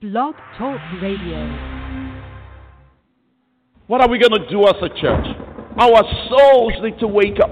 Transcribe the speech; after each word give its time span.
Blog 0.00 0.36
Talk 0.56 0.78
Radio. 1.02 1.42
What 3.88 4.00
are 4.00 4.08
we 4.08 4.20
going 4.20 4.30
to 4.30 4.48
do 4.48 4.62
as 4.68 4.76
a 4.78 4.88
church? 4.94 5.26
Our 5.74 6.04
souls 6.30 6.72
need 6.86 7.00
to 7.00 7.08
wake 7.08 7.40
up. 7.42 7.50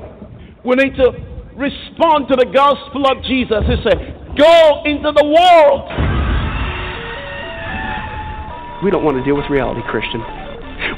We 0.65 0.77
need 0.77 0.95
to 0.95 1.11
respond 1.59 2.31
to 2.31 2.37
the 2.39 2.47
gospel 2.55 3.11
of 3.11 3.25
Jesus. 3.25 3.67
He 3.67 3.75
said, 3.83 3.99
Go 4.39 4.87
into 4.87 5.11
the 5.11 5.27
world. 5.27 5.91
We 8.85 8.95
don't 8.95 9.03
want 9.03 9.19
to 9.19 9.25
deal 9.27 9.35
with 9.35 9.51
reality, 9.51 9.83
Christian. 9.91 10.23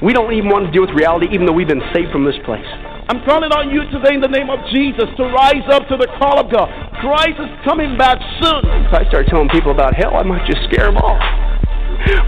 We 0.05 0.13
don't 0.13 0.35
even 0.35 0.53
want 0.53 0.67
to 0.67 0.71
deal 0.71 0.85
with 0.85 0.93
reality, 0.93 1.33
even 1.33 1.47
though 1.47 1.57
we've 1.57 1.67
been 1.67 1.89
saved 1.97 2.13
from 2.13 2.29
this 2.29 2.37
place. 2.45 2.69
I'm 3.09 3.25
calling 3.25 3.49
on 3.57 3.73
you 3.73 3.89
today 3.89 4.13
in 4.13 4.21
the 4.21 4.29
name 4.29 4.53
of 4.53 4.61
Jesus 4.69 5.09
to 5.17 5.25
rise 5.33 5.65
up 5.73 5.89
to 5.89 5.97
the 5.97 6.13
call 6.21 6.37
of 6.45 6.53
God. 6.53 6.69
Christ 7.01 7.41
is 7.41 7.49
coming 7.65 7.97
back 7.97 8.21
soon. 8.45 8.69
If 8.85 8.93
I 8.93 9.09
start 9.09 9.33
telling 9.33 9.49
people 9.49 9.73
about 9.73 9.97
hell, 9.97 10.13
I 10.13 10.23
might 10.29 10.45
just 10.45 10.61
scare 10.69 10.93
them 10.93 11.01
off. 11.01 11.38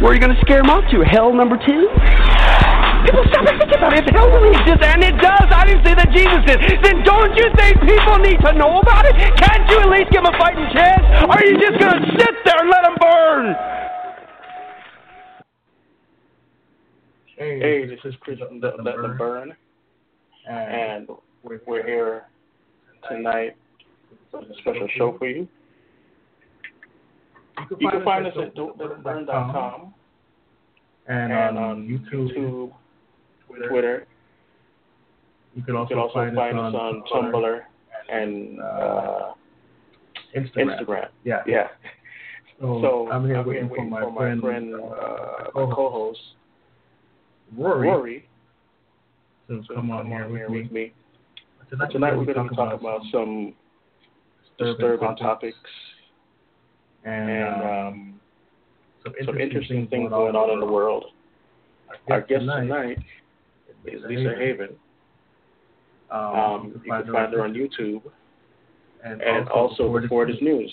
Where 0.00 0.12
are 0.12 0.14
you 0.14 0.20
going 0.20 0.34
to 0.34 0.40
scare 0.40 0.60
them 0.62 0.70
off 0.70 0.84
to? 0.90 1.04
Hell 1.04 1.32
number 1.32 1.56
two? 1.56 1.88
People 3.04 3.24
stop 3.32 3.48
and 3.48 3.56
think 3.56 3.72
about 3.72 3.96
it. 3.96 4.04
If 4.04 4.12
hell 4.12 4.28
really 4.28 4.52
exists, 4.52 4.84
and 4.84 5.00
it 5.02 5.16
does, 5.16 5.48
I 5.48 5.64
didn't 5.64 5.84
say 5.88 5.94
that 5.96 6.12
Jesus 6.12 6.40
did, 6.44 6.60
then 6.84 7.02
don't 7.04 7.32
you 7.36 7.48
think 7.56 7.80
people 7.80 8.20
need 8.20 8.40
to 8.44 8.52
know 8.52 8.80
about 8.80 9.06
it? 9.08 9.16
Can't 9.16 9.64
you 9.72 9.80
at 9.80 9.88
least 9.88 10.12
give 10.12 10.22
them 10.22 10.34
a 10.34 10.38
fighting 10.38 10.68
chance? 10.76 11.00
Or 11.24 11.32
are 11.32 11.44
you 11.44 11.56
just 11.56 11.80
going 11.80 11.96
to 11.96 12.04
sit 12.20 12.34
there 12.44 12.60
and 12.60 12.68
let 12.68 12.82
them 12.84 12.96
burn? 13.00 13.56
Hey, 17.36 17.58
Hey, 17.58 17.86
this 17.86 18.00
is 18.04 18.14
Chris 18.20 18.38
from 18.38 18.60
Let 18.60 18.84
Let 18.84 19.00
Them 19.00 19.16
Burn, 19.16 19.56
and 20.46 21.08
we're 21.42 21.86
here 21.86 22.24
tonight 23.08 23.56
with 24.32 24.50
a 24.50 24.54
special 24.60 24.88
show 24.96 25.16
for 25.16 25.26
you. 25.26 25.48
You 27.78 27.90
can 27.90 28.04
find 28.04 28.26
us 28.26 28.34
at 28.40 28.54
don'tletthemburn.com 28.54 29.94
and, 31.06 31.32
and 31.32 31.32
on 31.32 31.56
on 31.56 31.88
YouTube, 31.88 32.36
YouTube, 32.36 32.72
Twitter. 33.46 33.68
Twitter. 33.68 34.06
You 35.54 35.62
can 35.62 35.74
You 35.74 35.80
also, 35.80 35.88
can 35.88 35.98
also 35.98 36.14
find, 36.14 36.36
find 36.36 36.58
us 36.58 36.74
us 36.74 36.80
on 36.80 37.02
Tumblr 37.12 37.60
and 38.08 38.60
uh, 38.60 39.32
Instagram. 40.36 40.80
Instagram. 40.80 41.08
Yeah. 41.24 41.42
Yeah. 41.46 41.68
So, 42.60 42.80
So 42.82 43.10
I'm 43.10 43.26
here 43.26 43.42
waiting, 43.42 43.68
for 43.68 43.84
my 43.84 44.02
friend, 44.14 44.40
friend, 44.40 44.74
uh, 44.74 44.78
uh, 44.78 45.50
co-host, 45.52 46.20
Rory, 47.56 47.88
Rory 47.88 48.28
to 49.48 49.62
to 49.62 49.74
come 49.74 49.90
on 49.90 50.06
here 50.06 50.28
with 50.48 50.70
me. 50.70 50.92
Tonight, 51.70 51.90
Tonight 51.90 52.16
we're 52.16 52.32
going 52.32 52.48
to 52.48 52.54
talk 52.54 52.78
about 52.78 53.00
some 53.12 53.54
disturbing 54.58 54.76
disturbing 54.76 55.16
topics 55.16 55.56
and, 57.04 57.30
and 57.30 57.62
um, 57.62 58.20
some 59.02 59.14
some 59.24 59.38
interesting, 59.38 59.40
interesting 59.40 59.86
things 59.88 60.10
going 60.10 60.36
on 60.36 60.50
in 60.50 60.60
the 60.60 60.66
world. 60.66 61.04
Our 62.10 62.20
guest 62.20 62.40
tonight, 62.40 62.60
tonight 62.62 62.98
is 63.86 64.02
Lisa 64.06 64.34
Haven. 64.38 64.68
Um, 66.10 66.20
Um, 66.20 66.82
you 66.84 66.92
can 66.92 67.12
find 67.12 67.32
her 67.32 67.44
on 67.44 67.54
YouTube 67.54 68.02
and, 69.04 69.20
and 69.22 69.48
also 69.48 69.98
Before 70.00 70.28
It's 70.28 70.40
News. 70.42 70.72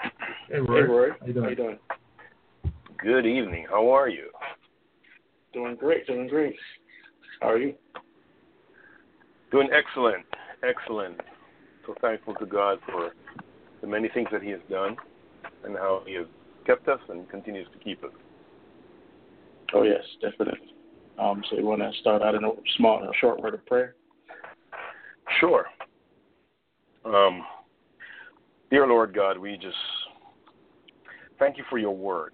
Hey, 0.00 0.10
Hey, 0.48 0.60
Roy, 0.60 1.10
How 1.10 1.26
you 1.26 1.32
doing? 1.32 1.44
How 1.44 1.50
you 1.50 1.56
doing? 1.56 1.78
Good 2.98 3.26
evening. 3.26 3.66
How 3.68 3.90
are 3.90 4.08
you? 4.08 4.30
Doing 5.52 5.76
great, 5.76 6.06
doing 6.06 6.28
great. 6.28 6.56
How 7.40 7.50
are 7.50 7.58
you? 7.58 7.74
Doing 9.50 9.68
excellent. 9.72 10.24
Excellent. 10.66 11.20
So 11.86 11.94
thankful 12.00 12.34
to 12.36 12.46
God 12.46 12.78
for 12.86 13.12
the 13.84 13.90
many 13.90 14.08
things 14.08 14.28
that 14.32 14.42
He 14.42 14.48
has 14.48 14.60
done 14.70 14.96
and 15.62 15.76
how 15.76 16.02
He 16.06 16.14
has 16.14 16.26
kept 16.66 16.88
us 16.88 17.00
and 17.10 17.28
continues 17.28 17.68
to 17.72 17.78
keep 17.78 18.02
us. 18.02 18.10
Oh 19.74 19.82
yes, 19.82 20.02
definitely. 20.22 20.72
Um, 21.18 21.42
so 21.50 21.56
you 21.56 21.66
want 21.66 21.82
to 21.82 21.90
start 22.00 22.22
out 22.22 22.34
in 22.34 22.44
a 22.44 22.50
small, 22.78 23.02
a 23.02 23.10
short 23.20 23.42
word 23.42 23.52
of 23.52 23.64
prayer? 23.66 23.94
Sure. 25.38 25.66
Um, 27.04 27.42
dear 28.70 28.86
Lord 28.86 29.14
God, 29.14 29.36
we 29.36 29.56
just 29.56 29.76
thank 31.38 31.58
you 31.58 31.64
for 31.68 31.78
your 31.78 31.94
word. 31.94 32.32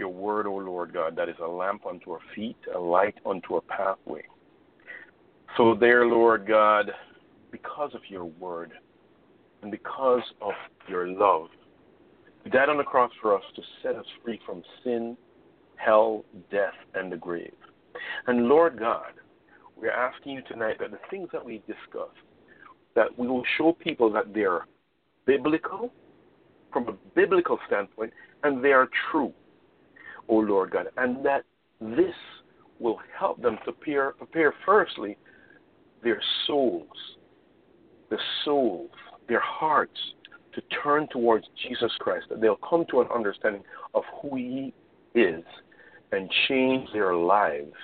Your 0.00 0.08
word, 0.08 0.46
O 0.46 0.56
Lord 0.56 0.92
God, 0.92 1.16
that 1.16 1.28
is 1.28 1.36
a 1.42 1.46
lamp 1.46 1.86
unto 1.86 2.10
our 2.10 2.20
feet, 2.34 2.58
a 2.74 2.78
light 2.78 3.14
unto 3.24 3.54
our 3.54 3.60
pathway. 3.62 4.22
So, 5.56 5.74
there, 5.74 6.04
Lord 6.04 6.46
God, 6.46 6.90
because 7.50 7.94
of 7.94 8.02
your 8.10 8.26
word 8.26 8.72
and 9.62 9.70
because 9.70 10.22
of 10.40 10.52
your 10.88 11.08
love, 11.08 11.48
you 12.44 12.50
died 12.50 12.68
on 12.68 12.76
the 12.76 12.84
cross 12.84 13.10
for 13.20 13.34
us 13.34 13.42
to 13.56 13.62
set 13.82 13.96
us 13.96 14.06
free 14.24 14.40
from 14.46 14.62
sin, 14.84 15.16
hell, 15.76 16.24
death, 16.50 16.74
and 16.94 17.10
the 17.10 17.16
grave. 17.16 17.54
And 18.26 18.46
Lord 18.46 18.78
God, 18.78 19.12
we're 19.76 19.90
asking 19.90 20.32
you 20.32 20.42
tonight 20.42 20.76
that 20.80 20.90
the 20.90 20.98
things 21.10 21.28
that 21.32 21.44
we 21.44 21.58
discuss, 21.66 22.14
that 22.94 23.18
we 23.18 23.26
will 23.26 23.44
show 23.58 23.72
people 23.72 24.12
that 24.12 24.32
they 24.32 24.42
are 24.42 24.66
biblical, 25.26 25.92
from 26.72 26.88
a 26.88 26.92
biblical 27.14 27.58
standpoint, 27.66 28.12
and 28.42 28.62
they 28.64 28.72
are 28.72 28.88
true, 29.10 29.32
O 30.28 30.36
Lord 30.36 30.70
God, 30.70 30.86
and 30.96 31.24
that 31.24 31.44
this 31.80 32.14
will 32.78 32.98
help 33.18 33.40
them 33.40 33.58
to 33.64 33.72
prepare, 33.72 34.12
prepare 34.12 34.54
firstly 34.64 35.16
their 36.02 36.20
souls, 36.46 36.86
the 38.10 38.18
souls, 38.44 38.90
their 39.28 39.40
hearts 39.40 39.98
to 40.54 40.62
turn 40.82 41.06
towards 41.08 41.46
Jesus 41.66 41.92
Christ, 41.98 42.26
that 42.30 42.40
they'll 42.40 42.56
come 42.56 42.84
to 42.90 43.00
an 43.00 43.08
understanding 43.14 43.62
of 43.94 44.02
who 44.20 44.36
He 44.36 44.72
is 45.14 45.44
and 46.12 46.30
change 46.48 46.88
their 46.92 47.14
lives 47.14 47.74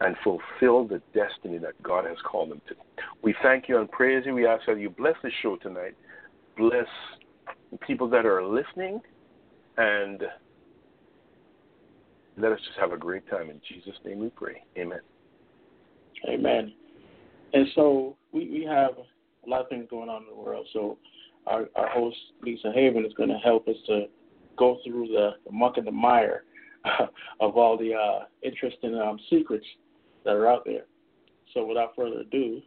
and 0.00 0.16
fulfill 0.24 0.86
the 0.86 1.00
destiny 1.14 1.58
that 1.58 1.80
God 1.82 2.04
has 2.06 2.16
called 2.28 2.50
them 2.50 2.60
to. 2.68 2.74
We 3.22 3.34
thank 3.42 3.68
you 3.68 3.78
and 3.78 3.90
praise 3.90 4.24
you. 4.26 4.34
We 4.34 4.46
ask 4.46 4.66
that 4.66 4.78
you 4.78 4.90
bless 4.90 5.14
the 5.22 5.30
show 5.42 5.56
tonight. 5.56 5.94
Bless 6.56 6.86
the 7.70 7.78
people 7.78 8.08
that 8.10 8.26
are 8.26 8.44
listening 8.44 9.00
and 9.76 10.22
let 12.36 12.52
us 12.52 12.58
just 12.66 12.78
have 12.80 12.92
a 12.92 12.96
great 12.96 13.28
time. 13.30 13.48
In 13.48 13.60
Jesus' 13.68 13.94
name 14.04 14.18
we 14.18 14.30
pray. 14.30 14.62
Amen. 14.76 15.00
Amen. 16.28 16.72
And 17.52 17.66
so 17.74 18.16
we, 18.32 18.48
we 18.48 18.66
have 18.68 18.92
a 19.44 19.48
lot 19.48 19.60
of 19.60 19.68
things 19.68 19.86
going 19.90 20.08
on 20.08 20.22
in 20.22 20.28
the 20.28 20.34
world. 20.34 20.66
So 20.72 20.98
our, 21.46 21.68
our 21.76 21.88
host, 21.88 22.16
Lisa 22.42 22.72
Haven, 22.74 23.04
is 23.04 23.12
going 23.14 23.28
to 23.28 23.38
help 23.38 23.68
us 23.68 23.76
to 23.86 24.06
go 24.56 24.78
through 24.84 25.08
the, 25.08 25.30
the 25.44 25.52
muck 25.52 25.76
and 25.76 25.86
the 25.86 25.92
mire 25.92 26.44
of 27.40 27.56
all 27.56 27.76
the 27.76 27.94
uh, 27.94 28.24
interesting 28.42 28.94
um, 28.94 29.18
secrets 29.30 29.66
that 30.24 30.34
are 30.34 30.48
out 30.48 30.62
there. 30.64 30.84
So 31.54 31.66
without 31.66 31.92
further 31.96 32.20
ado, 32.20 32.60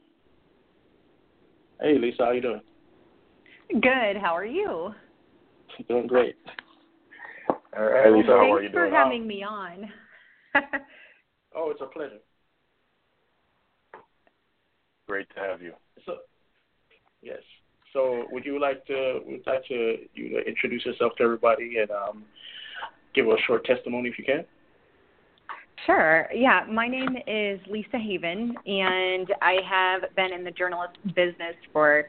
hey, 1.82 1.98
Lisa, 1.98 2.26
how 2.26 2.32
you 2.32 2.42
doing? 2.42 2.62
Good. 3.72 4.18
How 4.22 4.36
are 4.36 4.46
you? 4.46 4.94
Doing 5.88 6.08
great. 6.08 6.36
All 7.76 7.84
right, 7.84 8.12
Lisa, 8.12 8.28
how 8.28 8.40
Thanks 8.40 8.54
are 8.54 8.62
you 8.62 8.70
doing 8.70 8.72
for 8.72 8.96
having 8.96 9.28
me 9.28 9.44
on. 9.44 9.92
Oh, 11.58 11.72
it's 11.72 11.80
a 11.82 11.86
pleasure. 11.86 12.20
Great 15.08 15.28
to 15.36 15.40
have 15.40 15.62
you. 15.62 15.72
So, 16.06 16.18
yes. 17.26 17.42
So, 17.92 18.26
would 18.32 18.46
you 18.46 18.60
like 18.60 18.86
to 18.88 19.22
would 19.26 19.46
like 19.48 19.66
to 19.68 19.96
you 20.14 20.30
to 20.30 20.40
introduce 20.48 20.86
yourself 20.86 21.14
to 21.18 21.24
everybody 21.24 21.78
and 21.80 21.90
um, 21.92 22.24
give 23.14 23.26
a 23.28 23.36
short 23.48 23.66
testimony 23.66 24.10
if 24.10 24.20
you 24.20 24.26
can? 24.26 24.46
Sure. 25.86 26.28
Yeah, 26.34 26.66
my 26.70 26.88
name 26.88 27.16
is 27.28 27.60
Lisa 27.70 27.98
Haven, 27.98 28.56
and 28.66 29.28
I 29.42 29.58
have 29.70 30.16
been 30.16 30.34
in 30.34 30.44
the 30.44 30.52
journalist 30.52 30.98
business 31.16 31.56
for, 31.72 32.06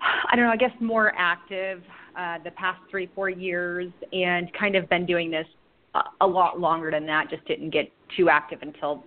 I 0.00 0.34
don't 0.34 0.46
know, 0.46 0.50
I 0.50 0.56
guess 0.56 0.72
more 0.80 1.12
active 1.16 1.82
uh, 2.18 2.38
the 2.42 2.50
past 2.52 2.80
three, 2.90 3.08
four 3.14 3.30
years, 3.30 3.92
and 4.12 4.50
kind 4.58 4.74
of 4.74 4.88
been 4.88 5.06
doing 5.06 5.30
this 5.30 5.46
a, 5.94 6.00
a 6.22 6.26
lot 6.26 6.58
longer 6.58 6.90
than 6.90 7.06
that. 7.06 7.30
Just 7.30 7.46
didn't 7.46 7.70
get 7.70 7.90
too 8.16 8.28
active 8.28 8.60
until 8.62 9.04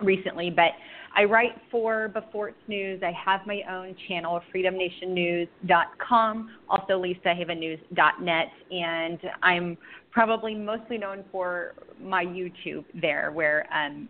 recently. 0.00 0.50
But 0.50 0.72
I 1.14 1.24
write 1.24 1.56
for 1.70 2.08
Before 2.08 2.48
It's 2.50 2.58
News. 2.68 3.02
I 3.02 3.12
have 3.12 3.46
my 3.46 3.62
own 3.70 3.96
channel, 4.06 4.40
freedomnationnews.com, 4.54 6.50
also 6.68 7.02
lisahavennews.net, 7.02 8.46
and 8.70 9.20
I'm 9.42 9.76
probably 10.10 10.54
mostly 10.54 10.98
known 10.98 11.24
for 11.32 11.74
my 12.00 12.24
YouTube 12.24 12.84
there, 12.94 13.32
where 13.32 13.66
um, 13.72 14.08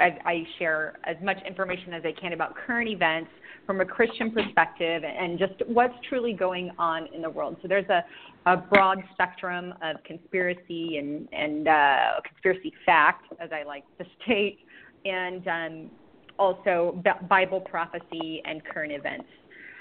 I, 0.00 0.18
I 0.24 0.46
share 0.58 0.98
as 1.04 1.16
much 1.22 1.38
information 1.46 1.92
as 1.92 2.02
I 2.04 2.12
can 2.18 2.32
about 2.32 2.54
current 2.56 2.88
events 2.88 3.30
from 3.66 3.80
a 3.82 3.84
Christian 3.84 4.30
perspective 4.30 5.02
and 5.04 5.38
just 5.38 5.52
what's 5.66 5.94
truly 6.08 6.32
going 6.32 6.70
on 6.78 7.06
in 7.14 7.20
the 7.20 7.28
world. 7.28 7.56
So 7.60 7.68
there's 7.68 7.88
a, 7.90 8.02
a 8.46 8.56
broad 8.56 9.02
spectrum 9.12 9.74
of 9.82 10.02
conspiracy 10.04 10.96
and, 10.96 11.28
and 11.32 11.68
uh, 11.68 12.20
conspiracy 12.26 12.72
fact, 12.86 13.26
as 13.40 13.50
I 13.52 13.64
like 13.64 13.84
to 13.98 14.06
state, 14.24 14.60
and 15.04 15.46
um, 15.48 15.90
also 16.38 17.02
Bible 17.28 17.60
prophecy 17.60 18.42
and 18.44 18.62
current 18.64 18.92
events. 18.92 19.28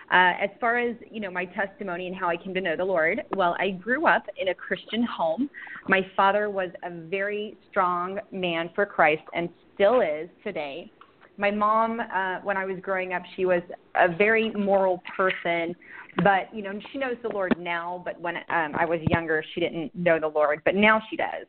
Uh, 0.10 0.32
as 0.42 0.50
far 0.62 0.78
as 0.78 0.96
you 1.12 1.20
know, 1.20 1.30
my 1.30 1.44
testimony 1.46 2.08
and 2.08 2.16
how 2.16 2.30
I 2.30 2.38
came 2.38 2.54
to 2.54 2.62
know 2.62 2.78
the 2.78 2.86
Lord. 2.86 3.24
Well, 3.36 3.58
I 3.60 3.72
grew 3.72 4.08
up 4.08 4.24
in 4.38 4.48
a 4.50 4.54
Christian 4.54 5.04
home. 5.04 5.50
My 5.90 6.02
father 6.16 6.50
was 6.50 6.70
a 6.84 6.90
very 6.90 7.58
strong 7.70 8.20
man 8.32 8.70
for 8.74 8.86
Christ 8.86 9.24
and 9.34 9.50
still 9.74 10.00
is 10.00 10.30
today. 10.46 10.90
My 11.36 11.52
mom, 11.52 12.00
uh, 12.00 12.40
when 12.42 12.56
I 12.56 12.66
was 12.66 12.78
growing 12.82 13.14
up, 13.14 13.22
she 13.36 13.46
was 13.46 13.62
a 13.96 14.08
very 14.16 14.50
moral 14.52 15.04
person, 15.16 15.76
but 16.24 16.54
you 16.54 16.64
know 16.64 16.80
she 16.92 16.98
knows 16.98 17.18
the 17.22 17.30
Lord 17.30 17.56
now. 17.60 18.02
But 18.06 18.20
when 18.20 18.38
um, 18.38 18.76
I 18.80 18.86
was 18.86 19.00
younger, 19.10 19.44
she 19.54 19.60
didn't 19.60 19.94
know 19.94 20.20
the 20.20 20.28
Lord, 20.28 20.62
but 20.64 20.74
now 20.74 21.02
she 21.10 21.18
does. 21.18 21.46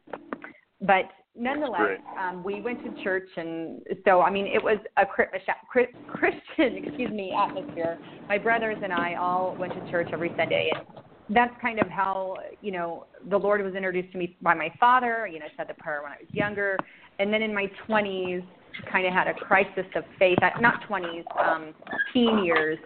But 0.80 1.04
nonetheless, 1.38 1.98
um, 2.18 2.42
we 2.42 2.60
went 2.60 2.82
to 2.84 3.02
church, 3.02 3.28
and 3.36 3.80
so 4.04 4.20
I 4.20 4.30
mean, 4.30 4.46
it 4.46 4.62
was 4.62 4.78
a 4.96 5.06
Christian, 5.06 6.84
excuse 6.84 7.10
me, 7.10 7.32
atmosphere. 7.36 7.98
My 8.28 8.38
brothers 8.38 8.78
and 8.82 8.92
I 8.92 9.14
all 9.14 9.56
went 9.58 9.72
to 9.74 9.90
church 9.90 10.08
every 10.12 10.32
Sunday, 10.36 10.70
and 10.74 10.84
that's 11.30 11.54
kind 11.60 11.78
of 11.78 11.88
how 11.88 12.36
you 12.60 12.72
know 12.72 13.06
the 13.28 13.38
Lord 13.38 13.62
was 13.62 13.74
introduced 13.74 14.12
to 14.12 14.18
me 14.18 14.36
by 14.42 14.54
my 14.54 14.72
father. 14.80 15.28
You 15.30 15.38
know, 15.38 15.46
I 15.46 15.56
said 15.56 15.68
the 15.68 15.80
prayer 15.80 16.02
when 16.02 16.12
I 16.12 16.16
was 16.20 16.28
younger, 16.32 16.76
and 17.18 17.32
then 17.32 17.42
in 17.42 17.54
my 17.54 17.70
20s, 17.88 18.44
kind 18.90 19.06
of 19.06 19.12
had 19.12 19.28
a 19.28 19.34
crisis 19.34 19.86
of 19.94 20.04
faith. 20.18 20.38
Not 20.60 20.82
20s, 20.88 21.24
um, 21.38 21.74
teen 22.12 22.44
years, 22.44 22.78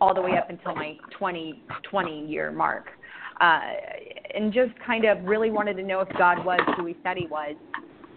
all 0.00 0.14
the 0.14 0.22
way 0.22 0.36
up 0.36 0.50
until 0.50 0.74
my 0.74 0.96
20 1.18 1.62
20 1.90 2.26
year 2.26 2.50
mark. 2.50 2.86
Uh, 3.40 3.60
and 4.34 4.52
just 4.52 4.72
kind 4.84 5.04
of 5.04 5.22
really 5.22 5.50
wanted 5.50 5.76
to 5.76 5.82
know 5.82 6.00
if 6.00 6.08
God 6.18 6.44
was 6.44 6.60
who 6.76 6.86
He 6.86 6.96
said 7.04 7.16
He 7.16 7.28
was 7.28 7.54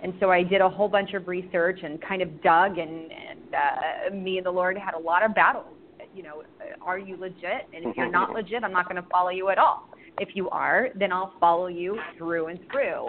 and 0.03 0.13
so 0.19 0.31
I 0.31 0.43
did 0.43 0.61
a 0.61 0.69
whole 0.69 0.87
bunch 0.87 1.13
of 1.13 1.27
research 1.27 1.81
and 1.83 2.01
kind 2.01 2.21
of 2.21 2.41
dug, 2.41 2.77
and, 2.77 3.11
and 3.11 3.39
uh, 3.53 4.15
me 4.15 4.37
and 4.37 4.45
the 4.45 4.51
Lord 4.51 4.77
had 4.77 4.95
a 4.95 4.99
lot 4.99 5.23
of 5.23 5.35
battles. 5.35 5.67
You 6.15 6.23
know, 6.23 6.43
are 6.81 6.97
you 6.97 7.17
legit? 7.17 7.67
And 7.73 7.85
if 7.85 7.95
you're 7.95 8.11
not 8.11 8.31
legit, 8.33 8.63
I'm 8.63 8.73
not 8.73 8.89
going 8.89 9.01
to 9.01 9.07
follow 9.09 9.29
you 9.29 9.49
at 9.49 9.57
all. 9.57 9.89
If 10.19 10.29
you 10.35 10.49
are, 10.49 10.89
then 10.95 11.11
I'll 11.11 11.33
follow 11.39 11.67
you 11.67 11.97
through 12.17 12.47
and 12.47 12.59
through. 12.71 13.07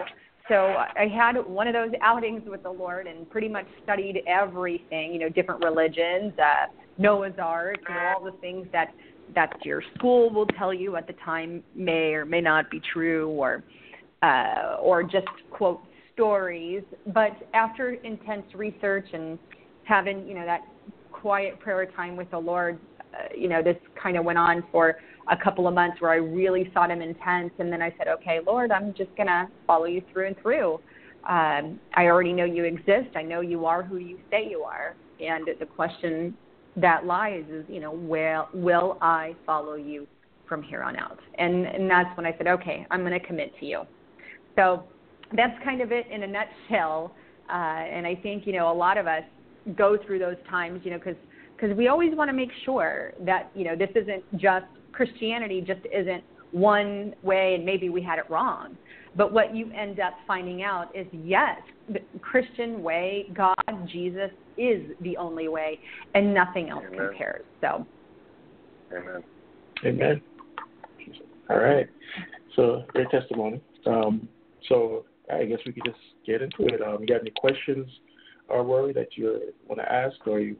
So 0.49 0.55
I 0.55 1.07
had 1.07 1.37
one 1.37 1.67
of 1.67 1.73
those 1.73 1.91
outings 2.01 2.43
with 2.45 2.63
the 2.63 2.69
Lord 2.69 3.07
and 3.07 3.29
pretty 3.29 3.47
much 3.47 3.65
studied 3.83 4.21
everything, 4.27 5.13
you 5.13 5.19
know, 5.19 5.29
different 5.29 5.63
religions, 5.63 6.33
uh, 6.37 6.67
Noah's 6.97 7.33
Ark, 7.41 7.77
you 7.87 7.95
know, 7.95 8.13
all 8.17 8.23
the 8.23 8.37
things 8.39 8.67
that 8.71 8.93
that 9.35 9.53
your 9.63 9.81
school 9.95 10.29
will 10.29 10.45
tell 10.45 10.73
you 10.73 10.95
at 10.97 11.07
the 11.07 11.13
time 11.25 11.63
may 11.75 12.13
or 12.13 12.25
may 12.25 12.41
not 12.41 12.69
be 12.69 12.81
true, 12.91 13.29
or 13.29 13.63
uh, 14.21 14.77
or 14.81 15.01
just 15.01 15.27
quote 15.49 15.81
stories, 16.13 16.83
but 17.13 17.31
after 17.53 17.93
intense 17.93 18.45
research 18.55 19.07
and 19.13 19.37
having, 19.83 20.27
you 20.27 20.33
know, 20.35 20.45
that 20.45 20.61
quiet 21.11 21.59
prayer 21.59 21.85
time 21.85 22.15
with 22.15 22.29
the 22.31 22.37
Lord, 22.37 22.79
uh, 23.13 23.35
you 23.35 23.47
know, 23.47 23.61
this 23.61 23.77
kind 24.01 24.17
of 24.17 24.25
went 24.25 24.37
on 24.37 24.63
for 24.71 24.97
a 25.31 25.37
couple 25.37 25.67
of 25.67 25.73
months 25.73 26.01
where 26.01 26.11
I 26.11 26.15
really 26.15 26.69
sought 26.73 26.91
Him 26.91 27.01
intense. 27.01 27.51
And 27.59 27.71
then 27.71 27.81
I 27.81 27.93
said, 27.97 28.07
okay, 28.07 28.39
Lord, 28.45 28.71
I'm 28.71 28.93
just 28.93 29.15
going 29.15 29.27
to 29.27 29.47
follow 29.65 29.85
you 29.85 30.01
through 30.11 30.27
and 30.27 30.35
through. 30.41 30.79
Um, 31.27 31.79
I 31.95 32.05
already 32.05 32.33
know 32.33 32.43
you 32.43 32.65
exist. 32.65 33.15
I 33.15 33.21
know 33.21 33.41
you 33.41 33.65
are 33.65 33.81
who 33.83 33.97
you 33.97 34.19
say 34.29 34.47
you 34.49 34.63
are. 34.63 34.95
And 35.21 35.47
the 35.59 35.65
question 35.65 36.35
that 36.75 37.05
lies 37.05 37.45
is, 37.49 37.63
you 37.69 37.79
know, 37.79 37.91
will, 37.91 38.49
will 38.53 38.97
I 39.01 39.35
follow 39.45 39.75
you 39.75 40.07
from 40.49 40.61
here 40.61 40.83
on 40.83 40.97
out? 40.97 41.19
And, 41.37 41.65
and 41.65 41.89
that's 41.89 42.15
when 42.17 42.25
I 42.25 42.35
said, 42.37 42.47
okay, 42.47 42.85
I'm 42.91 43.01
going 43.01 43.17
to 43.17 43.25
commit 43.25 43.57
to 43.59 43.65
you. 43.65 43.83
So 44.57 44.83
that's 45.35 45.63
kind 45.63 45.81
of 45.81 45.91
it 45.91 46.05
in 46.11 46.23
a 46.23 46.27
nutshell. 46.27 47.13
Uh, 47.49 47.53
and 47.53 48.07
I 48.07 48.15
think 48.15 48.45
you 48.47 48.53
know 48.53 48.71
a 48.71 48.73
lot 48.73 48.97
of 48.97 49.07
us 49.07 49.23
go 49.75 49.97
through 50.05 50.19
those 50.19 50.37
times, 50.49 50.81
you 50.83 50.91
know, 50.91 50.97
because 50.97 51.15
because 51.55 51.75
we 51.77 51.87
always 51.87 52.15
want 52.15 52.29
to 52.29 52.33
make 52.33 52.49
sure 52.65 53.13
that 53.25 53.51
you 53.55 53.63
know 53.63 53.75
this 53.75 53.89
isn't 53.95 54.23
just 54.37 54.65
Christianity, 54.91 55.61
just 55.61 55.81
isn't 55.91 56.23
one 56.51 57.15
way, 57.23 57.55
and 57.55 57.65
maybe 57.65 57.89
we 57.89 58.01
had 58.01 58.19
it 58.19 58.25
wrong. 58.29 58.77
But 59.15 59.31
what 59.31 59.55
you 59.55 59.71
end 59.71 59.99
up 59.99 60.13
finding 60.27 60.63
out 60.63 60.95
is 60.95 61.05
yes, 61.11 61.57
the 61.89 61.99
Christian 62.21 62.81
way, 62.81 63.25
God, 63.33 63.55
Jesus 63.91 64.31
is 64.57 64.81
the 65.01 65.17
only 65.17 65.47
way, 65.47 65.79
and 66.15 66.33
nothing 66.33 66.69
else 66.69 66.83
Amen. 66.87 67.07
compares. 67.09 67.43
So. 67.61 67.85
Amen. 68.91 69.23
Amen. 69.85 70.21
All 71.49 71.57
right. 71.57 71.87
So 72.55 72.83
great 72.89 73.09
testimony. 73.09 73.61
Um, 73.85 74.27
so 74.69 75.05
I 75.31 75.45
guess 75.45 75.59
we 75.65 75.73
could 75.73 75.85
just 75.85 75.99
get 76.25 76.41
into 76.41 76.65
it. 76.73 76.81
Um, 76.81 76.97
you 77.01 77.07
got 77.07 77.21
any 77.21 77.31
questions 77.31 77.87
or 78.49 78.63
worry 78.63 78.93
that 78.93 79.15
you 79.15 79.53
want 79.67 79.79
to 79.79 79.91
ask, 79.91 80.15
or 80.27 80.39
you 80.39 80.57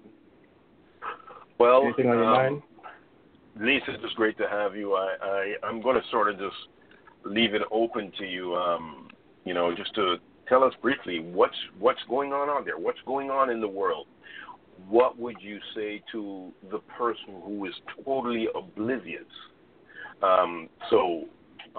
well, 1.59 1.83
anything 1.83 2.07
on 2.07 2.17
your 2.17 2.25
um, 2.25 2.31
mind? 2.31 2.61
Lisa, 3.59 3.91
it's 3.91 4.01
just 4.01 4.15
great 4.15 4.37
to 4.37 4.47
have 4.47 4.75
you. 4.75 4.93
I, 4.93 5.15
I 5.21 5.53
I'm 5.67 5.81
going 5.81 5.95
to 5.95 6.07
sort 6.09 6.29
of 6.29 6.39
just 6.39 6.55
leave 7.25 7.53
it 7.53 7.61
open 7.71 8.11
to 8.19 8.25
you. 8.25 8.55
Um, 8.55 9.09
you 9.45 9.53
know, 9.53 9.75
just 9.75 9.93
to 9.95 10.15
tell 10.47 10.63
us 10.63 10.73
briefly 10.81 11.19
what's 11.19 11.55
what's 11.79 12.01
going 12.09 12.31
on 12.31 12.49
out 12.49 12.65
there. 12.65 12.77
What's 12.77 12.99
going 13.05 13.29
on 13.29 13.49
in 13.49 13.61
the 13.61 13.67
world? 13.67 14.07
What 14.89 15.17
would 15.19 15.37
you 15.39 15.59
say 15.75 16.01
to 16.11 16.51
the 16.71 16.79
person 16.97 17.41
who 17.45 17.65
is 17.65 17.73
totally 18.03 18.47
oblivious? 18.55 19.21
Um, 20.21 20.69
so, 20.89 21.25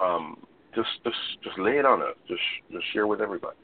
um, 0.01 0.37
just 0.75 0.89
just 1.03 1.17
just 1.43 1.57
lay 1.57 1.77
it 1.77 1.85
on 1.85 2.01
us. 2.01 2.15
Just 2.27 2.41
just 2.71 2.85
share 2.93 3.07
with 3.07 3.21
everybody. 3.21 3.57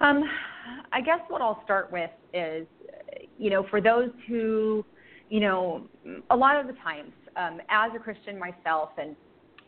Um, 0.00 0.24
I 0.92 1.00
guess 1.00 1.20
what 1.28 1.40
I'll 1.40 1.62
start 1.64 1.92
with 1.92 2.10
is, 2.32 2.66
you 3.38 3.50
know, 3.50 3.66
for 3.70 3.80
those 3.80 4.10
who, 4.26 4.84
you 5.30 5.40
know, 5.40 5.86
a 6.30 6.36
lot 6.36 6.60
of 6.60 6.66
the 6.66 6.72
times, 6.74 7.12
um, 7.36 7.60
as 7.68 7.90
a 7.94 7.98
Christian 7.98 8.38
myself 8.38 8.90
and 8.98 9.16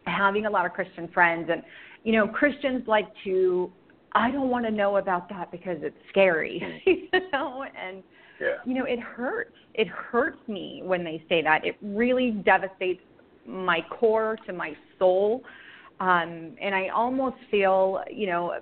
having 0.07 0.47
a 0.47 0.51
lot 0.51 0.67
of 0.67 0.73
Christian 0.73 1.09
friends, 1.09 1.49
and 1.51 1.63
you 2.05 2.13
know, 2.13 2.29
Christians 2.29 2.83
like 2.87 3.09
to, 3.25 3.71
I 4.13 4.31
don't 4.31 4.49
want 4.49 4.65
to 4.65 4.71
know 4.71 4.97
about 4.97 5.29
that 5.31 5.51
because 5.51 5.79
it's 5.81 5.97
scary, 6.11 6.83
you 6.87 7.09
know, 7.33 7.65
and 7.65 8.03
yeah. 8.41 8.57
you 8.65 8.75
know, 8.75 8.85
it 8.85 9.01
hurts. 9.01 9.55
It 9.75 9.89
hurts 9.89 10.39
me 10.49 10.83
when 10.85 11.05
they 11.05 11.23
say 11.29 11.43
that. 11.43 11.65
It 11.65 11.77
really 11.83 12.31
devastates 12.31 13.03
my 13.47 13.81
core 13.91 14.39
to 14.47 14.53
my 14.53 14.75
soul 14.99 15.43
um 16.01 16.53
and 16.61 16.75
i 16.75 16.89
almost 16.89 17.37
feel 17.51 18.03
you 18.11 18.27
know 18.27 18.55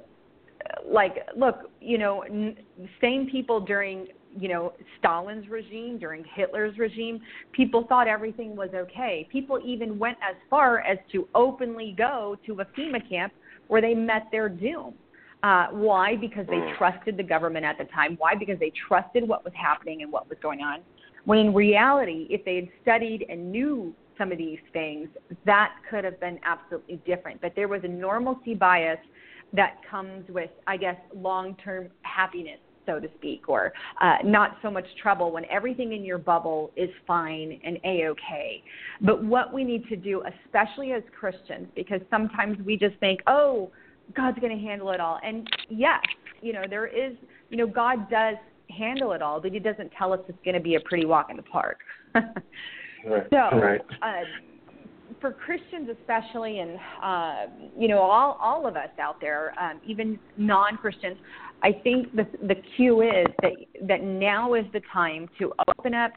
like 0.87 1.17
look 1.37 1.71
you 1.81 1.99
know 1.99 2.23
n- 2.23 2.57
same 3.01 3.29
people 3.31 3.61
during 3.61 4.07
you 4.37 4.49
know 4.49 4.73
Stalin's 4.99 5.49
regime 5.49 5.97
during 5.97 6.25
Hitler's 6.35 6.77
regime 6.77 7.21
people 7.53 7.87
thought 7.89 8.09
everything 8.09 8.57
was 8.57 8.71
okay 8.75 9.29
people 9.31 9.61
even 9.65 9.99
went 9.99 10.19
as 10.29 10.35
far 10.51 10.81
as 10.81 10.99
to 11.13 11.29
openly 11.35 11.95
go 11.97 12.37
to 12.47 12.61
a 12.61 12.65
FEMA 12.77 13.09
camp 13.09 13.33
where 13.69 13.81
they 13.81 13.95
met 13.95 14.27
their 14.33 14.49
doom 14.49 14.95
uh, 15.45 15.67
why? 15.73 16.17
Because 16.17 16.47
they 16.47 16.55
mm. 16.55 16.79
trusted 16.79 17.19
the 17.19 17.23
government 17.23 17.67
at 17.67 17.77
the 17.77 17.85
time. 17.85 18.17
Why? 18.19 18.35
Because 18.35 18.59
they 18.59 18.73
trusted 18.89 19.29
what 19.29 19.45
was 19.45 19.53
happening 19.55 20.01
and 20.01 20.11
what 20.11 20.27
was 20.27 20.39
going 20.43 20.61
on. 20.61 20.81
When 21.27 21.39
in 21.39 21.53
reality, 21.53 22.27
if 22.31 22.43
they 22.47 22.57
had 22.57 22.69
studied 22.81 23.27
and 23.29 23.53
knew 23.53 23.95
some 24.19 24.33
of 24.33 24.39
these 24.39 24.59
things, 24.73 25.09
that 25.47 25.75
could 25.91 26.05
have 26.05 26.19
been 26.21 26.39
absolutely 26.45 26.97
different. 27.07 27.41
But 27.41 27.53
there 27.55 27.69
was 27.69 27.83
a 27.85 27.89
normalcy 27.89 28.55
bias 28.55 28.99
that 29.53 29.77
comes 29.89 30.29
with, 30.29 30.51
I 30.67 30.77
guess, 30.77 30.97
long 31.15 31.57
term 31.65 31.89
happiness, 32.03 32.59
so 32.87 32.99
to 32.99 33.09
speak, 33.19 33.49
or 33.49 33.73
uh, 34.01 34.17
not 34.25 34.59
so 34.63 34.71
much 34.71 34.87
trouble 35.01 35.33
when 35.33 35.45
everything 35.47 35.93
in 35.93 36.05
your 36.05 36.19
bubble 36.19 36.71
is 36.77 36.91
fine 37.07 37.61
and 37.65 37.79
a 37.85 38.09
okay. 38.09 38.63
But 39.01 39.23
what 39.23 39.53
we 39.53 39.65
need 39.65 39.89
to 39.89 39.97
do, 39.97 40.23
especially 40.45 40.93
as 40.93 41.03
Christians, 41.19 41.69
because 41.75 42.01
sometimes 42.11 42.59
we 42.65 42.77
just 42.77 42.97
think, 42.99 43.21
oh, 43.27 43.71
God's 44.15 44.39
going 44.39 44.57
to 44.57 44.63
handle 44.63 44.91
it 44.91 45.01
all. 45.01 45.19
And 45.25 45.49
yes, 45.71 46.03
you 46.43 46.53
know, 46.53 46.65
there 46.69 46.87
is, 46.87 47.15
you 47.49 47.57
know, 47.57 47.67
God 47.67 48.11
does 48.11 48.37
handle 48.77 49.13
it 49.13 49.23
all, 49.23 49.41
but 49.41 49.53
He 49.53 49.59
doesn't 49.59 49.91
tell 49.97 50.13
us 50.13 50.21
it's 50.29 50.39
going 50.45 50.55
to 50.55 50.61
be 50.61 50.75
a 50.75 50.81
pretty 50.81 51.07
walk 51.07 51.29
in 51.31 51.37
the 51.37 51.43
park. 51.43 51.79
Right. 53.07 53.27
So, 53.31 53.59
right. 53.59 53.81
Uh, 54.03 54.25
for 55.21 55.33
Christians 55.33 55.89
especially, 56.01 56.59
and 56.59 56.79
uh, 57.03 57.69
you 57.79 57.89
know, 57.89 58.01
all 58.01 58.39
all 58.41 58.67
of 58.67 58.77
us 58.77 58.89
out 59.01 59.21
there, 59.21 59.55
um, 59.61 59.81
even 59.87 60.19
non-Christians, 60.37 61.17
I 61.63 61.73
think 61.83 62.15
the 62.15 62.27
the 62.47 62.57
cue 62.77 63.03
is 63.03 63.27
that 63.43 63.53
that 63.89 64.03
now 64.03 64.55
is 64.55 64.65
the 64.73 64.83
time 64.93 65.29
to 65.39 65.53
open 65.69 65.95
up 65.95 66.13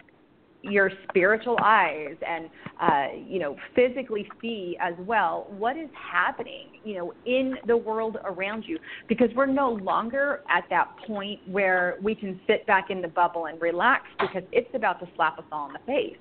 your 0.63 0.91
spiritual 1.09 1.57
eyes 1.63 2.15
and 2.27 2.49
uh, 2.81 3.07
you 3.25 3.39
know 3.39 3.55
physically 3.75 4.27
see 4.41 4.75
as 4.81 4.93
well 4.99 5.47
what 5.57 5.77
is 5.77 5.89
happening 6.11 6.67
you 6.83 6.95
know 6.95 7.13
in 7.25 7.55
the 7.67 7.77
world 7.77 8.17
around 8.25 8.63
you 8.67 8.77
because 9.07 9.29
we're 9.35 9.45
no 9.45 9.71
longer 9.71 10.41
at 10.49 10.63
that 10.69 10.87
point 11.05 11.39
where 11.47 11.97
we 12.01 12.15
can 12.15 12.39
sit 12.47 12.65
back 12.65 12.89
in 12.89 13.01
the 13.01 13.07
bubble 13.07 13.45
and 13.45 13.61
relax 13.61 14.03
because 14.19 14.43
it's 14.51 14.69
about 14.73 14.99
to 14.99 15.07
slap 15.15 15.37
us 15.37 15.45
all 15.51 15.67
in 15.67 15.73
the 15.73 15.79
face 15.85 16.17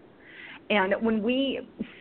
and 0.70 0.94
when 1.00 1.23
we 1.23 1.61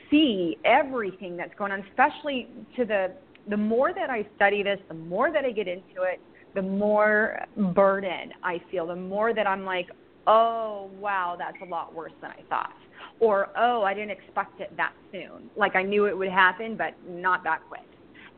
see 0.10 0.58
everything 0.66 1.38
that's 1.38 1.54
going 1.58 1.72
on, 1.72 1.84
especially 1.90 2.48
to 2.76 2.86
the 2.86 3.12
the 3.48 3.58
more 3.58 3.94
that 3.94 4.10
I 4.10 4.26
study 4.36 4.64
this, 4.64 4.80
the 4.88 4.96
more 4.96 5.32
that 5.32 5.46
I 5.46 5.52
get 5.52 5.68
into 5.68 6.02
it, 6.02 6.20
the 6.56 6.64
more 6.64 7.46
burden 7.76 8.34
I 8.44 8.60
feel, 8.72 8.88
the 8.88 8.96
more 8.96 9.34
that 9.36 9.46
I'm 9.46 9.66
like, 9.66 9.88
oh 10.26 10.90
wow, 11.00 11.36
that's 11.38 11.58
a 11.62 11.66
lot 11.66 11.94
worse 11.94 12.14
than 12.22 12.32
I 12.32 12.42
thought. 12.50 12.74
or 13.20 13.50
oh, 13.58 13.84
I 13.84 13.94
didn't 13.94 14.12
expect 14.12 14.60
it 14.60 14.76
that 14.78 14.94
soon. 15.12 15.50
Like 15.56 15.76
I 15.76 15.84
knew 15.84 16.06
it 16.06 16.18
would 16.18 16.30
happen, 16.30 16.76
but 16.76 16.96
not 17.08 17.44
that 17.44 17.62
quick. 17.68 17.82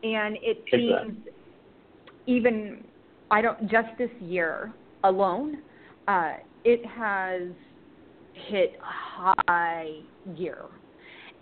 And 0.03 0.38
it 0.41 0.63
seems 0.72 1.17
Exactly. 1.17 1.34
even 2.27 2.84
I 3.31 3.41
don't 3.41 3.69
just 3.69 3.89
this 3.98 4.12
year 4.19 4.74
alone, 5.03 5.60
uh, 6.07 6.34
it 6.63 6.86
has 6.86 7.43
hit 8.50 8.77
high 8.81 10.01
gear. 10.36 10.65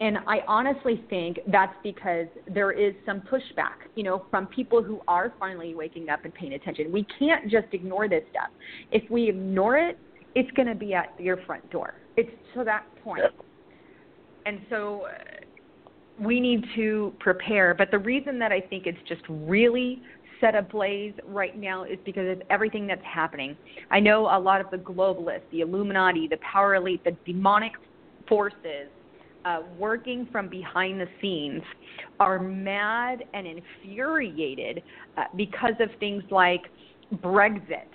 And 0.01 0.17
I 0.27 0.39
honestly 0.47 1.03
think 1.09 1.39
that's 1.47 1.75
because 1.81 2.27
there 2.53 2.71
is 2.71 2.93
some 3.05 3.21
pushback, 3.21 3.87
you 3.95 4.03
know, 4.03 4.25
from 4.29 4.45
people 4.47 4.83
who 4.83 4.99
are 5.07 5.33
finally 5.39 5.73
waking 5.73 6.09
up 6.09 6.25
and 6.25 6.33
paying 6.33 6.53
attention. 6.53 6.91
We 6.91 7.05
can't 7.17 7.49
just 7.49 7.67
ignore 7.71 8.09
this 8.09 8.23
stuff. 8.29 8.49
If 8.91 9.09
we 9.09 9.29
ignore 9.29 9.77
it, 9.77 9.97
it's 10.35 10.51
going 10.51 10.67
to 10.67 10.75
be 10.75 10.93
at 10.93 11.13
your 11.17 11.37
front 11.45 11.69
door. 11.71 11.93
It's 12.17 12.29
to 12.55 12.65
that 12.65 12.83
point. 13.03 13.21
And 14.45 14.59
so 14.69 15.07
we 16.19 16.41
need 16.41 16.65
to 16.75 17.13
prepare. 17.19 17.73
But 17.73 17.89
the 17.89 17.99
reason 17.99 18.37
that 18.39 18.51
I 18.51 18.59
think 18.59 18.85
it's 18.87 18.97
just 19.07 19.21
really 19.29 20.01
set 20.41 20.55
ablaze 20.55 21.13
right 21.25 21.57
now 21.57 21.83
is 21.83 21.97
because 22.03 22.29
of 22.29 22.41
everything 22.49 22.85
that's 22.85 23.03
happening. 23.05 23.55
I 23.91 24.01
know 24.01 24.25
a 24.25 24.37
lot 24.37 24.59
of 24.59 24.69
the 24.71 24.77
globalists, 24.77 25.41
the 25.51 25.61
Illuminati, 25.61 26.27
the 26.27 26.37
power 26.37 26.75
elite, 26.75 27.01
the 27.05 27.15
demonic 27.25 27.73
forces 28.27 28.89
uh, 29.45 29.61
working 29.77 30.27
from 30.31 30.49
behind 30.49 30.99
the 30.99 31.07
scenes 31.21 31.61
are 32.19 32.39
mad 32.39 33.23
and 33.33 33.47
infuriated 33.47 34.81
uh, 35.17 35.23
because 35.35 35.75
of 35.79 35.89
things 35.99 36.23
like 36.31 36.63
Brexit, 37.17 37.87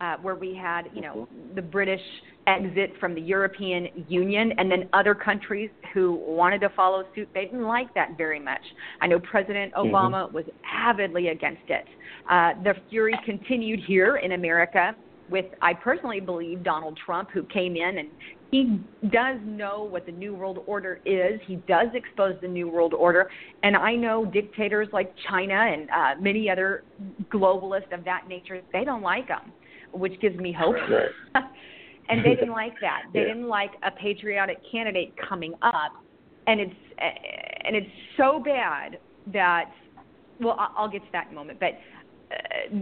uh, 0.00 0.16
where 0.22 0.36
we 0.36 0.54
had, 0.54 0.82
you 0.94 1.00
know, 1.00 1.28
the 1.54 1.62
British 1.62 2.00
exit 2.46 2.92
from 2.98 3.14
the 3.14 3.20
European 3.20 3.88
Union, 4.08 4.52
and 4.58 4.70
then 4.70 4.88
other 4.92 5.14
countries 5.14 5.70
who 5.92 6.14
wanted 6.26 6.60
to 6.60 6.68
follow 6.70 7.04
suit. 7.14 7.28
They 7.34 7.44
didn't 7.44 7.66
like 7.66 7.92
that 7.94 8.16
very 8.16 8.40
much. 8.40 8.62
I 9.00 9.06
know 9.06 9.20
President 9.20 9.72
Obama 9.74 10.32
was 10.32 10.44
avidly 10.72 11.28
against 11.28 11.62
it. 11.68 11.84
Uh, 12.30 12.52
the 12.62 12.74
fury 12.90 13.14
continued 13.24 13.80
here 13.86 14.16
in 14.16 14.32
America 14.32 14.94
with, 15.32 15.46
I 15.60 15.74
personally 15.74 16.20
believe, 16.20 16.62
Donald 16.62 16.98
Trump, 17.04 17.30
who 17.32 17.42
came 17.44 17.74
in 17.76 17.98
and 17.98 18.08
he 18.52 18.78
does 19.10 19.38
know 19.44 19.84
what 19.90 20.04
the 20.04 20.12
New 20.12 20.34
World 20.34 20.58
Order 20.66 21.00
is. 21.06 21.40
He 21.46 21.56
does 21.66 21.88
expose 21.94 22.34
the 22.42 22.48
New 22.48 22.68
World 22.68 22.92
Order. 22.92 23.30
And 23.62 23.74
I 23.74 23.94
know 23.94 24.26
dictators 24.26 24.88
like 24.92 25.12
China 25.28 25.54
and 25.54 25.88
uh, 25.90 26.20
many 26.20 26.50
other 26.50 26.84
globalists 27.32 27.92
of 27.92 28.04
that 28.04 28.24
nature, 28.28 28.60
they 28.72 28.84
don't 28.84 29.00
like 29.00 29.28
him, 29.28 29.52
which 29.92 30.20
gives 30.20 30.36
me 30.36 30.52
hope. 30.52 30.74
Right. 30.74 31.44
and 32.10 32.22
they 32.22 32.34
didn't 32.34 32.52
like 32.52 32.74
that. 32.82 33.04
They 33.14 33.20
Yeah. 33.20 33.28
didn't 33.28 33.48
like 33.48 33.70
a 33.82 33.90
patriotic 33.90 34.58
candidate 34.70 35.14
coming 35.16 35.54
up. 35.62 35.92
And 36.46 36.60
it's 36.60 36.74
and 36.98 37.74
it's 37.74 37.90
so 38.16 38.42
bad 38.44 38.98
that 39.32 39.70
well, 40.40 40.56
I'll 40.76 40.88
get 40.88 41.02
to 41.02 41.12
that 41.12 41.26
in 41.28 41.32
a 41.32 41.34
moment. 41.36 41.60
But 41.60 41.78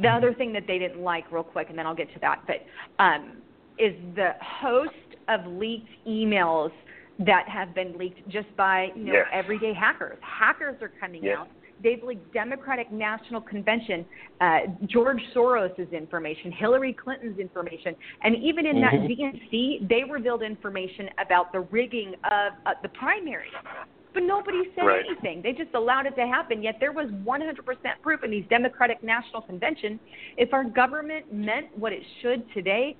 the 0.02 0.08
other 0.08 0.34
thing 0.34 0.52
that 0.52 0.66
they 0.66 0.78
didn't 0.78 1.02
like, 1.02 1.30
real 1.32 1.42
quick, 1.42 1.68
and 1.70 1.78
then 1.78 1.86
I'll 1.86 1.94
get 1.94 2.12
to 2.14 2.20
that. 2.20 2.42
But 2.46 2.64
um, 3.02 3.38
is 3.78 3.94
the 4.14 4.32
host 4.42 4.90
of 5.28 5.46
leaked 5.46 5.88
emails 6.06 6.70
that 7.18 7.48
have 7.48 7.74
been 7.74 7.96
leaked 7.98 8.26
just 8.28 8.54
by 8.56 8.88
you 8.94 9.04
know 9.04 9.12
Yes. 9.12 9.26
everyday 9.32 9.72
hackers. 9.74 10.18
Hackers 10.22 10.80
are 10.82 10.92
coming 11.00 11.24
Yes. 11.24 11.38
out. 11.38 11.48
They've 11.82 12.02
leaked 12.02 12.32
Democratic 12.34 12.92
National 12.92 13.40
Convention, 13.40 14.04
uh, 14.40 14.60
George 14.86 15.22
Soros' 15.34 15.90
information, 15.92 16.52
Hillary 16.52 16.92
Clinton's 16.92 17.38
information, 17.38 17.96
and 18.22 18.36
even 18.36 18.66
in 18.66 18.80
that 18.82 18.92
DNC, 18.92 19.88
they 19.88 20.04
revealed 20.04 20.42
information 20.42 21.08
about 21.18 21.52
the 21.52 21.60
rigging 21.60 22.14
of 22.24 22.52
uh, 22.66 22.74
the 22.82 22.88
primaries. 22.90 23.52
But 24.12 24.24
nobody 24.24 24.70
said 24.74 24.86
Right. 24.86 25.04
anything. 25.06 25.42
They 25.42 25.52
just 25.52 25.74
allowed 25.74 26.06
it 26.06 26.16
to 26.16 26.26
happen. 26.26 26.62
Yet 26.62 26.80
there 26.80 26.92
was 26.92 27.10
100% 27.24 28.00
proof 28.02 28.24
in 28.24 28.30
these 28.30 28.46
Democratic 28.48 29.02
National 29.02 29.42
Convention. 29.42 30.00
If 30.36 30.52
our 30.52 30.64
government 30.64 31.32
meant 31.32 31.76
what 31.78 31.92
it 31.92 32.02
should 32.20 32.50
today, 32.52 32.96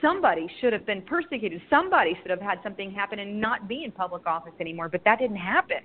somebody 0.00 0.48
should 0.60 0.72
have 0.72 0.86
been 0.86 1.02
persecuted. 1.02 1.60
Somebody 1.68 2.14
should 2.22 2.30
have 2.30 2.40
had 2.40 2.62
something 2.62 2.90
happen 2.90 3.18
and 3.18 3.40
not 3.40 3.68
be 3.68 3.84
in 3.84 3.92
public 3.92 4.26
office 4.26 4.54
anymore. 4.60 4.88
But 4.88 5.04
that 5.04 5.18
didn't 5.18 5.36
happen. 5.36 5.78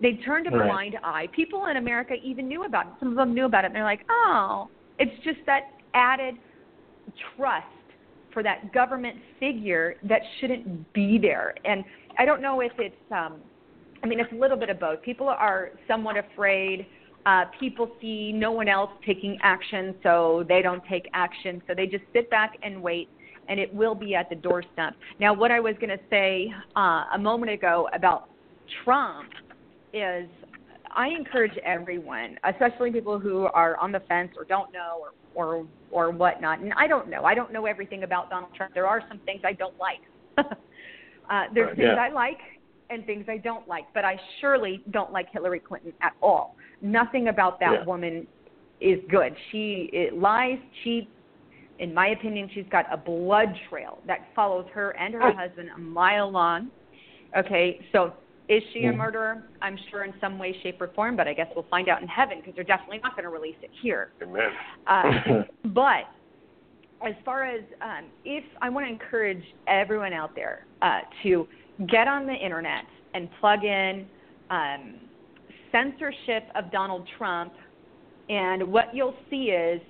They 0.00 0.14
turned 0.14 0.46
a 0.46 0.50
Right. 0.50 0.66
blind 0.68 0.98
eye. 1.02 1.26
People 1.28 1.66
in 1.66 1.76
America 1.76 2.14
even 2.22 2.48
knew 2.48 2.64
about 2.64 2.86
it. 2.86 2.92
Some 2.98 3.08
of 3.08 3.16
them 3.16 3.34
knew 3.34 3.44
about 3.44 3.64
it, 3.64 3.68
and 3.68 3.76
they're 3.76 3.84
like, 3.84 4.04
"Oh, 4.08 4.68
it's 4.98 5.16
just 5.18 5.44
that 5.46 5.70
added 5.94 6.36
trust 7.36 7.66
for 8.30 8.42
that 8.42 8.72
government 8.72 9.20
figure 9.38 9.96
that 10.04 10.24
shouldn't 10.38 10.92
be 10.92 11.18
there." 11.18 11.54
And 11.64 11.84
I 12.18 12.24
don't 12.24 12.40
know 12.40 12.60
if 12.60 12.78
it's. 12.78 13.12
um 13.12 13.42
I 14.02 14.06
mean, 14.06 14.20
it's 14.20 14.32
a 14.32 14.36
little 14.36 14.56
bit 14.56 14.70
of 14.70 14.78
both. 14.78 15.02
People 15.02 15.28
are 15.28 15.70
somewhat 15.88 16.16
afraid. 16.16 16.86
Uh, 17.24 17.44
people 17.58 17.90
see 18.00 18.32
no 18.32 18.52
one 18.52 18.68
else 18.68 18.90
taking 19.04 19.36
action, 19.42 19.94
so 20.02 20.44
they 20.48 20.62
don't 20.62 20.82
take 20.88 21.08
action. 21.12 21.60
So 21.66 21.74
they 21.74 21.86
just 21.86 22.04
sit 22.12 22.30
back 22.30 22.56
and 22.62 22.80
wait, 22.80 23.08
and 23.48 23.58
it 23.58 23.72
will 23.74 23.94
be 23.94 24.14
at 24.14 24.28
the 24.28 24.36
doorstep. 24.36 24.94
Now, 25.18 25.34
what 25.34 25.50
I 25.50 25.58
was 25.58 25.74
going 25.80 25.90
to 25.90 26.04
say 26.08 26.52
uh, 26.76 27.04
a 27.14 27.18
moment 27.18 27.50
ago 27.50 27.88
about 27.92 28.28
Trump 28.84 29.30
is 29.92 30.28
I 30.94 31.08
encourage 31.08 31.56
everyone, 31.58 32.38
especially 32.44 32.90
people 32.90 33.18
who 33.18 33.46
are 33.46 33.76
on 33.78 33.92
the 33.92 34.00
fence 34.00 34.30
or 34.36 34.44
don't 34.44 34.72
know 34.72 35.00
or 35.00 35.12
or 35.34 35.66
or 35.90 36.10
whatnot. 36.10 36.60
And 36.60 36.72
I 36.74 36.86
don't 36.86 37.08
know. 37.10 37.24
I 37.24 37.34
don't 37.34 37.52
know 37.52 37.66
everything 37.66 38.02
about 38.02 38.30
Donald 38.30 38.54
Trump. 38.54 38.72
There 38.72 38.86
are 38.86 39.02
some 39.08 39.18
things 39.20 39.42
I 39.44 39.52
don't 39.52 39.74
like. 39.78 40.00
uh, 40.38 41.44
there's 41.54 41.76
things 41.76 41.88
Yeah. 41.94 42.02
I 42.02 42.08
like 42.08 42.38
and 42.90 43.04
things 43.06 43.26
I 43.28 43.38
don't 43.38 43.66
like, 43.66 43.84
but 43.94 44.04
I 44.04 44.18
surely 44.40 44.82
don't 44.90 45.12
like 45.12 45.26
Hillary 45.32 45.60
Clinton 45.60 45.92
at 46.02 46.12
all. 46.22 46.56
Nothing 46.80 47.28
about 47.28 47.58
that 47.60 47.72
Yeah. 47.72 47.84
woman 47.84 48.26
is 48.80 49.02
good. 49.08 49.36
She 49.50 49.90
it 49.92 50.14
lies, 50.14 50.58
cheats. 50.82 51.10
In 51.78 51.92
my 51.92 52.08
opinion, 52.08 52.48
she's 52.48 52.68
got 52.68 52.86
a 52.90 52.96
blood 52.96 53.54
trail 53.68 54.00
that 54.06 54.32
follows 54.34 54.66
her 54.72 54.90
and 54.96 55.12
her 55.14 55.32
husband 55.32 55.70
a 55.74 55.78
mile 55.78 56.30
long. 56.30 56.70
Okay, 57.36 57.84
so 57.92 58.14
is 58.48 58.62
she 58.72 58.86
a 58.86 58.92
Mhm. 58.92 58.96
murderer? 58.96 59.50
I'm 59.60 59.76
sure 59.76 60.04
in 60.04 60.18
some 60.20 60.38
way, 60.38 60.52
shape, 60.62 60.80
or 60.80 60.88
form, 60.88 61.16
but 61.16 61.26
I 61.26 61.34
guess 61.34 61.52
we'll 61.54 61.64
find 61.64 61.88
out 61.88 62.00
in 62.00 62.08
heaven 62.08 62.38
because 62.38 62.54
they're 62.54 62.64
definitely 62.64 62.98
not 62.98 63.14
going 63.16 63.24
to 63.24 63.30
release 63.30 63.56
it 63.62 63.70
here. 63.82 64.12
Amen. 64.22 64.52
Uh, 64.86 65.02
but 65.64 66.08
as 67.02 67.14
far 67.24 67.44
as 67.44 67.62
um, 67.82 68.10
if 68.24 68.44
I 68.62 68.68
want 68.68 68.86
to 68.86 68.90
encourage 68.90 69.44
everyone 69.66 70.12
out 70.12 70.34
there 70.34 70.66
uh, 70.82 71.00
to 71.24 71.46
get 71.88 72.08
on 72.08 72.26
the 72.26 72.34
internet 72.34 72.84
and 73.14 73.28
plug 73.40 73.64
in 73.64 74.06
um, 74.50 74.94
censorship 75.72 76.44
of 76.54 76.70
Donald 76.72 77.06
Trump, 77.18 77.52
and 78.28 78.62
what 78.66 78.94
you'll 78.94 79.16
see 79.30 79.50
is 79.50 79.80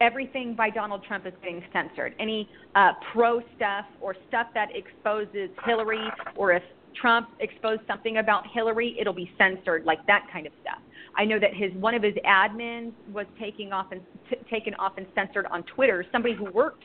everything 0.00 0.54
by 0.54 0.70
Donald 0.70 1.02
Trump 1.04 1.26
is 1.26 1.32
being 1.42 1.62
censored. 1.72 2.14
Any 2.18 2.48
uh, 2.74 2.92
pro 3.12 3.40
stuff 3.56 3.86
or 4.00 4.14
stuff 4.28 4.48
that 4.54 4.68
exposes 4.74 5.50
Hillary, 5.64 6.08
or 6.36 6.52
if 6.52 6.62
Trump 7.00 7.30
exposed 7.40 7.82
something 7.86 8.18
about 8.18 8.44
Hillary, 8.52 8.96
it'll 9.00 9.12
be 9.12 9.30
censored, 9.38 9.84
like 9.84 10.04
that 10.06 10.26
kind 10.32 10.46
of 10.46 10.52
stuff. 10.60 10.78
I 11.16 11.24
know 11.24 11.38
that 11.40 11.54
his 11.54 11.72
one 11.74 11.94
of 11.94 12.02
his 12.02 12.14
admins 12.26 12.92
was 13.12 13.26
taking 13.40 13.72
off 13.72 13.86
and 13.90 14.00
t- 14.30 14.36
taken 14.50 14.74
off 14.74 14.92
and 14.98 15.06
censored 15.14 15.46
on 15.46 15.64
Twitter. 15.64 16.04
Somebody 16.12 16.34
who 16.34 16.50
worked 16.52 16.84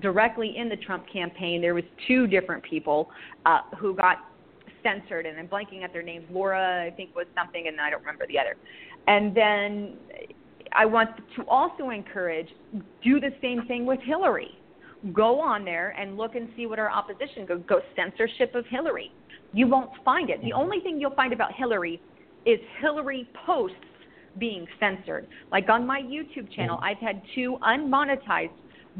directly 0.00 0.56
in 0.56 0.68
the 0.68 0.76
Trump 0.76 1.04
campaign. 1.12 1.60
There 1.60 1.74
was 1.74 1.84
two 2.06 2.26
different 2.26 2.62
people 2.62 3.10
uh, 3.46 3.60
who 3.78 3.94
got 3.94 4.18
censored, 4.82 5.26
and 5.26 5.38
I'm 5.38 5.48
blanking 5.48 5.82
at 5.82 5.92
their 5.92 6.02
names. 6.02 6.26
Laura, 6.30 6.84
I 6.84 6.90
think, 6.90 7.14
was 7.14 7.26
something, 7.34 7.68
and 7.68 7.80
I 7.80 7.90
don't 7.90 8.00
remember 8.00 8.26
the 8.26 8.38
other. 8.38 8.56
And 9.06 9.34
then 9.34 9.96
I 10.72 10.86
want 10.86 11.10
to 11.36 11.42
also 11.48 11.90
encourage 11.90 12.48
do 13.02 13.20
the 13.20 13.30
same 13.40 13.66
thing 13.66 13.86
with 13.86 14.00
Hillary. 14.00 14.58
Go 15.12 15.40
on 15.40 15.64
there 15.64 15.94
and 15.98 16.16
look 16.16 16.34
and 16.34 16.48
see 16.56 16.66
what 16.66 16.78
our 16.78 16.90
opposition 16.90 17.46
go. 17.46 17.58
Go 17.58 17.80
censorship 17.94 18.54
of 18.54 18.64
Hillary. 18.66 19.12
You 19.52 19.68
won't 19.68 19.90
find 20.04 20.30
it. 20.30 20.40
The 20.42 20.52
only 20.52 20.80
thing 20.80 21.00
you'll 21.00 21.14
find 21.14 21.32
about 21.32 21.52
Hillary 21.52 22.00
is 22.46 22.58
Hillary 22.80 23.28
posts 23.46 23.76
being 24.38 24.66
censored. 24.80 25.26
Like 25.52 25.68
on 25.68 25.86
my 25.86 26.00
YouTube 26.00 26.52
channel, 26.54 26.78
I've 26.82 26.98
had 26.98 27.22
two 27.34 27.58
unmonetized 27.62 28.50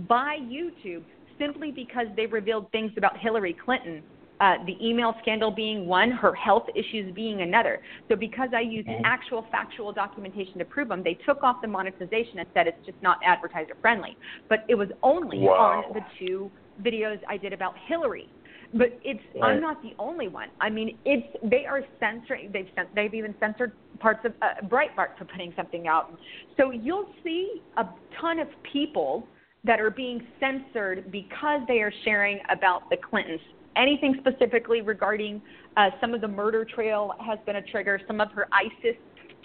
by 0.09 0.39
YouTube 0.43 1.03
simply 1.39 1.71
because 1.71 2.07
they 2.17 2.27
revealed 2.27 2.71
things 2.73 2.93
about 2.97 3.19
Hillary 3.19 3.57
Clinton. 3.65 4.03
Uh, 4.41 4.57
the 4.67 4.77
email 4.85 5.15
scandal 5.23 5.51
being 5.51 5.87
one, 5.87 6.11
her 6.11 6.35
health 6.35 6.65
issues 6.75 7.15
being 7.15 7.43
another. 7.43 7.81
So 8.09 8.17
because 8.17 8.49
I 8.55 8.61
used 8.61 8.89
actual 9.05 9.47
factual 9.51 9.93
documentation 9.93 10.59
to 10.59 10.65
prove 10.65 10.89
them, 10.89 11.03
they 11.05 11.15
took 11.25 11.43
off 11.45 11.57
the 11.63 11.69
monetization 11.69 12.41
and 12.41 12.49
said 12.53 12.67
it's 12.67 12.85
just 12.85 13.01
not 13.01 13.19
advertiser 13.25 13.77
friendly. 13.81 14.17
But 14.49 14.65
it 14.69 14.75
was 14.75 14.89
only 15.03 15.39
Wow. 15.39 15.85
on 15.87 15.95
the 15.95 16.01
two 16.19 16.51
videos 16.83 17.21
I 17.29 17.37
did 17.37 17.53
about 17.53 17.75
Hillary. 17.87 18.29
But 18.73 18.99
it's 19.05 19.23
Right. 19.37 19.53
I'm 19.53 19.61
not 19.61 19.81
the 19.83 19.95
only 20.01 20.27
one. 20.27 20.49
I 20.61 20.69
mean, 20.69 20.99
it's 21.05 21.27
they 21.45 21.65
are 21.65 21.85
censoring. 22.01 22.51
They've 22.53 22.69
they've 22.95 23.15
even 23.15 23.37
censored 23.39 23.71
parts 24.01 24.25
of 24.25 24.33
uh, 24.43 24.67
Breitbart 24.67 25.17
for 25.17 25.27
putting 25.27 25.53
something 25.55 25.87
out. 25.87 26.13
So 26.57 26.73
you'll 26.73 27.09
see 27.23 27.63
a 27.77 27.87
ton 28.21 28.41
of 28.41 28.49
people 28.73 29.29
that 29.65 29.81
are 29.81 29.91
being 29.91 30.27
censored 30.39 31.11
because 31.11 31.61
they 31.67 31.81
are 31.81 31.93
sharing 32.05 32.39
about 32.51 32.89
the 32.91 32.97
Clintons 32.97 33.41
anything 33.77 34.17
specifically 34.21 34.81
regarding 34.81 35.43
uh, 35.77 35.91
some 36.01 36.15
of 36.15 36.21
the 36.21 36.29
murder 36.29 36.65
trail 36.65 37.13
has 37.25 37.39
been 37.47 37.57
a 37.57 37.63
trigger. 37.63 38.01
Some 38.07 38.21
of 38.21 38.31
her 38.33 38.47
ISIS 38.53 38.97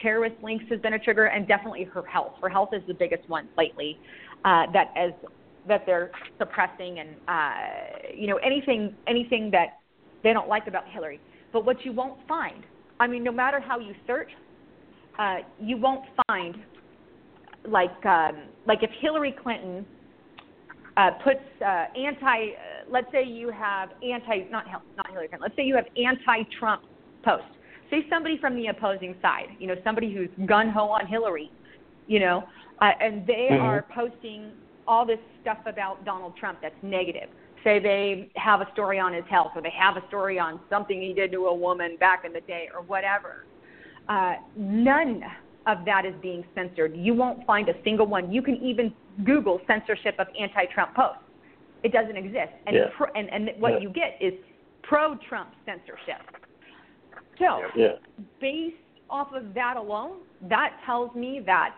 terrorist 0.01 0.35
links 0.43 0.65
has 0.69 0.79
been 0.81 0.93
a 0.93 0.99
trigger, 0.99 1.25
and 1.25 1.47
definitely 1.47 1.83
her 1.85 2.03
health. 2.03 2.33
Her 2.41 2.49
health 2.49 2.69
is 2.73 2.81
the 2.87 2.93
biggest 2.93 3.27
one 3.27 3.47
lately. 3.57 3.97
Uh, 4.45 4.71
that 4.71 4.93
as 4.95 5.11
that 5.67 5.85
they're 5.85 6.11
suppressing 6.37 6.99
and 6.99 7.09
uh, 7.27 8.11
you 8.15 8.27
know 8.27 8.37
anything 8.37 8.95
anything 9.07 9.51
that 9.51 9.79
they 10.23 10.33
don't 10.33 10.47
like 10.47 10.67
about 10.67 10.87
Hillary. 10.89 11.19
But 11.51 11.65
what 11.65 11.83
you 11.83 11.91
won't 11.91 12.19
find, 12.27 12.63
I 12.99 13.07
mean, 13.07 13.23
no 13.23 13.31
matter 13.31 13.59
how 13.59 13.79
you 13.79 13.93
search, 14.07 14.29
uh, 15.17 15.37
you 15.59 15.77
won't 15.77 16.05
find 16.27 16.55
like 17.67 18.05
um, 18.05 18.43
like 18.65 18.83
if 18.83 18.91
Hillary 19.01 19.35
Clinton 19.43 19.85
uh, 20.99 21.11
puts 21.23 21.39
uh, 21.65 21.85
anti, 21.95 22.49
uh, 22.49 22.51
let's 22.89 23.07
say 23.11 23.23
you 23.23 23.49
have 23.51 23.89
anti, 24.03 24.49
not 24.51 24.65
not 24.97 25.07
Hillary 25.07 25.29
Clinton, 25.29 25.39
let's 25.41 25.55
say 25.55 25.63
you 25.63 25.75
have 25.75 25.85
anti-Trump 25.95 26.81
posts. 27.23 27.47
Say 27.89 28.05
somebody 28.09 28.37
from 28.37 28.55
the 28.55 28.67
opposing 28.67 29.15
side, 29.21 29.49
you 29.59 29.67
know, 29.67 29.75
somebody 29.83 30.13
who's 30.13 30.29
gun 30.45 30.69
ho 30.69 30.85
on 30.89 31.07
Hillary, 31.07 31.49
you 32.07 32.19
know, 32.19 32.43
uh, 32.81 32.91
and 32.99 33.25
they 33.25 33.47
Mhm. 33.49 33.61
are 33.61 33.81
posting 33.83 34.51
all 34.87 35.05
this 35.05 35.19
stuff 35.39 35.59
about 35.65 36.03
Donald 36.03 36.35
Trump 36.35 36.59
that's 36.61 36.81
negative. 36.83 37.29
Say 37.63 37.79
they 37.79 38.29
have 38.35 38.59
a 38.61 38.69
story 38.73 38.99
on 38.99 39.13
his 39.13 39.25
health, 39.25 39.51
or 39.55 39.61
they 39.61 39.69
have 39.71 39.95
a 39.95 40.05
story 40.07 40.37
on 40.37 40.59
something 40.69 41.01
he 41.01 41.13
did 41.13 41.31
to 41.31 41.47
a 41.47 41.53
woman 41.53 41.95
back 41.97 42.25
in 42.25 42.33
the 42.33 42.41
day, 42.41 42.69
or 42.75 42.81
whatever. 42.81 43.45
Uh, 44.09 44.35
none 44.55 45.23
of 45.65 45.85
that 45.85 46.05
is 46.05 46.15
being 46.21 46.43
censored. 46.55 46.95
You 46.95 47.13
won't 47.13 47.45
find 47.45 47.69
a 47.69 47.75
single 47.83 48.07
one. 48.07 48.31
You 48.31 48.41
can 48.41 48.55
even 48.57 48.93
Google 49.25 49.59
censorship 49.67 50.15
of 50.19 50.27
anti-Trump 50.39 50.95
posts. 50.95 51.23
It 51.83 51.91
doesn't 51.91 52.15
exist, 52.17 52.51
and 52.67 52.75
Yeah. 52.75 52.85
pro, 52.95 53.07
and, 53.15 53.29
and 53.29 53.49
what 53.61 53.73
Yeah. 53.73 53.79
you 53.79 53.89
get 53.89 54.17
is 54.21 54.33
pro-Trump 54.83 55.49
censorship. 55.65 56.21
So, 57.37 57.61
Yeah. 57.75 57.93
based 58.41 58.75
off 59.09 59.31
of 59.33 59.53
that 59.53 59.77
alone, 59.77 60.19
that 60.49 60.77
tells 60.85 61.13
me 61.15 61.39
that 61.45 61.73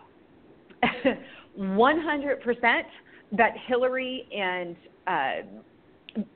100% 1.58 2.86
that 3.34 3.54
Hillary 3.68 4.28
and 4.36 4.76
uh, 5.08 5.32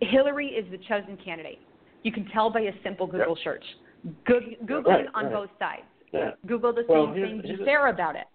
Hillary 0.01 0.47
is 0.47 0.69
the 0.71 0.77
chosen 0.87 1.17
candidate. 1.23 1.59
You 2.03 2.11
can 2.11 2.25
tell 2.27 2.49
by 2.49 2.61
a 2.61 2.71
simple 2.83 3.07
Google 3.07 3.37
search. 3.43 3.63
Go- 4.27 4.39
Google 4.65 4.91
Right, 4.91 5.05
it 5.05 5.09
on 5.15 5.25
right. 5.25 5.33
both 5.33 5.49
sides. 5.59 5.81
Yeah. 6.13 6.31
Google 6.45 6.71
the 6.73 6.85
Well, 6.87 7.07
same 7.07 7.15
here's- 7.15 7.31
thing 7.31 7.41
here's 7.43 7.65
Sarah 7.65 7.91
about 7.91 8.15
it. 8.15 8.25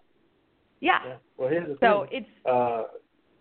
Yeah. 0.81 0.99
Yeah. 1.07 1.15
Well, 1.37 1.49
here's 1.49 1.67
the 1.67 1.77
So 1.79 2.05
thing. 2.09 2.25
it's 2.25 2.45
uh, 2.45 2.83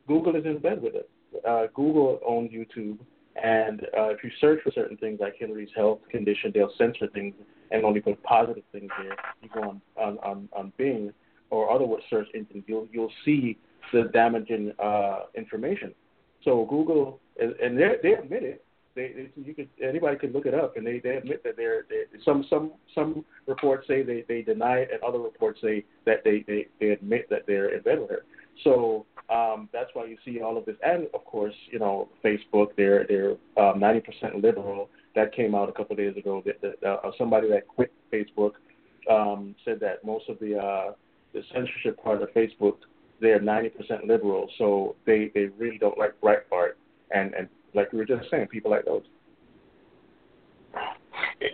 Google 0.07 0.37
is 0.37 0.45
in 0.45 0.59
bed 0.59 0.81
with 0.81 0.95
it. 0.95 1.11
Uh, 1.47 1.67
Google 1.75 2.21
owns 2.27 2.51
YouTube, 2.53 2.99
and 3.43 3.83
uh, 3.97 4.11
if 4.11 4.23
you 4.23 4.31
search 4.41 4.61
for 4.63 4.71
certain 4.73 4.97
things 4.99 5.19
like 5.21 5.35
Hillary's 5.39 5.71
health 5.75 6.01
condition, 6.11 6.53
they'll 6.55 6.73
censor 6.77 7.09
things 7.13 7.35
and 7.71 7.85
only 7.85 8.01
put 8.01 8.23
positive 8.23 8.65
things 8.73 8.91
there. 9.01 9.17
You 9.43 9.49
go 9.53 9.63
on 9.63 9.81
on, 9.97 10.19
on, 10.19 10.49
on 10.53 10.73
Bing 10.77 11.13
or 11.51 11.71
other 11.71 11.87
search 12.09 12.29
engines, 12.35 12.65
you'll 12.67 12.87
you'll 12.93 13.13
see 13.25 13.59
the 13.93 14.05
damaging 14.13 14.73
uh, 14.79 15.21
information. 15.35 15.93
So 16.45 16.67
Google, 16.69 17.21
and 17.41 17.53
and 17.55 17.79
they 17.79 17.95
they 18.03 18.13
admit 18.15 18.43
it. 18.43 18.65
They, 19.01 19.13
they 19.17 19.43
you 19.49 19.55
could 19.55 19.69
anybody 19.83 20.17
could 20.19 20.35
look 20.35 20.45
it 20.45 20.55
up, 20.63 20.77
and 20.77 20.87
they, 20.87 20.99
they 20.99 21.17
admit 21.17 21.43
that 21.45 21.57
they're, 21.57 21.87
they 21.89 22.03
some 22.23 22.45
some 22.51 22.73
some 22.95 23.25
reports 23.47 23.87
say 23.89 24.03
they, 24.03 24.25
they 24.29 24.43
deny 24.43 24.77
it, 24.81 24.91
and 24.93 25.03
other 25.03 25.19
reports 25.19 25.59
say 25.63 25.85
that 26.05 26.19
they, 26.25 26.45
they, 26.47 26.67
they 26.81 26.91
admit 26.91 27.29
that 27.31 27.43
they're 27.47 27.75
in 27.75 27.83
bed 27.83 27.99
with 28.01 28.11
her. 28.11 28.25
So 28.63 29.07
um, 29.31 29.69
that's 29.73 29.91
why 29.95 30.05
you 30.05 30.19
see 30.25 30.43
all 30.43 30.59
of 30.59 30.67
this, 30.67 30.77
and 30.83 31.09
of 31.15 31.25
course, 31.25 31.55
you 31.71 31.79
know, 31.79 32.09
Facebook, 32.23 32.69
they're 32.77 33.07
they're 33.09 33.37
um, 33.63 33.81
ninety 33.81 34.01
percent 34.01 34.43
liberal. 34.43 34.91
That 35.15 35.35
came 35.35 35.55
out 35.55 35.69
a 35.69 35.73
couple 35.73 35.95
of 35.95 35.99
days 35.99 36.17
ago. 36.17 36.43
That, 36.45 36.61
that 36.61 36.87
uh, 36.87 37.11
somebody 37.17 37.49
that 37.49 37.67
quit 37.69 37.93
Facebook 38.13 38.53
um, 39.11 39.55
said 39.65 39.81
that 39.81 40.05
most 40.05 40.29
of 40.29 40.39
the 40.41 40.59
uh, 40.59 40.93
the 41.33 41.43
censorship 41.55 42.03
part 42.05 42.23
of 42.23 42.29
Facebook, 42.35 42.77
they're 43.21 43.41
ninety 43.41 43.71
percent 43.71 44.07
liberal, 44.07 44.49
so 44.59 44.95
they 45.07 45.31
they 45.35 45.47
really 45.57 45.79
don't 45.79 45.97
like 45.97 46.21
Breitbart, 46.21 46.73
and 47.13 47.33
and 47.35 47.49
like 47.75 47.93
we 47.93 47.99
were 47.99 48.05
just 48.05 48.31
saying, 48.31 48.49
people 48.49 48.71
like 48.71 48.85
those. 48.85 49.03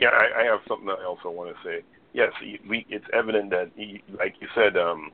Yeah, 0.01 0.09
I, 0.09 0.43
I 0.43 0.45
have 0.45 0.61
something 0.69 0.89
else 0.89 0.99
I 1.03 1.07
also 1.07 1.31
want 1.31 1.51
to 1.51 1.69
say. 1.69 1.83
Yes, 2.13 2.33
we, 2.69 2.87
it's 2.89 3.05
evident 3.13 3.51
that, 3.51 3.71
you, 3.77 4.01
like 4.19 4.35
you 4.41 4.49
said, 4.55 4.77
um, 4.77 5.11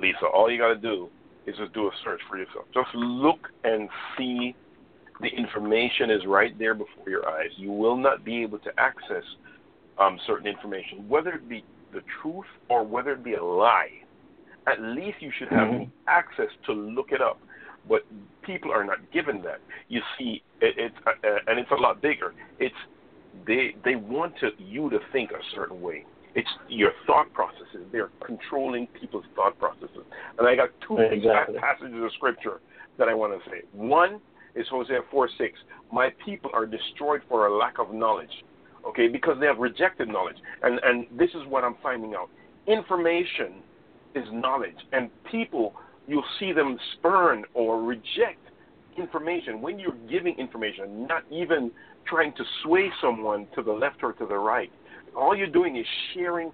Lisa, 0.00 0.26
all 0.26 0.50
you 0.50 0.58
got 0.58 0.68
to 0.68 0.76
do 0.76 1.08
is 1.46 1.56
just 1.56 1.72
do 1.72 1.88
a 1.88 1.90
search 2.04 2.20
for 2.28 2.38
yourself. 2.38 2.66
Just 2.72 2.94
look 2.94 3.38
and 3.64 3.88
see 4.16 4.54
the 5.20 5.28
information 5.28 6.10
is 6.10 6.24
right 6.26 6.56
there 6.58 6.74
before 6.74 7.08
your 7.08 7.28
eyes. 7.28 7.50
You 7.56 7.72
will 7.72 7.96
not 7.96 8.24
be 8.24 8.42
able 8.42 8.58
to 8.60 8.70
access 8.78 9.24
um, 9.98 10.18
certain 10.26 10.46
information, 10.46 11.08
whether 11.08 11.30
it 11.30 11.48
be 11.48 11.64
the 11.92 12.02
truth 12.22 12.46
or 12.68 12.84
whether 12.84 13.12
it 13.12 13.24
be 13.24 13.34
a 13.34 13.44
lie. 13.44 13.90
At 14.66 14.80
least 14.80 15.16
you 15.20 15.30
should 15.38 15.48
have 15.48 15.68
Mhm. 15.68 15.90
access 16.06 16.50
to 16.66 16.72
look 16.72 17.12
it 17.12 17.20
up. 17.20 17.40
But 17.88 18.02
people 18.42 18.72
are 18.72 18.84
not 18.84 18.98
given 19.12 19.42
that. 19.42 19.60
You 19.88 20.00
see, 20.18 20.42
it, 20.60 20.74
it's 20.76 20.94
uh, 21.06 21.10
uh, 21.10 21.38
and 21.46 21.58
it's 21.58 21.70
a 21.70 21.80
lot 21.80 22.00
bigger. 22.02 22.34
It's 22.58 22.74
they 23.46 23.74
they 23.84 23.96
want 23.96 24.34
to, 24.40 24.50
you 24.58 24.90
to 24.90 24.98
think 25.12 25.30
a 25.30 25.42
certain 25.54 25.80
way. 25.80 26.04
It's 26.34 26.48
your 26.68 26.92
thought 27.06 27.32
processes. 27.32 27.86
They're 27.90 28.10
controlling 28.24 28.86
people's 29.00 29.24
thought 29.34 29.58
processes. 29.58 30.04
And 30.38 30.46
I 30.46 30.54
got 30.54 30.68
two 30.86 30.98
Exactly. 30.98 31.58
passages 31.58 32.02
of 32.02 32.12
scripture 32.16 32.60
that 32.98 33.08
I 33.08 33.14
want 33.14 33.32
to 33.32 33.50
say. 33.50 33.62
One 33.72 34.20
is 34.54 34.66
Hosea 34.68 35.00
4 35.10 35.28
6. 35.36 35.58
My 35.92 36.10
people 36.24 36.50
are 36.54 36.66
destroyed 36.66 37.22
for 37.28 37.46
a 37.46 37.56
lack 37.56 37.78
of 37.78 37.92
knowledge. 37.92 38.44
Okay, 38.86 39.08
because 39.08 39.36
they 39.40 39.46
have 39.46 39.58
rejected 39.58 40.08
knowledge. 40.08 40.36
And 40.62 40.80
and 40.84 41.06
this 41.18 41.30
is 41.30 41.46
what 41.48 41.64
I'm 41.64 41.76
finding 41.82 42.14
out. 42.14 42.30
Information 42.66 43.62
is 44.14 44.24
knowledge. 44.32 44.76
And 44.92 45.10
people 45.30 45.74
you'll 46.10 46.24
see 46.40 46.52
them 46.52 46.76
spurn 46.98 47.44
or 47.54 47.82
reject 47.82 48.40
information 48.98 49.62
when 49.62 49.78
you're 49.78 49.96
giving 50.10 50.36
information, 50.38 51.06
not 51.06 51.22
even 51.30 51.70
trying 52.06 52.32
to 52.32 52.42
sway 52.62 52.90
someone 53.00 53.46
to 53.54 53.62
the 53.62 53.72
left 53.72 54.02
or 54.02 54.12
to 54.14 54.26
the 54.26 54.36
right. 54.36 54.72
All 55.16 55.36
you're 55.36 55.46
doing 55.46 55.76
is 55.76 55.86
sharing 56.12 56.50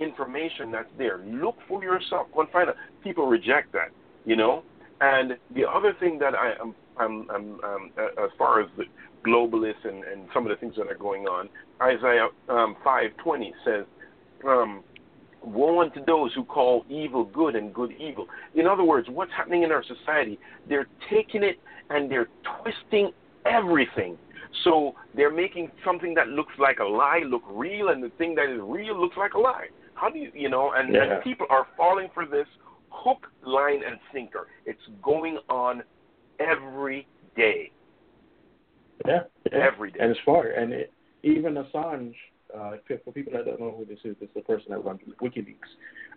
information 0.00 0.72
that's 0.72 0.88
there. 0.96 1.18
Look 1.26 1.56
for 1.68 1.82
yourself. 1.82 2.28
Go 2.34 2.40
and 2.40 2.50
find 2.50 2.70
out. 2.70 2.76
People 3.02 3.26
reject 3.26 3.72
that, 3.72 3.90
you 4.24 4.36
know. 4.36 4.62
And 5.02 5.32
the 5.54 5.68
other 5.68 5.94
thing 6.00 6.18
that 6.20 6.34
I 6.34 6.54
am, 6.60 6.74
I'm, 6.96 7.30
I'm, 7.30 7.60
um, 7.62 7.90
as 7.98 8.30
far 8.38 8.62
as 8.62 8.68
the 8.78 8.84
globalists 9.26 9.84
and, 9.84 10.02
and 10.04 10.28
some 10.32 10.46
of 10.46 10.50
the 10.50 10.56
things 10.56 10.74
that 10.78 10.86
are 10.86 10.96
going 10.96 11.26
on, 11.26 11.50
Isaiah 11.82 12.28
um, 12.48 12.76
5:20 12.84 13.50
says, 13.64 13.84
um, 14.46 14.82
Woe 15.44 15.80
unto 15.80 16.04
those 16.04 16.32
who 16.34 16.44
call 16.44 16.84
evil 16.88 17.24
good 17.24 17.54
and 17.54 17.72
good 17.72 17.92
evil. 17.98 18.26
In 18.54 18.66
other 18.66 18.84
words, 18.84 19.08
what's 19.10 19.32
happening 19.32 19.62
in 19.62 19.72
our 19.72 19.84
society? 19.84 20.38
They're 20.68 20.88
taking 21.10 21.42
it 21.42 21.58
and 21.90 22.10
they're 22.10 22.28
twisting 22.62 23.12
everything. 23.44 24.16
So 24.62 24.94
they're 25.14 25.32
making 25.34 25.70
something 25.84 26.14
that 26.14 26.28
looks 26.28 26.52
like 26.58 26.78
a 26.78 26.84
lie 26.84 27.22
look 27.26 27.42
real, 27.50 27.88
and 27.88 28.02
the 28.02 28.10
thing 28.10 28.34
that 28.36 28.48
is 28.48 28.60
real 28.62 28.98
looks 28.98 29.16
like 29.16 29.34
a 29.34 29.38
lie. 29.38 29.66
How 29.94 30.08
do 30.08 30.18
you, 30.18 30.30
you 30.34 30.48
know? 30.48 30.72
And, 30.74 30.94
Yeah. 30.94 31.02
and 31.14 31.22
people 31.22 31.46
are 31.50 31.66
falling 31.76 32.08
for 32.14 32.24
this 32.24 32.46
hook, 32.90 33.26
line, 33.44 33.82
and 33.86 33.98
sinker. 34.12 34.46
It's 34.64 34.80
going 35.02 35.38
on 35.48 35.82
every 36.38 37.06
day. 37.36 37.72
Yeah, 39.06 39.24
yeah. 39.52 39.58
Every 39.58 39.90
day. 39.90 39.98
And 40.00 40.10
it's 40.12 40.20
far. 40.24 40.46
And 40.46 40.72
it, 40.72 40.92
even 41.22 41.54
Assange, 41.54 42.14
uh, 42.56 42.72
for 43.04 43.12
people 43.12 43.32
that 43.32 43.44
don't 43.44 43.60
know 43.60 43.74
who 43.76 43.84
this 43.84 43.98
is, 44.04 44.16
this 44.20 44.28
is 44.28 44.34
the 44.34 44.40
person 44.42 44.66
that 44.70 44.84
runs 44.84 45.00
WikiLeaks. 45.20 45.56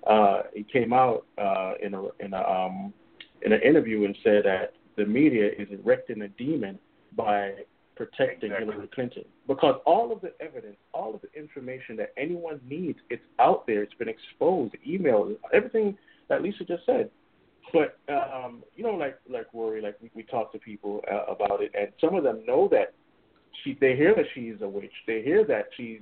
Uh, 0.06 0.44
he 0.54 0.64
came 0.64 0.94
out 0.94 1.26
uh, 1.38 1.74
in 1.82 1.94
a 1.94 2.04
in 2.20 2.34
a 2.34 2.42
um, 2.42 2.94
in 3.42 3.54
an 3.54 3.62
interview 3.62 4.06
and 4.06 4.18
said 4.24 4.44
that 4.46 4.74
the 4.96 5.06
media 5.06 5.48
is 5.58 5.68
erecting 5.72 6.22
a 6.22 6.28
demon 6.30 6.80
by 7.16 7.54
protecting 7.96 8.52
Exactly. 8.52 8.74
Hillary 8.74 8.90
Clinton 8.94 9.26
because 9.48 9.82
all 9.86 10.12
of 10.12 10.22
the 10.22 10.32
evidence, 10.40 10.78
all 10.94 11.16
of 11.16 11.22
the 11.22 11.40
information 11.40 11.96
that 11.98 12.14
anyone 12.18 12.60
needs, 12.70 13.00
it's 13.10 13.24
out 13.40 13.66
there. 13.66 13.82
It's 13.82 13.94
been 13.96 14.10
exposed, 14.10 14.76
emails, 14.88 15.36
everything 15.54 15.98
that 16.30 16.42
Lisa 16.44 16.64
just 16.64 16.86
said. 16.86 17.10
But 17.74 17.98
um, 18.10 18.64
you 18.76 18.84
know, 18.84 18.94
like 18.94 19.20
like 19.30 19.48
Rory, 19.54 19.82
like 19.82 19.98
we, 20.02 20.10
we 20.14 20.24
talk 20.24 20.52
to 20.54 20.60
people 20.60 21.02
uh, 21.12 21.32
about 21.32 21.62
it, 21.62 21.72
and 21.78 21.90
some 22.00 22.16
of 22.16 22.24
them 22.24 22.46
know 22.46 22.70
that 22.72 22.94
she. 23.64 23.78
They 23.80 23.96
hear 23.96 24.16
that 24.16 24.26
she's 24.34 24.56
a 24.62 24.70
witch. 24.70 24.94
They 25.06 25.22
hear 25.22 25.44
that 25.46 25.66
she's 25.76 26.02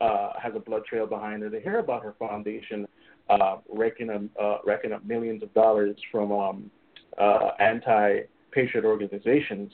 uh, 0.00 0.32
has 0.40 0.52
a 0.56 0.58
blood 0.58 0.84
trail 0.84 1.06
behind 1.06 1.42
her. 1.42 1.50
They 1.50 1.60
hear 1.60 1.78
about 1.78 2.02
her 2.02 2.14
foundation 2.18 2.86
uh, 3.30 3.58
raking 3.72 4.10
up 4.10 4.22
uh, 4.40 4.58
racking 4.64 4.92
up 4.92 5.04
millions 5.04 5.42
of 5.42 5.52
dollars 5.54 5.96
from 6.10 6.32
um, 6.32 6.70
uh, 7.18 7.50
anti-patriot 7.60 8.84
organizations, 8.84 9.70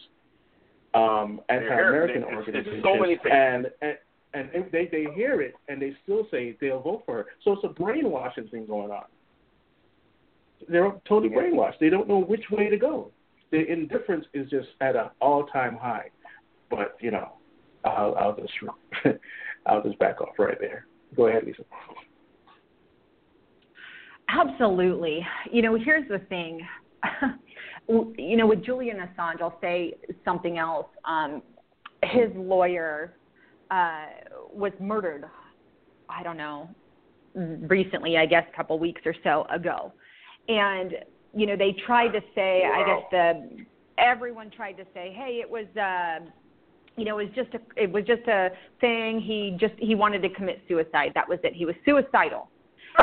um, 0.94 1.40
anti-American 1.48 2.22
It's- 2.22 2.28
it's 2.28 2.36
organizations, 2.36 2.84
so 3.22 3.30
and 3.30 3.66
and 3.82 4.50
and 4.54 4.66
they 4.70 4.86
they 4.86 5.06
hear 5.14 5.40
it 5.40 5.54
and 5.68 5.82
they 5.82 5.96
still 6.04 6.26
say 6.30 6.56
they'll 6.60 6.80
vote 6.80 7.02
for 7.04 7.16
her. 7.16 7.26
So 7.42 7.52
it's 7.52 7.64
a 7.64 7.68
brainwashing 7.68 8.48
thing 8.48 8.66
going 8.66 8.90
on 8.90 9.04
they're 10.68 10.92
totally 11.08 11.34
brainwashed. 11.34 11.78
They 11.80 11.88
don't 11.88 12.08
know 12.08 12.20
which 12.20 12.44
way 12.50 12.68
to 12.68 12.76
go. 12.76 13.10
The 13.50 13.70
indifference 13.70 14.26
is 14.34 14.48
just 14.50 14.68
at 14.80 14.96
an 14.96 15.10
all-time 15.20 15.76
high. 15.76 16.10
But 16.68 16.96
you 17.00 17.10
know, 17.10 17.32
I'll, 17.84 18.14
I'll 18.16 18.36
just 18.36 18.52
I'll 19.66 19.82
just 19.82 19.98
back 19.98 20.20
off 20.20 20.38
right 20.38 20.58
there. 20.58 20.86
Go 21.16 21.26
ahead, 21.26 21.44
Lisa. 21.44 21.62
Absolutely. 24.28 25.26
You 25.50 25.62
know, 25.62 25.74
here's 25.74 26.08
the 26.08 26.20
thing. 26.28 26.66
you 27.88 28.36
know, 28.36 28.46
with 28.46 28.64
Julian 28.64 28.98
Assange, 28.98 29.40
I'll 29.40 29.58
say 29.60 29.94
something 30.24 30.58
else. 30.58 30.86
Um, 31.04 31.42
his 32.02 32.30
lawyer 32.34 33.14
uh, 33.70 34.06
was 34.52 34.72
murdered. 34.80 35.24
I 36.08 36.22
don't 36.22 36.36
know, 36.36 36.68
recently, 37.34 38.16
I 38.16 38.26
guess, 38.26 38.44
a 38.52 38.56
couple 38.56 38.78
weeks 38.78 39.02
or 39.04 39.14
so 39.22 39.46
ago, 39.52 39.92
and 40.48 40.92
you 41.34 41.46
know, 41.46 41.56
they 41.56 41.76
tried 41.86 42.08
to 42.08 42.20
say, 42.34 42.62
wow. 42.64 42.72
I 42.74 42.86
guess 42.86 43.04
the 43.12 43.64
everyone 44.02 44.50
tried 44.50 44.72
to 44.72 44.84
say, 44.92 45.14
hey, 45.16 45.40
it 45.40 45.48
was. 45.48 45.66
Uh, 45.76 46.26
you 46.96 47.04
know, 47.04 47.18
it 47.18 47.26
was 47.26 47.34
just 47.34 47.54
a 47.54 47.82
it 47.82 47.90
was 47.90 48.04
just 48.04 48.26
a 48.28 48.50
thing. 48.80 49.20
He 49.20 49.56
just 49.58 49.74
he 49.78 49.94
wanted 49.94 50.22
to 50.22 50.28
commit 50.30 50.62
suicide. 50.68 51.12
That 51.14 51.28
was 51.28 51.38
it. 51.44 51.54
He 51.54 51.64
was 51.64 51.74
suicidal, 51.84 52.48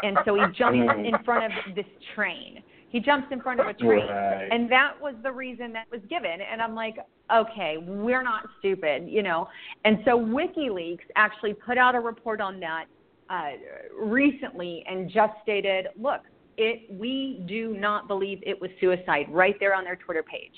and 0.04 0.18
so 0.26 0.36
he 0.36 0.42
jumped 0.58 0.78
in 0.78 1.14
front 1.24 1.46
of 1.46 1.76
this 1.76 1.86
train. 2.16 2.64
He 2.90 3.02
jumps 3.02 3.28
in 3.32 3.42
front 3.42 3.60
of 3.60 3.68
a 3.68 3.74
train, 3.74 4.08
right. 4.08 4.48
and 4.50 4.72
that 4.72 4.94
was 5.02 5.14
the 5.22 5.32
reason 5.32 5.74
that 5.74 5.88
was 5.92 6.00
given. 6.10 6.40
And 6.50 6.62
I'm 6.62 6.74
like, 6.74 6.96
okay, 7.36 7.78
we're 7.82 8.24
not 8.24 8.44
stupid, 8.60 9.08
you 9.08 9.24
know. 9.24 9.50
And 9.84 10.00
so 10.06 10.12
WikiLeaks 10.12 11.00
actually 11.18 11.54
put 11.54 11.78
out 11.78 11.96
a 11.96 12.00
report 12.00 12.40
on 12.40 12.62
that 12.62 12.86
uh, 13.30 13.52
recently 14.00 14.86
and 14.90 15.12
just 15.12 15.34
stated, 15.44 15.88
look, 16.00 16.22
it 16.58 16.90
we 16.90 17.44
do 17.48 17.76
not 17.78 18.08
believe 18.08 18.40
it 18.44 18.60
was 18.60 18.72
suicide 18.80 19.26
right 19.30 19.56
there 19.60 19.76
on 19.76 19.84
their 19.84 19.98
Twitter 19.98 20.24
page. 20.24 20.56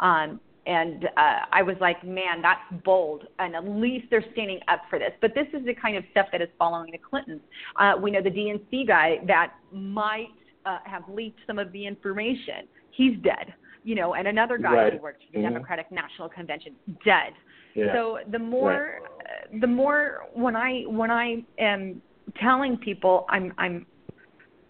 Um, 0.00 0.40
and 0.66 1.06
uh, 1.16 1.40
I 1.52 1.62
was 1.62 1.76
like, 1.80 2.04
man, 2.04 2.40
that's 2.40 2.82
bold, 2.84 3.26
and 3.38 3.56
at 3.56 3.66
least 3.66 4.06
they're 4.10 4.24
standing 4.32 4.60
up 4.68 4.82
for 4.88 4.98
this. 4.98 5.10
But 5.20 5.34
this 5.34 5.46
is 5.52 5.66
the 5.66 5.74
kind 5.74 5.96
of 5.96 6.04
stuff 6.12 6.26
that 6.30 6.40
is 6.40 6.48
following 6.58 6.92
the 6.92 6.98
Clintons. 6.98 7.40
Uh, 7.76 7.94
we 8.00 8.12
know 8.12 8.22
the 8.22 8.30
DNC 8.30 8.86
guy 8.86 9.16
that 9.26 9.54
might 9.72 10.28
uh, 10.64 10.78
have 10.84 11.02
leaked 11.08 11.40
some 11.46 11.58
of 11.58 11.72
the 11.72 11.84
information. 11.84 12.68
He's 12.92 13.16
dead, 13.24 13.54
you 13.82 13.96
know, 13.96 14.14
and 14.14 14.28
another 14.28 14.56
guy 14.56 14.72
right. 14.72 14.92
who 14.92 15.00
worked 15.00 15.22
for 15.22 15.32
the 15.32 15.38
mm-hmm. 15.38 15.52
Democratic 15.52 15.90
National 15.90 16.28
Convention, 16.28 16.74
dead. 17.04 17.32
Yeah. 17.74 17.92
So 17.94 18.18
the 18.30 18.38
more, 18.38 19.00
right. 19.02 19.54
uh, 19.54 19.58
the 19.60 19.66
more 19.66 20.26
when 20.34 20.54
I 20.54 20.82
when 20.86 21.10
I 21.10 21.42
am 21.58 22.00
telling 22.40 22.76
people, 22.76 23.26
I'm 23.30 23.52
I'm 23.58 23.86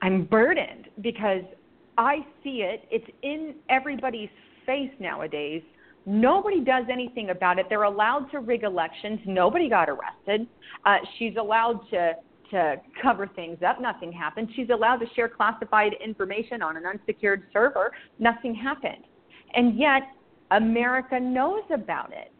I'm 0.00 0.24
burdened 0.24 0.88
because 1.02 1.42
I 1.98 2.24
see 2.42 2.62
it. 2.62 2.84
It's 2.90 3.06
in 3.22 3.56
everybody's 3.68 4.30
face 4.64 4.90
nowadays 4.98 5.62
Nobody 6.04 6.60
does 6.60 6.84
anything 6.90 7.30
about 7.30 7.58
it. 7.58 7.66
They're 7.68 7.84
allowed 7.84 8.30
to 8.32 8.40
rig 8.40 8.64
elections. 8.64 9.20
Nobody 9.24 9.68
got 9.68 9.88
arrested. 9.88 10.46
Uh, 10.84 10.96
she's 11.18 11.34
allowed 11.38 11.80
to 11.90 12.14
to 12.50 12.76
cover 13.00 13.26
things 13.34 13.56
up. 13.66 13.80
Nothing 13.80 14.12
happened. 14.12 14.48
She's 14.54 14.68
allowed 14.68 14.96
to 14.96 15.06
share 15.14 15.26
classified 15.28 15.94
information 16.04 16.60
on 16.60 16.76
an 16.76 16.84
unsecured 16.84 17.44
server. 17.50 17.92
Nothing 18.18 18.54
happened. 18.54 19.04
And 19.54 19.78
yet, 19.78 20.02
America 20.50 21.18
knows 21.18 21.62
about 21.72 22.12
it. 22.12 22.30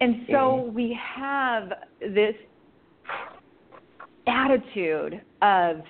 And 0.00 0.26
so 0.30 0.70
we 0.74 0.98
have 1.16 1.70
this 2.00 2.34
attitude 4.26 5.20
of 5.42 5.82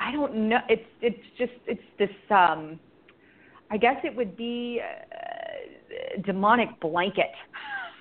I 0.00 0.12
don't 0.12 0.48
know. 0.48 0.58
It's 0.68 0.86
it's 1.02 1.18
just 1.36 1.52
it's 1.66 1.82
this. 1.98 2.10
um 2.30 2.78
I 3.70 3.76
guess 3.76 3.96
it 4.02 4.14
would 4.16 4.36
be. 4.36 4.80
Uh, 4.82 5.37
demonic 6.24 6.68
blanket, 6.80 7.30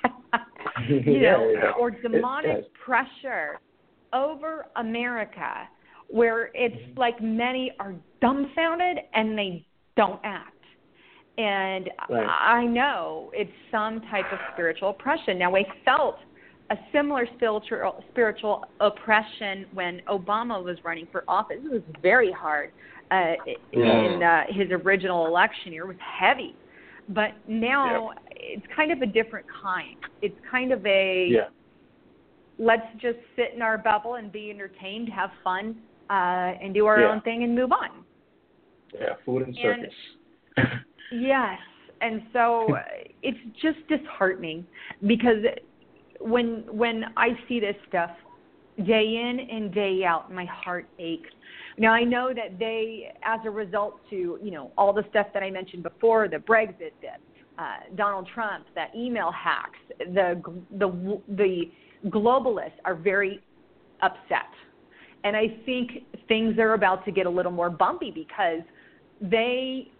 you 0.89 1.22
know, 1.22 1.52
yeah, 1.52 1.60
yeah. 1.63 1.72
or 1.80 1.91
demonic 1.91 2.65
pressure 2.74 3.60
over 4.13 4.67
America, 4.76 5.67
where 6.08 6.50
it's 6.54 6.76
mm-hmm. 6.76 7.00
like 7.00 7.22
many 7.22 7.72
are 7.80 7.93
dumbfounded 8.22 8.98
and 9.13 9.38
they 9.38 9.65
don't 9.96 10.20
act. 10.24 10.54
And 11.38 11.89
right. 12.10 12.26
I 12.28 12.65
know 12.65 13.30
it's 13.34 13.52
some 13.72 14.02
type 14.10 14.26
of 14.32 14.39
spiritual 14.54 14.89
oppression. 14.89 15.38
Now, 15.38 15.52
we 15.52 15.67
felt 15.86 16.17
a 16.72 16.76
similar 16.91 17.28
spiritual 17.36 18.04
spiritual 18.10 18.65
oppression 18.80 19.65
when 19.74 20.02
Obama 20.10 20.62
was 20.63 20.78
running 20.84 21.08
for 21.12 21.24
office. 21.28 21.58
It 21.63 21.72
was 21.72 21.82
very 22.02 22.32
hard 22.32 22.72
uh, 23.12 23.34
yeah. 23.72 24.15
in 24.15 24.24
uh, 24.24 24.43
his 24.50 24.72
original 24.72 25.28
election 25.28 25.72
year. 25.74 25.84
It 25.84 25.88
was 25.88 25.98
heavy 26.20 26.56
but 27.10 27.32
now 27.48 28.12
yep. 28.12 28.24
it's 28.32 28.65
kind 28.76 28.91
of 28.91 29.02
a 29.02 29.06
different 29.06 29.46
kind. 29.62 29.98
It's 30.22 30.38
kind 30.50 30.72
of 30.72 30.86
a 30.86 31.30
yeah. 31.32 31.48
let's 32.60 32.88
just 33.02 33.17
sit 33.36 33.54
in 33.56 33.62
our 33.62 33.78
bubble 33.78 34.15
and 34.15 34.32
be 34.32 34.50
entertained, 34.50 35.10
have 35.10 35.30
fun, 35.43 35.78
uh, 36.10 36.13
and 36.62 36.74
do 36.74 36.86
our 36.86 37.02
yeah. 37.02 37.12
own 37.12 37.22
thing 37.22 37.43
and 37.43 37.56
move 37.56 37.72
on. 37.72 38.04
Yeah, 38.93 39.13
food 39.26 39.43
and 39.48 39.58
circus. 39.62 39.93
And, 40.58 40.67
yes, 41.22 41.60
and 42.02 42.22
so 42.34 42.67
it's 43.24 43.38
just 43.62 43.78
disheartening 43.88 44.65
because 45.06 45.43
when 46.20 46.63
when 46.70 47.06
I 47.15 47.30
see 47.48 47.60
this 47.60 47.76
stuff 47.88 48.12
day 48.86 49.28
in 49.30 49.40
and 49.50 49.74
day 49.74 50.04
out, 50.06 50.32
my 50.32 50.46
heart 50.46 50.88
aches. 51.00 51.30
Now 51.78 51.92
I 51.92 52.04
know 52.04 52.34
that 52.34 52.58
they, 52.60 53.13
as 53.24 53.40
a 53.46 53.50
result 53.50 54.00
to 54.10 54.40
you 54.42 54.52
know 54.52 54.72
all 54.78 54.94
the 54.94 55.04
stuff 55.10 55.28
that 55.34 55.44
I 55.44 55.52
mentioned 55.52 55.84
before, 55.84 56.28
the 56.28 56.38
Brexit, 56.38 56.92
the 57.02 57.62
uh, 57.62 57.78
Donald 57.96 58.28
Trump, 58.34 58.66
the 58.76 58.86
email 59.00 59.32
hacks, 59.32 59.80
the 60.00 60.42
the 60.78 61.22
the 61.30 61.72
globalists 62.10 62.80
are 62.86 62.96
very 62.96 63.42
upset, 64.02 64.50
and 65.24 65.36
I 65.36 65.58
think 65.66 66.04
things 66.28 66.58
are 66.60 66.74
about 66.74 67.06
to 67.06 67.12
get 67.12 67.26
a 67.26 67.30
little 67.30 67.52
more 67.52 67.70
bumpy 67.70 68.12
because 68.12 68.62
they 69.22 69.92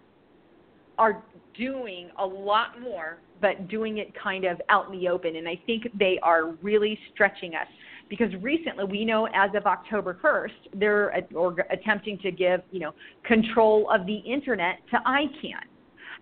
are 0.98 1.24
doing 1.56 2.10
a 2.20 2.26
lot 2.26 2.80
more, 2.82 3.20
but 3.42 3.68
doing 3.68 3.98
it 3.98 4.13
kind 4.22 4.46
of 4.46 4.62
out 4.70 4.92
in 4.92 5.00
the 5.00 5.08
open, 5.08 5.36
and 5.36 5.48
I 5.48 5.60
think 5.66 5.88
they 5.98 6.20
are 6.22 6.52
really 6.62 6.98
stretching 7.13 7.56
us 7.56 7.68
because 8.10 8.34
recently 8.41 8.86
we 8.86 9.06
know 9.06 9.28
as 9.34 9.50
of 9.56 9.65
October 9.65 10.17
1st 10.24 10.80
they're 10.80 11.26
or 11.34 11.56
attempting 11.70 12.17
to 12.20 12.32
give 12.32 12.62
you 12.72 12.80
know 12.80 12.93
control 13.24 13.89
of 13.91 14.06
the 14.06 14.17
internet 14.17 14.80
to 14.91 14.98
ICANN. 15.06 15.65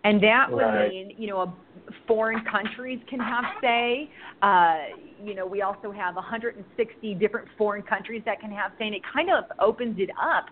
And 0.03 0.21
that 0.21 0.51
would 0.51 0.61
right. 0.61 0.89
mean, 0.89 1.15
you 1.17 1.27
know, 1.27 1.55
foreign 2.07 2.43
countries 2.45 2.99
can 3.09 3.19
have 3.19 3.43
say. 3.59 4.09
Uh, 4.43 4.77
you 5.23 5.33
know, 5.33 5.47
we 5.47 5.63
also 5.63 5.91
have 5.91 6.13
160 6.15 7.15
different 7.15 7.47
foreign 7.57 7.81
countries 7.81 8.21
that 8.25 8.39
can 8.39 8.51
have 8.51 8.71
say, 8.77 8.85
and 8.85 8.95
it 8.95 9.01
kind 9.11 9.29
of 9.31 9.45
opens 9.59 9.97
it 9.97 10.11
up 10.21 10.45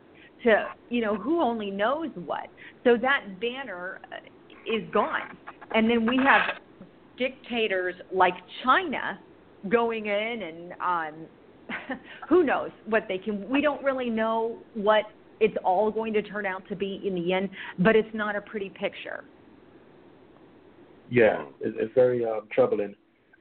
to, 0.43 0.67
you 0.89 1.02
know, 1.02 1.15
who 1.15 1.39
only 1.39 1.69
knows 1.69 2.10
what. 2.26 2.48
So 2.84 2.98
that 3.00 3.39
banner 3.39 4.00
uh, 4.12 4.15
is 4.65 4.89
gone. 4.91 5.38
And 5.76 5.88
then 5.88 6.08
we 6.08 6.17
have 6.17 6.58
dictators 7.17 7.93
like 8.12 8.34
China 8.63 9.19
going 9.69 10.08
in 10.08 10.41
and 10.43 10.73
um, 10.82 11.97
who 12.30 12.43
knows 12.43 12.71
what 12.86 13.06
they 13.08 13.17
can. 13.17 13.47
We 13.49 13.62
don't 13.62 13.84
really 13.84 14.10
know 14.10 14.58
what 14.73 15.06
it's 15.39 15.56
all 15.63 15.91
going 15.91 16.13
to 16.13 16.21
turn 16.21 16.45
out 16.45 16.67
to 16.69 16.76
be 16.76 17.02
in 17.06 17.15
the 17.15 17.34
end, 17.34 17.49
but 17.80 17.95
it's 17.95 18.13
not 18.13 18.36
a 18.36 18.41
pretty 18.41 18.69
picture. 18.69 19.23
Yeah, 21.10 21.45
it's 21.62 21.93
very 21.93 22.26
um, 22.26 22.47
troubling. 22.52 22.95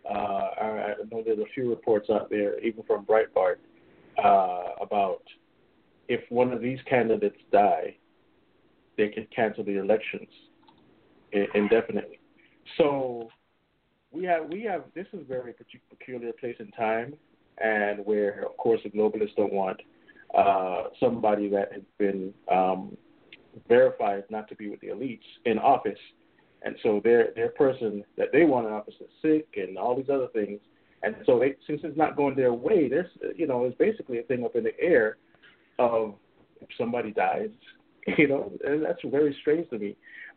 Uh, 0.08 0.14
I 0.14 0.94
know 1.10 1.22
there's 1.24 1.38
a 1.38 1.50
few 1.54 1.70
reports 1.70 2.10
out 2.10 2.28
there, 2.28 2.58
even 2.60 2.82
from 2.84 3.06
Breitbart, 3.06 3.56
uh, 4.22 4.82
about 4.82 5.22
if 6.08 6.20
one 6.28 6.52
of 6.52 6.60
these 6.60 6.80
candidates 6.88 7.38
die, 7.52 7.96
they 8.98 9.08
can 9.08 9.26
cancel 9.34 9.64
the 9.64 9.78
elections 9.78 10.28
indefinitely. 11.54 12.20
So 12.76 13.28
we 14.12 14.24
have 14.24 14.48
we 14.48 14.62
have 14.62 14.84
this 14.94 15.06
is 15.12 15.20
a 15.20 15.24
very 15.24 15.54
peculiar 15.90 16.32
place 16.38 16.56
and 16.58 16.72
time, 16.76 17.14
and 17.58 18.04
where 18.04 18.44
of 18.44 18.56
course 18.58 18.80
the 18.84 18.90
globalists 18.90 19.34
don't 19.36 19.52
want 19.52 19.80
uh, 20.36 20.84
somebody 21.00 21.48
that 21.48 21.72
has 21.72 21.82
been 21.98 22.32
um, 22.50 22.96
verified 23.68 24.24
not 24.30 24.48
to 24.48 24.54
be 24.56 24.68
with 24.68 24.80
the 24.80 24.88
elites 24.88 25.20
in 25.46 25.58
office, 25.58 25.98
and 26.62 26.76
so 26.82 27.00
their 27.02 27.32
their 27.34 27.50
person 27.50 28.04
that 28.16 28.28
they 28.32 28.44
want 28.44 28.66
in 28.66 28.72
office 28.72 28.94
is 29.00 29.08
sick 29.22 29.46
and 29.56 29.78
all 29.78 29.96
these 29.96 30.10
other 30.10 30.28
things, 30.34 30.60
and 31.02 31.16
so 31.24 31.38
they 31.38 31.54
since 31.66 31.80
it's 31.82 31.96
not 31.96 32.16
going 32.16 32.36
their 32.36 32.52
way, 32.52 32.88
there's 32.88 33.10
you 33.34 33.46
know 33.46 33.64
it's 33.64 33.76
basically 33.78 34.18
a 34.18 34.22
thing 34.24 34.44
up 34.44 34.54
in 34.56 34.64
the 34.64 34.78
air 34.78 35.16
of 35.78 36.14
if 36.60 36.68
somebody 36.78 37.10
dies, 37.10 37.48
you 38.18 38.28
know, 38.28 38.52
and 38.64 38.84
that's 38.84 39.00
very 39.06 39.36
strange 39.40 39.68
to 39.70 39.78
me, 39.78 39.96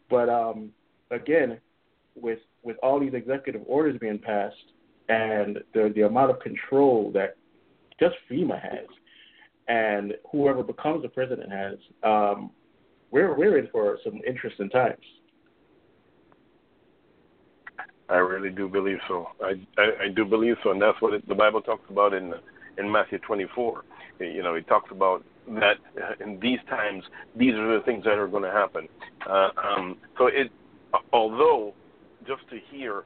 but 0.09 0.29
um, 0.29 0.71
again 1.11 1.59
with 2.15 2.39
with 2.65 2.77
all 2.83 2.99
these 2.99 3.13
executive 3.13 3.61
orders 3.67 3.97
being 3.99 4.19
passed 4.19 4.55
and 5.07 5.59
the 5.73 5.91
the 5.95 6.01
amount 6.01 6.31
of 6.31 6.39
control 6.39 7.11
that 7.13 7.37
just 7.99 8.15
FEMA 8.29 8.59
has 8.61 8.87
and 9.67 10.13
whoever 10.31 10.63
becomes 10.63 11.01
the 11.01 11.09
president 11.09 11.51
has, 11.51 11.77
um, 12.03 12.51
we're 13.11 13.35
we're 13.37 13.57
in 13.57 13.67
for 13.71 13.97
some 14.03 14.19
interesting 14.27 14.69
times. 14.69 15.03
I 18.07 18.17
really 18.17 18.51
do 18.51 18.69
believe 18.69 18.99
so. 19.07 19.29
I, 19.41 19.53
I, 19.79 20.03
I 20.03 20.07
do 20.15 20.25
believe 20.25 20.57
so, 20.63 20.69
and 20.69 20.81
that's 20.81 21.01
what 21.01 21.13
it, 21.13 21.27
the 21.27 21.33
Bible 21.33 21.61
talks 21.61 21.89
about 21.89 22.13
in 22.13 22.33
in 22.77 22.91
Matthew 22.91 23.19
24. 23.19 23.83
You 24.19 24.43
know, 24.43 24.55
it 24.55 24.67
talks 24.67 24.91
about 24.91 25.23
that 25.47 25.77
in 26.19 26.39
these 26.39 26.59
times, 26.69 27.03
these 27.35 27.53
are 27.53 27.77
the 27.77 27.83
things 27.85 28.03
that 28.05 28.17
are 28.17 28.27
going 28.27 28.43
to 28.43 28.51
happen. 28.51 28.87
Uh, 29.27 29.49
um, 29.63 29.97
so 30.17 30.27
it, 30.27 30.51
although 31.13 31.73
just 32.27 32.47
to 32.49 32.59
hear 32.71 33.03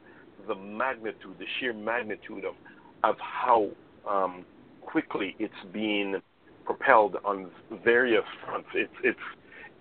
the 0.48 0.56
magnitude, 0.56 1.36
the 1.38 1.46
sheer 1.60 1.74
magnitude 1.74 2.46
of 2.46 2.56
of 3.04 3.16
how 3.20 3.70
um, 4.10 4.46
quickly 4.82 5.36
it's 5.40 5.54
being 5.72 6.22
propelled 6.66 7.18
on 7.26 7.50
various 7.84 8.24
fronts, 8.46 8.68
it's 8.74 8.94
it's 9.04 9.20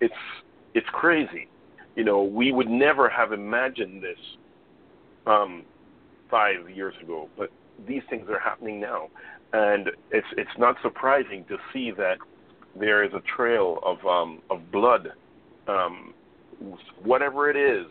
it's 0.01 0.13
it's 0.73 0.87
crazy. 0.91 1.47
You 1.95 2.03
know, 2.03 2.23
we 2.23 2.51
would 2.51 2.69
never 2.69 3.09
have 3.09 3.33
imagined 3.33 4.01
this 4.01 4.17
um, 5.27 5.63
five 6.29 6.69
years 6.69 6.93
ago, 7.03 7.29
but 7.37 7.49
these 7.87 8.01
things 8.09 8.29
are 8.29 8.39
happening 8.39 8.79
now, 8.79 9.09
and 9.53 9.89
it's 10.11 10.27
it's 10.37 10.57
not 10.57 10.77
surprising 10.81 11.45
to 11.49 11.57
see 11.73 11.91
that 11.91 12.17
there 12.79 13.03
is 13.03 13.11
a 13.13 13.21
trail 13.35 13.79
of 13.83 14.03
um, 14.05 14.41
of 14.49 14.71
blood, 14.71 15.09
um, 15.67 16.13
whatever 17.03 17.49
it 17.49 17.55
is, 17.55 17.87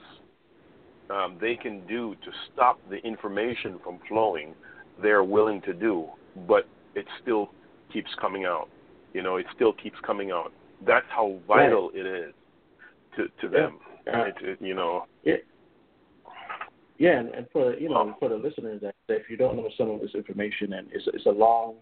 um, 1.10 1.38
they 1.40 1.56
can 1.56 1.86
do 1.86 2.14
to 2.24 2.30
stop 2.52 2.78
the 2.90 2.96
information 2.96 3.78
from 3.82 3.98
flowing. 4.08 4.54
They're 5.00 5.24
willing 5.24 5.62
to 5.62 5.72
do, 5.72 6.06
but 6.46 6.68
it 6.94 7.06
still 7.22 7.50
keeps 7.92 8.10
coming 8.20 8.44
out. 8.44 8.68
You 9.14 9.22
know, 9.22 9.36
it 9.36 9.46
still 9.54 9.72
keeps 9.72 9.96
coming 10.04 10.30
out. 10.30 10.52
That's 10.86 11.06
how 11.08 11.38
vital 11.46 11.90
right. 11.94 12.00
it 12.00 12.06
is 12.06 12.34
to 13.16 13.28
to 13.40 13.48
them. 13.48 13.78
Yeah. 14.06 14.26
It, 14.26 14.34
it, 14.42 14.58
you 14.60 14.74
know. 14.74 15.06
Yeah. 15.24 15.34
Yeah, 16.98 17.20
and, 17.20 17.28
and 17.28 17.46
for 17.52 17.74
you 17.74 17.88
know 17.88 18.14
for 18.18 18.28
the 18.28 18.36
listeners 18.36 18.82
if 19.08 19.30
you 19.30 19.36
don't 19.36 19.56
know 19.56 19.68
some 19.78 19.90
of 19.90 20.00
this 20.00 20.10
information 20.14 20.72
and 20.72 20.88
it's 20.92 21.04
it's 21.14 21.26
a 21.26 21.30
long 21.30 21.76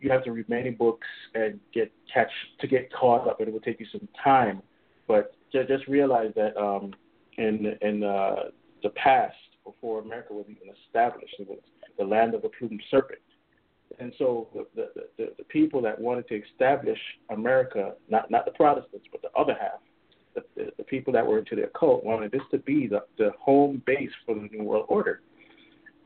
you 0.00 0.10
have 0.10 0.24
to 0.24 0.32
read 0.32 0.48
many 0.48 0.70
books 0.70 1.06
and 1.34 1.60
get 1.72 1.90
catch 2.12 2.30
to 2.60 2.66
get 2.66 2.92
caught 2.92 3.28
up 3.28 3.38
and 3.38 3.48
it 3.48 3.52
will 3.52 3.60
take 3.60 3.80
you 3.80 3.86
some 3.90 4.06
time. 4.22 4.60
But 5.06 5.34
just, 5.52 5.68
just 5.68 5.86
realize 5.86 6.32
that 6.34 6.56
um 6.60 6.94
in 7.38 7.76
in 7.82 8.02
uh, 8.02 8.36
the 8.82 8.90
past 8.90 9.36
before 9.64 10.00
America 10.00 10.32
was 10.32 10.46
even 10.48 10.74
established, 10.86 11.34
it 11.38 11.48
was 11.48 11.58
the 11.98 12.04
land 12.04 12.34
of 12.34 12.42
the 12.42 12.50
plumed 12.58 12.82
serpent. 12.90 13.20
And 14.00 14.12
so 14.18 14.48
the, 14.54 14.66
the, 14.74 14.90
the, 15.16 15.32
the 15.38 15.44
people 15.44 15.80
that 15.82 16.00
wanted 16.00 16.26
to 16.28 16.42
establish 16.42 16.98
America, 17.30 17.94
not 18.08 18.30
not 18.30 18.44
the 18.44 18.50
Protestants, 18.52 19.06
but 19.12 19.22
the 19.22 19.30
other 19.38 19.54
half, 19.58 19.80
the, 20.34 20.42
the, 20.56 20.70
the 20.78 20.84
people 20.84 21.12
that 21.12 21.26
were 21.26 21.38
into 21.38 21.56
the 21.56 21.64
occult 21.64 22.04
wanted 22.04 22.32
this 22.32 22.42
to 22.50 22.58
be 22.58 22.88
the, 22.88 23.04
the 23.18 23.30
home 23.40 23.82
base 23.86 24.10
for 24.26 24.34
the 24.34 24.48
New 24.52 24.64
World 24.64 24.86
Order. 24.88 25.20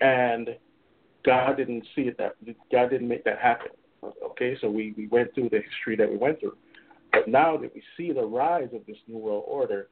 And 0.00 0.50
God 1.24 1.56
didn't 1.56 1.84
see 1.96 2.02
it 2.02 2.18
that 2.18 2.36
God 2.70 2.90
didn't 2.90 3.08
make 3.08 3.24
that 3.24 3.38
happen. 3.38 3.68
Okay, 4.24 4.56
so 4.60 4.70
we, 4.70 4.94
we 4.96 5.08
went 5.08 5.34
through 5.34 5.48
the 5.48 5.60
history 5.60 5.96
that 5.96 6.08
we 6.08 6.16
went 6.16 6.38
through. 6.38 6.56
But 7.12 7.26
now 7.26 7.56
that 7.56 7.74
we 7.74 7.82
see 7.96 8.12
the 8.12 8.24
rise 8.24 8.68
of 8.72 8.86
this 8.86 8.96
New 9.08 9.18
World 9.18 9.44
Order, 9.46 9.88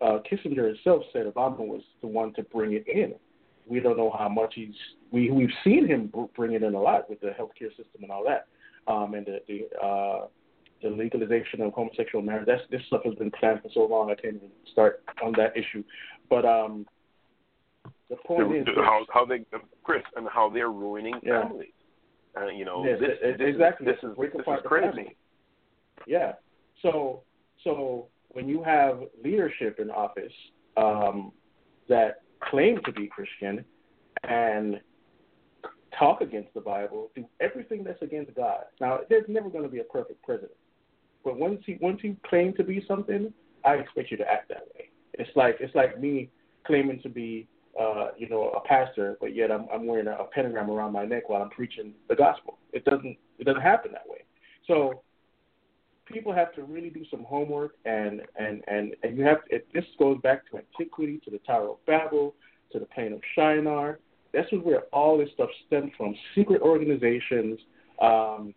uh, 0.00 0.18
Kissinger 0.30 0.66
himself 0.68 1.02
said 1.12 1.26
Obama 1.26 1.58
was 1.60 1.82
the 2.00 2.06
one 2.06 2.32
to 2.34 2.42
bring 2.44 2.72
it 2.72 2.86
in. 2.88 3.14
We 3.66 3.80
don't 3.80 3.96
know 3.96 4.14
how 4.16 4.28
much 4.28 4.54
he's. 4.54 4.74
We 5.10 5.30
we've 5.30 5.52
seen 5.64 5.86
him 5.86 6.12
bring 6.36 6.52
it 6.52 6.62
in 6.62 6.74
a 6.74 6.80
lot 6.80 7.08
with 7.08 7.20
the 7.20 7.28
healthcare 7.28 7.70
system 7.70 8.02
and 8.02 8.10
all 8.10 8.24
that, 8.24 8.46
um, 8.92 9.14
and 9.14 9.26
the 9.26 9.38
the, 9.46 9.86
uh, 9.86 10.26
the 10.82 10.88
legalization 10.90 11.60
of 11.60 11.72
homosexual 11.72 12.22
marriage. 12.22 12.46
That's 12.46 12.62
this 12.70 12.80
stuff 12.88 13.02
has 13.04 13.14
been 13.14 13.30
planned 13.30 13.62
for 13.62 13.68
so 13.72 13.86
long. 13.86 14.10
I 14.10 14.14
can't 14.14 14.36
even 14.36 14.48
start 14.72 15.02
on 15.22 15.32
that 15.36 15.56
issue. 15.56 15.84
But 16.28 16.44
um, 16.44 16.86
the 18.08 18.16
point 18.16 18.48
the, 18.48 18.60
is 18.60 18.66
how 18.76 19.04
how 19.12 19.24
they 19.24 19.44
Chris 19.84 20.02
and 20.16 20.26
how 20.28 20.50
they're 20.50 20.70
ruining 20.72 21.14
Yeah. 21.22 21.42
families. 21.42 21.68
Uh, 22.40 22.46
you 22.46 22.64
know, 22.64 22.84
Yes, 22.84 22.98
this, 23.00 23.36
this 23.38 23.48
exactly. 23.48 23.86
Is, 23.88 23.96
this 24.00 24.10
is 24.10 24.16
this 24.16 24.30
is 24.34 24.60
crazy. 24.64 24.86
family. 24.86 25.16
Yeah. 26.06 26.32
So 26.82 27.22
so 27.64 28.06
when 28.32 28.48
you 28.48 28.62
have 28.62 29.00
leadership 29.22 29.78
in 29.80 29.90
office 29.90 30.32
um, 30.76 31.32
that 31.88 32.22
claim 32.40 32.80
to 32.84 32.92
be 32.92 33.06
Christian 33.06 33.64
and 34.24 34.80
talk 35.98 36.20
against 36.20 36.54
the 36.54 36.60
Bible, 36.60 37.10
do 37.14 37.26
everything 37.40 37.84
that's 37.84 38.00
against 38.02 38.34
God. 38.34 38.64
Now, 38.80 39.00
there's 39.08 39.24
never 39.28 39.50
going 39.50 39.64
to 39.64 39.70
be 39.70 39.80
a 39.80 39.84
perfect 39.84 40.22
president, 40.22 40.52
but 41.24 41.38
once 41.38 41.62
you 41.66 41.78
once 41.80 42.00
you 42.02 42.16
claim 42.28 42.54
to 42.54 42.64
be 42.64 42.84
something, 42.86 43.32
I 43.64 43.74
expect 43.74 44.10
you 44.10 44.16
to 44.18 44.30
act 44.30 44.48
that 44.48 44.68
way. 44.74 44.88
It's 45.14 45.30
like 45.36 45.56
it's 45.60 45.74
like 45.74 46.00
me 46.00 46.30
claiming 46.64 47.00
to 47.02 47.08
be 47.08 47.48
uh, 47.78 48.08
you 48.16 48.28
know, 48.28 48.50
a 48.50 48.60
pastor, 48.60 49.16
but 49.20 49.34
yet 49.34 49.50
I'm, 49.50 49.66
I'm 49.72 49.86
wearing 49.86 50.08
a, 50.08 50.12
a 50.12 50.24
pentagram 50.24 50.70
around 50.70 50.92
my 50.92 51.04
neck 51.04 51.28
while 51.28 51.42
I'm 51.42 51.50
preaching 51.50 51.94
the 52.08 52.16
gospel. 52.16 52.58
It 52.72 52.84
doesn't 52.84 53.16
it 53.38 53.44
doesn't 53.44 53.62
happen 53.62 53.92
that 53.92 54.08
way. 54.08 54.24
So 54.66 55.02
people 56.10 56.32
have 56.32 56.54
to 56.54 56.62
really 56.62 56.90
do 56.90 57.04
some 57.10 57.24
homework, 57.24 57.72
and 57.84 58.22
and 58.38 58.62
and 58.68 58.94
and 59.02 59.16
you 59.16 59.24
have 59.24 59.44
to, 59.44 59.56
it, 59.56 59.66
this 59.72 59.84
goes 59.98 60.18
back 60.22 60.50
to 60.50 60.58
antiquity, 60.58 61.20
to 61.24 61.30
the 61.30 61.38
Tower 61.38 61.70
of 61.70 61.86
Babel, 61.86 62.34
to 62.72 62.78
the 62.78 62.86
plain 62.86 63.12
of 63.12 63.20
Shinar. 63.34 63.98
That's 64.32 64.50
where 64.62 64.82
all 64.92 65.18
this 65.18 65.28
stuff 65.34 65.50
stems 65.66 65.90
from. 65.96 66.14
Secret 66.34 66.62
organizations, 66.62 67.58
um, 68.00 68.54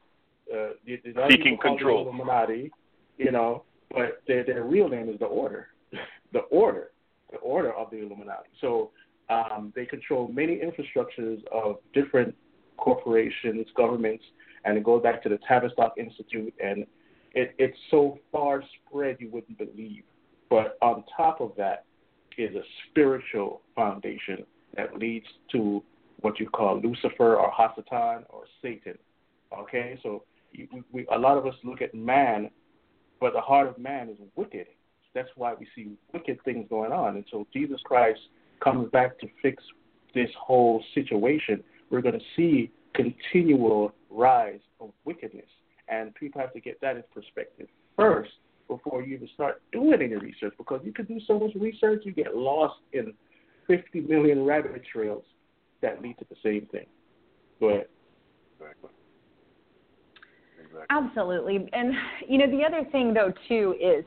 uh, 0.54 0.78
the, 0.86 1.00
the 1.04 1.14
Seeking 1.30 1.44
people 1.44 1.58
call 1.58 1.74
it 1.74 1.78
control. 1.78 2.02
Illuminati, 2.08 2.72
you 3.18 3.32
know, 3.32 3.64
but 3.92 4.22
their 4.28 4.44
their 4.44 4.64
real 4.64 4.90
name 4.90 5.10
is 5.10 5.20
the 5.20 5.26
Order, 5.26 5.68
the 6.34 6.40
Order, 6.40 6.92
the 7.32 7.38
Order 7.38 7.74
of 7.74 7.90
the 7.90 7.98
Illuminati. 7.98 8.50
So 8.62 8.92
um, 9.30 9.74
they 9.76 9.86
control 9.86 10.28
many 10.28 10.60
infrastructures 10.60 11.42
of 11.52 11.78
different 11.94 12.36
corporations, 12.78 13.66
governments, 13.76 14.24
and 14.66 14.78
it 14.78 14.84
goes 14.84 15.02
back 15.02 15.24
to 15.24 15.30
the 15.30 15.40
Tavistock 15.48 15.94
Institute, 15.98 16.54
and 16.64 16.86
it, 17.34 17.56
it's 17.58 17.78
so 17.90 18.20
far 18.32 18.64
spread 18.88 19.18
you 19.20 19.30
wouldn't 19.30 19.58
believe. 19.58 20.04
But 20.50 20.78
on 20.82 21.04
top 21.16 21.42
of 21.42 21.54
that 21.58 21.86
is 22.38 22.56
a 22.56 22.62
spiritual 22.90 23.62
foundation 23.76 24.46
that 24.76 24.98
leads 24.98 25.26
to 25.52 25.84
what 26.22 26.40
you 26.40 26.50
call 26.50 26.80
Lucifer 26.82 27.36
or 27.36 27.52
Hasatan 27.52 28.24
or 28.30 28.44
Satan. 28.62 28.98
Okay, 29.58 30.00
so 30.02 30.24
we, 30.58 30.84
we, 30.92 31.06
a 31.14 31.18
lot 31.18 31.38
of 31.38 31.46
us 31.46 31.54
look 31.64 31.82
at 31.82 31.94
man, 31.94 32.50
but 33.20 33.34
the 33.34 33.42
heart 33.42 33.68
of 33.68 33.78
man 33.78 34.10
is 34.10 34.18
wicked. 34.36 34.68
That's 35.14 35.30
why 35.36 35.54
we 35.54 35.68
see 35.76 35.92
wicked 36.12 36.40
things 36.44 36.66
going 36.70 36.92
on. 36.92 37.16
And 37.16 37.26
so 37.30 37.46
Jesus 37.54 37.80
Christ 37.84 38.20
comes 38.64 38.90
back 38.92 39.20
to 39.20 39.28
fix 39.42 39.62
this 40.16 40.30
whole 40.40 40.84
situation. 40.96 41.64
We're 41.92 42.02
going 42.02 42.20
to 42.20 42.26
see 42.36 42.72
continual 42.96 43.94
rise 44.10 44.60
of 44.80 44.92
wickedness, 45.06 45.46
and 45.88 46.14
people 46.16 46.42
have 46.42 46.54
to 46.54 46.60
get 46.60 46.80
that 46.82 46.96
in 46.96 47.04
perspective 47.14 47.68
first 47.96 48.32
before 48.68 49.04
you 49.04 49.16
even 49.16 49.30
start 49.34 49.62
doing 49.72 50.02
any 50.02 50.16
research. 50.16 50.54
Because 50.58 50.82
you 50.84 50.94
can 50.94 51.06
do 51.06 51.20
so 51.28 51.40
much 51.40 51.52
research, 51.56 52.04
you 52.06 52.12
get 52.12 52.36
lost 52.36 52.80
in 52.94 53.14
50 53.68 54.02
million 54.02 54.46
rabbit 54.46 54.82
trails 54.92 55.24
that 55.82 56.02
lead 56.02 56.18
to 56.20 56.26
the 56.30 56.36
same 56.44 56.68
thing. 56.72 56.86
Go 57.60 57.70
ahead. 57.70 57.86
Exactly. 58.60 58.90
Exactly. 60.60 60.86
Absolutely. 60.90 61.70
And, 61.74 61.94
you 62.28 62.38
know, 62.38 62.50
the 62.50 62.64
other 62.64 62.90
thing, 62.92 63.14
though, 63.14 63.34
too, 63.48 63.76
is 63.82 64.06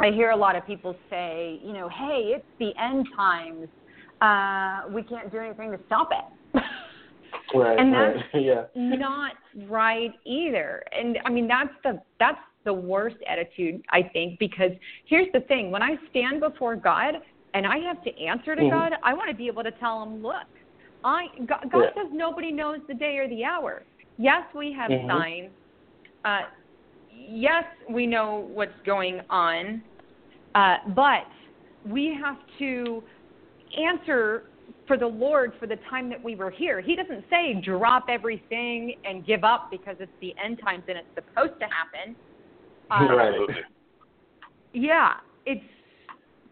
I 0.00 0.10
hear 0.10 0.30
a 0.30 0.36
lot 0.36 0.56
of 0.56 0.66
people 0.66 0.94
say, 1.08 1.60
you 1.62 1.72
know, 1.72 1.88
hey, 1.88 2.34
it's 2.34 2.46
the 2.58 2.72
end 2.80 3.06
times. 3.16 3.68
Uh, 4.20 4.92
we 4.92 5.02
can't 5.02 5.30
do 5.30 5.38
anything 5.38 5.70
to 5.70 5.78
stop 5.86 6.10
it. 6.10 6.37
Right, 7.54 7.78
and 7.78 7.92
right. 7.92 8.14
that's 8.16 8.28
yeah. 8.34 8.64
not 8.74 9.32
right 9.66 10.12
either. 10.24 10.82
And 10.92 11.18
I 11.24 11.30
mean, 11.30 11.48
that's 11.48 11.70
the 11.82 12.00
that's 12.18 12.38
the 12.64 12.72
worst 12.72 13.16
attitude 13.26 13.82
I 13.90 14.02
think 14.02 14.38
because 14.38 14.72
here's 15.06 15.28
the 15.32 15.40
thing: 15.40 15.70
when 15.70 15.82
I 15.82 15.96
stand 16.10 16.40
before 16.40 16.76
God 16.76 17.14
and 17.54 17.66
I 17.66 17.78
have 17.78 18.02
to 18.04 18.20
answer 18.22 18.54
to 18.54 18.62
Mhm. 18.62 18.70
God, 18.70 18.92
I 19.02 19.14
want 19.14 19.30
to 19.30 19.36
be 19.36 19.46
able 19.46 19.62
to 19.62 19.72
tell 19.72 20.02
Him, 20.02 20.22
look, 20.22 20.46
I 21.04 21.28
God, 21.46 21.70
God 21.70 21.84
Yeah. 21.84 22.02
says 22.02 22.12
nobody 22.12 22.52
knows 22.52 22.80
the 22.86 22.94
day 22.94 23.18
or 23.18 23.28
the 23.28 23.44
hour. 23.44 23.86
Yes, 24.18 24.42
we 24.54 24.72
have 24.72 24.90
Mhm. 24.90 25.08
signs. 25.08 25.50
Uh, 26.24 26.42
yes, 27.08 27.64
we 27.88 28.06
know 28.06 28.40
what's 28.40 28.78
going 28.84 29.22
on, 29.30 29.82
uh, 30.54 30.78
but 30.88 31.26
we 31.84 32.12
have 32.14 32.38
to 32.58 33.02
answer 33.76 34.50
for 34.88 34.96
the 34.96 35.06
Lord 35.06 35.52
for 35.60 35.66
the 35.68 35.78
time 35.88 36.08
that 36.08 36.22
we 36.22 36.34
were 36.34 36.50
here. 36.50 36.80
He 36.80 36.96
doesn't 36.96 37.24
say 37.30 37.60
drop 37.62 38.06
everything 38.08 38.94
and 39.04 39.24
give 39.24 39.44
up 39.44 39.68
because 39.70 39.96
it's 40.00 40.10
the 40.20 40.34
end 40.42 40.58
times 40.64 40.82
and 40.88 40.98
it's 40.98 41.06
supposed 41.14 41.60
to 41.60 41.66
happen. 41.66 42.16
Uh, 42.90 43.14
Right. 43.14 43.66
Yeah, 44.72 45.14
it's 45.46 45.64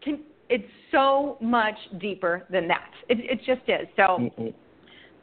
can, 0.01 0.19
it's 0.49 0.71
so 0.91 1.37
much 1.41 1.77
deeper 1.99 2.45
than 2.49 2.67
that. 2.67 2.91
It, 3.09 3.19
it 3.19 3.39
just 3.45 3.67
is. 3.67 3.87
So 3.95 4.29
Mhm. 4.37 4.53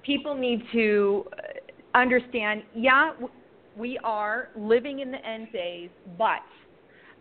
people 0.03 0.35
need 0.35 0.63
to 0.73 1.25
uh, 1.39 1.99
understand. 1.99 2.63
Yeah, 2.75 3.13
we 3.77 3.99
are 4.05 4.51
living 4.57 5.01
in 5.01 5.11
the 5.11 5.25
end 5.27 5.51
days, 5.53 5.91
but 6.19 6.43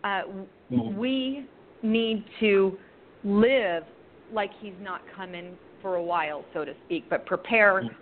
uh, 0.03 0.21
w 0.23 0.47
Mhm. 0.71 0.95
we 0.95 1.47
need 1.81 2.25
to 2.39 2.77
live 3.23 3.85
like 4.31 4.51
he's 4.59 4.79
not 4.79 5.01
coming 5.15 5.57
for 5.83 5.97
a 5.97 6.03
while, 6.03 6.43
so 6.55 6.65
to 6.65 6.73
speak, 6.85 7.03
but 7.11 7.27
prepare 7.27 7.83
Mm-hmm. 7.83 7.93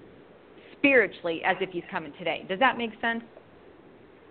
spiritually 0.78 1.41
as 1.46 1.58
if 1.62 1.70
he's 1.70 1.84
coming 1.91 2.13
today. 2.17 2.46
Does 2.50 2.60
that 2.60 2.78
make 2.78 2.91
sense? 3.02 3.24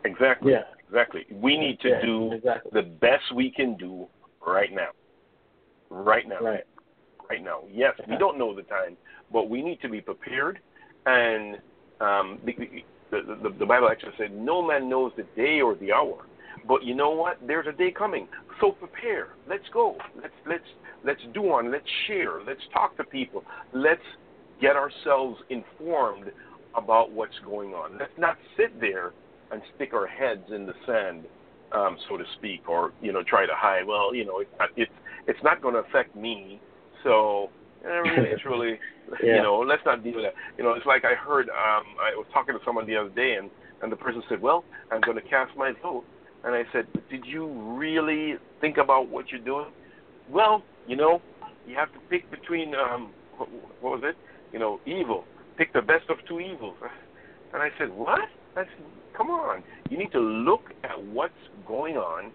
Exactly. 0.05 0.53
Yeah. 0.53 0.63
Exactly. 0.89 1.25
We 1.31 1.57
need 1.57 1.79
to 1.81 1.89
Yeah, 1.91 2.05
do 2.05 2.33
exactly. 2.33 2.73
the 2.73 2.83
best 2.83 3.23
we 3.35 3.53
can 3.53 3.77
do 3.77 4.09
right 4.45 4.73
now. 4.73 4.89
Right 5.89 6.29
now. 6.29 6.41
Right. 6.41 6.65
Right 7.29 7.45
now. 7.45 7.61
Yes, 7.71 7.95
we 8.09 8.17
don't 8.17 8.37
know 8.37 8.53
the 8.53 8.63
time, 8.63 8.97
but 9.33 9.49
we 9.49 9.63
need 9.63 9.81
to 9.83 9.89
be 9.89 10.01
prepared. 10.01 10.59
And 11.07 11.59
um, 12.01 12.41
the, 12.45 12.55
the, 13.13 13.39
the, 13.43 13.55
the 13.61 13.67
Bible 13.67 13.89
actually 13.89 14.15
said, 14.19 14.33
"No 14.33 14.67
man 14.67 14.89
knows 14.89 15.13
the 15.17 15.27
day 15.37 15.61
or 15.61 15.77
the 15.77 15.93
hour." 15.93 16.27
But 16.67 16.85
you 16.85 16.95
know 16.97 17.11
what? 17.11 17.39
There's 17.47 17.69
a 17.69 17.73
day 17.73 17.93
coming. 17.93 18.27
So 18.61 18.73
prepare. 18.73 19.29
Let's 19.49 19.69
go. 19.73 19.97
Let's 20.21 20.35
let's 20.49 20.65
let's 21.05 21.21
do 21.35 21.45
on. 21.53 21.71
Let's 21.71 21.87
share. 22.07 22.43
Let's 22.47 22.61
talk 22.73 22.97
to 22.97 23.05
people. 23.05 23.45
Let's 23.73 24.01
get 24.61 24.77
ourselves 24.77 25.41
informed 25.49 26.31
about 26.77 27.11
what's 27.13 27.39
going 27.45 27.71
on. 27.75 27.99
Let's 27.99 28.13
not 28.19 28.37
sit 28.57 28.81
there 28.81 29.13
and 29.51 29.61
stick 29.75 29.93
our 29.93 30.07
heads 30.07 30.45
in 30.55 30.67
the 30.67 30.75
sand, 30.87 31.25
um, 31.73 31.97
so 32.09 32.17
to 32.17 32.25
speak, 32.39 32.69
or 32.69 32.93
you 33.01 33.13
know 33.13 33.23
try 33.23 33.47
to 33.47 33.53
hide. 33.55 33.87
Well, 33.87 34.15
you 34.15 34.25
know, 34.25 34.41
it's 34.41 34.51
not, 34.59 34.69
it's 34.77 34.93
it's 35.27 35.43
not 35.43 35.61
going 35.61 35.75
to 35.75 35.81
affect 35.81 36.15
me, 36.15 36.61
so 37.03 37.51
eh, 37.85 37.89
really, 37.89 38.31
truly, 38.43 38.79
Yeah. 39.23 39.37
you 39.37 39.43
know, 39.43 39.59
let's 39.59 39.83
not 39.85 40.05
deal 40.05 40.15
with 40.17 40.25
that. 40.25 40.35
You 40.57 40.65
know, 40.65 40.73
it's 40.75 40.87
like 40.87 41.05
I 41.05 41.15
heard. 41.15 41.49
Um, 41.49 41.85
I 42.01 42.15
was 42.17 42.27
talking 42.33 42.55
to 42.55 42.61
someone 42.65 42.87
the 42.87 42.97
other 42.97 43.11
day, 43.11 43.37
and 43.41 43.51
and 43.83 43.91
the 43.91 43.97
person 43.97 44.23
said, 44.29 44.41
"Well, 44.41 44.65
I'm 44.93 45.01
going 45.01 45.17
to 45.17 45.29
cast 45.29 45.57
my 45.57 45.73
vote," 45.83 46.05
and 46.45 46.55
I 46.55 46.63
said, 46.73 46.87
"Did 47.11 47.25
you 47.27 47.47
really 47.77 48.35
think 48.61 48.77
about 48.77 49.09
what 49.09 49.31
you're 49.31 49.41
doing?" 49.41 49.67
Well, 50.31 50.63
you 50.91 50.97
know, 50.97 51.23
you 51.69 51.77
have 51.77 51.93
to 51.93 52.01
pick 52.11 52.29
between 52.33 52.75
um, 52.75 53.13
what, 53.37 53.49
what 53.81 53.93
was 53.93 54.01
it? 54.03 54.17
You 54.53 54.59
know, 54.59 54.81
evil. 54.85 55.25
Pick 55.57 55.73
the 55.73 55.81
best 55.81 56.11
of 56.11 56.17
two 56.29 56.41
evils. 56.41 56.77
And 57.53 57.61
I 57.61 57.71
said, 57.81 57.89
what? 57.91 58.21
I 58.55 58.63
said, 58.63 58.85
come 59.17 59.29
on. 59.29 59.65
You 59.89 59.99
need 59.99 60.13
to 60.13 60.21
look 60.21 60.71
at 60.85 61.03
what's 61.03 61.35
going 61.67 61.97
on, 61.97 62.31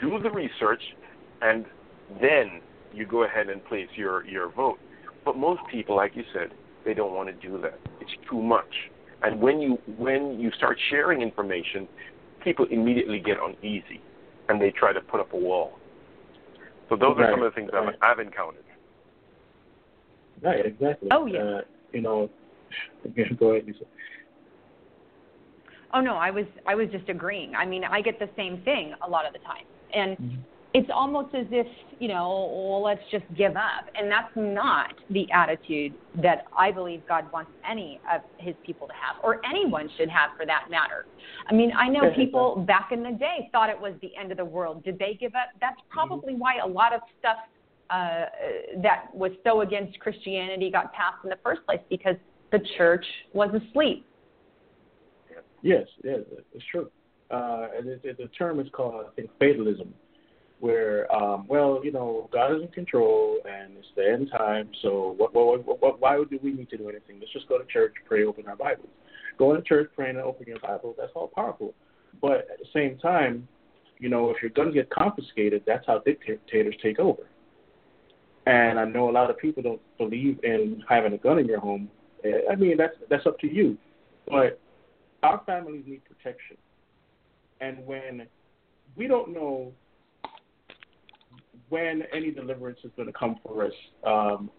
do 0.00 0.18
the 0.20 0.32
research, 0.32 0.82
and 1.42 1.64
then 2.20 2.60
you 2.90 3.06
go 3.06 3.22
ahead 3.22 3.48
and 3.48 3.64
place 3.64 3.86
your, 3.94 4.26
your 4.26 4.50
vote. 4.50 4.80
But 5.24 5.36
most 5.36 5.60
people, 5.70 5.94
like 5.94 6.16
you 6.16 6.24
said, 6.32 6.48
they 6.84 6.92
don't 6.92 7.14
want 7.14 7.28
to 7.28 7.34
do 7.48 7.60
that. 7.62 7.78
It's 8.00 8.10
too 8.28 8.42
much. 8.42 8.74
And 9.22 9.40
when 9.40 9.60
you 9.60 9.78
when 9.96 10.40
you 10.40 10.50
start 10.56 10.76
sharing 10.90 11.22
information, 11.22 11.88
people 12.42 12.66
immediately 12.68 13.20
get 13.20 13.36
uneasy, 13.40 14.02
and 14.48 14.60
they 14.60 14.72
try 14.72 14.92
to 14.92 15.00
put 15.00 15.20
up 15.20 15.32
a 15.32 15.36
wall. 15.38 15.78
So 16.88 16.96
those 16.96 17.16
are 17.18 17.30
some 17.30 17.42
of 17.42 17.52
the 17.52 17.54
things 17.54 17.70
right. 17.72 17.94
I've, 18.02 18.18
I've 18.18 18.26
encountered. 18.26 18.64
Right, 20.42 20.64
exactly. 20.64 21.08
Oh, 21.10 21.26
yeah. 21.26 21.40
Uh, 21.40 21.60
you 21.92 22.00
know, 22.00 22.30
go 23.38 23.52
ahead, 23.52 23.66
Lisa. 23.66 23.84
Oh 25.94 26.00
no, 26.00 26.16
I 26.16 26.30
was 26.30 26.44
I 26.66 26.74
was 26.74 26.88
just 26.90 27.08
agreeing. 27.08 27.54
I 27.54 27.64
mean, 27.64 27.84
I 27.84 28.02
get 28.02 28.18
the 28.18 28.28
same 28.36 28.60
thing 28.62 28.92
a 29.06 29.08
lot 29.08 29.24
of 29.24 29.32
the 29.32 29.38
time. 29.38 29.64
And 29.94 30.18
Mhm. 30.18 30.40
It's 30.76 30.90
almost 30.94 31.34
as 31.34 31.46
if, 31.50 31.66
you 32.00 32.08
know, 32.08 32.52
well, 32.54 32.82
let's 32.82 33.00
just 33.10 33.24
give 33.34 33.56
up. 33.56 33.86
And 33.94 34.10
that's 34.10 34.30
not 34.36 34.92
the 35.08 35.26
attitude 35.32 35.94
that 36.22 36.44
I 36.56 36.70
believe 36.70 37.00
God 37.08 37.32
wants 37.32 37.50
any 37.68 37.98
of 38.12 38.20
his 38.36 38.54
people 38.64 38.86
to 38.86 38.92
have, 38.92 39.16
or 39.24 39.40
anyone 39.46 39.88
should 39.96 40.10
have 40.10 40.30
for 40.36 40.44
that 40.44 40.66
matter. 40.70 41.06
I 41.48 41.54
mean, 41.54 41.72
I 41.74 41.88
know 41.88 42.12
people 42.14 42.56
back 42.66 42.90
in 42.92 43.02
the 43.02 43.12
day 43.12 43.48
thought 43.52 43.70
it 43.70 43.80
was 43.80 43.94
the 44.02 44.10
end 44.20 44.30
of 44.32 44.36
the 44.36 44.44
world. 44.44 44.84
Did 44.84 44.98
they 44.98 45.16
give 45.18 45.34
up? 45.34 45.48
That's 45.62 45.80
probably 45.88 46.34
why 46.34 46.58
a 46.62 46.66
lot 46.66 46.92
of 46.92 47.00
stuff 47.18 47.38
uh, 47.88 48.26
that 48.82 49.06
was 49.14 49.32
so 49.44 49.62
against 49.62 49.98
Christianity 50.00 50.70
got 50.70 50.92
passed 50.92 51.24
in 51.24 51.30
the 51.30 51.38
first 51.42 51.64
place 51.64 51.80
because 51.88 52.16
the 52.52 52.60
church 52.76 53.06
was 53.32 53.48
asleep. 53.54 54.04
Yes, 55.62 55.86
yes, 56.04 56.20
it's 56.52 56.64
true. 56.70 56.90
Uh, 57.30 57.68
and 57.76 57.88
it, 57.88 58.00
it, 58.04 58.18
the 58.18 58.28
term 58.38 58.60
is 58.60 58.66
called, 58.72 59.06
I 59.06 59.14
think, 59.16 59.30
fatalism, 59.38 59.94
where, 60.60 61.12
um, 61.14 61.46
well, 61.48 61.80
you 61.84 61.92
know, 61.92 62.28
God 62.32 62.56
is 62.56 62.62
in 62.62 62.68
control 62.68 63.38
and 63.44 63.76
it's 63.76 63.88
the 63.94 64.10
end 64.10 64.30
time, 64.30 64.70
so 64.82 65.14
what, 65.16 65.34
what, 65.34 65.64
what, 65.66 65.82
what, 65.82 66.00
why 66.00 66.16
do 66.16 66.38
we 66.42 66.52
need 66.52 66.70
to 66.70 66.78
do 66.78 66.88
anything? 66.88 67.18
Let's 67.20 67.32
just 67.32 67.48
go 67.48 67.58
to 67.58 67.64
church, 67.66 67.94
pray, 68.06 68.24
open 68.24 68.46
our 68.46 68.56
Bibles. 68.56 68.88
Going 69.38 69.56
to 69.60 69.68
church, 69.68 69.90
praying, 69.94 70.16
and 70.16 70.24
opening 70.24 70.48
your 70.48 70.60
Bible, 70.60 70.94
that's 70.98 71.12
all 71.14 71.28
powerful. 71.28 71.74
But 72.22 72.48
at 72.50 72.58
the 72.58 72.66
same 72.72 72.98
time, 72.98 73.46
you 73.98 74.08
know, 74.08 74.30
if 74.30 74.42
your 74.42 74.50
guns 74.50 74.74
get 74.74 74.90
confiscated, 74.90 75.62
that's 75.66 75.86
how 75.86 75.98
dictators 75.98 76.74
take 76.82 76.98
over. 76.98 77.22
And 78.46 78.78
I 78.78 78.84
know 78.84 79.10
a 79.10 79.12
lot 79.12 79.28
of 79.28 79.38
people 79.38 79.62
don't 79.62 79.80
believe 79.98 80.38
in 80.42 80.82
having 80.88 81.12
a 81.12 81.18
gun 81.18 81.38
in 81.38 81.46
your 81.46 81.60
home. 81.60 81.90
I 82.50 82.54
mean, 82.54 82.76
that's 82.76 82.94
that's 83.10 83.26
up 83.26 83.38
to 83.40 83.52
you. 83.52 83.76
But 84.28 84.60
our 85.22 85.42
families 85.46 85.84
need 85.86 86.02
protection. 86.04 86.56
And 87.60 87.84
when 87.86 88.26
we 88.96 89.06
don't 89.06 89.32
know 89.32 89.72
when 91.68 92.02
any 92.12 92.30
deliverance 92.30 92.78
is 92.84 92.90
going 92.96 93.08
to 93.08 93.12
come 93.12 93.36
for 93.42 93.64
us, 93.64 93.72
um, 94.06 94.50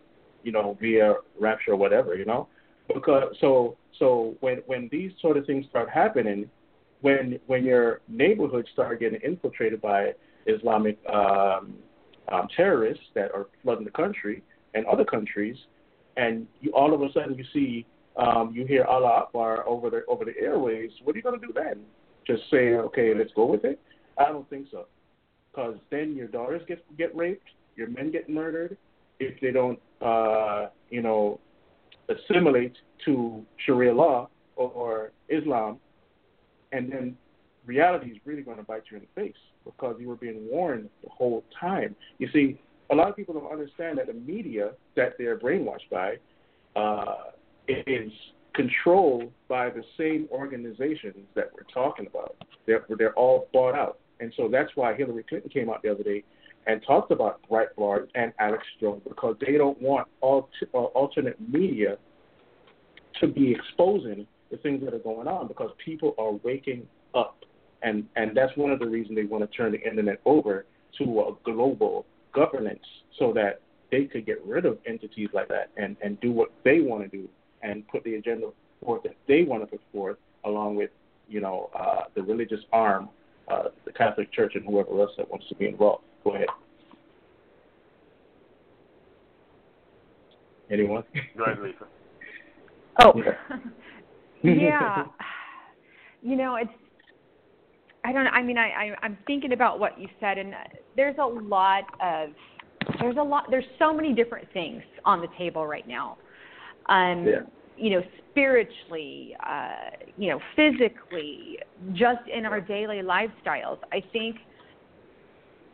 you 0.44 0.52
know, 0.52 0.78
via 0.80 1.16
rapture 1.40 1.72
or 1.72 1.76
whatever, 1.76 2.16
you 2.16 2.26
know, 2.26 2.48
because 2.94 3.36
so 3.42 3.78
so 4.00 4.36
when 4.40 4.58
when 4.66 4.90
these 4.92 5.12
sort 5.22 5.38
of 5.38 5.46
things 5.46 5.66
start 5.70 5.90
happening, 5.90 6.50
when 7.02 7.40
when 7.48 7.64
your 7.64 8.02
neighborhood 8.08 8.68
start 8.74 9.00
getting 9.00 9.20
infiltrated 9.22 9.82
by 9.82 10.14
Islamic 10.46 10.98
um, 11.14 11.76
um, 12.32 12.48
terrorists 12.56 13.04
that 13.16 13.32
are 13.34 13.48
flooding 13.64 13.86
the 13.86 13.92
country 13.92 14.44
and 14.74 14.86
other 14.86 15.06
countries, 15.06 15.56
and 16.18 16.48
you 16.62 16.72
all 16.72 16.94
of 16.94 17.02
a 17.02 17.12
sudden 17.14 17.36
you 17.36 17.46
see 17.54 17.86
um, 18.18 18.52
you 18.54 18.66
hear 18.66 18.84
Allah 18.86 19.24
Akbar 19.26 19.68
over 19.68 19.90
the 19.90 20.04
over 20.08 20.26
the 20.26 20.38
airways, 20.40 20.92
what 21.04 21.16
are 21.16 21.18
you 21.18 21.24
going 21.24 21.40
to 21.40 21.46
do 21.46 21.54
then? 21.54 21.82
Just 22.26 22.44
say, 22.52 22.74
okay, 22.74 23.14
let's 23.14 23.32
go 23.36 23.46
with 23.46 23.64
it? 23.64 23.80
I 24.18 24.26
don't 24.26 24.50
think 24.50 24.68
so, 24.72 24.88
because 25.58 25.76
then 25.90 26.16
your 26.16 26.28
daughters 26.28 26.62
get 26.68 26.84
get 26.98 27.16
raped, 27.16 27.50
your 27.76 27.88
men 27.90 28.12
get 28.12 28.30
murdered 28.30 28.78
if 29.20 29.40
they 29.42 29.52
don't, 29.52 29.80
uh, 30.02 30.68
you 30.90 31.02
know, 31.02 31.40
assimilate 32.10 32.76
to 33.06 33.44
Sharia 33.66 33.94
law 33.94 34.30
or 34.56 35.12
Islam, 35.30 35.80
and 36.72 36.92
then 36.92 37.18
reality 37.66 38.12
is 38.12 38.18
really 38.26 38.44
going 38.44 38.58
to 38.58 38.64
bite 38.64 38.84
you 38.92 38.98
in 38.98 39.04
the 39.04 39.22
face 39.22 39.36
because 39.66 39.96
you 40.00 40.08
were 40.08 40.16
being 40.16 40.48
warned 40.50 40.90
the 41.04 41.10
whole 41.10 41.44
time. 41.60 41.96
You 42.20 42.30
see, 42.32 42.60
a 42.92 42.96
lot 42.96 43.10
of 43.10 43.16
people 43.16 43.34
don't 43.34 43.52
understand 43.52 43.98
that 43.98 44.08
the 44.08 44.14
media 44.14 44.72
that 44.96 45.14
they're 45.18 45.40
brainwashed 45.40 45.90
by 45.92 46.18
uh, 46.76 47.32
is 47.68 48.12
controlled 48.54 49.32
by 49.48 49.70
the 49.70 49.84
same 49.98 50.28
organizations 50.32 51.26
that 51.36 51.50
we're 51.54 51.72
talking 51.74 52.06
about. 52.08 52.36
They're, 52.66 52.86
they're 52.98 53.14
all 53.14 53.48
bought 53.54 53.76
out. 53.76 54.00
And 54.20 54.34
so 54.36 54.50
that's 54.52 54.72
why 54.76 54.96
Hillary 54.96 55.24
Clinton 55.28 55.50
came 55.50 55.70
out 55.70 55.82
the 55.84 55.92
other 55.92 56.04
day 56.04 56.24
and 56.66 56.82
talked 56.86 57.12
about 57.12 57.40
Breitbart 57.50 58.08
and 58.16 58.34
Alex 58.40 58.64
Jones 58.80 59.02
because 59.08 59.36
they 59.46 59.54
don't 59.54 59.82
want 59.82 60.08
alt- 60.22 60.50
uh, 60.74 60.78
alternate 60.78 61.38
media 61.50 61.98
to 63.22 63.28
be 63.28 63.52
exposing 63.52 64.28
the 64.52 64.58
things 64.58 64.84
that 64.84 64.94
are 64.94 65.00
going 65.00 65.28
on 65.28 65.48
because 65.48 65.72
people 65.84 66.14
are 66.18 66.34
waking 66.44 66.86
up. 67.16 67.38
And, 67.84 68.06
and 68.16 68.36
that's 68.36 68.56
one 68.58 68.72
of 68.72 68.80
the 68.80 68.88
reasons 68.88 69.16
they 69.16 69.24
want 69.24 69.50
to 69.50 69.58
turn 69.58 69.72
the 69.72 69.82
internet 69.82 70.20
over 70.26 70.66
to 70.98 71.22
a 71.22 71.32
global 71.44 72.06
governance 72.34 72.84
so 73.18 73.32
that 73.34 73.62
they 73.92 74.06
could 74.06 74.26
get 74.26 74.44
rid 74.46 74.66
of 74.66 74.78
entities 74.86 75.30
like 75.34 75.48
that 75.48 75.70
and, 75.78 75.96
and 76.04 76.20
do 76.20 76.32
what 76.32 76.52
they 76.64 76.82
want 76.82 77.04
to 77.04 77.18
do 77.18 77.28
and 77.62 77.88
put 77.88 78.04
the 78.04 78.16
agenda 78.16 78.48
forth 78.84 79.04
that 79.04 79.16
they 79.28 79.44
want 79.44 79.64
to 79.64 79.68
put 79.68 79.82
forth 79.92 80.18
along 80.46 80.76
with, 80.76 80.90
you 81.28 81.42
know, 81.42 81.70
uh, 81.78 82.04
the 82.16 82.22
religious 82.22 82.60
arm, 82.72 83.10
uh, 83.52 83.64
the 83.86 83.92
Catholic 83.92 84.32
Church 84.34 84.54
and 84.56 84.66
whoever 84.66 85.00
else 85.02 85.12
that 85.18 85.30
wants 85.30 85.48
to 85.50 85.56
be 85.56 85.68
involved. 85.68 86.04
Go 86.24 86.36
ahead. 86.36 86.48
Anyone? 90.70 91.04
Go 91.38 91.46
ahead, 91.46 91.60
Lisa. 91.60 91.78
Oh, 93.00 93.14
Yeah. 93.16 93.58
yeah. 94.54 95.06
You 96.24 96.36
know, 96.36 96.56
it's. 96.56 96.72
I 98.04 98.12
don't. 98.12 98.24
know. 98.24 98.32
I 98.32 98.42
mean, 98.42 98.58
I, 98.58 98.70
I 98.70 98.96
I'm 99.04 99.20
thinking 99.28 99.54
about 99.54 99.80
what 99.80 100.00
you 100.00 100.08
said, 100.20 100.40
and 100.40 100.54
there's 100.96 101.18
a 101.22 101.26
lot 101.26 101.84
of 102.02 102.30
there's 103.00 103.18
a 103.18 103.24
lot 103.24 103.46
there's 103.52 103.66
so 103.78 103.94
many 103.94 104.14
different 104.14 104.52
things 104.52 104.82
on 105.06 105.22
the 105.22 105.28
table 105.38 105.68
right 105.68 105.88
now. 105.88 106.18
Um, 106.90 107.26
Yeah. 107.26 107.42
You 107.78 107.92
know, 107.92 108.02
spiritually, 108.38 109.36
uh, 109.46 109.90
you 110.18 110.30
know, 110.30 110.40
physically, 110.56 111.58
just 111.94 112.22
in 112.32 112.46
our 112.46 112.62
daily 112.62 113.02
lifestyles. 113.02 113.80
I 113.92 114.04
think 114.14 114.36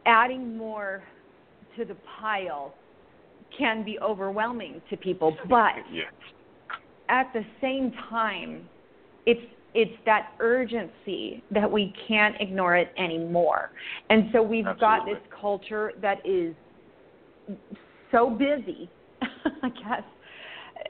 adding 0.05 0.57
more 0.57 1.03
to 1.77 1.83
the 1.83 1.97
pile 2.19 2.73
can 3.57 3.83
be 3.83 3.99
overwhelming 3.99 4.81
to 4.89 4.97
people, 4.97 5.35
but 5.49 5.75
Yeah. 5.91 6.09
at 7.09 7.31
the 7.33 7.45
same 7.59 7.91
time, 8.09 8.69
it's 9.25 9.41
it's 9.75 10.03
that 10.05 10.33
urgency 10.39 11.43
that 11.49 11.69
we 11.69 11.91
can't 12.07 12.39
ignore 12.39 12.75
it 12.75 12.93
anymore. 12.95 13.71
And 14.11 14.31
so 14.31 14.39
we've 14.41 14.77
got 14.77 15.03
this 15.05 15.17
culture 15.31 15.93
that 15.97 16.23
is 16.23 16.55
so 18.11 18.29
busy 18.29 18.87
I 19.63 19.69
guess. 19.69 20.03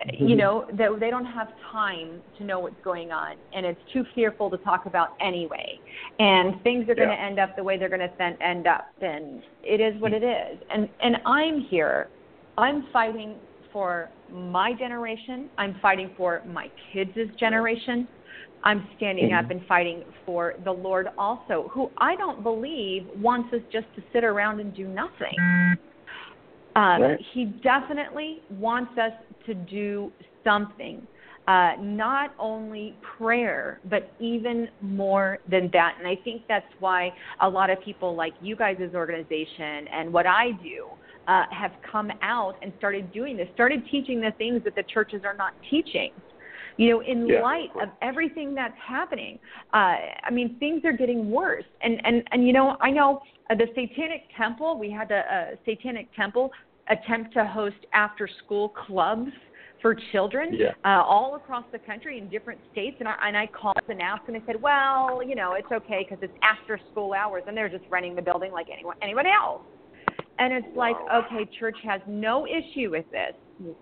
You 0.05 0.27
mm-hmm. 0.27 0.37
know 0.37 0.67
that 0.77 0.99
they 0.99 1.09
don't 1.09 1.25
have 1.25 1.49
time 1.71 2.21
to 2.37 2.43
know 2.43 2.59
what's 2.59 2.81
going 2.83 3.11
on, 3.11 3.35
and 3.53 3.65
it's 3.65 3.79
too 3.91 4.03
fearful 4.13 4.49
to 4.49 4.57
talk 4.57 4.85
about 4.85 5.09
anyway. 5.21 5.79
And 6.19 6.61
things 6.63 6.89
are 6.89 6.95
going 6.95 7.09
to 7.09 7.19
end 7.19 7.39
up 7.39 7.55
the 7.55 7.63
way 7.63 7.77
they're 7.77 7.89
going 7.89 8.01
to 8.01 8.43
end 8.43 8.67
up, 8.67 8.89
and 9.01 9.41
it 9.63 9.79
is 9.79 9.99
what 10.01 10.13
it 10.13 10.23
is. 10.23 10.59
And 10.69 10.89
and 11.01 11.17
I'm 11.25 11.61
here. 11.61 12.09
I'm 12.57 12.85
fighting 12.91 13.35
for 13.71 14.09
my 14.31 14.73
generation. 14.73 15.49
I'm 15.57 15.75
fighting 15.81 16.11
for 16.17 16.41
my 16.45 16.69
kids' 16.91 17.17
generation. 17.39 18.07
I'm 18.63 18.87
standing 18.95 19.33
up 19.33 19.45
mm-hmm. 19.45 19.51
and 19.51 19.67
fighting 19.67 20.03
for 20.25 20.55
the 20.63 20.71
Lord 20.71 21.07
also, 21.17 21.69
who 21.73 21.89
I 21.97 22.15
don't 22.15 22.43
believe 22.43 23.07
wants 23.17 23.53
us 23.53 23.61
just 23.71 23.87
to 23.95 24.03
sit 24.13 24.23
around 24.23 24.59
and 24.59 24.73
do 24.73 24.87
nothing. 24.87 25.35
Um, 26.75 27.01
Right. 27.01 27.19
He 27.33 27.45
definitely 27.45 28.41
wants 28.49 28.97
us 28.97 29.13
to 29.45 29.53
do 29.53 30.11
something. 30.43 31.05
Uh, 31.45 31.73
not 31.81 32.33
only 32.39 32.95
prayer, 33.17 33.81
but 33.89 34.13
even 34.19 34.69
more 34.81 35.39
than 35.51 35.69
that. 35.73 35.95
And 35.99 36.07
I 36.07 36.15
think 36.23 36.43
that's 36.47 36.65
why 36.79 37.13
a 37.41 37.49
lot 37.49 37.69
of 37.69 37.81
people 37.81 38.15
like 38.15 38.33
you 38.41 38.55
guys' 38.55 38.79
organization 38.95 39.87
and 39.91 40.13
what 40.13 40.25
I 40.25 40.51
do 40.63 40.87
uh, 41.27 41.43
have 41.51 41.71
come 41.91 42.11
out 42.21 42.55
and 42.61 42.71
started 42.77 43.11
doing 43.11 43.35
this, 43.35 43.49
started 43.53 43.83
teaching 43.91 44.21
the 44.21 44.31
things 44.37 44.63
that 44.63 44.75
the 44.75 44.83
churches 44.83 45.23
are 45.25 45.35
not 45.35 45.53
teaching. 45.69 46.11
You 46.77 46.89
know, 46.89 46.99
in 47.01 47.27
Yeah. 47.27 47.41
light 47.41 47.69
of 47.81 47.89
everything 48.01 48.55
that's 48.55 48.77
happening, 48.77 49.39
uh, 49.73 49.97
I 50.23 50.29
mean, 50.31 50.57
things 50.59 50.83
are 50.85 50.93
getting 50.93 51.29
worse. 51.29 51.65
And 51.81 52.01
and 52.05 52.23
and 52.31 52.45
you 52.47 52.53
know, 52.53 52.77
I 52.81 52.89
know 52.91 53.21
uh, 53.49 53.55
the 53.55 53.67
Satanic 53.75 54.23
Temple. 54.35 54.77
We 54.77 54.89
had 54.89 55.11
a, 55.11 55.23
a 55.53 55.57
Satanic 55.65 56.13
Temple 56.15 56.51
attempt 56.89 57.33
to 57.33 57.45
host 57.45 57.77
after-school 57.93 58.69
clubs 58.69 59.31
for 59.81 59.95
children 60.11 60.53
Yeah. 60.53 60.73
uh, 60.85 61.01
all 61.03 61.35
across 61.35 61.65
the 61.71 61.79
country 61.79 62.17
in 62.17 62.29
different 62.29 62.59
states. 62.71 62.97
And 62.99 63.07
I, 63.07 63.15
and 63.27 63.37
I 63.37 63.47
called 63.47 63.75
and 63.87 64.01
asked, 64.01 64.23
and 64.27 64.35
I 64.37 64.41
said, 64.45 64.61
well, 64.61 65.21
you 65.21 65.35
know, 65.35 65.53
it's 65.53 65.71
okay 65.71 66.05
because 66.07 66.21
it's 66.21 66.37
after-school 66.41 67.13
hours, 67.13 67.43
and 67.47 67.55
they're 67.55 67.69
just 67.69 67.85
renting 67.89 68.15
the 68.15 68.21
building 68.21 68.51
like 68.51 68.67
anyone 68.71 68.95
anyone 69.01 69.25
else. 69.27 69.61
And 70.39 70.53
it's 70.53 70.67
like, 70.75 70.95
okay, 71.13 71.47
church 71.59 71.77
has 71.83 72.01
no 72.07 72.47
issue 72.47 72.89
with 72.91 73.05
this, 73.11 73.35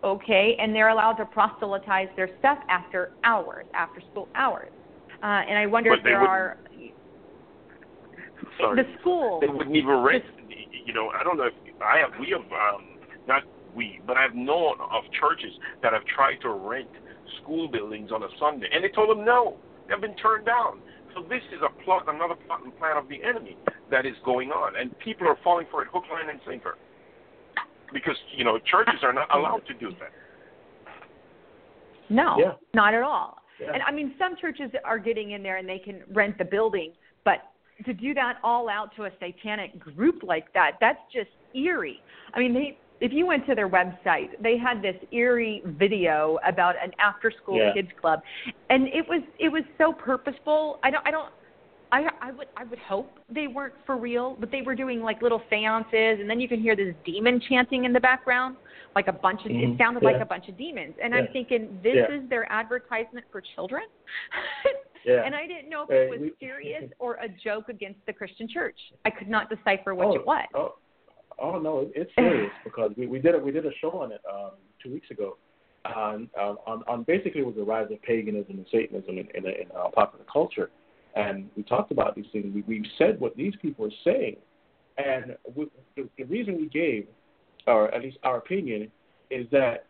okay, 0.03 0.55
and 0.59 0.75
they're 0.75 0.89
allowed 0.89 1.13
to 1.13 1.25
proselytize 1.25 2.07
their 2.15 2.29
stuff 2.39 2.57
after 2.69 3.11
hours, 3.23 3.65
after 3.73 4.01
school 4.11 4.27
hours. 4.35 4.69
Uh, 5.23 5.25
and 5.47 5.57
I 5.57 5.65
wonder 5.67 5.91
But 5.91 5.99
if 5.99 6.03
there 6.03 6.19
are 6.19 6.57
Sorry. 8.59 8.83
the 8.83 8.99
school. 8.99 9.39
They 9.39 9.47
wouldn't 9.47 9.75
even 9.75 9.97
rent. 9.97 10.23
You 10.85 10.93
know, 10.93 11.09
I 11.09 11.23
don't 11.23 11.37
know 11.37 11.45
if 11.45 11.53
I 11.81 11.97
have. 11.99 12.11
We 12.19 12.29
have 12.31 12.41
um, 12.41 12.85
not 13.27 13.43
we, 13.75 14.01
but 14.05 14.17
I've 14.17 14.35
known 14.35 14.75
of 14.81 15.03
churches 15.19 15.51
that 15.81 15.93
have 15.93 16.03
tried 16.05 16.41
to 16.41 16.49
rent 16.49 16.89
school 17.41 17.67
buildings 17.67 18.11
on 18.11 18.23
a 18.23 18.27
Sunday, 18.39 18.67
and 18.73 18.83
they 18.83 18.89
told 18.89 19.09
them 19.09 19.25
no. 19.25 19.57
They've 19.87 20.01
been 20.01 20.15
turned 20.17 20.45
down. 20.45 20.79
So 21.15 21.23
this 21.23 21.41
is 21.51 21.59
a 21.59 21.83
plot, 21.83 22.03
another 22.07 22.35
plot 22.47 22.63
and 22.63 22.77
plan 22.77 22.97
of 22.97 23.07
the 23.09 23.21
enemy 23.23 23.57
that 23.89 24.05
is 24.05 24.15
going 24.23 24.49
on, 24.51 24.75
and 24.79 24.97
people 24.99 25.27
are 25.27 25.37
falling 25.43 25.67
for 25.69 25.81
it 25.81 25.89
hook, 25.91 26.03
line, 26.11 26.29
and 26.29 26.39
sinker. 26.47 26.77
Because 27.93 28.15
you 28.35 28.43
know 28.43 28.57
churches 28.59 28.99
are 29.03 29.13
not 29.13 29.33
allowed 29.35 29.65
to 29.67 29.73
do 29.73 29.89
that. 29.99 30.11
No, 32.09 32.37
Yeah. 32.37 32.53
not 32.73 32.93
at 32.93 33.03
all. 33.03 33.37
Yeah. 33.59 33.71
And 33.73 33.83
I 33.83 33.91
mean, 33.91 34.15
some 34.17 34.35
churches 34.35 34.71
are 34.83 34.97
getting 34.97 35.31
in 35.31 35.43
there 35.43 35.57
and 35.57 35.67
they 35.67 35.79
can 35.79 36.03
rent 36.11 36.37
the 36.37 36.45
building, 36.45 36.93
but 37.23 37.51
to 37.85 37.93
do 37.93 38.13
that 38.13 38.37
all 38.43 38.69
out 38.69 38.93
to 38.95 39.05
a 39.05 39.11
satanic 39.19 39.79
group 39.79 40.23
like 40.23 40.51
that, 40.53 40.77
that's 40.79 40.99
just 41.13 41.29
eerie. 41.53 42.01
I 42.33 42.39
mean, 42.39 42.53
they 42.53 42.77
if 42.99 43.11
you 43.11 43.25
went 43.25 43.47
to 43.47 43.55
their 43.55 43.67
website, 43.67 44.29
they 44.39 44.57
had 44.57 44.81
this 44.81 44.95
eerie 45.11 45.63
video 45.65 46.37
about 46.45 46.75
an 46.81 46.91
after-school 46.99 47.57
Yeah. 47.57 47.73
kids 47.73 47.89
club, 47.99 48.21
and 48.69 48.87
it 48.87 49.07
was 49.07 49.21
it 49.39 49.49
was 49.49 49.63
so 49.77 49.93
purposeful. 49.93 50.79
I 50.83 50.91
don't 50.91 51.05
I 51.07 51.11
don't. 51.11 51.31
I, 51.91 52.07
I 52.21 52.31
would 52.31 52.47
I 52.55 52.63
would 52.63 52.79
hope 52.79 53.11
they 53.29 53.47
weren't 53.47 53.73
for 53.85 53.97
real, 53.97 54.37
but 54.39 54.49
they 54.51 54.61
were 54.61 54.75
doing 54.75 55.01
like 55.01 55.21
little 55.21 55.41
seances, 55.49 56.19
and 56.19 56.29
then 56.29 56.39
you 56.39 56.47
can 56.47 56.61
hear 56.61 56.75
this 56.75 56.95
demon 57.05 57.41
chanting 57.49 57.83
in 57.83 57.91
the 57.91 57.99
background, 57.99 58.55
like 58.95 59.07
a 59.07 59.13
bunch 59.13 59.41
of. 59.45 59.51
Mhm. 59.51 59.73
It 59.73 59.77
sounded 59.77 60.01
Yeah. 60.03 60.11
like 60.11 60.21
a 60.21 60.25
bunch 60.25 60.47
of 60.47 60.57
demons, 60.57 60.95
and 61.01 61.13
Yeah. 61.13 61.19
I'm 61.19 61.27
thinking 61.33 61.79
this 61.83 61.95
Yeah. 61.95 62.11
is 62.15 62.29
their 62.29 62.49
advertisement 62.51 63.25
for 63.31 63.41
children. 63.41 63.83
Yeah. 65.03 65.23
And 65.25 65.33
I 65.33 65.47
didn't 65.47 65.67
know 65.67 65.81
if 65.81 65.89
it 65.89 66.11
was 66.11 66.19
we- 66.19 66.31
serious 66.39 66.91
or 66.99 67.15
a 67.15 67.27
joke 67.27 67.69
against 67.69 68.05
the 68.05 68.13
Christian 68.13 68.47
church. 68.47 68.77
I 69.03 69.09
could 69.09 69.27
not 69.29 69.49
decipher 69.49 69.95
which 69.95 70.05
oh, 70.09 70.13
it 70.13 70.23
was. 70.27 70.47
Oh, 70.53 70.75
oh 71.39 71.57
no, 71.57 71.89
it's 71.95 72.13
serious 72.19 72.51
because 72.63 72.91
we, 72.95 73.07
we 73.07 73.17
did 73.17 73.33
a, 73.33 73.39
we 73.39 73.49
did 73.51 73.65
a 73.65 73.73
show 73.81 73.89
on 73.93 74.11
it 74.11 74.21
um, 74.31 74.51
two 74.79 74.91
weeks 74.91 75.09
ago 75.09 75.37
on, 75.85 76.29
on 76.39 76.57
on 76.67 76.83
on 76.87 77.03
basically 77.03 77.41
it 77.41 77.45
was 77.47 77.55
the 77.55 77.63
rise 77.63 77.87
of 77.91 77.99
paganism 78.03 78.57
and 78.57 78.65
Satanism 78.71 79.17
in 79.17 79.27
in, 79.33 79.45
in 79.45 79.71
uh, 79.75 79.89
popular 79.89 80.25
culture, 80.31 80.69
and 81.15 81.49
we 81.55 81.63
talked 81.63 81.91
about 81.91 82.15
these 82.15 82.25
things. 82.31 82.53
We 82.53 82.61
we 82.61 82.89
said 82.97 83.19
what 83.19 83.35
these 83.35 83.53
people 83.61 83.85
are 83.85 83.97
saying, 84.03 84.37
and 84.97 85.35
we, 85.55 85.67
the, 85.95 86.07
the 86.17 86.23
reason 86.23 86.57
we 86.57 86.67
gave, 86.67 87.07
or 87.67 87.93
at 87.93 88.01
least 88.01 88.17
our 88.23 88.37
opinion, 88.37 88.91
is 89.29 89.47
that 89.51 89.85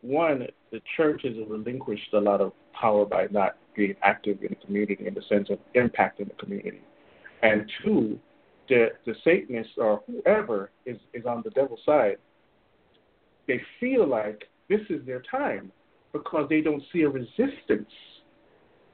one, 0.00 0.46
the 0.70 0.80
church 0.96 1.22
has 1.24 1.34
relinquished 1.48 2.12
a 2.12 2.20
lot 2.20 2.40
of 2.40 2.52
power 2.72 3.04
by 3.04 3.26
not 3.30 3.56
being 3.76 3.94
active 4.02 4.42
in 4.42 4.48
the 4.50 4.66
community 4.66 5.06
in 5.06 5.14
the 5.14 5.22
sense 5.28 5.48
of 5.50 5.58
impacting 5.74 6.28
the 6.28 6.34
community, 6.38 6.82
and 7.42 7.70
two, 7.84 8.18
the 8.68 8.88
the 9.06 9.14
Satanists 9.24 9.74
or 9.76 10.02
whoever 10.06 10.70
is 10.86 10.98
is 11.14 11.24
on 11.26 11.42
the 11.44 11.50
devil's 11.50 11.80
side, 11.84 12.16
they 13.46 13.60
feel 13.80 14.06
like 14.06 14.44
this 14.68 14.80
is 14.90 15.04
their 15.06 15.22
time 15.30 15.72
because 16.12 16.48
they 16.48 16.60
don't 16.60 16.82
see 16.92 17.02
a 17.02 17.08
resistance. 17.08 17.90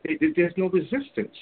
There's 0.04 0.52
no 0.56 0.68
resistance, 0.68 1.34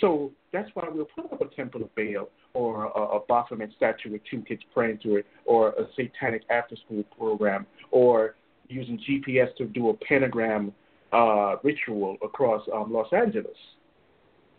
so 0.00 0.30
that's 0.52 0.70
why 0.74 0.88
we'll 0.92 1.06
put 1.06 1.32
up 1.32 1.40
a 1.40 1.54
temple 1.54 1.82
of 1.82 1.94
Baal 1.94 2.28
or 2.54 2.86
a, 2.86 3.00
a 3.00 3.20
Baphomet 3.28 3.70
statue 3.76 4.12
with 4.12 4.22
two 4.30 4.42
kids 4.42 4.62
praying 4.74 4.98
to 5.04 5.16
it, 5.16 5.26
or 5.44 5.70
a 5.70 5.86
satanic 5.96 6.42
after-school 6.50 7.04
program, 7.16 7.66
or 7.90 8.34
using 8.68 8.98
GPS 8.98 9.54
to 9.56 9.66
do 9.66 9.90
a 9.90 9.94
pentagram 9.94 10.72
uh, 11.12 11.56
ritual 11.62 12.16
across 12.22 12.62
um, 12.74 12.92
Los 12.92 13.12
Angeles. 13.12 13.56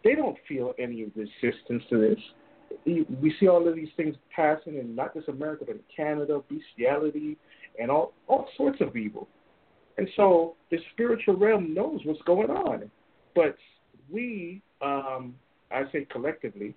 They 0.04 0.16
don't 0.16 0.38
feel 0.48 0.74
any 0.80 1.04
resistance 1.16 1.84
to 1.90 2.00
this 2.00 2.20
we 2.86 3.36
see 3.40 3.48
all 3.48 3.68
of 3.68 3.76
these 3.76 3.90
things 3.98 4.16
passing 4.36 4.78
in 4.78 4.96
not 4.96 5.14
just 5.14 5.28
America 5.28 5.66
but 5.68 5.76
in 5.76 5.82
Canada, 5.96 6.42
bestiality 6.50 7.38
and 7.80 7.90
all 7.92 8.14
all 8.28 8.48
sorts 8.58 8.82
of 8.82 8.96
evil. 8.96 9.28
And 9.98 10.08
so 10.16 10.56
the 10.70 10.78
spiritual 10.94 11.36
realm 11.36 11.74
knows 11.74 12.02
what's 12.06 12.22
going 12.24 12.50
on. 12.50 12.90
But 13.36 13.56
we, 14.10 14.62
um, 14.82 15.36
I 15.72 15.84
say 15.92 16.06
collectively, 16.12 16.74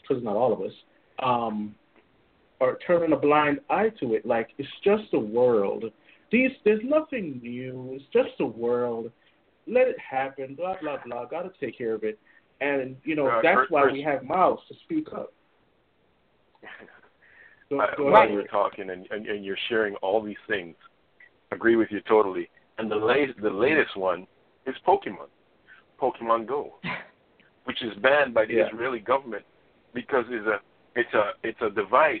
because 0.00 0.22
not 0.22 0.36
all 0.36 0.52
of 0.52 0.60
us, 0.60 0.72
um, 1.22 1.74
are 2.60 2.78
turning 2.86 3.12
a 3.12 3.16
blind 3.16 3.60
eye 3.68 3.90
to 4.00 4.14
it. 4.14 4.24
Like 4.24 4.48
it's 4.58 4.68
just 4.84 5.12
a 5.12 5.18
world. 5.18 5.84
These 6.32 6.50
there's 6.64 6.80
nothing 6.84 7.40
new. 7.42 7.90
It's 7.92 8.04
just 8.12 8.40
a 8.40 8.46
world. 8.46 9.10
Let 9.66 9.88
it 9.88 9.96
happen. 9.98 10.54
Blah 10.54 10.76
blah 10.80 10.98
blah. 11.04 11.24
Got 11.26 11.42
to 11.42 11.50
take 11.64 11.76
care 11.76 11.94
of 11.94 12.04
it. 12.04 12.18
And 12.60 12.96
you 13.04 13.14
know 13.14 13.26
Uh, 13.26 13.42
that's 13.42 13.56
Chris- 13.56 13.70
why 13.70 13.82
Chris- 13.82 13.92
we 13.94 14.02
have 14.02 14.24
mouths 14.24 14.62
to 14.68 14.74
speak 14.84 15.12
up. 15.12 15.32
Go, 17.68 17.84
go 17.96 18.10
while 18.12 18.30
you're 18.30 18.44
talking 18.46 18.90
and, 18.90 19.08
and, 19.10 19.26
and 19.26 19.44
you're 19.44 19.58
sharing 19.68 19.96
all 19.96 20.22
these 20.22 20.36
things, 20.46 20.76
agree 21.50 21.74
with 21.74 21.88
you 21.90 22.00
totally. 22.02 22.48
And 22.78 22.88
the 22.88 22.94
latest, 22.94 23.40
the 23.42 23.50
latest 23.50 23.96
one 23.96 24.24
is 24.68 24.74
Pokemon, 24.86 25.26
Pokemon 26.00 26.46
Go, 26.46 26.74
which 27.64 27.82
is 27.82 27.94
banned 28.02 28.34
by 28.34 28.46
the 28.46 28.54
Yeah. 28.54 28.68
Israeli 28.68 29.00
government 29.00 29.44
because 29.94 30.24
it's 30.28 30.46
a 30.46 30.60
it's 30.94 31.14
a 31.14 31.32
it's 31.42 31.60
a 31.62 31.70
device 31.70 32.20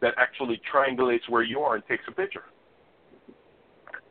that 0.00 0.14
actually 0.16 0.60
triangulates 0.72 1.28
where 1.28 1.42
you 1.42 1.60
are 1.60 1.74
and 1.74 1.86
takes 1.86 2.04
a 2.08 2.12
picture. 2.12 2.44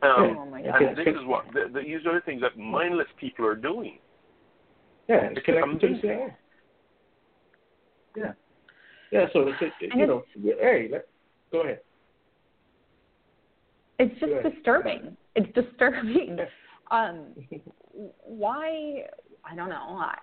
Um, 0.02 0.36
Oh 0.38 0.46
my 0.46 0.62
Okay. 0.62 0.86
and 0.86 0.96
this 0.96 1.06
is 1.08 1.24
what 1.26 1.44
the, 1.52 1.68
the, 1.72 1.80
these 1.80 2.06
are 2.06 2.14
the 2.14 2.20
things 2.24 2.40
that 2.40 2.56
mindless 2.56 3.08
people 3.18 3.44
are 3.44 3.56
doing. 3.56 3.98
Yeah, 5.08 5.28
it's 5.30 5.44
connected 5.44 5.80
to 5.80 5.86
the 5.86 5.86
amazing. 5.86 6.00
CIA. 6.02 6.36
Yeah. 8.16 8.32
Yeah, 9.10 9.26
so 9.32 9.48
it's, 9.48 9.60
it, 9.60 9.90
And 9.90 10.00
you 10.00 10.06
know, 10.06 10.22
hey, 10.42 10.88
let, 10.90 11.06
go 11.50 11.62
ahead. 11.62 11.80
It's 13.98 14.18
just 14.20 14.32
ahead. 14.32 14.54
disturbing. 14.54 15.16
It's 15.34 15.52
disturbing. 15.54 16.38
Um, 16.90 17.26
why? 18.24 19.04
I 19.44 19.54
don't 19.54 19.68
know. 19.68 19.76
I, 19.76 20.16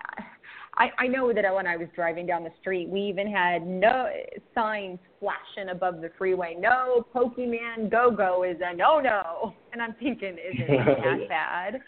I 0.76 0.90
I 0.98 1.06
know 1.06 1.32
that 1.32 1.54
when 1.54 1.66
I 1.66 1.76
was 1.76 1.88
driving 1.94 2.26
down 2.26 2.44
the 2.44 2.52
street, 2.60 2.88
we 2.88 3.00
even 3.02 3.30
had 3.30 3.66
no 3.66 4.08
signs 4.54 4.98
flashing 5.18 5.70
above 5.70 6.00
the 6.00 6.10
freeway. 6.16 6.56
No 6.58 7.06
Pokemon 7.14 7.90
Go 7.90 8.10
Go 8.10 8.44
is 8.44 8.56
a 8.64 8.74
no 8.74 9.00
no. 9.00 9.54
And 9.72 9.82
I'm 9.82 9.94
thinking, 9.94 10.34
is 10.34 10.54
it 10.58 10.98
that 11.04 11.28
bad? 11.28 11.80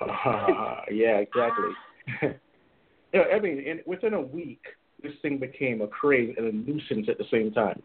Uh, 0.00 0.76
yeah, 0.92 1.18
exactly. 1.18 1.70
yeah, 3.14 3.22
I 3.34 3.40
mean, 3.40 3.60
in, 3.60 3.80
within 3.86 4.14
a 4.14 4.20
week, 4.20 4.62
this 5.02 5.12
thing 5.22 5.38
became 5.38 5.80
a 5.80 5.86
craze 5.86 6.34
and 6.36 6.46
a 6.46 6.52
nuisance 6.52 7.08
at 7.08 7.18
the 7.18 7.24
same 7.30 7.52
time. 7.52 7.82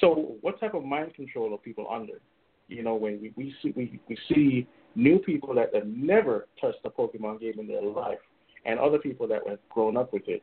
So, 0.00 0.36
what 0.42 0.60
type 0.60 0.74
of 0.74 0.84
mind 0.84 1.14
control 1.14 1.52
are 1.54 1.58
people 1.58 1.86
under? 1.90 2.20
You 2.68 2.84
know, 2.84 2.94
when 2.94 3.20
we, 3.20 3.32
we 3.36 3.54
see 3.62 3.72
we, 3.76 4.00
we 4.08 4.16
see 4.28 4.68
new 4.94 5.18
people 5.18 5.54
that 5.54 5.74
have 5.74 5.86
never 5.86 6.46
touched 6.60 6.78
a 6.84 6.90
Pokemon 6.90 7.40
game 7.40 7.58
in 7.58 7.66
their 7.66 7.82
life, 7.82 8.18
and 8.64 8.78
other 8.78 8.98
people 8.98 9.26
that 9.28 9.40
have 9.48 9.58
grown 9.68 9.96
up 9.96 10.12
with 10.12 10.28
it 10.28 10.42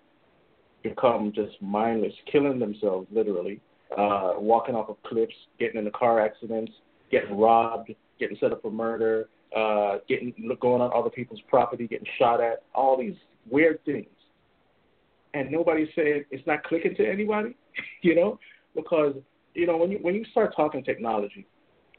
become 0.84 1.32
just 1.34 1.62
mindless, 1.62 2.14
killing 2.32 2.60
themselves 2.60 3.08
literally, 3.12 3.60
uh, 3.98 4.34
walking 4.38 4.76
off 4.76 4.90
of 4.90 5.02
cliffs, 5.04 5.34
getting 5.60 5.78
into 5.78 5.92
car 5.92 6.20
accidents, 6.20 6.72
getting 7.12 7.38
robbed, 7.38 7.92
getting 8.20 8.38
set 8.40 8.52
up 8.52 8.62
for 8.62 8.72
murder, 8.72 9.30
uh, 9.56 9.98
getting 10.08 10.34
going 10.60 10.82
on 10.82 10.92
other 10.94 11.10
people's 11.10 11.40
property, 11.48 11.88
getting 11.88 12.08
shot 12.18 12.42
at, 12.42 12.64
all 12.74 12.98
these 12.98 13.16
weird 13.50 13.84
things. 13.86 14.08
And 15.34 15.52
nobody 15.52 15.90
said 15.96 16.26
it's 16.32 16.46
not 16.48 16.64
clicking 16.64 16.96
to 16.96 17.10
anybody, 17.10 17.56
you 18.02 18.16
know, 18.16 18.40
because 18.76 19.16
you 19.54 19.68
know 19.68 19.78
when 19.78 19.92
you 19.92 20.00
when 20.02 20.16
you 20.16 20.26
start 20.32 20.56
talking 20.56 20.84
technology, 20.84 21.46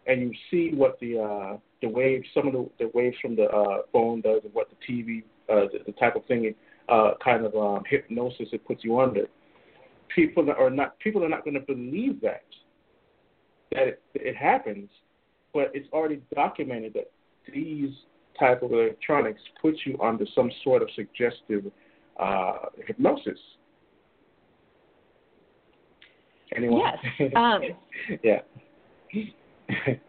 and 0.06 0.20
you 0.22 0.32
see 0.50 0.74
what 0.74 0.98
the 1.00 1.18
uh, 1.18 1.56
the 1.82 1.88
waves, 1.88 2.26
some 2.34 2.46
of 2.46 2.52
the, 2.52 2.68
the 2.78 2.90
waves 2.94 3.16
from 3.20 3.36
the 3.36 3.44
uh, 3.44 3.78
phone 3.92 4.20
does, 4.20 4.40
and 4.44 4.52
what 4.52 4.68
the 4.70 4.92
TV, 4.92 5.22
uh, 5.48 5.66
the, 5.72 5.78
the 5.86 5.92
type 5.92 6.16
of 6.16 6.24
thing, 6.26 6.54
uh, 6.88 7.12
kind 7.22 7.44
of 7.44 7.54
um, 7.54 7.82
hypnosis 7.88 8.48
it 8.52 8.66
puts 8.66 8.84
you 8.84 8.98
under. 8.98 9.26
People 10.14 10.50
are 10.50 10.70
not 10.70 10.98
people 10.98 11.24
are 11.24 11.28
not 11.28 11.44
going 11.44 11.54
to 11.54 11.60
believe 11.60 12.20
that 12.22 12.44
that 13.72 13.88
it, 13.88 14.02
it 14.14 14.36
happens, 14.36 14.88
but 15.52 15.70
it's 15.74 15.88
already 15.92 16.20
documented 16.34 16.94
that 16.94 17.10
these 17.52 17.90
type 18.38 18.62
of 18.62 18.72
electronics 18.72 19.40
put 19.60 19.74
you 19.84 19.98
under 20.02 20.24
some 20.34 20.50
sort 20.64 20.82
of 20.82 20.88
suggestive 20.94 21.70
uh, 22.18 22.66
hypnosis. 22.86 23.38
Anyone? 26.56 26.92
Yes. 27.18 27.32
Um, 27.36 27.60
yeah. 28.22 28.40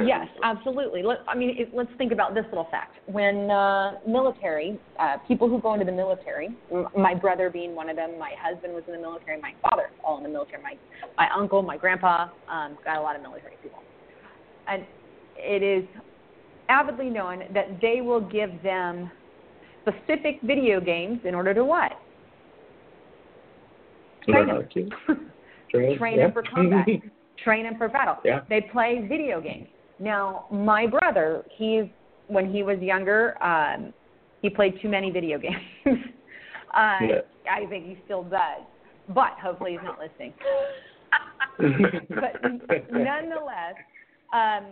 Yes, 0.00 0.28
absolutely. 0.42 1.02
Let, 1.02 1.18
I 1.28 1.34
mean, 1.36 1.56
it, 1.58 1.70
let's 1.74 1.90
think 1.98 2.12
about 2.12 2.34
this 2.34 2.44
little 2.50 2.68
fact. 2.70 2.96
When 3.06 3.50
uh, 3.50 3.98
military, 4.06 4.78
uh, 4.98 5.18
people 5.26 5.48
who 5.48 5.60
go 5.60 5.74
into 5.74 5.84
the 5.84 5.92
military, 5.92 6.50
m- 6.72 6.86
my 6.96 7.14
brother 7.14 7.50
being 7.50 7.74
one 7.74 7.88
of 7.88 7.96
them, 7.96 8.18
my 8.18 8.32
husband 8.40 8.72
was 8.74 8.84
in 8.86 8.92
the 8.92 9.00
military, 9.00 9.40
my 9.40 9.52
father 9.62 9.90
all 10.04 10.16
in 10.18 10.22
the 10.22 10.28
military, 10.28 10.62
my 10.62 10.74
my 11.18 11.28
uncle, 11.36 11.62
my 11.62 11.76
grandpa, 11.76 12.28
um, 12.48 12.76
got 12.84 12.96
a 12.96 13.00
lot 13.00 13.16
of 13.16 13.22
military 13.22 13.56
people, 13.62 13.82
and 14.66 14.84
it 15.36 15.62
is 15.62 15.84
avidly 16.68 17.10
known 17.10 17.42
that 17.52 17.80
they 17.80 18.00
will 18.00 18.20
give 18.20 18.62
them 18.62 19.10
specific 19.80 20.40
video 20.42 20.80
games 20.80 21.20
in 21.24 21.34
order 21.34 21.52
to 21.52 21.64
what? 21.64 21.92
Train 24.28 24.46
them. 24.46 24.68
Train, 25.70 25.98
Train 25.98 26.18
yeah. 26.18 26.24
them 26.24 26.32
for 26.32 26.42
combat. 26.42 26.86
train 27.42 27.64
them 27.64 27.76
for 27.76 27.88
battle. 27.88 28.16
Yeah. 28.24 28.40
They 28.48 28.60
play 28.60 29.06
video 29.08 29.40
games. 29.40 29.68
Now, 30.02 30.46
my 30.50 30.84
brother, 30.86 31.44
he's 31.56 31.84
when 32.26 32.52
he 32.52 32.64
was 32.64 32.78
younger, 32.80 33.40
um, 33.42 33.94
he 34.40 34.50
played 34.50 34.74
too 34.82 34.88
many 34.88 35.10
video 35.12 35.38
games. 35.46 35.54
uh, 35.86 36.98
Yeah. 37.00 37.20
I 37.50 37.66
think 37.66 37.86
he 37.86 37.98
still 38.04 38.24
does, 38.24 38.62
but 39.08 39.32
hopefully 39.42 39.72
he's 39.72 39.80
not 39.84 39.98
listening. 39.98 40.32
but 42.08 42.90
nonetheless, 42.90 43.74
um, 44.32 44.66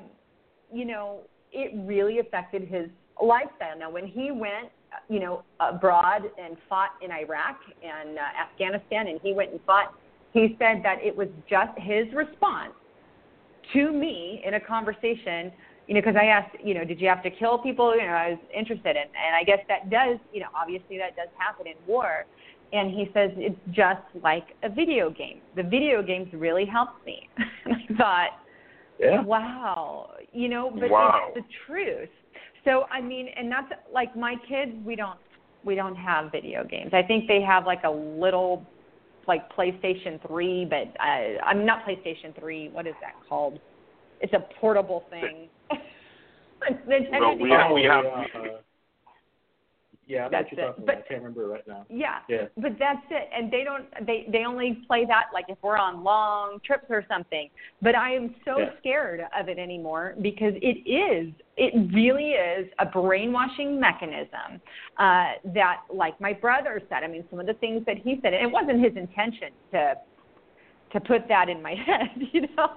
you 0.72 0.85
know, 0.85 1.20
it 1.53 1.72
really 1.87 2.18
affected 2.18 2.62
his 2.62 2.89
lifestyle. 3.22 3.78
Now, 3.78 3.91
when 3.91 4.07
he 4.07 4.31
went, 4.31 4.70
you 5.09 5.20
know, 5.20 5.43
abroad 5.61 6.22
and 6.43 6.57
fought 6.68 6.91
in 7.03 7.11
Iraq 7.11 7.59
and 7.85 8.18
uh, 8.18 8.22
Afghanistan, 8.51 9.09
and 9.09 9.20
he 9.22 9.33
went 9.33 9.51
and 9.51 9.61
fought, 9.66 9.95
he 10.33 10.57
said 10.59 10.81
that 10.85 10.99
it 11.03 11.14
was 11.14 11.28
just 11.49 11.76
his 11.78 12.07
response 12.14 12.72
to 13.74 13.92
me 13.92 14.42
in 14.44 14.54
a 14.54 14.60
conversation. 14.60 15.52
You 15.86 15.94
know, 15.94 16.02
because 16.02 16.14
I 16.20 16.26
asked, 16.26 16.54
you 16.62 16.72
know, 16.74 16.84
did 16.84 17.00
you 17.00 17.08
have 17.08 17.22
to 17.24 17.30
kill 17.30 17.58
people? 17.58 17.92
You 17.96 18.02
know, 18.02 18.12
I 18.12 18.30
was 18.30 18.38
interested 18.56 18.94
in, 18.94 19.02
and 19.02 19.34
I 19.34 19.42
guess 19.42 19.58
that 19.66 19.90
does, 19.90 20.18
you 20.32 20.38
know, 20.38 20.46
obviously 20.54 20.98
that 20.98 21.16
does 21.16 21.28
happen 21.36 21.66
in 21.66 21.74
war. 21.84 22.26
And 22.72 22.92
he 22.92 23.10
says 23.12 23.30
it's 23.36 23.58
just 23.72 24.02
like 24.22 24.54
a 24.62 24.68
video 24.68 25.10
game. 25.10 25.40
The 25.56 25.64
video 25.64 26.00
games 26.00 26.28
really 26.32 26.64
helped 26.64 27.04
me. 27.04 27.28
and 27.64 27.74
I 27.74 27.94
thought, 27.96 28.30
yeah. 29.00 29.22
Wow. 29.22 30.10
You 30.32 30.48
know, 30.48 30.70
but 30.70 30.90
Wow. 30.90 31.30
it's 31.34 31.44
the 31.44 31.54
truth. 31.66 32.10
So 32.64 32.84
I 32.92 33.00
mean, 33.00 33.28
and 33.36 33.50
that's 33.50 33.72
like 33.92 34.14
my 34.14 34.36
kids. 34.48 34.72
We 34.84 34.94
don't 34.94 35.18
we 35.64 35.74
don't 35.74 35.96
have 35.96 36.30
video 36.30 36.64
games. 36.64 36.90
I 36.92 37.02
think 37.02 37.26
they 37.26 37.40
have 37.40 37.66
like 37.66 37.82
a 37.84 37.90
little 37.90 38.64
like 39.31 39.49
PlayStation 39.53 40.20
Three, 40.26 40.64
but 40.68 40.93
I, 41.01 41.37
I'm 41.47 41.64
not 41.64 41.85
PlayStation 41.87 42.37
Three. 42.39 42.68
What 42.68 42.89
is 42.89 42.95
that 43.01 43.14
called? 43.28 43.61
It's 44.20 44.33
a 44.33 44.45
portable 44.61 45.05
thing. 45.09 45.49
Nintendo 46.89 47.20
Well, 47.20 47.39
we 47.39 47.51
have- 47.51 47.72
we 47.72 47.83
have- 47.85 48.05
uh, 48.05 48.59
yeah, 50.11 50.26
I 50.26 50.28
That's 50.28 50.50
what 50.50 50.58
you're 50.58 50.68
it. 50.70 50.86
But- 50.86 50.96
I 50.98 51.00
can't 51.02 51.22
remember 51.22 51.46
right 51.48 51.66
now. 51.66 51.86
Yeah. 51.88 52.18
Yeah. 52.28 52.46
But 52.56 52.72
that's 52.78 53.04
it. 53.11 53.28
And 53.36 53.50
they 53.50 53.62
don't 53.64 53.86
they 54.06 54.26
they 54.30 54.44
only 54.44 54.82
play 54.86 55.04
that 55.06 55.26
like 55.32 55.46
if 55.48 55.58
we're 55.62 55.76
on 55.78 56.02
long 56.02 56.58
trips 56.64 56.86
or 56.90 57.04
something. 57.08 57.48
But 57.80 57.94
I 57.94 58.14
am 58.14 58.34
so 58.44 58.58
Yeah. 58.58 58.70
scared 58.80 59.20
of 59.38 59.48
it 59.48 59.58
anymore 59.58 60.14
because 60.20 60.54
it 60.61 60.78
is 60.88 61.32
it 61.56 61.72
really 61.94 62.30
is 62.32 62.68
a 62.78 62.86
brainwashing 62.86 63.78
mechanism 63.78 64.61
uh 64.98 65.32
that 65.54 65.82
like 65.92 66.20
my 66.20 66.32
brother 66.32 66.82
said. 66.88 67.04
I 67.04 67.06
mean 67.06 67.24
some 67.30 67.38
of 67.38 67.46
the 67.46 67.54
things 67.54 67.84
that 67.86 67.98
he 67.98 68.18
said 68.22 68.34
and 68.34 68.42
it 68.46 68.50
wasn't 68.52 68.82
his 68.84 68.96
intention 68.96 69.50
to 69.72 69.94
to 70.92 71.00
put 71.00 71.28
that 71.28 71.48
in 71.48 71.62
my 71.62 71.74
head, 71.86 72.11
you 72.32 72.42
know. 72.56 72.72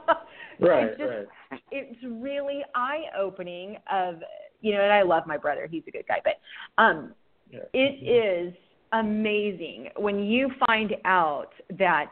Right, 0.60 0.84
it's 0.90 1.00
just, 1.00 1.10
right. 1.52 1.62
It's 1.72 2.00
really 2.04 2.62
eye 2.76 3.06
opening 3.20 3.78
of 3.92 4.18
you 4.62 4.72
know, 4.74 4.82
and 4.82 4.94
I 4.94 5.02
love 5.02 5.24
my 5.28 5.36
brother, 5.38 5.68
he's 5.70 5.84
a 5.88 5.92
good 5.92 6.06
guy, 6.08 6.22
but 6.24 6.36
um 6.82 7.14
Yeah. 7.54 7.60
it 7.74 8.04
is 8.04 8.54
amazing 8.92 9.90
when 9.98 10.20
you 10.20 10.50
find 10.66 10.96
out 11.06 11.50
that 11.78 12.12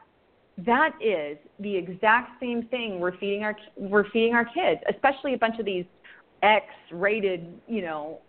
that 0.66 0.92
is 1.02 1.38
the 1.60 1.76
exact 1.76 2.40
same 2.40 2.68
thing 2.68 3.00
we're 3.00 3.18
feeding 3.18 3.44
our 3.44 3.56
we're 3.76 4.10
feeding 4.12 4.34
our 4.34 4.46
kids, 4.46 4.82
especially 4.90 5.34
a 5.34 5.38
bunch 5.38 5.60
of 5.60 5.66
these 5.66 5.86
X-rated, 6.44 7.48
you 7.68 7.82
know, 7.82 8.20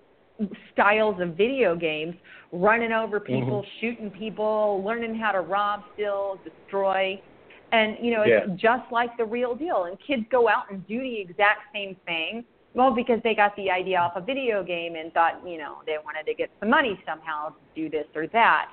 styles 0.73 1.21
of 1.21 1.37
video 1.37 1.75
games, 1.75 2.15
running 2.53 2.93
over 2.93 3.21
mm-hmm. 3.21 3.41
people, 3.41 3.65
shooting 3.81 4.11
people, 4.11 4.83
learning 4.85 5.15
how 5.15 5.33
to 5.33 5.41
rob, 5.41 5.83
steal, 5.95 6.39
destroy. 6.45 7.21
And 7.73 7.97
you 8.03 8.13
know, 8.13 8.23
it's 8.25 8.61
just 8.61 8.91
like 8.91 9.17
the 9.17 9.25
real 9.25 9.55
deal. 9.55 9.85
And 9.85 9.97
kids 10.07 10.25
go 10.31 10.49
out 10.49 10.71
and 10.71 10.87
do 10.87 11.01
the 11.01 11.21
exact 11.21 11.61
same 11.73 11.97
thing. 12.05 12.45
Well, 12.75 12.95
because 12.95 13.20
they 13.23 13.35
got 13.35 13.55
the 13.57 13.70
idea 13.70 13.99
off 13.99 14.12
a 14.16 14.20
video 14.20 14.62
game 14.62 14.95
and 14.97 15.12
thought, 15.12 15.47
you 15.47 15.59
know, 15.59 15.77
they 15.87 15.97
wanted 16.05 16.25
to 16.27 16.35
get 16.35 16.51
some 16.59 16.70
money 16.70 16.99
somehow 17.07 17.49
to 17.51 17.55
do 17.75 17.91
this 17.91 18.07
or 18.14 18.27
that. 18.29 18.66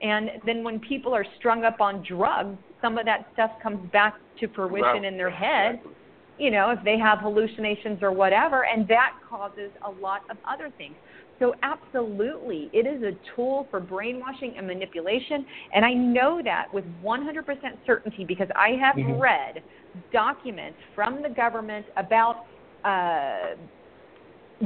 And 0.00 0.30
then 0.46 0.64
when 0.64 0.80
people 0.80 1.14
are 1.14 1.24
strung 1.38 1.64
up 1.64 1.80
on 1.80 2.02
drugs, 2.02 2.58
some 2.80 2.98
of 2.98 3.04
that 3.04 3.26
stuff 3.34 3.50
comes 3.62 3.88
back 3.90 4.14
to 4.38 4.48
fruition 4.48 5.02
Wow. 5.02 5.08
in 5.08 5.16
their 5.16 5.30
head. 5.30 5.80
You 6.38 6.50
know, 6.50 6.70
if 6.70 6.78
they 6.82 6.98
have 6.98 7.18
hallucinations 7.18 8.02
or 8.02 8.10
whatever, 8.10 8.64
and 8.64 8.88
that 8.88 9.12
causes 9.28 9.70
a 9.86 9.90
lot 9.90 10.22
of 10.30 10.38
other 10.50 10.70
things. 10.78 10.96
So, 11.38 11.54
absolutely, 11.62 12.70
it 12.72 12.86
is 12.86 13.02
a 13.02 13.12
tool 13.36 13.68
for 13.70 13.80
brainwashing 13.80 14.54
and 14.56 14.66
manipulation. 14.66 15.44
And 15.74 15.84
I 15.84 15.92
know 15.92 16.40
that 16.42 16.72
with 16.72 16.84
100% 17.00 17.78
certainty 17.84 18.24
because 18.24 18.48
I 18.56 18.70
have 18.70 18.96
Mhm. 18.96 19.20
read 19.20 19.62
documents 20.10 20.80
from 20.94 21.20
the 21.22 21.28
government 21.28 21.86
about 21.96 22.46
uh, 22.84 23.54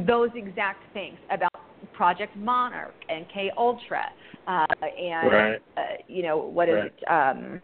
those 0.06 0.30
exact 0.34 0.82
things 0.92 1.18
about 1.30 1.50
Project 1.92 2.36
Monarch 2.36 2.94
and 3.08 3.26
MK 3.28 3.50
Ultra, 3.56 4.04
uh, 4.46 4.66
and 4.82 5.30
Right. 5.32 5.62
uh, 5.76 5.82
you 6.08 6.22
know 6.22 6.36
what 6.38 6.68
is 6.68 6.74
Right. 6.76 6.92
it? 7.00 7.10
Um, 7.10 7.62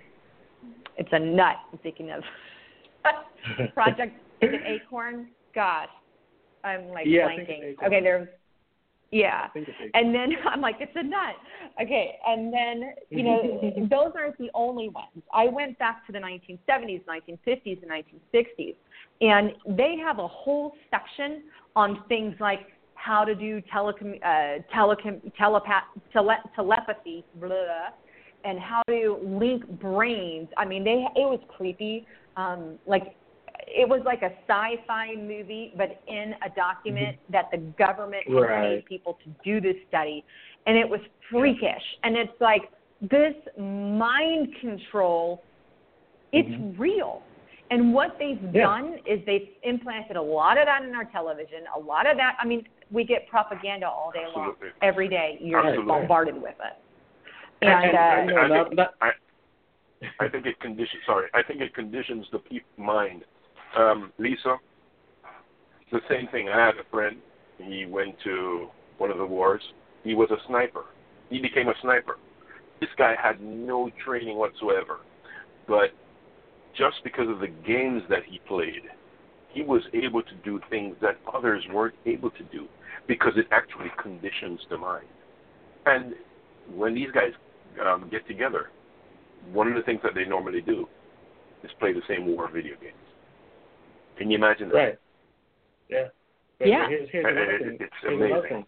it's 0.96 1.12
a 1.12 1.18
nut. 1.18 1.56
I'm 1.72 1.78
thinking 1.78 2.10
of 2.10 2.22
Project 3.74 4.16
is 4.40 4.50
it 4.52 4.60
Acorn? 4.66 5.28
Gosh, 5.54 5.88
I'm 6.64 6.88
like 6.88 7.06
Yeah, 7.06 7.26
I 7.26 7.36
think 7.36 7.48
it's 7.48 7.80
blanking. 7.80 7.86
Okay, 7.86 8.00
there's 8.02 8.28
yeah. 9.10 9.44
I 9.44 9.48
think 9.52 9.68
it's 9.68 9.90
And 9.94 10.14
then 10.14 10.32
I'm 10.46 10.60
like, 10.60 10.76
it's 10.80 10.92
a 10.96 11.02
nut. 11.02 11.36
Okay, 11.80 12.18
and 12.26 12.52
then 12.52 12.94
you 13.10 13.22
know, 13.22 13.60
those 13.90 14.12
aren't 14.16 14.38
the 14.38 14.50
only 14.54 14.88
ones. 14.88 15.22
I 15.32 15.46
went 15.46 15.78
back 15.78 16.06
to 16.06 16.12
the 16.12 16.18
1970s, 16.18 17.04
1950s, 17.04 17.82
and 17.82 17.90
1960s, 17.90 18.74
and 19.22 19.52
they 19.78 19.96
have 20.04 20.18
a 20.18 20.28
whole 20.28 20.72
section 20.90 21.44
on 21.76 22.04
things 22.08 22.34
like 22.40 22.60
how 22.94 23.24
to 23.24 23.34
do 23.34 23.62
telecom, 23.74 24.18
uh, 24.22 24.62
telecom, 24.74 25.20
telepath, 25.36 25.84
tele, 26.12 26.36
telepathy, 26.54 27.24
blah, 27.36 27.88
and 28.44 28.58
how 28.58 28.82
to 28.88 29.18
link 29.22 29.66
brains. 29.80 30.48
I 30.56 30.64
mean, 30.64 30.84
they 30.84 31.06
it 31.16 31.28
was 31.28 31.40
creepy. 31.56 32.06
Um, 32.36 32.78
like 32.86 33.14
it 33.66 33.88
was 33.88 34.02
like 34.04 34.22
a 34.22 34.32
sci-fi 34.48 35.14
movie, 35.16 35.72
but 35.76 36.02
in 36.08 36.34
a 36.44 36.50
document 36.54 37.16
that 37.30 37.46
the 37.52 37.58
government 37.78 38.24
had 38.26 38.34
Right. 38.34 38.62
paid 38.62 38.84
people 38.86 39.18
to 39.24 39.30
do 39.44 39.60
this 39.60 39.76
study, 39.88 40.24
and 40.66 40.76
it 40.76 40.88
was 40.88 41.00
freakish. 41.30 41.82
And 42.02 42.16
it's 42.16 42.40
like 42.40 42.62
this 43.00 43.34
mind 43.56 44.48
control. 44.60 45.44
It's 46.32 46.78
real, 46.78 47.22
And 47.72 47.94
what 47.94 48.18
they've 48.18 48.42
Yeah. 48.54 48.64
done 48.64 48.98
is 49.06 49.24
they've 49.24 49.48
implanted 49.62 50.16
a 50.16 50.22
lot 50.22 50.58
of 50.58 50.66
that 50.66 50.82
in 50.84 50.94
our 50.94 51.06
television. 51.06 51.64
A 51.74 51.78
lot 51.80 52.06
of 52.06 52.18
that. 52.18 52.36
I 52.38 52.44
mean, 52.44 52.68
we 52.90 53.02
get 53.02 53.26
propaganda 53.28 53.88
all 53.88 54.10
day 54.10 54.26
long, 54.36 54.54
every 54.82 55.08
day. 55.08 55.38
You're 55.40 55.60
Absolutely. 55.60 55.86
bombarded 55.86 56.34
with 56.40 56.54
it. 56.60 56.74
And- 57.62 57.70
And, 57.70 57.84
and, 57.84 57.96
uh, 57.96 58.24
you 58.28 58.34
know, 58.36 58.42
I 58.42 58.48
not- 58.48 58.66
think- 58.68 58.76
not- 58.76 58.94
I, 59.00 59.12
I 60.20 60.28
think 60.28 60.44
it 60.44 60.60
conditions. 60.60 61.02
Sorry, 61.06 61.30
I 61.32 61.42
think 61.42 61.62
it 61.62 61.72
conditions 61.72 62.28
the 62.30 62.40
pe- 62.40 62.60
mind. 62.76 63.24
Um, 63.74 64.12
Lisa, 64.18 64.58
the 65.90 66.02
same 66.08 66.26
thing. 66.28 66.50
I 66.50 66.66
had 66.66 66.76
a 66.76 66.84
friend. 66.84 67.22
He 67.56 67.86
went 67.86 68.18
to 68.20 68.70
one 68.98 69.10
of 69.10 69.16
the 69.16 69.24
wars. 69.26 69.62
He 70.04 70.14
was 70.14 70.30
a 70.30 70.40
sniper. 70.46 70.84
He 71.30 71.40
became 71.40 71.68
a 71.68 71.74
sniper. 71.80 72.18
This 72.80 72.90
guy 72.96 73.14
had 73.14 73.40
no 73.40 73.88
training 74.04 74.36
whatsoever, 74.36 74.98
but 75.66 75.92
just 76.76 76.96
because 77.04 77.28
of 77.28 77.40
the 77.40 77.48
games 77.66 78.02
that 78.08 78.24
he 78.28 78.40
played, 78.46 78.82
he 79.50 79.62
was 79.62 79.82
able 79.92 80.22
to 80.22 80.34
do 80.44 80.60
things 80.70 80.96
that 81.02 81.18
others 81.32 81.62
weren't 81.72 81.94
able 82.06 82.30
to 82.30 82.42
do 82.44 82.66
because 83.06 83.32
it 83.36 83.46
actually 83.50 83.90
conditions 84.02 84.60
the 84.70 84.78
mind. 84.78 85.06
And 85.86 86.14
when 86.74 86.94
these 86.94 87.10
guys 87.12 87.32
um, 87.84 88.08
get 88.10 88.26
together, 88.26 88.70
one 89.52 89.68
of 89.68 89.74
the 89.74 89.82
things 89.82 90.00
that 90.04 90.14
they 90.14 90.24
normally 90.24 90.60
do 90.60 90.86
is 91.62 91.70
play 91.78 91.92
the 91.92 92.02
same 92.08 92.26
war 92.26 92.50
video 92.50 92.74
games. 92.80 92.94
Can 94.16 94.30
you 94.30 94.36
imagine 94.36 94.68
that? 94.68 94.74
Right. 94.74 94.98
Yeah. 95.88 96.08
But 96.58 96.68
Yeah. 96.68 96.88
Here's, 96.88 97.08
here's 97.10 97.26
another 97.28 97.58
thing. 97.58 97.76
it's 97.80 97.92
here's 98.02 98.14
another 98.14 98.34
amazing. 98.34 98.48
thing. 98.48 98.66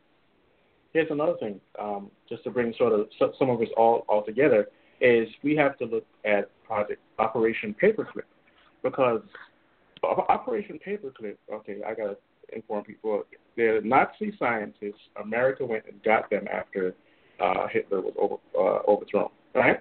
Here's 0.93 1.11
another 1.11 1.37
thing. 1.39 1.61
Um, 1.79 2.11
just 2.29 2.45
to 2.45 2.51
bring 2.51 2.75
sort 2.77 2.93
of 2.93 3.09
some 3.39 3.51
of 3.51 3.61
us 3.61 3.69
all 3.77 4.05
all 4.09 4.25
together 4.25 4.69
is 5.01 5.29
we 5.43 5.57
have 5.57 5.77
to 5.79 5.85
look 5.85 6.05
at 6.25 6.51
Project 6.65 7.01
Operation 7.19 7.75
Paperclip 7.81 8.29
because 8.83 9.21
Operation 10.05 10.79
Paperclip. 10.87 11.37
Okay, 11.53 11.79
I 11.87 11.95
gotta 11.95 12.17
inform 12.53 12.85
people. 12.85 13.25
They're 13.57 13.81
Nazi 13.81 14.35
scientists. 14.39 15.01
America 15.23 15.65
went 15.65 15.85
and 15.87 16.03
got 16.03 16.31
them 16.31 16.47
after 16.53 16.95
uh, 17.41 17.67
Hitler 17.69 18.01
was 18.01 18.15
over, 18.19 18.37
uh, 18.57 18.91
overthrown, 18.91 19.31
right? 19.55 19.79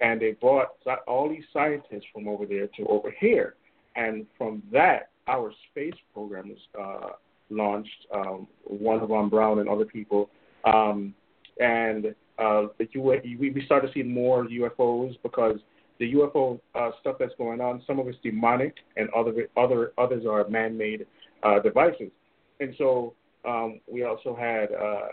And 0.00 0.20
they 0.20 0.32
brought 0.32 0.70
all 1.06 1.28
these 1.28 1.44
scientists 1.52 2.04
from 2.12 2.28
over 2.28 2.44
there 2.44 2.66
to 2.76 2.86
over 2.86 3.14
here, 3.18 3.54
and 3.96 4.26
from 4.36 4.62
that, 4.72 5.10
our 5.28 5.52
space 5.70 5.94
program 6.12 6.48
was 6.48 6.58
uh, 6.78 7.10
launched. 7.50 8.06
Um, 8.14 8.48
one 8.64 8.98
von 8.98 9.08
Braun 9.08 9.28
brown 9.28 9.58
and 9.60 9.68
other 9.68 9.84
people, 9.84 10.28
um, 10.64 11.14
and 11.60 12.06
uh, 12.38 12.66
the 12.78 12.88
we 12.96 13.62
started 13.64 13.90
seeing 13.94 14.12
more 14.12 14.44
UFOs 14.46 15.16
because 15.22 15.58
the 16.02 16.14
UFO 16.14 16.58
uh, 16.74 16.90
stuff 17.00 17.14
that's 17.20 17.34
going 17.38 17.60
on. 17.60 17.80
Some 17.86 18.00
of 18.00 18.08
it's 18.08 18.18
demonic, 18.24 18.74
and 18.96 19.08
other 19.10 19.46
other 19.56 19.92
others 19.96 20.24
are 20.28 20.48
man-made 20.48 21.06
uh, 21.44 21.60
devices. 21.60 22.10
And 22.58 22.74
so 22.76 23.14
um, 23.44 23.78
we 23.86 24.02
also 24.02 24.34
had 24.34 24.72
uh, 24.72 25.08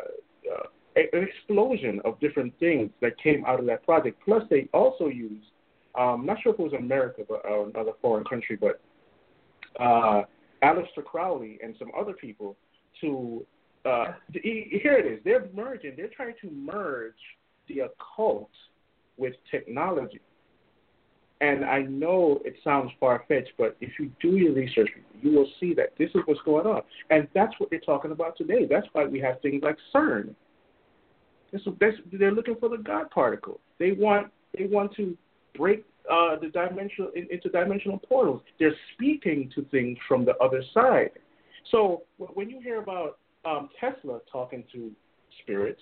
uh, 0.52 0.64
an 0.96 1.28
explosion 1.28 2.02
of 2.06 2.20
different 2.20 2.58
things 2.60 2.90
that 3.02 3.22
came 3.22 3.46
out 3.46 3.60
of 3.60 3.68
that 3.68 3.86
project. 3.86 4.20
Plus, 4.26 4.42
they 4.50 4.68
also 4.74 5.10
used, 5.10 5.46
um, 5.94 6.26
not 6.26 6.38
sure 6.42 6.54
if 6.54 6.60
it 6.60 6.64
was 6.64 6.74
America, 6.74 7.22
but 7.30 7.44
uh, 7.48 7.66
another 7.66 7.92
foreign 8.02 8.24
country, 8.26 8.58
but 8.60 8.82
uh, 9.80 10.24
Aleister 10.64 11.06
Crowley 11.06 11.60
and 11.64 11.76
some 11.78 11.92
other 11.98 12.14
people 12.14 12.58
to, 13.02 13.46
uh, 13.86 14.14
to 14.34 14.40
here 14.42 14.98
it 14.98 15.06
is. 15.06 15.20
They're 15.24 15.48
merging. 15.54 15.94
They're 15.96 16.10
trying 16.16 16.34
to 16.42 16.50
merge 16.50 17.14
the 17.68 17.82
occult 17.82 18.50
with 19.18 19.36
technology. 19.52 20.22
And 21.42 21.64
I 21.64 21.84
know 21.84 22.42
it 22.44 22.56
sounds 22.64 22.92
far 23.00 23.24
fetched, 23.28 23.54
but 23.58 23.78
if 23.80 23.92
you 23.98 24.12
do 24.22 24.36
your 24.36 24.54
research, 24.54 24.90
you 25.22 25.32
will 25.32 25.48
see 25.60 25.74
that 25.76 25.94
this 25.98 26.10
is 26.14 26.22
what's 26.26 26.42
going 26.44 26.68
on. 26.68 26.82
And 27.10 27.28
that's 27.34 27.54
what 27.60 27.70
they're 27.70 27.80
talking 27.80 28.12
about 28.12 28.38
today. 28.38 28.66
That's 28.70 28.88
why 28.92 29.06
we 29.06 29.20
have 29.22 29.40
things 29.42 29.64
like 29.64 29.78
CERN. 29.94 30.36
This, 31.52 31.62
that's, 31.80 31.96
they're 32.12 32.34
looking 32.34 32.56
for 32.60 32.70
the 32.70 32.78
God 32.78 33.10
particle. 33.10 33.60
They 33.80 33.92
want 33.92 34.32
they 34.58 34.66
want 34.66 34.94
to 34.96 35.18
break 35.56 35.86
uh, 36.12 36.36
the 36.40 36.50
dimensional 36.50 37.12
in, 37.16 37.28
interdimensional 37.28 38.02
portals. 38.04 38.42
They're 38.60 38.76
speaking 38.94 39.52
to 39.56 39.64
things 39.66 39.98
from 40.08 40.26
the 40.26 40.36
other 40.38 40.64
side. 40.74 41.12
So 41.72 42.04
when 42.18 42.50
you 42.50 42.60
hear 42.62 42.82
about 42.82 43.18
um, 43.46 43.70
Tesla 43.80 44.20
talking 44.32 44.64
to 44.74 44.92
spirits, 45.42 45.82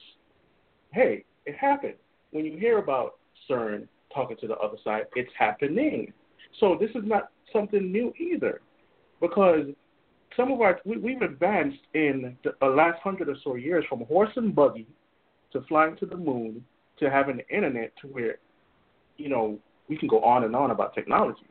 hey, 0.92 1.26
it 1.46 1.56
happened. 1.56 1.96
When 2.32 2.46
you 2.46 2.58
hear 2.58 2.78
about 2.78 3.16
CERN 3.50 3.88
talking 4.14 4.38
to 4.38 4.48
the 4.48 4.56
other 4.56 4.78
side, 4.84 5.04
it's 5.16 5.32
happening. 5.38 6.14
So 6.60 6.78
this 6.80 6.90
is 6.92 7.04
not 7.04 7.30
something 7.54 7.92
new 7.92 8.14
either, 8.20 8.62
because 9.22 9.68
some 10.36 10.52
of 10.52 10.62
our 10.62 10.80
we, 10.86 10.98
we've 10.98 11.22
advanced 11.22 11.80
in 11.94 12.38
the 12.44 12.52
uh, 12.62 12.70
last 12.70 13.00
hundred 13.02 13.30
or 13.30 13.36
so 13.44 13.56
years 13.56 13.86
from 13.90 14.06
horse 14.06 14.30
and 14.36 14.56
buggy 14.56 14.88
to 15.54 15.62
flying 15.68 15.96
to 15.98 16.06
the 16.06 16.18
moon 16.18 16.64
to 17.00 17.10
having 17.10 17.38
the 17.38 17.48
internet 17.56 17.92
to 18.02 18.08
where 18.08 18.38
you 19.18 19.30
know 19.30 19.58
we 19.90 19.98
can 19.98 20.08
go 20.08 20.22
on 20.22 20.44
and 20.44 20.56
on 20.56 20.72
about 20.72 20.94
technology. 20.94 21.48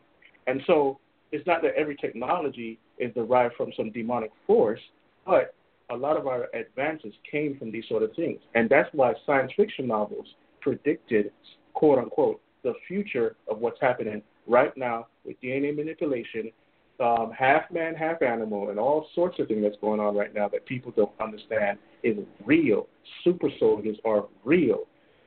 And 0.47 0.61
so 0.67 0.99
it's 1.33 1.47
not 1.47 1.63
that 1.63 1.75
every 1.77 1.97
technology 1.97 2.79
is 2.99 3.13
derived 3.15 3.55
from 3.57 3.73
some 3.77 3.91
demonic 3.91 4.31
force, 4.47 4.81
but 5.25 5.55
a 5.91 5.97
lot 5.97 6.17
of 6.17 6.27
our 6.27 6.49
advances 6.55 7.13
came 7.31 7.59
from 7.59 7.71
these 7.71 7.85
sort 7.89 8.03
of 8.03 8.13
things. 8.15 8.41
And 8.55 8.69
that's 8.69 8.89
why 8.93 9.15
science 9.25 9.53
fiction 9.57 9.87
novels 9.87 10.27
predicted, 10.61 11.31
quote 11.75 11.99
unquote, 11.99 12.41
the 12.67 12.75
future 12.89 13.37
of 13.49 13.61
what's 13.61 13.81
happening 13.81 14.21
right 14.49 14.77
now 14.77 15.07
with 15.25 15.41
DNA 15.41 15.75
manipulation, 15.75 16.51
um, 16.99 17.31
half 17.37 17.71
man, 17.71 17.95
half 17.95 18.23
animal, 18.23 18.71
and 18.71 18.79
all 18.79 19.07
sorts 19.14 19.39
of 19.39 19.47
things 19.47 19.62
that's 19.62 19.81
going 19.81 20.01
on 20.01 20.17
right 20.17 20.35
now 20.35 20.49
that 20.49 20.67
people 20.67 20.93
don't 20.97 21.12
understand 21.21 21.79
is 22.03 22.17
real. 22.45 22.89
Super 23.23 23.49
soldiers 23.61 23.97
are 24.05 24.25
real. 24.45 24.81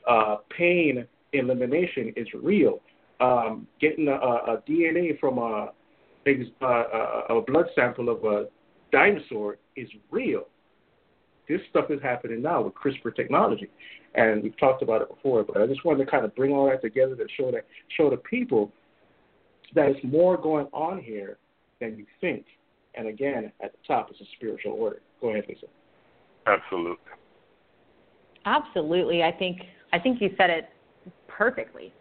Uh, 0.08 0.38
pain 0.56 1.08
elimination 1.32 2.12
is 2.18 2.28
real. 2.34 2.80
Um, 3.22 3.68
getting 3.80 4.08
a, 4.10 4.16
a, 4.16 4.64
DNA 4.68 5.18
from 5.20 5.38
a, 5.38 5.72
a, 6.26 6.66
a, 6.66 7.38
a 7.38 7.42
blood 7.42 7.66
sample 7.76 8.10
of 8.10 8.24
a 8.26 8.48
dinosaur 8.92 9.58
is 9.76 9.88
real. 10.12 10.46
This 11.50 11.60
stuff 11.72 11.86
is 11.90 12.00
happening 12.04 12.44
now 12.44 12.62
with 12.62 12.76
CRISPR 12.76 13.16
technology, 13.16 13.68
and 14.14 14.44
we've 14.44 14.58
talked 14.60 14.84
about 14.84 15.02
it 15.02 15.10
before. 15.10 15.44
But 15.44 15.60
I 15.60 15.66
just 15.66 15.84
wanted 15.84 16.06
to 16.06 16.12
kind 16.12 16.24
of 16.24 16.36
bring 16.36 16.54
all 16.54 16.70
that 16.70 16.82
together 16.82 17.16
to 17.16 17.26
show 17.36 17.50
that 17.52 17.66
show 17.98 18.12
the 18.12 18.18
people 18.18 18.72
that 19.74 19.88
it's 19.88 20.00
more 20.04 20.38
going 20.38 20.68
on 20.72 21.02
here 21.02 21.38
than 21.82 21.98
you 21.98 22.06
think. 22.22 22.46
And 22.94 23.08
again, 23.08 23.52
at 23.64 23.72
the 23.72 23.78
top 23.88 24.12
is 24.12 24.18
a 24.22 24.26
spiritual 24.36 24.74
order. 24.74 25.02
Go 25.22 25.30
ahead, 25.30 25.46
Lisa. 25.50 25.66
Absolutely. 26.46 26.98
Absolutely. 28.46 29.24
I 29.24 29.32
think 29.32 29.62
I 29.92 29.98
think 29.98 30.22
you 30.22 30.30
said 30.38 30.52
it 30.52 30.70
perfectly. 31.28 31.92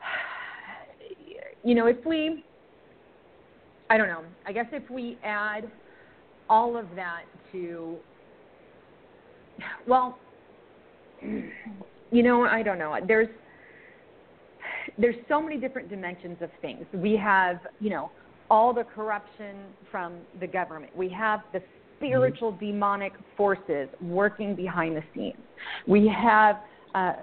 You 1.66 1.74
know, 1.74 1.86
if 1.86 1.96
we 2.04 2.44
I 3.88 3.96
don't 3.96 4.08
know. 4.08 4.22
I 4.46 4.52
guess 4.52 4.66
if 4.72 4.90
we 4.90 5.16
add 5.24 5.70
all 6.50 6.76
of 6.76 6.86
that 6.94 7.22
to 7.52 7.96
well, 9.86 10.18
you 11.22 12.22
know, 12.22 12.44
I 12.44 12.62
don't 12.62 12.78
know. 12.78 12.96
There's 13.06 13.28
there's 14.98 15.16
so 15.28 15.40
many 15.40 15.56
different 15.56 15.88
dimensions 15.88 16.36
of 16.40 16.50
things. 16.60 16.84
We 16.92 17.16
have, 17.16 17.60
you 17.80 17.90
know, 17.90 18.10
all 18.50 18.72
the 18.72 18.84
corruption 18.84 19.56
from 19.90 20.18
the 20.40 20.46
government. 20.46 20.94
We 20.96 21.08
have 21.10 21.40
the 21.52 21.62
spiritual 21.96 22.52
demonic 22.52 23.12
forces 23.36 23.88
working 24.00 24.54
behind 24.54 24.96
the 24.96 25.02
scenes. 25.14 25.38
We 25.86 26.08
have, 26.08 26.56
uh, 26.94 27.14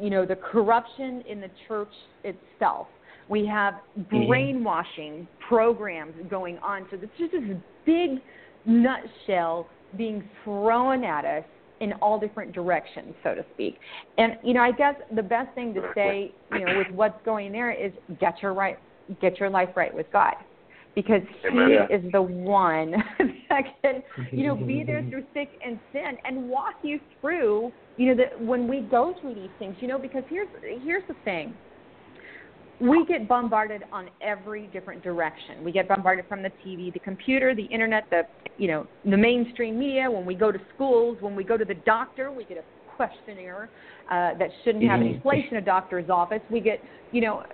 you 0.00 0.10
know, 0.10 0.24
the 0.24 0.36
corruption 0.36 1.22
in 1.28 1.40
the 1.40 1.50
church 1.66 1.92
itself. 2.24 2.86
We 3.28 3.44
have 3.46 3.74
brainwashing 4.10 5.26
programs 5.48 6.14
going 6.30 6.58
on. 6.58 6.86
So 6.90 6.98
it's 7.02 7.12
just 7.18 7.32
this 7.32 7.56
big 7.84 8.22
nutshell 8.64 9.68
being 9.96 10.22
thrown 10.44 11.04
at 11.04 11.24
us 11.24 11.44
in 11.80 11.92
all 11.94 12.18
different 12.18 12.52
directions, 12.52 13.14
so 13.22 13.34
to 13.34 13.44
speak. 13.54 13.78
And 14.16 14.36
you 14.42 14.54
know, 14.54 14.60
I 14.60 14.72
guess 14.72 14.94
the 15.14 15.22
best 15.22 15.54
thing 15.54 15.74
to 15.74 15.82
say, 15.94 16.32
you 16.52 16.64
know, 16.64 16.78
with 16.78 16.90
what's 16.94 17.22
going 17.24 17.52
there 17.52 17.70
is 17.70 17.92
get 18.20 18.42
your 18.42 18.54
right, 18.54 18.78
get 19.20 19.38
your 19.38 19.50
life 19.50 19.70
right 19.76 19.94
with 19.94 20.06
God, 20.12 20.34
because 20.94 21.22
Amen. 21.46 21.86
He 21.88 21.94
is 21.94 22.12
the 22.12 22.22
one 22.22 22.90
that 23.48 23.62
can, 23.82 24.02
you 24.32 24.46
know, 24.46 24.56
be 24.56 24.82
there 24.84 25.04
through 25.08 25.24
thick 25.34 25.50
and 25.64 25.78
thin 25.92 26.16
and 26.24 26.48
walk 26.48 26.74
you 26.82 26.98
through, 27.20 27.72
you 27.96 28.06
know, 28.06 28.16
that 28.16 28.40
when 28.40 28.66
we 28.68 28.80
go 28.80 29.14
through 29.20 29.34
these 29.34 29.50
things, 29.58 29.76
you 29.80 29.88
know, 29.88 29.98
because 29.98 30.24
here's 30.28 30.48
here's 30.82 31.06
the 31.08 31.14
thing 31.24 31.54
we 32.80 33.04
get 33.06 33.28
bombarded 33.28 33.84
on 33.92 34.08
every 34.20 34.68
different 34.68 35.02
direction. 35.02 35.64
We 35.64 35.72
get 35.72 35.88
bombarded 35.88 36.26
from 36.28 36.42
the 36.42 36.50
TV, 36.64 36.92
the 36.92 37.00
computer, 37.00 37.54
the 37.54 37.64
internet, 37.64 38.04
the 38.10 38.22
you 38.56 38.68
know 38.68 38.86
the 39.04 39.16
mainstream 39.16 39.78
media. 39.78 40.10
When 40.10 40.24
we 40.24 40.34
go 40.34 40.52
to 40.52 40.60
schools, 40.74 41.18
when 41.20 41.34
we 41.34 41.44
go 41.44 41.56
to 41.56 41.64
the 41.64 41.74
doctor, 41.74 42.30
we 42.30 42.44
get 42.44 42.58
a 42.58 42.64
questionnaire 42.96 43.70
uh, 44.10 44.34
that 44.38 44.50
shouldn't 44.64 44.84
have 44.84 45.00
any 45.00 45.14
Mhm. 45.14 45.22
place 45.22 45.44
in 45.50 45.56
a 45.56 45.60
doctor's 45.60 46.10
office. 46.10 46.42
We 46.50 46.60
get, 46.60 46.80
you 47.12 47.20
know, 47.20 47.44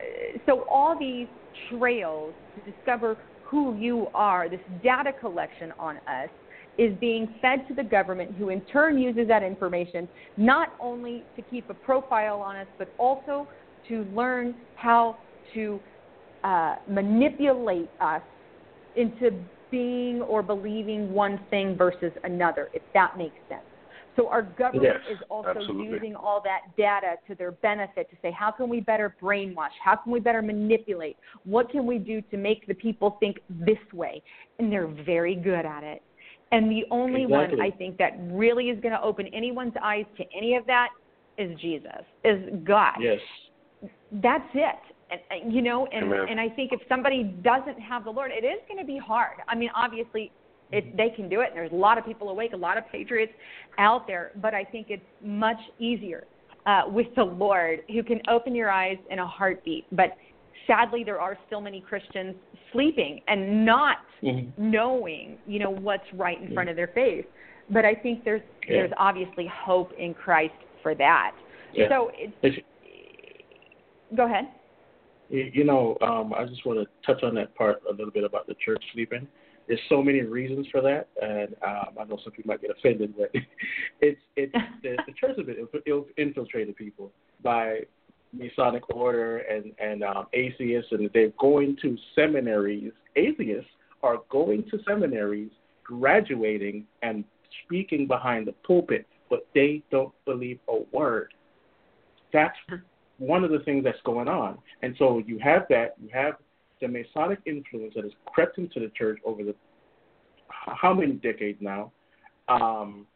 so 0.47 0.63
all 0.71 0.97
these 0.99 1.29
trails 1.69 2.35
to 2.55 2.71
discover 2.71 3.17
who 3.43 3.77
you 3.77 4.09
are, 4.15 4.49
this 4.49 4.61
data 4.83 5.13
collection 5.13 5.73
on 5.79 5.99
us, 6.07 6.31
is 6.77 6.93
being 6.99 7.29
fed 7.41 7.69
to 7.69 7.75
the 7.75 7.85
government, 7.85 8.35
who 8.37 8.49
in 8.49 8.61
turn 8.63 8.99
uses 8.99 9.29
that 9.29 9.43
information 9.43 10.09
not 10.37 10.75
only 10.81 11.25
to 11.37 11.43
keep 11.43 11.69
a 11.71 11.75
profile 11.75 12.41
on 12.41 12.57
us, 12.57 12.67
but 12.79 12.89
also 12.99 13.47
to 13.89 14.05
learn 14.15 14.55
how 14.75 15.19
to 15.55 15.81
uh, 16.43 16.77
manipulate 16.89 17.89
us 18.01 18.23
into 18.97 19.33
being 19.71 20.23
or 20.23 20.43
believing 20.43 21.13
one 21.13 21.41
thing 21.51 21.77
versus 21.77 22.13
another, 22.23 22.69
if 22.75 22.83
that 22.93 23.17
makes 23.19 23.37
sense. 23.49 23.63
So 24.17 24.29
our 24.29 24.43
government 24.43 25.03
Yes, 25.07 25.17
is 25.17 25.19
also 25.29 25.49
absolutely. 25.49 25.85
using 25.85 26.15
all 26.15 26.41
that 26.45 26.61
data 26.77 27.17
to 27.27 27.35
their 27.35 27.53
benefit 27.53 28.09
to 28.11 28.17
say, 28.23 28.31
how 28.31 28.53
can 28.53 28.69
we 28.69 28.81
better 28.81 29.17
brainwash? 29.21 29.71
How 29.83 29.97
can 29.97 30.13
we 30.13 30.21
better 30.21 30.43
manipulate? 30.43 31.17
What 31.45 31.69
can 31.71 31.85
we 31.85 31.99
do 31.99 32.23
to 32.31 32.37
make 32.37 32.67
the 32.69 32.75
people 32.75 33.17
think 33.19 33.39
this 33.49 33.79
way? 33.93 34.23
And 34.59 34.71
they're 34.71 34.87
very 34.87 35.35
good 35.35 35.67
at 35.67 35.83
it. 35.83 36.03
And 36.53 36.71
the 36.71 36.85
only 36.93 37.27
one 37.27 37.61
I 37.61 37.71
think 37.71 37.97
that 37.99 38.13
really 38.31 38.69
is 38.71 38.81
going 38.81 38.93
to 38.93 39.03
open 39.03 39.27
anyone's 39.35 39.75
eyes 39.83 40.05
to 40.19 40.25
any 40.37 40.55
of 40.55 40.65
that 40.67 40.91
is 41.37 41.59
Jesus, 41.59 42.05
is 42.23 42.39
God 42.63 42.95
Yes. 43.01 43.19
That's 44.23 44.49
it 44.55 44.77
and 45.11 45.21
and, 45.31 45.53
you 45.53 45.63
know 45.63 45.87
and 45.87 46.05
Amen. 46.05 46.27
and 46.31 46.41
i 46.41 46.49
think 46.49 46.73
if 46.73 46.81
somebody 46.89 47.25
doesn't 47.43 47.79
have 47.81 48.05
the 48.05 48.11
lord 48.11 48.31
it 48.33 48.45
is 48.45 48.61
going 48.69 48.79
to 48.79 48.87
be 48.87 48.99
hard 48.99 49.39
i 49.49 49.55
mean 49.55 49.71
obviously 49.75 50.31
it 50.73 50.97
they 50.97 51.11
can 51.11 51.29
do 51.29 51.41
it 51.41 51.49
and 51.49 51.57
there's 51.57 51.73
a 51.73 51.77
lot 51.77 51.99
of 51.99 52.05
people 52.07 52.31
awake 52.31 52.53
a 52.53 52.57
lot 52.57 52.79
of 52.79 52.85
patriots 52.91 53.33
out 53.79 54.07
there 54.07 54.33
but 54.41 54.55
i 54.55 54.65
think 54.65 54.87
it's 54.91 55.03
much 55.23 55.59
easier 55.79 56.25
uh 56.67 56.83
with 56.87 57.07
the 57.17 57.23
lord 57.25 57.81
who 57.93 58.03
can 58.03 58.21
open 58.29 58.55
your 58.55 58.71
eyes 58.71 58.97
in 59.11 59.19
a 59.19 59.27
heartbeat 59.27 59.85
but 59.93 60.17
sadly 60.67 61.05
there 61.05 61.21
are 61.21 61.37
still 61.47 61.61
many 61.61 61.81
christians 61.81 62.35
sleeping 62.73 63.21
and 63.29 63.65
not 63.65 63.99
Mhm. 64.23 64.53
knowing 64.57 65.37
you 65.47 65.59
know 65.59 65.69
what's 65.71 66.11
right 66.15 66.41
in 66.41 66.55
front 66.55 66.71
of 66.71 66.77
their 66.77 66.87
face 66.89 67.27
but 67.69 67.85
i 67.85 67.95
think 67.95 68.25
there's 68.25 68.41
Yeah. 68.67 68.77
there's 68.79 68.93
obviously 68.97 69.47
hope 69.47 69.93
in 69.99 70.15
christ 70.15 70.55
for 70.83 70.95
that 70.95 71.33
Yeah. 71.75 71.89
so 71.91 72.11
it's 72.15 72.33
It's- 72.43 72.65
go 74.17 74.27
ahead 74.27 74.49
You 75.31 75.65
know, 75.65 75.97
um, 76.03 76.35
I 76.35 76.45
just 76.45 76.67
want 76.67 76.79
to 76.79 76.87
touch 77.07 77.23
on 77.23 77.35
that 77.37 77.55
part 77.55 77.83
a 77.89 77.93
little 77.93 78.11
bit 78.11 78.25
about 78.25 78.47
the 78.47 78.55
church 78.65 78.83
sleeping. 78.93 79.27
There's 79.67 79.81
so 79.89 80.03
many 80.03 80.21
reasons 80.21 80.67
for 80.71 80.83
that, 80.83 81.09
and 81.23 81.55
um, 81.67 81.95
I 81.99 82.05
know 82.05 82.19
some 82.23 82.33
people 82.33 82.51
might 82.51 82.61
get 82.61 82.71
offended, 82.71 83.15
but 83.17 83.31
it's 84.01 84.21
it's 84.37 84.53
the, 84.83 84.97
the 85.07 85.13
church 85.19 85.37
has 85.39 85.47
been 85.47 86.05
infiltrated 86.19 86.77
people 86.77 87.11
by 87.43 87.81
Masonic 88.33 88.95
order 88.95 89.39
and 89.39 89.73
and 89.79 90.05
um, 90.05 90.27
atheists, 90.35 90.93
and 90.93 91.09
they're 91.15 91.33
going 91.41 91.77
to 91.81 91.97
seminaries. 92.15 92.93
Atheists 93.17 93.71
are 94.03 94.19
going 94.29 94.65
to 94.71 94.79
seminaries, 94.87 95.51
graduating, 95.83 96.85
and 97.03 97.25
speaking 97.65 98.07
behind 98.07 98.47
the 98.47 98.53
pulpit, 98.67 99.07
but 99.31 99.47
they 99.55 99.83
don't 99.91 100.13
believe 100.27 100.59
a 100.69 100.79
word. 100.93 101.33
That's 102.33 102.57
one 103.19 103.45
of 103.45 103.51
the 103.51 103.61
things 103.61 103.85
that's 103.85 104.01
going 104.05 104.29
on. 104.29 104.59
And 104.83 104.95
so 104.99 105.23
you 105.25 105.39
have 105.39 105.67
that, 105.71 105.95
you 106.03 106.09
have 106.13 106.35
the 106.81 106.89
Masonic 106.89 107.39
influence 107.47 107.95
that 107.95 108.05
has 108.05 108.13
crept 108.27 108.59
into 108.59 108.81
the 108.81 108.91
church 108.97 109.19
over 109.25 109.43
the 109.43 109.55
how 110.49 110.95
many 110.95 111.13
decades 111.13 111.59
now, 111.61 111.93
um, 112.49 113.07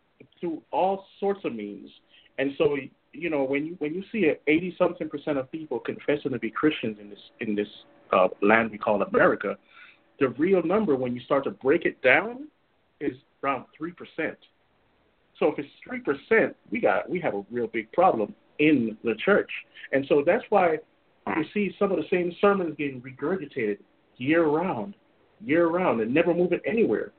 through 0.40 0.62
all 0.70 1.06
sorts 1.20 1.40
of 1.44 1.54
means. 1.54 1.90
And 2.38 2.52
so 2.58 2.76
you 3.12 3.30
know 3.30 3.42
when 3.42 3.66
you 3.66 3.76
when 3.78 3.94
you 3.94 4.02
see 4.12 4.32
eighty 4.46 4.74
something 4.78 5.08
percent 5.08 5.38
of 5.38 5.50
people 5.50 5.80
confessing 5.80 6.32
to 6.32 6.38
be 6.38 6.50
Christians 6.50 6.98
in 7.00 7.10
this 7.10 7.18
in 7.40 7.54
this 7.54 7.68
uh, 8.12 8.28
land 8.42 8.70
we 8.70 8.78
call 8.78 9.02
America, 9.02 9.56
the 10.20 10.28
real 10.30 10.62
number 10.62 10.94
when 10.94 11.14
you 11.14 11.20
start 11.22 11.44
to 11.44 11.50
break 11.50 11.84
it 11.84 12.00
down 12.02 12.48
is 13.00 13.12
around 13.42 13.64
three 13.76 13.92
percent. 13.92 14.38
So 15.38 15.52
if 15.52 15.58
it's 15.58 15.68
three 15.86 16.00
percent, 16.00 16.56
we 16.70 16.80
got 16.80 17.08
we 17.08 17.20
have 17.20 17.34
a 17.34 17.44
real 17.50 17.66
big 17.66 17.90
problem 17.92 18.34
in 18.58 18.96
the 19.04 19.14
church, 19.24 19.50
and 19.92 20.04
so 20.08 20.22
that's 20.24 20.44
why 20.50 20.78
you 21.26 21.44
see 21.52 21.74
some 21.78 21.90
of 21.90 21.98
the 21.98 22.08
same 22.10 22.32
sermons 22.40 22.74
getting 22.78 23.00
regurgitated 23.00 23.78
year 24.16 24.46
round, 24.46 24.94
year 25.44 25.68
round, 25.68 26.00
and 26.00 26.12
never 26.12 26.34
moving 26.34 26.60
anywhere. 26.66 27.12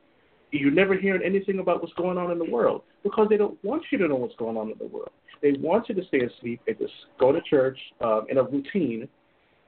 You're 0.52 0.72
never 0.72 0.96
hearing 0.96 1.22
anything 1.24 1.60
about 1.60 1.82
what's 1.82 1.94
going 1.94 2.18
on 2.18 2.32
in 2.32 2.40
the 2.40 2.50
world 2.50 2.82
because 3.04 3.28
they 3.30 3.38
don't 3.38 3.64
want 3.64 3.84
you 3.92 3.98
to 4.00 4.08
know 4.08 4.16
what's 4.16 4.36
going 4.36 4.58
on 4.58 4.72
in 4.72 4.78
the 4.80 4.88
world. 4.88 5.12
They 5.42 5.54
want 5.60 5.90
you 5.90 5.96
to 5.96 6.04
stay 6.08 6.22
asleep 6.22 6.62
and 6.68 6.78
just 6.78 6.94
go 7.20 7.32
to 7.32 7.40
church 7.42 7.78
um, 8.02 8.26
in 8.30 8.38
a 8.38 8.44
routine 8.44 9.08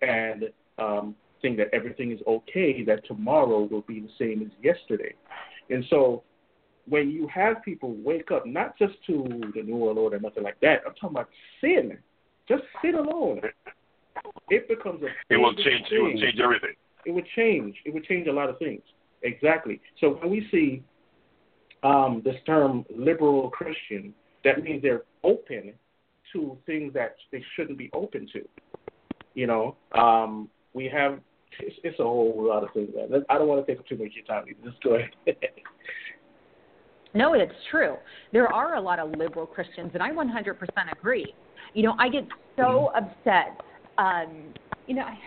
and 0.01 0.45
um, 0.80 1.15
think 1.41 1.57
that 1.57 1.67
everything 1.74 2.11
is 2.11 2.19
okay, 2.28 2.84
that 2.84 3.05
tomorrow 3.05 3.63
will 3.63 3.82
be 3.82 3.99
the 3.99 4.09
same 4.17 4.41
as 4.41 4.51
yesterday. 4.63 5.13
And 5.69 5.86
so 5.89 6.24
when 6.92 7.10
you 7.10 7.26
have 7.34 7.64
people 7.64 7.96
wake 8.04 8.32
up, 8.32 8.46
not 8.46 8.78
just 8.78 8.94
to 9.08 9.24
the 9.56 9.64
New 9.64 9.78
World 9.78 9.98
Order, 9.98 10.18
and 10.18 10.24
nothing 10.24 10.44
like 10.44 10.60
that, 10.60 10.82
I'm 10.86 10.94
talking 10.96 11.12
about 11.12 11.30
sin, 11.62 11.98
just 12.50 12.64
sin 12.82 12.96
alone, 12.96 13.39
it 14.50 14.68
becomes 14.68 15.02
a 15.02 15.08
It 15.34 15.38
will 15.38 15.56
change. 15.56 15.88
It 15.89 16.04
will 16.04 16.20
change 16.20 16.39
everything. 16.44 16.74
It 17.06 17.12
would 17.12 17.28
change. 17.34 17.78
It 17.86 17.94
would 17.94 18.04
change 18.04 18.28
a 18.28 18.34
lot 18.34 18.50
of 18.50 18.60
things. 18.60 18.82
Exactly. 19.24 19.80
So 20.02 20.18
when 20.20 20.32
we 20.32 20.46
see 20.52 20.84
um, 21.82 22.22
this 22.26 22.36
term 22.46 22.84
liberal 22.94 23.50
Christian, 23.52 24.14
that 24.44 24.62
means 24.62 24.82
they're 24.82 25.04
open 25.24 25.72
to 26.34 26.58
things 26.66 26.94
that 26.94 27.16
they 27.32 27.42
shouldn't 27.56 27.78
be 27.78 27.89
open 27.94 28.28
to. 28.34 28.42
You 29.34 29.48
know, 29.48 29.78
um, 29.94 30.50
we 30.74 30.92
have 30.94 31.22
it's, 31.60 31.76
it's 31.86 32.00
a 32.02 32.04
whole 32.04 32.48
lot 32.50 32.64
of 32.64 32.70
things. 32.74 32.89
Man. 32.94 33.24
I 33.30 33.38
don't 33.38 33.48
want 33.48 33.66
to 33.66 33.72
take 33.72 33.80
up 33.80 33.88
too 33.88 33.96
much 33.96 34.08
of 34.08 34.14
your 34.14 34.26
time. 34.26 34.46
Just 34.62 34.84
go 34.84 34.96
ahead. 34.96 35.12
No, 37.14 37.34
it's 37.34 37.53
true. 37.70 37.97
There 38.32 38.47
are 38.47 38.76
a 38.76 38.82
lot 38.82 38.99
of 38.99 39.12
liberal 39.12 39.45
Christians, 39.45 39.91
and 39.93 40.01
I 40.01 40.12
100% 40.12 40.55
agree. 40.91 41.36
You 41.74 41.84
know, 41.84 41.95
I 41.99 42.09
get 42.09 42.26
so 42.57 42.91
upset. 42.95 43.57
Um, 43.97 44.53
you 44.88 44.95
know, 44.95 45.03
I, 45.03 45.18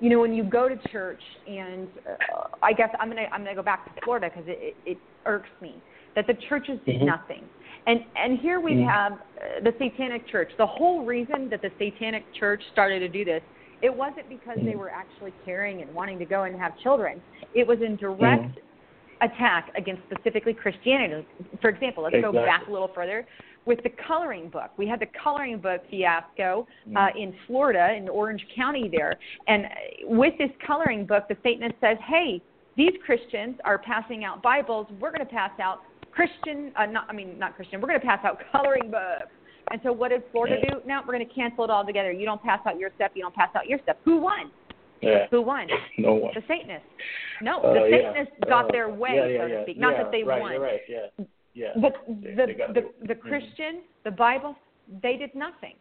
you 0.00 0.10
know, 0.10 0.20
when 0.20 0.34
you 0.34 0.42
go 0.42 0.68
to 0.68 0.76
church, 0.90 1.22
and 1.46 1.88
uh, 2.08 2.14
I 2.62 2.72
guess 2.72 2.90
I'm 2.98 3.08
gonna 3.08 3.26
I'm 3.32 3.44
gonna 3.44 3.54
go 3.54 3.62
back 3.62 3.94
to 3.94 4.00
Florida 4.04 4.30
because 4.32 4.48
it, 4.48 4.58
it, 4.84 4.90
it 4.92 4.98
irks 5.26 5.48
me 5.60 5.82
that 6.16 6.26
the 6.26 6.34
churches 6.48 6.78
do 6.84 6.92
Mhm. 6.92 7.06
nothing. 7.06 7.48
And 7.86 8.00
and 8.16 8.38
here 8.38 8.60
we 8.60 8.74
Mhm. 8.74 8.90
have 8.90 9.12
uh, 9.12 9.60
the 9.62 9.72
Satanic 9.78 10.26
Church. 10.26 10.52
The 10.58 10.66
whole 10.66 11.04
reason 11.04 11.48
that 11.50 11.62
the 11.62 11.70
Satanic 11.78 12.32
Church 12.34 12.62
started 12.72 12.98
to 13.00 13.08
do 13.08 13.24
this, 13.24 13.42
it 13.80 13.94
wasn't 13.94 14.28
because 14.28 14.58
they 14.64 14.74
were 14.74 14.90
actually 14.90 15.32
caring 15.44 15.82
and 15.82 15.94
wanting 15.94 16.18
to 16.18 16.26
go 16.26 16.42
and 16.44 16.58
have 16.60 16.76
children. 16.78 17.22
It 17.54 17.66
was 17.66 17.80
in 17.80 17.96
direct 17.96 18.42
Mhm. 18.56 18.62
Attack 19.22 19.70
against 19.76 20.02
specifically 20.10 20.52
Christianity. 20.54 21.26
For 21.60 21.70
example, 21.70 22.02
let's 22.02 22.16
go 22.20 22.32
back 22.32 22.66
a 22.68 22.72
little 22.72 22.90
further 22.94 23.26
with 23.64 23.80
the 23.84 23.90
coloring 24.08 24.48
book. 24.48 24.70
We 24.76 24.88
had 24.88 24.98
the 25.00 25.06
coloring 25.22 25.58
book 25.58 25.82
fiasco 25.88 26.66
uh, 26.96 26.98
Mhm. 26.98 27.16
in 27.16 27.34
Florida, 27.46 27.94
in 27.96 28.08
Orange 28.08 28.44
County 28.56 28.88
there. 28.88 29.18
And 29.46 29.68
with 30.04 30.36
this 30.38 30.50
coloring 30.66 31.06
book, 31.06 31.28
the 31.28 31.36
Satanist 31.44 31.76
says, 31.80 31.96
hey, 32.06 32.42
these 32.76 32.92
Christians 33.06 33.56
are 33.64 33.78
passing 33.78 34.24
out 34.24 34.42
Bibles. 34.42 34.86
We're 34.98 35.10
going 35.10 35.20
to 35.20 35.32
pass 35.32 35.52
out 35.60 35.82
Christian, 36.10 36.72
uh, 36.76 36.86
not, 36.86 37.06
I 37.08 37.12
mean, 37.12 37.38
not 37.38 37.54
Christian, 37.54 37.80
we're 37.80 37.88
going 37.88 38.00
to 38.00 38.06
pass 38.06 38.24
out 38.24 38.40
coloring 38.52 38.90
books. 38.90 39.30
And 39.70 39.80
so 39.84 39.92
what 39.92 40.08
did 40.10 40.24
Florida 40.32 40.56
do? 40.68 40.80
Now 40.84 41.00
we're 41.06 41.14
going 41.14 41.26
to 41.26 41.34
cancel 41.34 41.62
it 41.64 41.70
all 41.70 41.86
together. 41.86 42.10
You 42.10 42.26
don't 42.26 42.42
pass 42.42 42.58
out 42.66 42.78
your 42.78 42.90
stuff. 42.96 43.12
You 43.14 43.22
don't 43.22 43.34
pass 43.34 43.50
out 43.54 43.68
your 43.68 43.78
stuff. 43.84 43.96
Who 44.04 44.16
won? 44.18 44.50
Yeah. 45.02 45.26
Who 45.30 45.42
won? 45.42 45.66
No 45.98 46.14
one. 46.14 46.32
The 46.34 46.42
Satanists. 46.48 46.86
No, 47.40 47.58
Uh, 47.60 47.72
the 47.74 47.88
yeah. 47.90 47.96
Satanists 48.12 48.34
got 48.48 48.66
Uh, 48.66 48.72
their 48.72 48.88
way, 48.88 49.14
yeah, 49.16 49.26
yeah, 49.26 49.40
so 49.42 49.48
to 49.48 49.62
speak. 49.64 49.78
Not 49.78 49.92
Yeah, 49.94 50.02
that 50.04 50.12
they 50.12 50.22
right, 50.22 50.40
won. 50.40 50.60
Right. 50.60 50.80
Yeah. 50.88 51.06
Yeah. 51.54 51.72
But 51.76 51.94
They- 52.08 52.34
the 52.34 52.46
the 52.76 52.82
the 53.10 53.14
mhm. 53.16 53.20
Christian, 53.20 53.82
the 54.04 54.10
Bible, 54.10 54.56
they 55.02 55.16
did 55.16 55.34
nothing. 55.34 55.74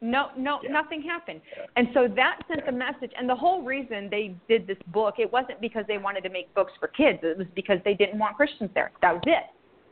No, 0.00 0.30
no, 0.36 0.60
Yeah. 0.62 0.70
nothing 0.72 1.02
happened. 1.02 1.40
Yeah. 1.56 1.66
And 1.76 1.88
so 1.94 2.08
that 2.08 2.40
sent 2.48 2.64
the 2.66 2.72
message. 2.72 3.12
And 3.16 3.28
the 3.28 3.34
whole 3.34 3.62
reason 3.62 4.08
they 4.10 4.34
did 4.48 4.66
this 4.66 4.78
book, 4.88 5.18
it 5.18 5.30
wasn't 5.32 5.60
because 5.60 5.86
they 5.86 5.98
wanted 5.98 6.22
to 6.24 6.28
make 6.30 6.52
books 6.54 6.72
for 6.78 6.88
kids. 6.88 7.20
It 7.22 7.38
was 7.38 7.46
because 7.54 7.80
they 7.84 7.94
didn't 7.94 8.18
want 8.18 8.36
Christians 8.36 8.70
there. 8.74 8.90
That 9.02 9.14
was 9.14 9.22
it. 9.26 9.44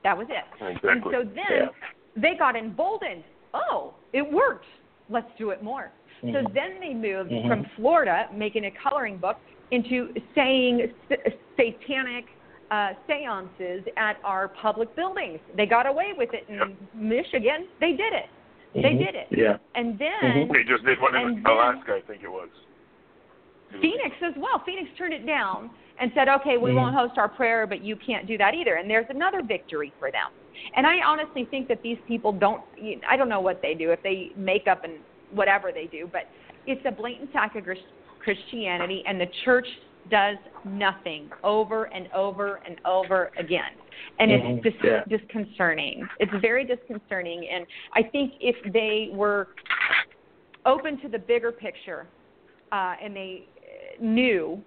That 0.03 0.17
was 0.19 0.29
it. 0.31 0.45
Exactly. 0.61 0.91
And 0.91 1.03
so 1.05 1.19
then 1.25 1.45
Yeah. 1.51 1.69
they 2.17 2.35
got 2.35 2.57
emboldened. 2.57 3.25
Oh, 3.55 3.95
it 4.13 4.23
worked. 4.31 4.67
Let's 5.09 5.31
do 5.37 5.51
it 5.51 5.63
more. 5.63 5.91
So 6.23 6.29
Mhm. 6.29 6.55
then 6.55 6.81
they 6.81 6.95
moved 6.95 7.31
Mhm. 7.33 7.49
from 7.49 7.64
Florida, 7.77 8.29
making 8.33 8.64
a 8.66 8.70
coloring 8.70 9.18
book, 9.18 9.39
into 9.73 10.14
saying 10.35 10.93
s- 11.11 11.33
satanic 11.57 12.27
uh, 12.70 12.95
seances 13.07 13.85
at 13.99 14.16
our 14.25 14.49
public 14.49 14.95
buildings. 14.97 15.39
They 15.55 15.66
got 15.66 15.87
away 15.87 16.14
with 16.14 16.33
it 16.33 16.47
in 16.49 16.57
Yep. 16.57 16.68
Michigan. 16.95 17.66
They 17.81 17.93
did 17.93 18.14
it. 18.14 18.31
They 18.73 18.95
Mhm. 18.95 18.99
did 18.99 19.14
it. 19.14 19.27
Yeah. 19.31 19.59
And 19.75 19.99
then 19.99 20.49
Mhm. 20.49 20.53
They 20.55 20.64
just 20.64 20.83
did 20.83 20.99
one 20.99 21.14
in 21.14 21.23
And 21.23 21.47
Alaska, 21.47 21.97
I 21.97 22.01
think 22.01 22.23
it 22.23 22.31
was. 22.33 22.49
Phoenix 23.81 24.16
as 24.23 24.35
well. 24.37 24.59
Phoenix 24.61 24.91
turned 24.97 25.12
it 25.12 25.27
down 25.27 25.68
and 25.99 26.11
said, 26.14 26.29
okay, 26.31 26.57
we 26.57 26.70
Mhm. 26.70 26.77
won't 26.77 26.95
host 26.95 27.18
our 27.18 27.29
prayer, 27.29 27.66
but 27.66 27.83
you 27.83 27.95
can't 27.97 28.27
do 28.27 28.39
that 28.39 28.55
either. 28.55 28.77
And 28.77 28.89
there's 28.89 29.09
another 29.11 29.43
victory 29.43 29.93
for 29.99 30.11
them. 30.11 30.31
And 30.75 30.87
I 30.87 31.03
honestly 31.03 31.45
think 31.45 31.68
that 31.68 31.83
these 31.83 31.99
people 32.07 32.33
don't. 32.33 32.62
I 33.07 33.16
don't 33.18 33.29
know 33.29 33.41
what 33.41 33.61
they 33.61 33.75
do 33.75 33.91
if 33.91 34.03
they 34.03 34.31
make 34.37 34.66
up 34.66 34.85
and 34.85 34.95
whatever 35.33 35.72
they 35.72 35.87
do, 35.87 36.09
but 36.12 36.22
it's 36.66 36.83
a 36.87 36.91
blatant 36.91 37.30
attack 37.30 37.57
of 37.57 37.64
Christianity, 38.20 39.03
and 39.07 39.20
the 39.20 39.28
church 39.45 39.66
does 40.11 40.37
nothing 40.64 41.30
over 41.45 41.85
and 41.95 42.09
over 42.12 42.61
and 42.66 42.76
over 42.85 43.30
again. 43.39 43.72
And 44.18 44.30
it's 44.30 44.62
dis- 44.62 44.74
Yeah. 44.83 45.05
disconcerting. 45.09 46.09
It's 46.18 46.33
very 46.41 46.64
disconcerting. 46.64 47.47
And 47.49 47.66
I 47.95 48.03
think 48.03 48.35
if 48.41 48.57
they 48.72 49.11
were 49.12 49.49
open 50.66 51.01
to 51.03 51.09
the 51.09 51.18
bigger 51.18 51.53
picture 51.53 52.07
uh, 52.72 52.97
and 53.01 53.14
they 53.14 53.49
uh, 53.59 54.05
knew, 54.05 54.62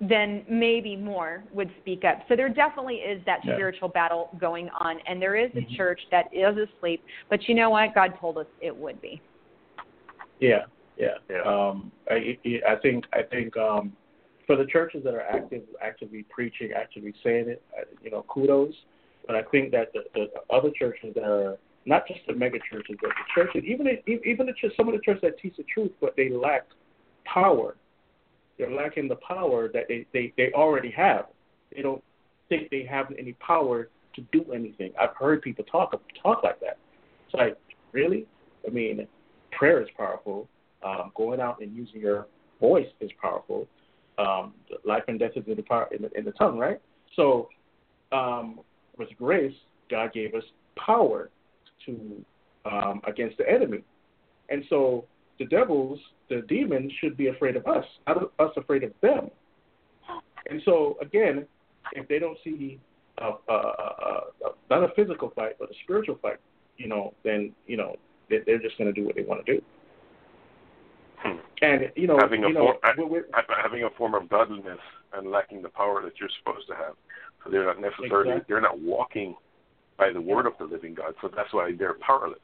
then 0.00 0.44
maybe 0.48 0.96
more 0.96 1.44
would 1.52 1.70
speak 1.80 2.04
up. 2.04 2.18
So 2.28 2.36
there 2.36 2.48
definitely 2.48 2.96
is 2.96 3.24
that 3.24 3.44
Yeah. 3.44 3.54
spiritual 3.54 3.88
battle 3.88 4.30
going 4.38 4.68
on, 4.80 4.98
and 5.06 5.22
there 5.22 5.36
is 5.36 5.50
a 5.54 5.62
Mhm. 5.62 5.76
church 5.76 6.00
that 6.10 6.28
is 6.32 6.56
asleep. 6.58 7.02
But 7.30 7.48
you 7.48 7.54
know 7.54 7.70
what? 7.70 7.94
God 7.94 8.18
told 8.18 8.36
us 8.36 8.46
it 8.60 8.74
would 8.76 9.00
be. 9.00 9.20
Yeah, 10.40 10.64
yeah. 10.96 11.14
Yeah. 11.30 11.42
Um, 11.42 11.90
I, 12.10 12.38
I 12.68 12.76
think 12.76 13.04
I 13.12 13.22
think 13.22 13.56
um, 13.56 13.92
for 14.46 14.56
the 14.56 14.66
churches 14.66 15.02
that 15.04 15.14
are 15.14 15.22
active, 15.22 15.62
actively 15.82 16.24
preaching, 16.28 16.72
actively 16.76 17.14
saying 17.22 17.48
it, 17.48 17.62
you 18.02 18.10
know, 18.10 18.24
kudos. 18.28 18.74
But 19.26 19.36
I 19.36 19.42
think 19.44 19.70
that 19.72 19.92
the, 19.94 20.04
the 20.14 20.26
other 20.54 20.70
churches 20.78 21.14
that 21.14 21.24
are 21.24 21.56
not 21.86 22.06
just 22.06 22.20
the 22.26 22.34
mega 22.34 22.58
churches, 22.70 22.96
but 23.00 23.10
the 23.10 23.34
churches, 23.34 23.62
even 23.66 23.86
even 24.06 24.46
the 24.46 24.52
church, 24.52 24.72
some 24.76 24.88
of 24.88 24.94
the 24.94 25.00
churches 25.00 25.22
that 25.22 25.38
teach 25.38 25.56
the 25.56 25.64
truth, 25.72 25.92
but 26.00 26.14
they 26.16 26.30
lack 26.30 26.66
power. 27.24 27.76
They're 28.58 28.70
lacking 28.70 29.08
the 29.08 29.16
power 29.16 29.68
that 29.72 29.88
they, 29.88 30.06
they, 30.12 30.32
they 30.36 30.52
already 30.52 30.90
have. 30.92 31.26
They 31.74 31.82
don't 31.82 32.02
think 32.48 32.70
they 32.70 32.84
have 32.84 33.06
any 33.18 33.32
power 33.34 33.88
to 34.14 34.20
do 34.32 34.52
anything. 34.52 34.92
I've 35.00 35.16
heard 35.16 35.42
people 35.42 35.64
talk 35.64 36.00
talk 36.22 36.44
like 36.44 36.60
that. 36.60 36.78
It's 37.26 37.34
like, 37.34 37.56
really? 37.92 38.26
I 38.66 38.70
mean, 38.70 39.06
prayer 39.64 39.80
is 39.80 39.88
powerful. 39.96 40.46
Um, 40.82 41.10
going 41.14 41.40
out 41.40 41.62
and 41.62 41.74
using 41.74 41.98
your 41.98 42.26
voice 42.60 42.86
is 43.00 43.10
powerful. 43.18 43.66
Um, 44.18 44.52
life 44.84 45.04
and 45.08 45.18
death 45.18 45.30
is 45.36 45.44
in 45.46 45.56
the 45.56 45.62
power 45.62 45.88
in 45.90 46.02
the, 46.02 46.10
in 46.18 46.26
the 46.26 46.32
tongue, 46.32 46.58
right? 46.58 46.78
So, 47.16 47.48
um, 48.12 48.60
with 48.98 49.08
grace, 49.16 49.54
God 49.90 50.12
gave 50.12 50.34
us 50.34 50.42
power 50.76 51.30
to 51.86 52.24
um, 52.70 53.00
against 53.06 53.38
the 53.38 53.50
enemy, 53.50 53.78
and 54.50 54.64
so 54.68 55.06
the 55.38 55.46
devils, 55.46 55.98
the 56.28 56.42
demons, 56.46 56.92
should 57.00 57.16
be 57.16 57.28
afraid 57.28 57.56
of 57.56 57.66
us, 57.66 57.86
not 58.06 58.18
us 58.38 58.52
afraid 58.58 58.84
of 58.84 58.92
them. 59.00 59.30
And 60.50 60.60
so, 60.66 60.98
again, 61.00 61.46
if 61.92 62.06
they 62.08 62.18
don't 62.18 62.36
see 62.44 62.78
a, 63.16 63.30
a, 63.48 63.54
a, 63.54 63.54
a, 63.54 64.50
not 64.68 64.84
a 64.84 64.88
physical 64.94 65.32
fight, 65.34 65.56
but 65.58 65.70
a 65.70 65.74
spiritual 65.84 66.18
fight, 66.20 66.36
you 66.76 66.86
know, 66.86 67.14
then 67.24 67.52
you 67.66 67.78
know 67.78 67.96
they're 68.28 68.58
just 68.58 68.78
going 68.78 68.92
to 68.92 68.98
do 68.98 69.06
what 69.06 69.14
they 69.14 69.22
want 69.22 69.44
to 69.44 69.54
do. 69.56 69.62
Hmm. 71.18 71.36
And 71.62 71.92
you 71.96 72.06
know, 72.06 72.18
having 72.18 72.44
a 72.44 72.48
you 72.48 72.54
know, 72.54 72.74
form, 72.82 72.96
we're- 72.98 73.08
we're- 73.08 73.44
having 73.62 73.84
a 73.84 73.90
form 73.90 74.14
of 74.14 74.28
godliness 74.28 74.80
and 75.12 75.30
lacking 75.30 75.62
the 75.62 75.68
power 75.68 76.02
that 76.02 76.18
you're 76.20 76.28
supposed 76.38 76.66
to 76.68 76.74
have. 76.74 76.94
So 77.42 77.50
they're 77.50 77.64
not 77.66 77.80
necessarily 77.80 78.30
Exactly. 78.32 78.44
they're 78.48 78.60
not 78.60 78.78
walking 78.78 79.36
by 79.96 80.10
the 80.10 80.20
word 80.20 80.46
of 80.46 80.56
the 80.58 80.64
living 80.64 80.94
God. 80.94 81.14
So 81.20 81.28
that's 81.28 81.52
why 81.52 81.72
they're 81.72 81.94
powerless. 81.94 82.40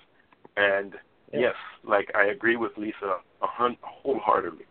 And 0.57 0.95
Yeah. 1.33 1.41
yes, 1.41 1.55
like 1.85 2.15
I 2.15 2.27
agree 2.27 2.57
with 2.57 2.77
Lisa 2.79 3.21
a 3.43 3.47
hun- 3.47 3.79
wholeheartedly. 3.83 4.67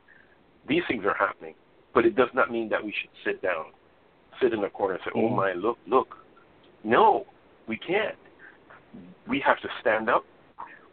These 0.68 0.86
things 0.88 1.06
are 1.06 1.14
happening, 1.16 1.56
but 1.94 2.06
it 2.06 2.16
does 2.16 2.34
not 2.34 2.52
mean 2.52 2.70
that 2.70 2.84
we 2.84 2.92
should 2.92 3.10
sit 3.24 3.42
down, 3.42 3.74
sit 4.40 4.54
in 4.54 4.64
a 4.64 4.70
corner 4.70 4.96
and 4.96 5.04
say, 5.04 5.12
"Oh 5.16 5.30
Mhm. 5.30 5.36
my, 5.36 5.54
look, 5.54 5.78
look." 5.88 6.18
No, 6.84 7.26
we 7.68 7.78
can't. 7.78 8.18
We 9.28 9.40
have 9.42 9.60
to 9.62 9.70
stand 9.82 10.10
up. 10.10 10.26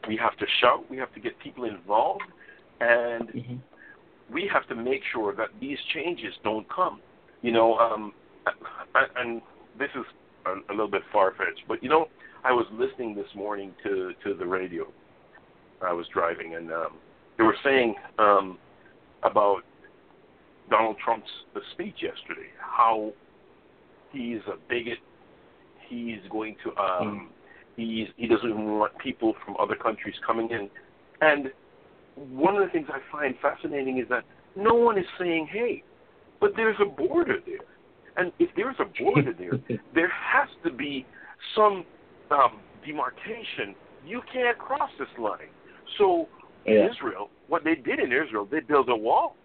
We 0.06 0.16
have 0.16 0.36
to 0.36 0.46
shout. 0.60 0.88
We 0.90 0.96
have 0.98 1.12
to 1.14 1.20
get 1.20 1.38
people 1.38 1.64
involved, 1.64 2.24
and 2.80 3.28
Mhm. 3.28 3.58
we 4.30 4.46
have 4.48 4.66
to 4.68 4.74
make 4.74 5.02
sure 5.04 5.32
that 5.34 5.48
these 5.60 5.78
changes 5.94 6.36
don't 6.42 6.68
come. 6.68 7.00
You 7.42 7.52
know, 7.52 7.78
um, 7.78 8.12
I- 8.94 9.08
and 9.16 9.42
this 9.78 9.90
is 9.94 10.04
a, 10.46 10.54
a 10.68 10.72
little 10.72 10.88
bit 10.88 11.02
far 11.12 11.32
fetched, 11.32 11.66
but 11.68 11.82
you 11.82 11.88
know, 11.88 12.08
I 12.44 12.52
was 12.52 12.66
listening 12.70 13.14
this 13.14 13.34
morning 13.34 13.74
to 13.82 14.14
to 14.24 14.34
the 14.34 14.46
radio. 14.46 14.86
I 15.82 15.92
was 15.92 16.06
driving, 16.08 16.54
and 16.54 16.72
um, 16.72 16.96
they 17.36 17.44
were 17.44 17.56
saying 17.62 17.96
um, 18.18 18.58
about 19.22 19.62
Donald 20.70 20.96
Trump's 20.98 21.30
speech 21.72 21.96
yesterday, 22.02 22.48
how 22.58 23.12
he's 24.12 24.40
a 24.46 24.56
bigot. 24.68 24.98
He's 25.88 26.20
going 26.30 26.56
to 26.64 26.76
um, 26.76 27.30
he's 27.76 28.08
he 28.16 28.26
doesn't 28.26 28.48
even 28.48 28.78
want 28.78 28.96
people 28.98 29.34
from 29.44 29.56
other 29.58 29.76
countries 29.76 30.14
coming 30.26 30.50
in, 30.50 30.68
and 31.20 31.50
one 32.16 32.56
of 32.56 32.62
the 32.62 32.70
things 32.72 32.88
I 32.90 32.98
find 33.12 33.34
fascinating 33.40 33.98
is 33.98 34.08
that 34.08 34.24
no 34.54 34.74
one 34.74 34.98
is 34.98 35.04
saying, 35.18 35.48
"Hey, 35.52 35.82
but 36.40 36.52
there's 36.56 36.76
a 36.80 36.86
border 36.86 37.38
there," 37.44 37.66
and 38.16 38.32
if 38.38 38.50
there's 38.56 38.76
a 38.78 39.02
border 39.02 39.32
there, 39.38 39.60
there 39.94 40.08
has 40.10 40.48
to 40.64 40.70
be 40.72 41.06
some 41.54 41.84
um, 42.30 42.60
demarcation. 42.84 43.74
You 44.06 44.22
can't 44.32 44.56
cross 44.58 44.90
this 44.98 45.08
line. 45.18 45.50
So 45.98 46.28
Yeah. 46.64 46.84
in 46.84 46.90
Israel, 46.90 47.30
what 47.48 47.64
they 47.64 47.74
did 47.74 48.00
in 48.00 48.12
Israel, 48.12 48.46
they 48.50 48.60
built 48.60 48.88
a 48.88 48.96
wall. 48.96 49.36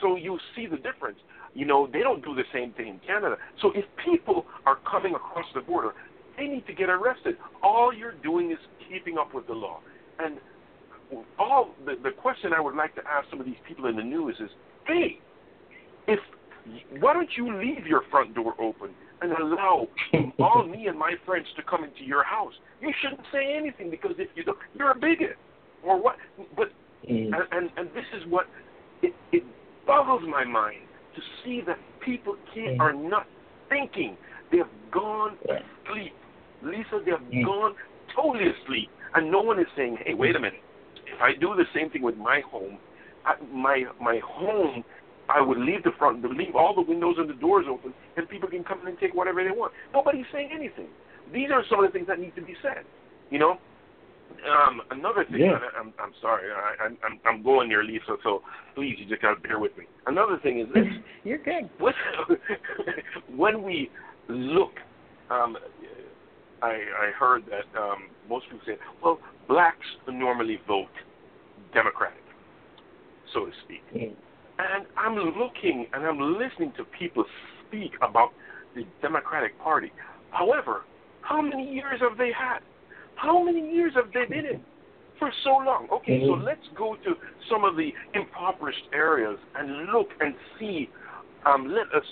So 0.00 0.16
you 0.16 0.38
see 0.54 0.66
the 0.66 0.76
difference. 0.76 1.18
You 1.54 1.66
know, 1.66 1.86
they 1.86 2.00
don't 2.00 2.22
do 2.24 2.34
the 2.34 2.44
same 2.52 2.72
thing 2.72 2.88
in 2.88 2.98
Canada. 3.06 3.36
So 3.62 3.72
if 3.74 3.84
people 4.04 4.46
are 4.66 4.76
coming 4.90 5.14
across 5.14 5.46
the 5.54 5.60
border, 5.60 5.94
they 6.36 6.46
need 6.46 6.66
to 6.66 6.72
get 6.74 6.88
arrested. 6.88 7.36
All 7.62 7.92
you're 7.92 8.12
doing 8.22 8.50
is 8.50 8.58
keeping 8.88 9.18
up 9.18 9.34
with 9.34 9.46
the 9.46 9.52
law. 9.52 9.80
And 10.18 10.38
all 11.38 11.74
the, 11.84 11.94
the 12.02 12.10
question 12.10 12.52
I 12.52 12.60
would 12.60 12.74
like 12.74 12.94
to 12.96 13.02
ask 13.08 13.28
some 13.30 13.40
of 13.40 13.46
these 13.46 13.60
people 13.66 13.86
in 13.86 13.96
the 13.96 14.02
news 14.02 14.36
is, 14.40 14.50
hey, 14.86 15.18
if 16.08 16.18
why 17.00 17.12
don't 17.12 17.28
you 17.36 17.58
leave 17.60 17.86
your 17.86 18.02
front 18.10 18.34
door 18.34 18.54
open 18.58 18.90
and 19.20 19.32
allow 19.32 19.86
all 20.38 20.66
me 20.66 20.86
and 20.86 20.98
my 20.98 21.12
friends 21.26 21.46
to 21.56 21.62
come 21.62 21.84
into 21.84 22.04
your 22.04 22.24
house? 22.24 22.52
You 22.80 22.90
shouldn't 23.02 23.20
say 23.32 23.54
anything 23.56 23.90
because 23.90 24.12
if 24.18 24.28
you 24.34 24.44
don't, 24.44 24.58
you're 24.74 24.90
a 24.90 24.94
bigot 24.94 25.36
or 25.82 26.00
what? 26.02 26.16
But 26.56 26.70
Mhm. 27.06 27.34
and, 27.34 27.44
and 27.52 27.70
and 27.76 27.88
this 27.94 28.06
is 28.18 28.26
what 28.30 28.46
it, 29.02 29.12
it 29.30 29.42
boggles 29.86 30.22
my 30.26 30.42
mind 30.42 30.80
to 31.14 31.20
see 31.44 31.60
that 31.66 31.78
people 32.00 32.34
can't, 32.54 32.78
Mm. 32.78 32.80
are 32.80 32.92
not 32.94 33.26
thinking. 33.68 34.16
They've 34.50 34.64
gone 34.90 35.36
Yeah. 35.46 35.60
asleep. 35.86 36.14
Lisa, 36.64 37.00
they've 37.04 37.14
Mm. 37.30 37.44
gone 37.44 37.74
totally 38.14 38.48
asleep, 38.48 38.90
and 39.14 39.30
no 39.30 39.40
one 39.42 39.58
is 39.58 39.66
saying, 39.76 39.96
"Hey, 40.04 40.14
wait 40.14 40.36
a 40.36 40.40
minute. 40.40 40.62
If 41.06 41.20
I 41.20 41.34
do 41.34 41.54
the 41.54 41.66
same 41.74 41.90
thing 41.90 42.02
with 42.02 42.16
my 42.16 42.40
home, 42.40 42.78
I, 43.24 43.34
my 43.52 43.86
my 44.00 44.18
home." 44.18 44.84
I 45.26 45.40
would 45.40 45.56
leave 45.56 45.82
the 45.84 45.92
front, 45.92 46.22
leave 46.36 46.54
all 46.54 46.74
the 46.74 46.82
windows 46.82 47.16
and 47.16 47.30
the 47.30 47.34
doors 47.34 47.64
open, 47.66 47.94
and 48.18 48.28
people 48.28 48.46
can 48.46 48.62
come 48.62 48.82
in 48.82 48.88
and 48.88 48.98
take 48.98 49.14
whatever 49.14 49.42
they 49.42 49.50
want. 49.50 49.72
Nobody's 49.94 50.26
saying 50.30 50.50
anything. 50.52 50.88
These 51.32 51.50
are 51.50 51.64
some 51.70 51.82
of 51.82 51.90
the 51.90 51.92
things 51.96 52.08
that 52.08 52.18
need 52.20 52.34
to 52.36 52.42
be 52.42 52.54
said. 52.60 52.84
You 53.30 53.38
know, 53.38 53.58
um, 54.46 54.82
another 54.90 55.24
thing. 55.24 55.40
Yeah. 55.40 55.56
and 55.56 55.64
I, 55.64 55.80
I'm 55.80 55.94
I'm 55.98 56.12
sorry. 56.20 56.50
I, 56.52 56.84
I'm 56.84 56.98
I'm 57.04 57.20
I'm 57.24 57.42
going 57.42 57.68
there, 57.68 57.84
Lisa. 57.84 58.16
So 58.22 58.42
please, 58.74 58.96
you 58.98 59.06
just 59.06 59.22
gotta 59.22 59.40
bear 59.40 59.58
with 59.58 59.76
me. 59.78 59.84
Another 60.06 60.38
thing 60.42 60.60
is 60.60 60.66
this: 60.74 60.84
You're 61.24 61.38
good. 61.38 61.70
when, 61.78 61.94
when 63.36 63.62
we 63.62 63.90
look, 64.28 64.72
um, 65.30 65.56
I 66.62 66.72
I 66.72 67.10
heard 67.18 67.44
that 67.46 67.78
um, 67.78 68.08
most 68.28 68.46
people 68.46 68.60
say, 68.66 68.76
well, 69.02 69.18
blacks 69.48 69.86
normally 70.08 70.60
vote 70.66 70.88
Democratic, 71.72 72.22
so 73.32 73.46
to 73.46 73.52
speak. 73.64 73.82
And 74.58 74.86
I'm 74.96 75.16
looking 75.16 75.86
and 75.92 76.04
I'm 76.04 76.38
listening 76.38 76.72
to 76.76 76.84
people 76.84 77.24
speak 77.66 77.92
about 78.02 78.30
the 78.74 78.86
Democratic 79.02 79.58
Party. 79.58 79.92
However, 80.30 80.82
how 81.22 81.40
many 81.40 81.72
years 81.72 82.00
have 82.00 82.18
they 82.18 82.30
had? 82.32 82.60
How 83.16 83.42
many 83.42 83.72
years 83.72 83.92
have 83.94 84.12
they 84.12 84.26
been 84.26 84.46
in? 84.46 84.60
For 85.18 85.30
so 85.44 85.50
long. 85.50 85.88
Okay, 85.92 86.26
so 86.26 86.34
Mhm. 86.34 86.44
let's 86.44 86.66
go 86.74 86.96
to 86.96 87.16
some 87.48 87.64
of 87.64 87.76
the 87.76 87.94
impoverished 88.14 88.88
areas 88.92 89.38
and 89.54 89.86
look 89.86 90.12
and 90.20 90.34
see. 90.58 90.90
Um, 91.46 91.68
let 91.68 91.92
us 91.94 92.04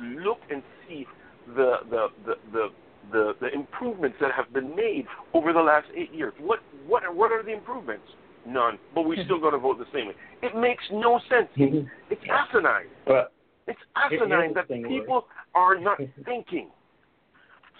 look 0.00 0.40
and 0.50 0.62
see 0.86 1.06
the 1.46 1.80
the, 1.90 2.08
the 2.24 2.36
the 2.52 2.72
the 3.12 3.34
the 3.40 3.52
improvements 3.52 4.16
that 4.20 4.32
have 4.32 4.52
been 4.52 4.74
made 4.76 5.06
over 5.34 5.52
the 5.52 5.60
last 5.60 5.86
eight 5.96 6.12
years. 6.12 6.32
What 6.38 6.60
what 6.86 7.04
are, 7.04 7.12
what 7.12 7.32
are 7.32 7.42
the 7.42 7.52
improvements? 7.52 8.04
None. 8.46 8.78
But 8.94 9.02
we're 9.02 9.22
still 9.24 9.40
going 9.40 9.52
to 9.52 9.58
vote 9.58 9.78
the 9.78 9.84
same 9.92 10.08
way. 10.08 10.14
It 10.42 10.56
makes 10.56 10.82
no 10.92 11.20
sense. 11.28 11.48
Mhm. 11.56 11.86
It's 12.10 12.22
asinine. 12.30 12.86
But 13.06 13.32
It's 13.66 13.80
asinine 13.96 14.54
that 14.54 14.68
people 14.68 15.26
are 15.54 15.78
not 15.78 15.98
thinking. 16.24 16.70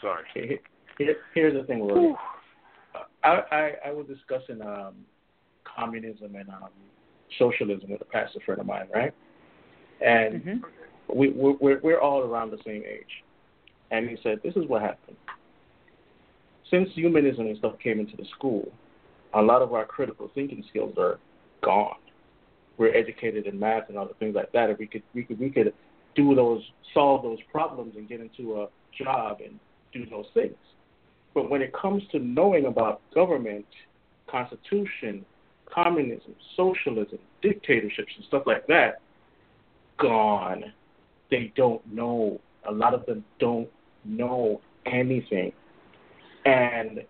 Sorry. 0.00 0.24
here, 0.34 0.58
here- 0.98 1.16
here's 1.34 1.54
the 1.54 1.64
thing, 1.64 1.86
Rory. 1.86 2.14
I, 3.24 3.28
I 3.50 3.72
I 3.86 3.90
was 3.92 4.06
discussing 4.06 4.60
um, 4.62 4.94
communism 5.64 6.34
and 6.36 6.48
um, 6.50 6.68
socialism 7.38 7.90
with 7.90 8.00
a 8.00 8.04
pastor 8.06 8.40
friend 8.44 8.60
of 8.60 8.66
mine, 8.66 8.88
right? 8.94 9.12
And 10.00 10.42
Mhm. 10.42 10.62
we 11.12 11.30
we're 11.30 11.80
we're 11.80 12.00
all 12.00 12.20
around 12.22 12.50
the 12.50 12.58
same 12.64 12.82
age, 12.84 13.24
and 13.90 14.08
he 14.08 14.16
said 14.22 14.40
this 14.42 14.54
is 14.56 14.66
what 14.66 14.82
happened. 14.82 15.16
since 16.70 16.88
humanism 16.94 17.46
and 17.46 17.56
stuff 17.58 17.78
came 17.82 17.98
into 17.98 18.16
the 18.16 18.26
school, 18.36 18.70
a 19.34 19.42
lot 19.42 19.62
of 19.62 19.72
our 19.72 19.84
critical 19.84 20.30
thinking 20.34 20.62
skills 20.68 20.94
are 20.98 21.18
gone. 21.62 21.96
We're 22.76 22.94
educated 22.94 23.46
in 23.46 23.58
math 23.58 23.88
and 23.88 23.98
other 23.98 24.12
things 24.18 24.34
like 24.34 24.52
that. 24.52 24.70
If 24.70 24.78
we 24.78 24.86
could, 24.86 25.02
we 25.14 25.24
could, 25.24 25.38
we 25.40 25.50
could 25.50 25.72
do 26.14 26.34
those, 26.34 26.62
solve 26.94 27.22
those 27.22 27.38
problems, 27.50 27.94
and 27.96 28.08
get 28.08 28.20
into 28.20 28.62
a 28.62 28.68
job 28.96 29.38
and 29.44 29.58
do 29.92 30.08
those 30.10 30.26
things. 30.34 30.56
But 31.34 31.50
when 31.50 31.62
it 31.62 31.72
comes 31.72 32.02
to 32.12 32.18
knowing 32.18 32.66
about 32.66 33.00
government, 33.14 33.66
constitution, 34.28 35.24
communism, 35.72 36.34
socialism, 36.56 37.18
dictatorships, 37.42 38.12
and 38.16 38.24
stuff 38.26 38.42
like 38.46 38.66
that, 38.66 39.00
gone. 39.98 40.72
They 41.30 41.52
don't 41.56 41.84
know. 41.92 42.40
A 42.68 42.72
lot 42.72 42.94
of 42.94 43.04
them 43.06 43.24
don't 43.38 43.68
know 44.08 44.60
anything. 44.86 45.52
And 46.44 47.02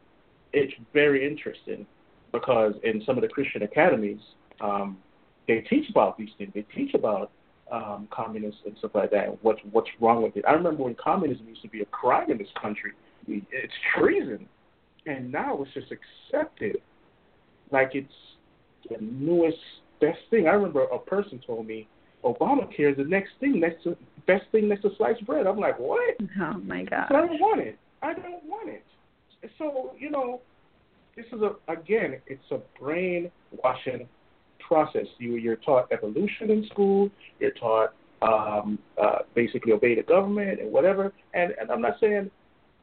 it's 0.52 0.72
very 0.92 1.26
interesting 1.26 1.86
because 2.32 2.74
in 2.82 3.02
some 3.06 3.16
of 3.16 3.22
the 3.22 3.28
Christian 3.28 3.62
academies, 3.62 4.20
um, 4.60 4.98
they 5.46 5.60
teach 5.60 5.88
about 5.90 6.18
these 6.18 6.30
things. 6.36 6.52
They 6.54 6.66
teach 6.74 6.94
about 6.94 7.30
um, 7.70 8.08
communists 8.10 8.60
and 8.66 8.76
stuff 8.78 8.92
like 8.94 9.10
that. 9.10 9.42
What's 9.42 9.60
what's 9.72 9.88
wrong 10.00 10.22
with 10.22 10.36
it? 10.36 10.44
I 10.46 10.52
remember 10.52 10.84
when 10.84 10.94
communism 10.94 11.46
used 11.48 11.62
to 11.62 11.68
be 11.68 11.80
a 11.82 11.86
crime 11.86 12.30
in 12.30 12.38
this 12.38 12.48
country. 12.60 12.92
It's 13.26 13.72
treason, 13.96 14.48
and 15.06 15.30
now 15.30 15.62
it's 15.62 15.72
just 15.74 15.92
accepted 15.92 16.76
like 17.70 17.90
it's 17.94 18.12
the 18.88 18.96
newest 19.00 19.58
best 20.00 20.18
thing. 20.30 20.48
I 20.48 20.52
remember 20.52 20.84
a 20.84 20.98
person 20.98 21.40
told 21.46 21.66
me 21.66 21.88
Obamacare 22.24 22.92
is 22.92 22.96
the 22.96 23.04
next 23.04 23.30
thing, 23.40 23.60
next 23.60 23.82
to 23.84 23.96
best 24.26 24.44
thing 24.52 24.68
next 24.68 24.82
to 24.82 24.90
sliced 24.96 25.24
bread. 25.24 25.46
I'm 25.46 25.58
like, 25.58 25.78
what? 25.78 26.16
Oh 26.40 26.58
my 26.58 26.84
god! 26.84 27.06
I 27.10 27.26
don't 27.26 27.40
want 27.40 27.60
it. 27.60 27.78
I 28.02 28.14
don't 28.14 28.44
want 28.44 28.68
it. 28.68 28.84
So 29.58 29.92
you 29.98 30.10
know, 30.10 30.40
this 31.16 31.26
is 31.32 31.40
a 31.42 31.72
again, 31.72 32.20
it's 32.26 32.50
a 32.50 32.58
brainwashing 32.80 34.08
process. 34.66 35.06
You 35.18 35.36
you're 35.36 35.56
taught 35.56 35.90
evolution 35.92 36.50
in 36.50 36.66
school. 36.70 37.10
You're 37.38 37.52
taught 37.52 37.94
um, 38.22 38.78
uh, 39.00 39.18
basically 39.34 39.72
obey 39.72 39.94
the 39.94 40.02
government 40.02 40.60
and 40.60 40.72
whatever. 40.72 41.12
And, 41.34 41.54
and 41.60 41.70
I'm 41.70 41.80
not 41.80 41.94
saying 42.00 42.30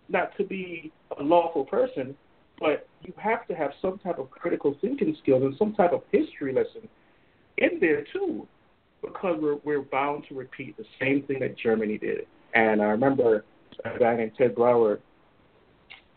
not 0.09 0.35
to 0.37 0.43
be 0.43 0.91
a 1.19 1.23
lawful 1.23 1.65
person, 1.65 2.15
but 2.59 2.87
you 3.01 3.13
have 3.17 3.47
to 3.47 3.53
have 3.53 3.71
some 3.81 3.99
type 3.99 4.19
of 4.19 4.29
critical 4.29 4.75
thinking 4.81 5.15
skills 5.21 5.43
and 5.43 5.55
some 5.57 5.73
type 5.73 5.91
of 5.91 6.01
history 6.11 6.53
lesson 6.53 6.87
in 7.57 7.79
there 7.79 8.05
too, 8.13 8.47
because 9.05 9.37
we're 9.39 9.57
we're 9.63 9.81
bound 9.81 10.25
to 10.29 10.35
repeat 10.35 10.77
the 10.77 10.85
same 10.99 11.23
thing 11.23 11.39
that 11.39 11.57
Germany 11.57 11.97
did. 11.97 12.27
And 12.53 12.81
I 12.81 12.85
remember 12.85 13.45
a 13.83 13.99
guy 13.99 14.15
named 14.15 14.31
Ted 14.37 14.55
Brower 14.55 14.99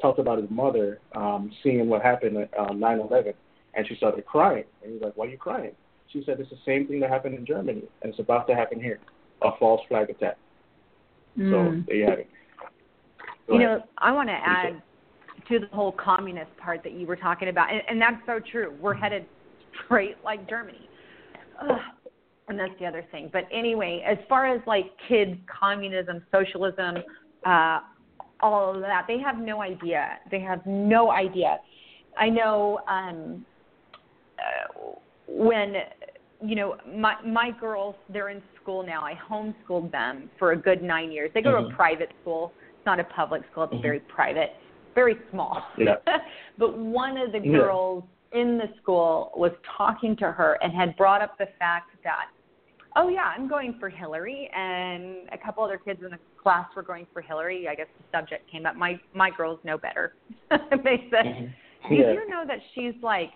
talked 0.01 0.19
about 0.19 0.39
his 0.39 0.51
mother 0.51 1.01
um, 1.15 1.51
seeing 1.63 1.89
what 1.89 2.03
happened 2.03 2.37
at 2.37 2.59
um, 2.59 2.79
9/11, 2.79 3.35
and 3.75 3.87
she 3.87 3.97
started 3.97 4.25
crying. 4.27 4.65
And 4.83 4.93
he's 4.93 5.03
like, 5.03 5.17
"Why 5.17 5.27
are 5.27 5.31
you 5.31 5.39
crying?" 5.39 5.73
She 6.13 6.23
said, 6.25 6.41
"It's 6.41 6.51
the 6.51 6.59
same 6.65 6.87
thing 6.87 7.01
that 7.01 7.11
happened 7.11 7.35
in 7.35 7.45
Germany, 7.45 7.83
and 8.03 8.11
it's 8.11 8.21
about 8.21 8.47
to 8.49 8.55
happen 8.55 8.81
here, 8.81 9.01
a 9.43 9.51
false 9.59 9.81
flag 9.89 10.11
attack." 10.11 10.37
Mm. 11.39 11.51
So 11.51 11.83
there 11.87 11.97
you 11.97 12.05
have 12.05 12.19
it. 12.21 12.29
Go 13.49 13.55
you 13.59 13.67
ahead. 13.67 13.79
know, 13.79 13.85
I 13.99 14.13
want 14.13 14.29
to 14.29 14.35
add 14.35 14.83
to 15.49 15.59
the 15.59 15.67
whole 15.75 15.93
communist 15.93 16.55
part 16.59 16.83
that 16.83 16.93
you 16.93 17.07
were 17.07 17.17
talking 17.17 17.49
about, 17.49 17.73
and, 17.73 17.83
and 17.89 18.01
that's 18.01 18.21
so 18.27 18.41
true. 18.51 18.75
We're 18.81 18.95
headed 18.95 19.25
straight 19.85 20.17
like 20.25 20.49
Germany. 20.49 20.89
Ugh. 21.63 21.79
And 22.49 22.59
that's 22.59 22.73
the 22.81 22.87
other 22.87 23.05
thing. 23.11 23.29
But 23.33 23.45
anyway, 23.53 24.03
as 24.07 24.19
far 24.29 24.47
as 24.47 24.61
like 24.67 24.87
kids, 25.09 25.37
communism, 25.61 26.25
socialism, 26.33 26.97
uh, 27.45 27.81
all 28.41 28.75
of 28.75 28.81
that, 28.81 29.05
they 29.07 29.19
have 29.19 29.39
no 29.39 29.61
idea. 29.61 30.19
They 30.31 30.41
have 30.41 30.65
no 30.67 31.11
idea. 31.11 31.59
I 32.17 32.29
know 32.31 32.81
um, 32.89 33.45
uh, 34.39 34.93
when 35.27 35.75
you 36.45 36.55
know 36.55 36.77
my 36.97 37.17
my 37.25 37.51
girls 37.61 37.97
they're 38.09 38.31
in 38.31 38.43
school 38.61 38.85
now. 38.85 39.03
I 39.03 39.15
homeschooled 39.15 39.91
them 39.93 40.31
for 40.39 40.53
a 40.53 40.57
good 40.57 40.83
nine 40.83 41.11
years. 41.13 41.31
They 41.35 41.43
go 41.43 41.51
to 41.51 41.59
a 41.59 41.71
Mhm. 41.71 41.77
private 41.77 42.13
school. 42.23 42.53
It's 42.77 42.87
not 42.87 43.01
a 43.01 43.05
public 43.05 43.43
school. 43.51 43.65
It's 43.65 43.75
Mhm. 43.75 43.83
very 43.83 44.01
private, 44.01 44.55
very 44.95 45.19
small. 45.31 45.63
Yeah. 45.77 45.97
but 46.59 46.77
one 46.79 47.19
of 47.19 47.33
the 47.33 47.41
Yeah. 47.41 47.59
girls 47.59 48.05
in 48.33 48.59
the 48.59 48.69
school 48.81 49.33
was 49.35 49.53
talking 49.65 50.15
to 50.17 50.31
her 50.31 50.59
and 50.63 50.73
had 50.73 50.97
brought 50.97 51.23
up 51.23 51.37
the 51.39 51.47
fact 51.59 51.91
that, 52.05 52.29
oh 52.99 53.09
yeah, 53.09 53.33
I'm 53.35 53.49
going 53.49 53.77
for 53.81 53.89
Hillary, 53.89 54.51
and 54.55 55.29
a 55.33 55.39
couple 55.39 55.65
other 55.65 55.79
kids 55.79 56.01
in 56.05 56.11
the 56.11 56.19
class 56.43 56.67
were 56.77 56.83
going 56.83 57.07
for 57.13 57.23
Hillary. 57.23 57.67
I 57.69 57.75
guess 57.75 57.87
the 57.97 58.19
subject 58.19 58.51
came 58.51 58.67
up. 58.67 58.77
My 58.77 59.01
my 59.15 59.31
girls 59.31 59.59
know 59.65 59.79
better. 59.79 60.15
they 60.51 61.07
said, 61.11 61.25
Mhm. 61.25 61.53
"Do 61.89 61.95
Yeah. 61.95 62.13
you 62.13 62.29
know 62.29 62.45
that 62.47 62.59
she's 62.75 62.95
like 63.03 63.31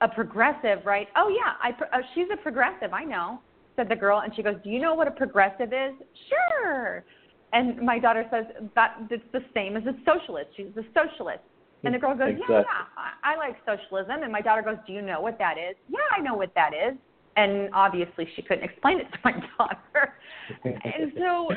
a 0.00 0.08
progressive, 0.08 0.86
right?" 0.86 1.08
Oh 1.16 1.28
yeah, 1.28 1.52
I 1.60 1.70
uh, 1.96 2.02
she's 2.14 2.28
a 2.32 2.36
progressive. 2.36 2.92
I 2.92 3.04
know," 3.04 3.40
said 3.76 3.88
the 3.88 3.96
girl, 3.96 4.20
and 4.20 4.34
she 4.34 4.42
goes, 4.42 4.56
"Do 4.64 4.70
you 4.70 4.78
know 4.80 4.94
what 4.94 5.08
a 5.08 5.12
progressive 5.12 5.72
is?" 5.72 5.92
Sure. 6.30 7.04
And 7.52 7.80
my 7.82 7.98
daughter 8.00 8.26
says 8.32 8.46
that 8.74 8.96
it's 9.10 9.22
the 9.32 9.44
same 9.54 9.76
as 9.76 9.84
a 9.86 9.94
socialist. 10.04 10.48
She's 10.56 10.66
a 10.76 10.82
socialist. 10.92 11.44
And 11.84 11.94
the 11.94 11.98
girl 11.98 12.16
goes, 12.16 12.30
Exactly. 12.30 12.56
Yeah, 12.56 12.62
yeah, 12.62 12.86
I, 12.96 13.34
I 13.34 13.36
like 13.36 13.56
socialism. 13.64 14.22
And 14.24 14.32
my 14.32 14.40
daughter 14.40 14.62
goes, 14.62 14.78
Do 14.86 14.92
you 14.92 15.02
know 15.02 15.20
what 15.20 15.38
that 15.38 15.56
is? 15.58 15.76
Yeah, 15.88 15.98
I 16.16 16.20
know 16.20 16.34
what 16.34 16.52
that 16.56 16.72
is. 16.74 16.94
And 17.36 17.68
obviously, 17.72 18.28
she 18.36 18.42
couldn't 18.42 18.64
explain 18.64 19.00
it 19.00 19.10
to 19.12 19.18
my 19.24 19.32
daughter. 19.58 20.14
and 20.64 21.12
so 21.16 21.50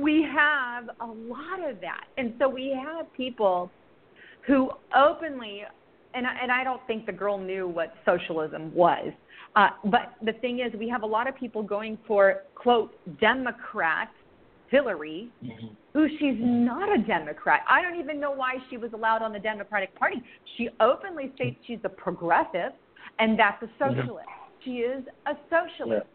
we 0.00 0.26
have 0.34 0.90
a 1.00 1.06
lot 1.06 1.66
of 1.68 1.80
that. 1.80 2.04
And 2.16 2.34
so 2.38 2.48
we 2.48 2.78
have 2.84 3.12
people 3.14 3.70
who 4.46 4.70
openly, 4.94 5.62
and 6.14 6.26
I, 6.26 6.36
and 6.42 6.52
I 6.52 6.64
don't 6.64 6.80
think 6.86 7.06
the 7.06 7.12
girl 7.12 7.38
knew 7.38 7.66
what 7.68 7.94
socialism 8.04 8.74
was. 8.74 9.12
Uh, 9.56 9.68
but 9.84 10.14
the 10.22 10.32
thing 10.34 10.60
is, 10.60 10.72
we 10.78 10.88
have 10.88 11.02
a 11.02 11.06
lot 11.06 11.26
of 11.26 11.34
people 11.36 11.62
going 11.62 11.98
for 12.06 12.42
quote 12.54 12.92
Democrat 13.18 14.10
Hillary, 14.68 15.30
Mhm. 15.42 15.70
who 15.94 16.08
she's 16.18 16.36
not 16.38 16.92
a 16.92 16.98
Democrat. 16.98 17.62
I 17.66 17.80
don't 17.80 17.98
even 17.98 18.20
know 18.20 18.30
why 18.30 18.56
she 18.68 18.76
was 18.76 18.92
allowed 18.92 19.22
on 19.22 19.32
the 19.32 19.38
Democratic 19.38 19.94
Party. 19.94 20.22
She 20.56 20.68
openly 20.80 21.32
states 21.34 21.58
she's 21.66 21.78
a 21.84 21.88
progressive, 21.88 22.72
and 23.18 23.38
that's 23.38 23.62
a 23.62 23.68
socialist. 23.78 24.28
She 24.64 24.70
is 24.78 25.04
a 25.26 25.32
socialist. 25.50 26.06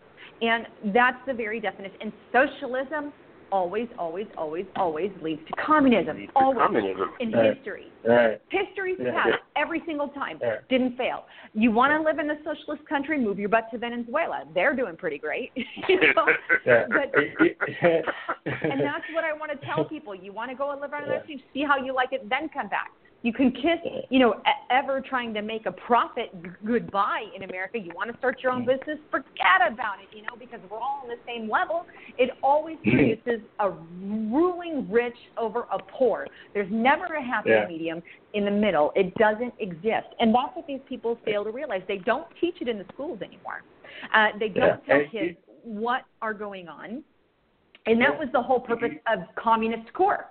And 0.41 0.65
that's 0.93 1.17
the 1.27 1.33
very 1.33 1.59
definition. 1.59 1.97
And 2.01 2.11
socialism 2.31 3.13
always, 3.51 3.87
always, 3.99 4.25
always, 4.35 4.65
always 4.75 5.11
leads 5.21 5.41
to 5.47 5.53
communism. 5.63 6.27
Always 6.35 6.57
Communism. 6.57 7.11
in 7.19 7.31
Right. 7.31 7.55
history. 7.55 7.87
Right. 8.03 8.41
History's 8.49 8.97
Yeah. 8.99 9.11
past 9.11 9.43
every 9.55 9.81
single 9.85 10.07
time. 10.07 10.39
Yeah. 10.41 10.57
Didn't 10.69 10.97
fail. 10.97 11.25
You 11.53 11.71
want 11.71 11.93
to 11.93 12.01
live 12.01 12.17
in 12.17 12.31
a 12.31 12.43
socialist 12.43 12.83
country? 12.87 13.19
Move 13.19 13.37
your 13.37 13.49
butt 13.49 13.69
to 13.71 13.77
Venezuela. 13.77 14.43
They're 14.55 14.73
doing 14.75 14.95
pretty 14.97 15.19
great. 15.19 15.51
you 15.87 15.99
know? 16.13 16.27
Yeah. 16.65 16.85
But 16.89 17.13
and 18.45 18.81
that's 18.81 19.05
what 19.13 19.23
I 19.23 19.33
want 19.33 19.51
to 19.51 19.65
tell 19.67 19.85
people. 19.85 20.15
You 20.15 20.33
want 20.33 20.49
to 20.49 20.57
go 20.57 20.71
and 20.71 20.81
live 20.81 20.93
on 20.93 21.03
another 21.03 21.23
Yeah. 21.27 21.37
see 21.53 21.63
how 21.63 21.77
you 21.77 21.93
like 21.93 22.11
it, 22.11 22.27
then 22.29 22.49
come 22.49 22.69
back. 22.69 22.91
You 23.23 23.31
can 23.31 23.51
kiss, 23.51 23.79
you 24.09 24.19
know, 24.19 24.35
ever 24.69 24.99
trying 24.99 25.33
to 25.33 25.41
make 25.41 25.65
a 25.65 25.71
profit 25.71 26.29
goodbye 26.65 27.23
in 27.33 27.43
America. 27.43 27.79
You 27.79 27.91
want 27.95 28.11
to 28.11 28.17
start 28.17 28.43
your 28.43 28.51
own 28.51 28.65
business, 28.65 28.99
forget 29.09 29.61
about 29.65 29.95
it, 30.03 30.15
you 30.15 30.23
know, 30.23 30.35
because 30.37 30.59
we're 30.69 30.77
all 30.77 30.99
on 31.03 31.07
the 31.07 31.15
same 31.25 31.49
level. 31.49 31.85
It 32.17 32.31
always 32.43 32.77
produces 32.83 33.39
a 33.59 33.69
ruling 33.69 34.87
rich 34.91 35.15
over 35.37 35.61
a 35.71 35.79
poor. 35.97 36.27
There's 36.53 36.69
never 36.69 37.05
a 37.05 37.23
happy 37.23 37.51
Yeah. 37.51 37.65
medium 37.65 38.03
in 38.33 38.43
the 38.43 38.51
middle. 38.51 38.91
It 38.93 39.15
doesn't 39.15 39.53
exist. 39.57 40.07
And 40.19 40.35
that's 40.35 40.53
what 40.53 40.67
these 40.67 40.81
people 40.87 41.17
fail 41.23 41.45
to 41.45 41.49
realize. 41.51 41.81
They 41.87 41.99
don't 41.99 42.27
teach 42.41 42.55
it 42.59 42.67
in 42.67 42.77
the 42.77 42.85
schools 42.93 43.21
anymore. 43.21 43.63
Uh, 44.13 44.37
they 44.37 44.49
don't 44.49 44.81
Yeah. 44.85 44.97
tell 44.97 45.09
kids 45.09 45.37
what 45.63 46.03
are 46.21 46.33
going 46.33 46.67
on. 46.67 47.05
And 47.85 48.01
that 48.01 48.17
was 48.17 48.27
the 48.33 48.41
whole 48.41 48.59
purpose 48.59 48.93
of 49.07 49.19
Communist 49.35 49.91
Core. 49.93 50.25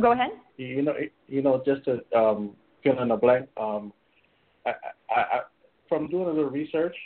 Go 0.00 0.12
ahead. 0.12 0.30
you 0.56 0.82
know, 0.82 0.94
you 1.28 1.42
know, 1.42 1.62
just 1.64 1.84
to 1.84 2.00
um, 2.16 2.56
fill 2.82 3.00
in 3.00 3.08
the 3.08 3.16
blank, 3.16 3.48
um, 3.56 3.92
I, 4.66 4.70
I, 5.10 5.20
I, 5.20 5.40
from 5.88 6.08
doing 6.08 6.26
a 6.26 6.32
little 6.32 6.50
research, 6.50 6.96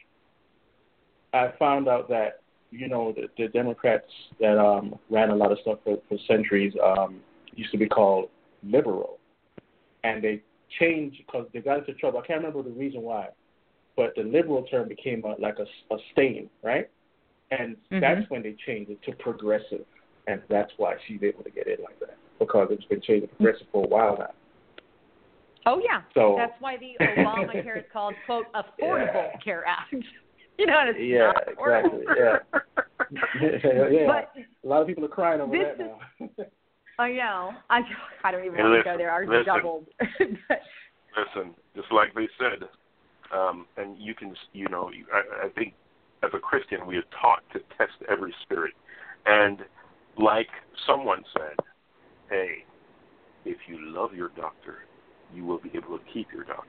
I 1.34 1.52
found 1.58 1.88
out 1.88 2.08
that 2.08 2.40
you 2.70 2.88
know 2.88 3.12
the, 3.12 3.28
the 3.36 3.48
Democrats 3.48 4.06
that 4.40 4.58
um, 4.58 4.98
ran 5.10 5.30
a 5.30 5.36
lot 5.36 5.52
of 5.52 5.58
stuff 5.60 5.78
for, 5.84 5.98
for 6.08 6.16
centuries 6.26 6.72
um, 6.82 7.20
used 7.54 7.72
to 7.72 7.78
be 7.78 7.86
called 7.86 8.30
liberal, 8.62 9.18
and 10.04 10.24
they 10.24 10.42
changed 10.80 11.18
because 11.26 11.46
they 11.52 11.60
got 11.60 11.80
into 11.80 11.92
trouble. 11.94 12.20
I 12.20 12.26
can't 12.26 12.42
remember 12.42 12.62
the 12.62 12.74
reason 12.74 13.02
why, 13.02 13.28
but 13.96 14.14
the 14.16 14.22
liberal 14.22 14.62
term 14.62 14.88
became 14.88 15.22
a, 15.24 15.34
like 15.40 15.58
a, 15.58 15.94
a 15.94 15.98
stain, 16.12 16.48
right? 16.62 16.88
And 17.50 17.76
Mhm. 17.92 18.00
that's 18.00 18.30
when 18.30 18.42
they 18.42 18.54
changed 18.66 18.90
it 18.90 19.02
to 19.02 19.12
progressive, 19.12 19.84
and 20.26 20.40
that's 20.48 20.72
why 20.78 20.96
she's 21.06 21.22
able 21.22 21.44
to 21.44 21.50
get 21.50 21.66
in 21.66 21.82
like 21.82 22.00
that 22.00 22.16
because 22.46 22.68
it's 22.70 22.84
been 22.86 23.00
changing 23.00 23.28
to 23.28 23.34
progressive 23.34 23.66
for 23.72 23.84
a 23.84 23.88
while 23.88 24.16
now. 24.18 24.30
Oh 25.66 25.78
yeah. 25.82 26.02
So- 26.14 26.34
that's 26.36 26.54
why 26.60 26.76
the 26.76 26.94
Obamacare 27.04 27.78
is 27.78 27.84
called 27.92 28.14
quote 28.26 28.46
Affordable 28.54 29.30
Yeah. 29.34 29.38
Care 29.44 29.64
Act. 29.66 29.92
you 30.58 30.66
know, 30.66 30.78
and 30.80 30.88
it's 30.90 30.98
Yeah, 31.00 31.32
not 31.32 31.48
exactly, 31.48 32.04
yeah. 32.18 32.36
yeah, 33.90 34.06
But 34.06 34.32
a 34.64 34.66
lot 34.68 34.80
of 34.82 34.86
people 34.88 35.04
are 35.04 35.08
crying 35.08 35.40
over 35.40 35.52
this 35.56 35.66
that 35.78 35.86
now. 36.38 36.44
I 36.98 37.12
know. 37.12 37.50
I 37.70 37.80
I 38.24 38.30
don't 38.32 38.44
even 38.44 38.58
And 38.60 38.70
want 38.70 38.84
to 38.84 38.90
go 38.92 38.96
there. 38.98 39.10
Ours 39.10 39.28
listen. 39.30 39.44
doubled. 39.46 39.86
But- 39.98 40.60
Listen, 41.14 41.54
just 41.76 41.92
like 41.92 42.14
they 42.14 42.26
said, 42.38 42.66
um, 43.36 43.66
and 43.76 43.98
you 43.98 44.14
can, 44.14 44.34
you 44.54 44.66
know, 44.68 44.90
I, 45.12 45.46
I 45.46 45.48
think 45.50 45.74
as 46.22 46.30
a 46.34 46.38
Christian 46.38 46.86
we 46.86 46.96
are 46.96 47.04
taught 47.20 47.42
to 47.52 47.58
test 47.76 47.92
every 48.10 48.34
spirit, 48.42 48.72
and 49.26 49.58
like 50.16 50.48
someone 50.86 51.22
said, 51.36 51.56
hey, 52.32 52.64
if 53.44 53.58
you 53.68 53.78
love 53.80 54.14
your 54.14 54.30
doctor, 54.30 54.78
you 55.34 55.44
will 55.44 55.58
be 55.58 55.70
able 55.74 55.98
to 55.98 56.04
keep 56.12 56.28
your 56.32 56.44
doctor. 56.44 56.68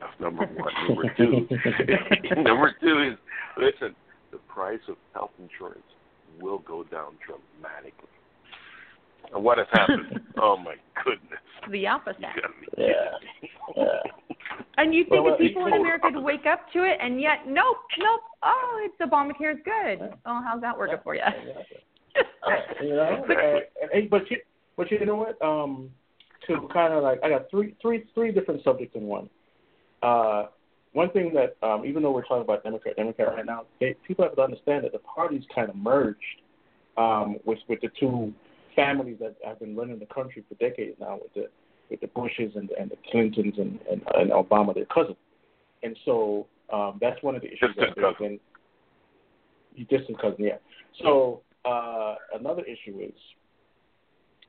That's 0.00 0.12
number 0.20 0.44
one. 0.44 0.72
Number 0.88 1.14
two, 1.16 1.48
number 2.42 2.74
two 2.80 3.12
is 3.12 3.18
listen, 3.56 3.94
the 4.32 4.38
price 4.52 4.80
of 4.88 4.96
health 5.14 5.30
insurance 5.38 5.86
will 6.40 6.58
go 6.58 6.84
down 6.84 7.12
dramatically. 7.24 8.08
And 9.32 9.42
what 9.42 9.58
has 9.58 9.66
happened? 9.72 10.20
oh 10.40 10.56
my 10.56 10.74
goodness! 11.04 11.40
the 11.70 11.86
opposite. 11.86 12.20
You 12.20 12.42
gotta 12.42 12.54
be 12.60 12.82
Yeah. 12.82 13.76
Yeah. 13.76 13.84
And 14.78 14.94
you 14.94 15.02
think 15.04 15.12
Well, 15.12 15.24
well, 15.24 15.36
people 15.36 15.66
in 15.66 15.74
America 15.74 16.08
would 16.12 16.22
wake 16.22 16.46
up 16.46 16.60
to 16.72 16.84
it, 16.84 16.98
and 17.00 17.20
yet, 17.20 17.40
nope, 17.46 17.76
nope. 17.98 18.20
Oh, 18.42 18.80
it's 18.84 18.94
Obamacare 19.00 19.54
is 19.54 19.58
good. 19.64 20.08
Oh, 20.24 20.40
how's 20.42 20.60
that 20.60 20.78
working 20.78 20.98
for 21.02 21.14
you? 21.16 21.22
you 22.80 22.90
know, 22.90 23.24
and, 23.24 23.32
and, 23.32 23.90
and, 23.92 24.10
but 24.10 24.30
you, 24.30 24.38
but 24.78 24.90
you 24.90 25.04
know 25.04 25.16
what? 25.16 25.42
Um, 25.42 25.90
to 26.46 26.66
kind 26.72 26.94
of 26.94 27.02
like, 27.02 27.18
I 27.22 27.28
got 27.28 27.50
three, 27.50 27.74
three, 27.82 28.06
three 28.14 28.32
different 28.32 28.62
subjects 28.62 28.94
in 28.96 29.02
one. 29.02 29.28
Uh, 30.02 30.46
one 30.92 31.10
thing 31.10 31.34
that, 31.34 31.56
um, 31.66 31.84
even 31.84 32.02
though 32.02 32.12
we're 32.12 32.22
talking 32.22 32.42
about 32.42 32.62
Democrat, 32.62 32.96
Democrat 32.96 33.28
right 33.34 33.44
now, 33.44 33.64
they, 33.80 33.94
people 34.06 34.24
have 34.24 34.36
to 34.36 34.42
understand 34.42 34.84
that 34.84 34.92
the 34.92 35.00
parties 35.00 35.42
kind 35.54 35.68
of 35.68 35.76
merged 35.76 36.16
um, 36.96 37.36
with 37.44 37.58
with 37.68 37.80
the 37.80 37.88
two 38.00 38.32
families 38.74 39.16
that 39.20 39.34
have 39.44 39.58
been 39.58 39.76
running 39.76 39.98
the 39.98 40.06
country 40.06 40.44
for 40.48 40.54
decades 40.54 40.96
now, 40.98 41.18
with 41.20 41.34
the 41.34 41.48
with 41.90 42.00
the 42.00 42.06
Bushes 42.08 42.52
and, 42.54 42.70
and 42.78 42.90
the 42.90 42.96
Clintons 43.10 43.54
and, 43.58 43.78
and, 43.90 44.02
and 44.14 44.30
Obama, 44.30 44.74
their 44.74 44.86
cousin. 44.86 45.16
And 45.82 45.96
so 46.04 46.46
um, 46.72 46.98
that's 47.00 47.22
one 47.22 47.34
of 47.34 47.42
the 47.42 47.48
issues 47.48 47.74
Distant 47.76 47.96
that 47.96 48.16
cousin. 48.16 48.40
been. 49.76 49.86
Distant 49.86 50.20
cousin, 50.20 50.44
yeah. 50.44 50.56
So 51.02 51.42
uh, 51.64 52.14
another 52.34 52.62
issue 52.62 52.98
is 53.00 53.14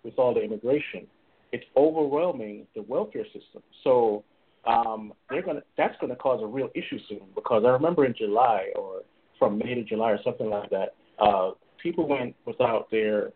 with 0.04 0.14
all 0.18 0.34
the 0.34 0.42
immigration, 0.42 1.08
it's 1.52 1.66
overwhelming 1.76 2.68
the 2.76 2.82
welfare 2.84 3.26
system. 3.26 3.62
So 3.84 4.24
um, 4.66 5.14
they're 5.30 5.42
gonna 5.42 5.64
that's 5.78 5.96
gonna 6.00 6.16
cause 6.16 6.42
a 6.44 6.48
real 6.48 6.70
issue 6.76 7.00
soon 7.08 7.22
because 7.36 7.64
I 7.66 7.70
remember 7.70 8.06
in 8.06 8.14
July 8.18 8.72
or 8.76 9.02
from 9.38 9.58
May 9.58 9.76
to 9.76 9.84
July 9.84 10.12
or 10.12 10.20
something 10.24 10.50
like 10.50 10.70
that, 10.70 10.96
uh, 11.20 11.52
people 11.82 12.08
went 12.08 12.36
without 12.46 12.92
their 12.92 13.32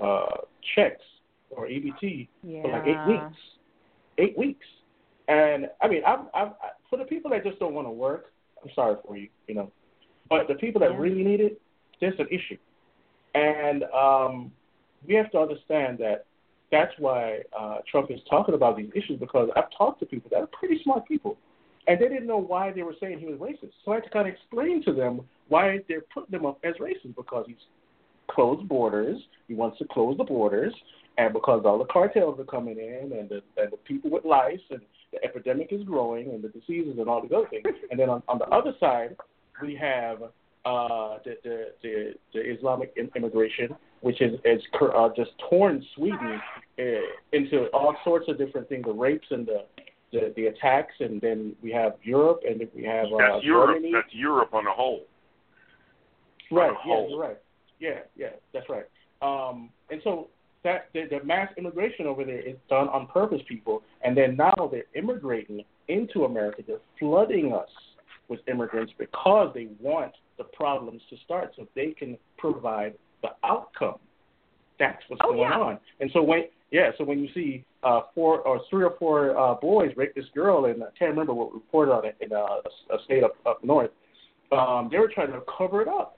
uh, 0.00 0.38
checks 0.74 1.02
or 1.50 1.66
EBT 1.66 2.28
for 2.62 2.70
like 2.72 2.84
eight 2.86 3.06
weeks. 3.06 3.36
Eight 4.18 4.36
weeks. 4.36 4.66
And 5.28 5.68
I 5.80 5.88
mean, 5.88 6.02
I'm, 6.06 6.28
I'm, 6.34 6.48
I, 6.62 6.70
for 6.90 6.98
the 6.98 7.04
people 7.04 7.30
that 7.30 7.44
just 7.44 7.58
don't 7.58 7.74
want 7.74 7.86
to 7.86 7.90
work, 7.90 8.32
I'm 8.62 8.70
sorry 8.74 8.96
for 9.06 9.16
you, 9.16 9.28
you 9.46 9.54
know. 9.54 9.70
But 10.28 10.48
the 10.48 10.54
people 10.54 10.80
that 10.80 10.90
Yeah. 10.92 10.98
really 10.98 11.22
need 11.22 11.40
it, 11.40 11.60
there's 12.00 12.18
an 12.18 12.28
issue. 12.30 12.56
And 13.34 13.84
um, 13.84 14.52
we 15.06 15.14
have 15.14 15.30
to 15.32 15.38
understand 15.38 15.98
that 15.98 16.26
that's 16.70 16.92
why 16.98 17.40
uh, 17.58 17.78
Trump 17.90 18.10
is 18.10 18.20
talking 18.28 18.54
about 18.54 18.76
these 18.76 18.90
issues 18.94 19.20
because 19.20 19.50
I've 19.54 19.70
talked 19.76 20.00
to 20.00 20.06
people 20.06 20.30
that 20.30 20.40
are 20.40 20.48
pretty 20.58 20.80
smart 20.82 21.06
people, 21.06 21.36
and 21.86 22.00
they 22.00 22.08
didn't 22.08 22.26
know 22.26 22.38
why 22.38 22.72
they 22.72 22.82
were 22.82 22.94
saying 23.00 23.18
he 23.18 23.26
was 23.26 23.38
racist. 23.38 23.72
So 23.84 23.92
I 23.92 23.96
had 23.96 24.04
to 24.04 24.10
kind 24.10 24.26
of 24.26 24.34
explain 24.34 24.82
to 24.84 24.92
them 24.92 25.20
why 25.48 25.80
they're 25.88 26.04
putting 26.14 26.34
him 26.34 26.46
up 26.46 26.58
as 26.64 26.74
racist 26.76 27.14
because 27.14 27.44
he's 27.46 27.56
closed 28.30 28.66
borders. 28.68 29.20
He 29.48 29.54
wants 29.54 29.78
to 29.78 29.84
close 29.84 30.16
the 30.16 30.24
borders, 30.24 30.72
and 31.18 31.32
because 31.32 31.62
all 31.66 31.78
the 31.78 31.84
cartels 31.84 32.40
are 32.40 32.44
coming 32.44 32.78
in, 32.78 33.12
and 33.18 33.28
the 33.28 33.42
and 33.56 33.70
the 33.70 33.76
people 33.84 34.10
with 34.10 34.24
lice, 34.24 34.60
and 34.70 34.80
the 35.12 35.22
epidemic 35.22 35.68
is 35.72 35.82
growing, 35.84 36.30
and 36.30 36.42
the 36.42 36.48
diseases 36.48 36.98
and 36.98 37.08
all 37.08 37.26
the 37.26 37.36
other 37.36 37.48
things. 37.48 37.66
And 37.90 38.00
then 38.00 38.08
on, 38.08 38.22
on 38.28 38.38
the 38.38 38.46
other 38.46 38.72
side, 38.80 39.16
we 39.60 39.74
have 39.76 40.22
uh, 40.64 41.18
the, 41.24 41.36
the 41.44 41.66
the 41.82 42.14
the 42.32 42.40
Islamic 42.40 42.96
immigration, 43.14 43.76
which 44.02 44.20
is 44.20 44.38
is 44.44 44.60
uh, 44.80 45.08
just 45.16 45.30
torn 45.48 45.84
Sweden 45.96 46.40
uh, 46.78 46.82
into 47.32 47.66
all 47.72 47.96
sorts 48.04 48.28
of 48.28 48.36
different 48.38 48.68
things, 48.68 48.84
the 48.84 48.92
rapes 48.92 49.26
and 49.30 49.46
the 49.46 49.64
the, 50.12 50.32
the 50.36 50.46
attacks, 50.46 50.92
and 51.00 51.20
then 51.20 51.56
we 51.62 51.70
have 51.72 51.94
Europe, 52.02 52.42
and 52.46 52.60
then 52.60 52.68
we 52.76 52.84
have 52.84 53.06
uh, 53.06 53.16
That's 53.18 53.44
Europe. 53.44 53.76
Germany. 53.76 53.92
That's 53.94 54.12
Europe 54.14 54.52
on 54.52 54.66
a 54.66 54.72
whole. 54.72 55.06
Right. 56.50 56.68
on 56.70 56.76
Yeah, 56.86 56.94
whole. 56.94 57.10
you're 57.10 57.20
right. 57.20 57.38
Yeah, 57.80 58.00
yeah, 58.14 58.28
that's 58.52 58.66
right. 58.68 58.84
Um, 59.22 59.70
and 59.90 60.00
so 60.04 60.28
that 60.64 60.88
the, 60.92 61.04
the 61.10 61.24
mass 61.24 61.48
immigration 61.56 62.06
over 62.06 62.24
there 62.24 62.40
is 62.40 62.56
done 62.68 62.88
on 62.88 63.06
purpose, 63.06 63.40
people. 63.48 63.82
And 64.04 64.16
then 64.16 64.36
now 64.36 64.68
they're 64.70 64.84
immigrating 64.94 65.64
into 65.88 66.24
America. 66.24 66.62
They're 66.66 66.76
flooding 66.98 67.52
us 67.52 67.68
with 68.28 68.40
immigrants 68.48 68.92
because 68.98 69.52
they 69.54 69.68
want 69.80 70.12
the 70.38 70.44
problems 70.44 71.02
to 71.10 71.16
start, 71.24 71.52
so 71.56 71.66
they 71.74 71.88
can 71.98 72.16
provide 72.38 72.92
the 72.92 72.98
outcome. 73.52 73.98
That's 74.78 75.02
what's 75.08 75.22
Oh, 75.24 75.32
going 75.34 75.50
yeah. 75.50 75.58
on. 75.68 75.78
And 76.00 76.10
so 76.14 76.22
when 76.22 76.40
yeah, 76.70 76.90
so 76.96 77.04
when 77.04 77.18
you 77.22 77.28
see 77.34 77.50
uh, 77.88 78.00
four 78.14 78.40
or 78.48 78.60
three 78.70 78.84
or 78.84 78.94
four 78.98 79.16
uh, 79.38 79.54
boys 79.54 79.90
rape 79.96 80.14
this 80.14 80.24
girl, 80.34 80.64
and 80.64 80.82
I 80.82 80.86
can't 80.98 81.10
remember 81.10 81.34
what 81.34 81.52
reported 81.52 81.92
on 81.92 82.06
it 82.06 82.16
in 82.24 82.32
uh, 82.32 82.38
a, 82.90 82.94
a 82.96 82.98
state 83.04 83.22
up 83.22 83.34
up 83.46 83.62
north, 83.62 83.90
um, 84.50 84.88
they 84.90 84.98
were 84.98 85.10
trying 85.14 85.32
to 85.32 85.40
cover 85.58 85.82
it 85.82 85.88
up. 85.88 86.16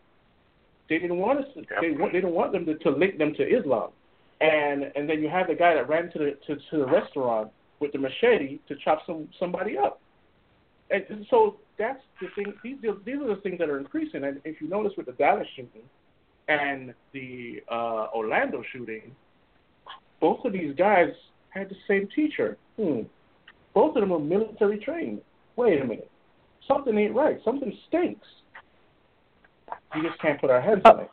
They 0.89 0.99
didn't 0.99 1.19
want 1.19 1.41
us. 1.41 1.47
To, 1.55 1.63
they 1.81 1.91
want. 2.01 2.13
They 2.13 2.21
didn't 2.21 2.35
want 2.35 2.53
them 2.53 2.65
to, 2.67 2.75
to 2.85 2.91
link 2.91 3.19
them 3.19 3.33
to 3.35 3.43
Islam, 3.43 3.91
and 4.41 4.79
and 4.97 5.09
then 5.09 5.19
you 5.23 5.29
have 5.29 5.49
the 5.49 5.55
guy 5.55 5.75
that 5.75 5.89
ran 5.89 6.05
to 6.13 6.19
the 6.19 6.31
to, 6.47 6.53
to 6.71 6.75
the 6.79 6.87
restaurant 6.87 7.51
with 7.81 7.93
the 7.93 7.99
machete 7.99 8.59
to 8.69 8.75
chop 8.85 9.01
some 9.07 9.29
somebody 9.41 9.77
up, 9.77 10.01
and 10.91 11.27
so 11.31 11.57
that's 11.79 12.03
the 12.21 12.29
thing. 12.37 12.53
These 12.63 12.77
these 13.05 13.17
are 13.17 13.35
the 13.35 13.41
things 13.43 13.59
that 13.59 13.69
are 13.69 13.79
increasing. 13.79 14.25
And 14.25 14.41
if 14.45 14.61
you 14.61 14.69
notice 14.69 14.93
with 14.97 15.07
the 15.07 15.13
Dallas 15.13 15.49
shooting 15.57 15.83
and 16.49 16.95
the 17.13 17.63
uh, 17.71 18.07
Orlando 18.15 18.63
shooting, 18.73 19.15
both 20.21 20.45
of 20.45 20.53
these 20.53 20.75
guys 20.77 21.09
had 21.51 21.69
the 21.69 21.77
same 21.89 22.09
teacher. 22.15 22.57
Hmm. 22.77 23.03
Both 23.75 23.97
of 23.97 24.03
them 24.03 24.11
were 24.11 24.19
military 24.19 24.79
trained. 24.79 25.21
Wait 25.57 25.81
a 25.81 25.85
minute, 25.85 26.11
something 26.67 26.97
ain't 26.97 27.15
right. 27.15 27.39
Something 27.45 27.73
stinks. 27.89 28.27
We 29.95 30.03
just 30.03 30.21
can't 30.21 30.41
put 30.41 30.51
our 30.51 30.61
heads 30.61 30.83
on 30.85 31.01
it. 31.01 31.11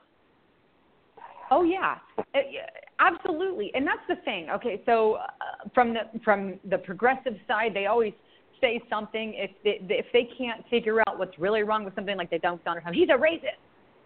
Oh 1.50 1.64
yeah, 1.64 1.98
Uh, 2.18 2.40
yeah, 2.50 2.62
absolutely, 3.00 3.72
and 3.76 3.86
that's 3.86 4.00
the 4.08 4.16
thing. 4.24 4.50
Okay, 4.50 4.82
so 4.86 5.16
uh, 5.16 5.70
from 5.74 5.94
the 5.94 6.02
from 6.24 6.60
the 6.70 6.78
progressive 6.78 7.36
side, 7.48 7.74
they 7.74 7.88
always 7.88 8.14
say 8.62 8.82
something 8.90 9.34
if 9.36 9.52
they 9.64 9.80
if 9.94 10.06
they 10.14 10.30
can't 10.38 10.64
figure 10.70 11.02
out 11.02 11.20
what's 11.20 11.38
really 11.38 11.64
wrong 11.64 11.84
with 11.84 11.94
something, 11.96 12.16
like 12.16 12.30
they 12.30 12.38
don't 12.38 12.64
Donald 12.64 12.84
Trump, 12.84 12.96
he's 12.96 13.10
a 13.10 13.20
racist, 13.20 13.60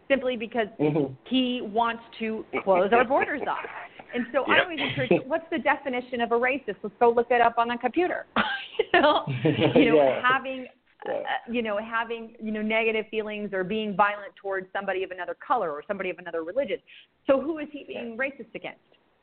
simply 0.07 0.37
because 0.37 0.67
Mhm. 0.79 1.15
he 1.25 1.61
wants 1.61 2.03
to 2.19 2.45
close 2.63 2.91
our 2.93 3.03
borders 3.03 3.41
off. 3.47 3.65
And 4.13 4.25
so 4.31 4.45
I 4.45 4.61
always 4.61 4.79
encourage, 4.79 5.11
what's 5.25 5.49
the 5.49 5.57
definition 5.59 6.21
of 6.21 6.31
a 6.31 6.39
racist? 6.39 6.77
Let's 6.83 6.95
go 6.99 7.09
look 7.09 7.31
it 7.31 7.41
up 7.41 7.57
on 7.57 7.67
the 7.67 7.77
computer. 7.77 8.25
you 8.79 9.01
know, 9.01 9.25
you 9.75 9.89
know 9.91 9.95
Yeah. 9.95 10.21
having 10.21 10.67
uh, 11.07 11.11
you 11.51 11.61
know, 11.61 11.77
having 11.77 12.35
you 12.41 12.51
know 12.51 12.61
negative 12.61 13.05
feelings 13.11 13.53
or 13.53 13.63
being 13.63 13.95
violent 13.95 14.35
towards 14.35 14.67
somebody 14.73 15.03
of 15.03 15.11
another 15.11 15.35
color 15.35 15.71
or 15.71 15.83
somebody 15.87 16.09
of 16.09 16.17
another 16.17 16.43
religion. 16.43 16.79
So 17.27 17.39
who 17.39 17.59
is 17.59 17.67
he 17.71 17.83
being 17.83 18.17
racist 18.17 18.53
against? 18.55 18.79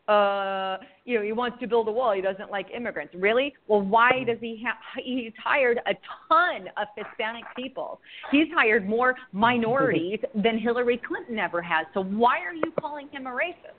Uh, 0.09 0.79
you 1.05 1.17
know, 1.17 1.23
he 1.25 1.33
wants 1.33 1.59
to 1.61 1.67
build 1.69 1.87
a 1.87 1.93
wall. 1.93 2.13
He 2.13 2.21
doesn't 2.21 2.51
like 2.51 2.67
immigrants. 2.75 3.15
Really? 3.17 3.55
Well, 3.69 3.83
why 3.83 4.25
does 4.27 4.39
he 4.41 4.63
have? 4.67 4.77
He's 5.05 5.33
hired 5.43 5.79
a 5.87 5.95
ton 6.29 6.69
of 6.77 6.89
Hispanic 6.97 7.45
people. 7.55 8.01
He's 8.33 8.49
hired 8.55 8.89
more 8.89 9.15
minorities 9.33 10.19
than 10.35 10.59
Hillary 10.59 11.01
Clinton 11.07 11.39
ever 11.39 11.63
has. 11.63 11.87
So 11.95 12.03
why 12.03 12.41
are 12.41 12.55
you 12.55 12.73
calling 12.81 13.09
him 13.13 13.27
a 13.27 13.31
racist? 13.31 13.79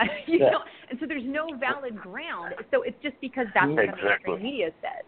you 0.26 0.38
Yeah. 0.40 0.50
know, 0.50 0.60
and 0.90 0.98
so 0.98 1.06
there's 1.06 1.24
no 1.24 1.56
valid 1.58 1.96
ground. 1.96 2.54
So 2.70 2.82
it's 2.82 3.00
just 3.02 3.14
because 3.20 3.46
that's 3.54 3.68
what 3.68 3.86
the 3.86 4.02
mainstream 4.02 4.42
media 4.42 4.70
says. 4.80 5.04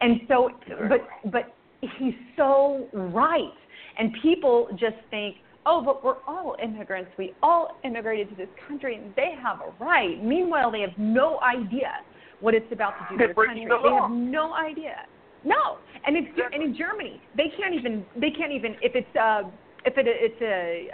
And 0.00 0.20
so, 0.28 0.50
but 0.88 1.06
but 1.30 1.54
he's 1.98 2.14
so 2.36 2.88
right, 2.92 3.52
and 3.98 4.12
people 4.22 4.68
just 4.72 4.96
think, 5.10 5.36
oh, 5.66 5.82
but 5.84 6.04
we're 6.04 6.22
all 6.26 6.56
immigrants. 6.62 7.10
We 7.18 7.34
all 7.42 7.76
immigrated 7.84 8.30
to 8.30 8.36
this 8.36 8.48
country, 8.66 8.94
and 8.96 9.12
they 9.16 9.34
have 9.42 9.60
a 9.60 9.84
right. 9.84 10.22
Meanwhile, 10.22 10.70
they 10.70 10.80
have 10.80 10.96
no 10.96 11.40
idea 11.40 11.92
what 12.40 12.54
it's 12.54 12.70
about 12.72 12.92
to 12.98 13.04
do 13.10 13.14
to 13.14 13.18
They're 13.18 13.34
their 13.34 13.46
country. 13.46 13.66
the 13.66 13.78
They 13.82 13.94
have 13.94 14.10
no 14.10 14.54
idea. 14.54 14.96
No, 15.44 15.78
and 16.06 16.16
it's 16.16 16.28
and 16.52 16.62
in 16.62 16.76
Germany, 16.76 17.20
they 17.36 17.52
can't 17.56 17.74
even 17.74 18.04
they 18.18 18.30
can't 18.30 18.52
even 18.52 18.76
if 18.82 18.94
it's 18.94 19.16
uh 19.16 19.42
if 19.84 19.96
it 19.96 20.06
it's 20.06 20.40
a 20.42 20.88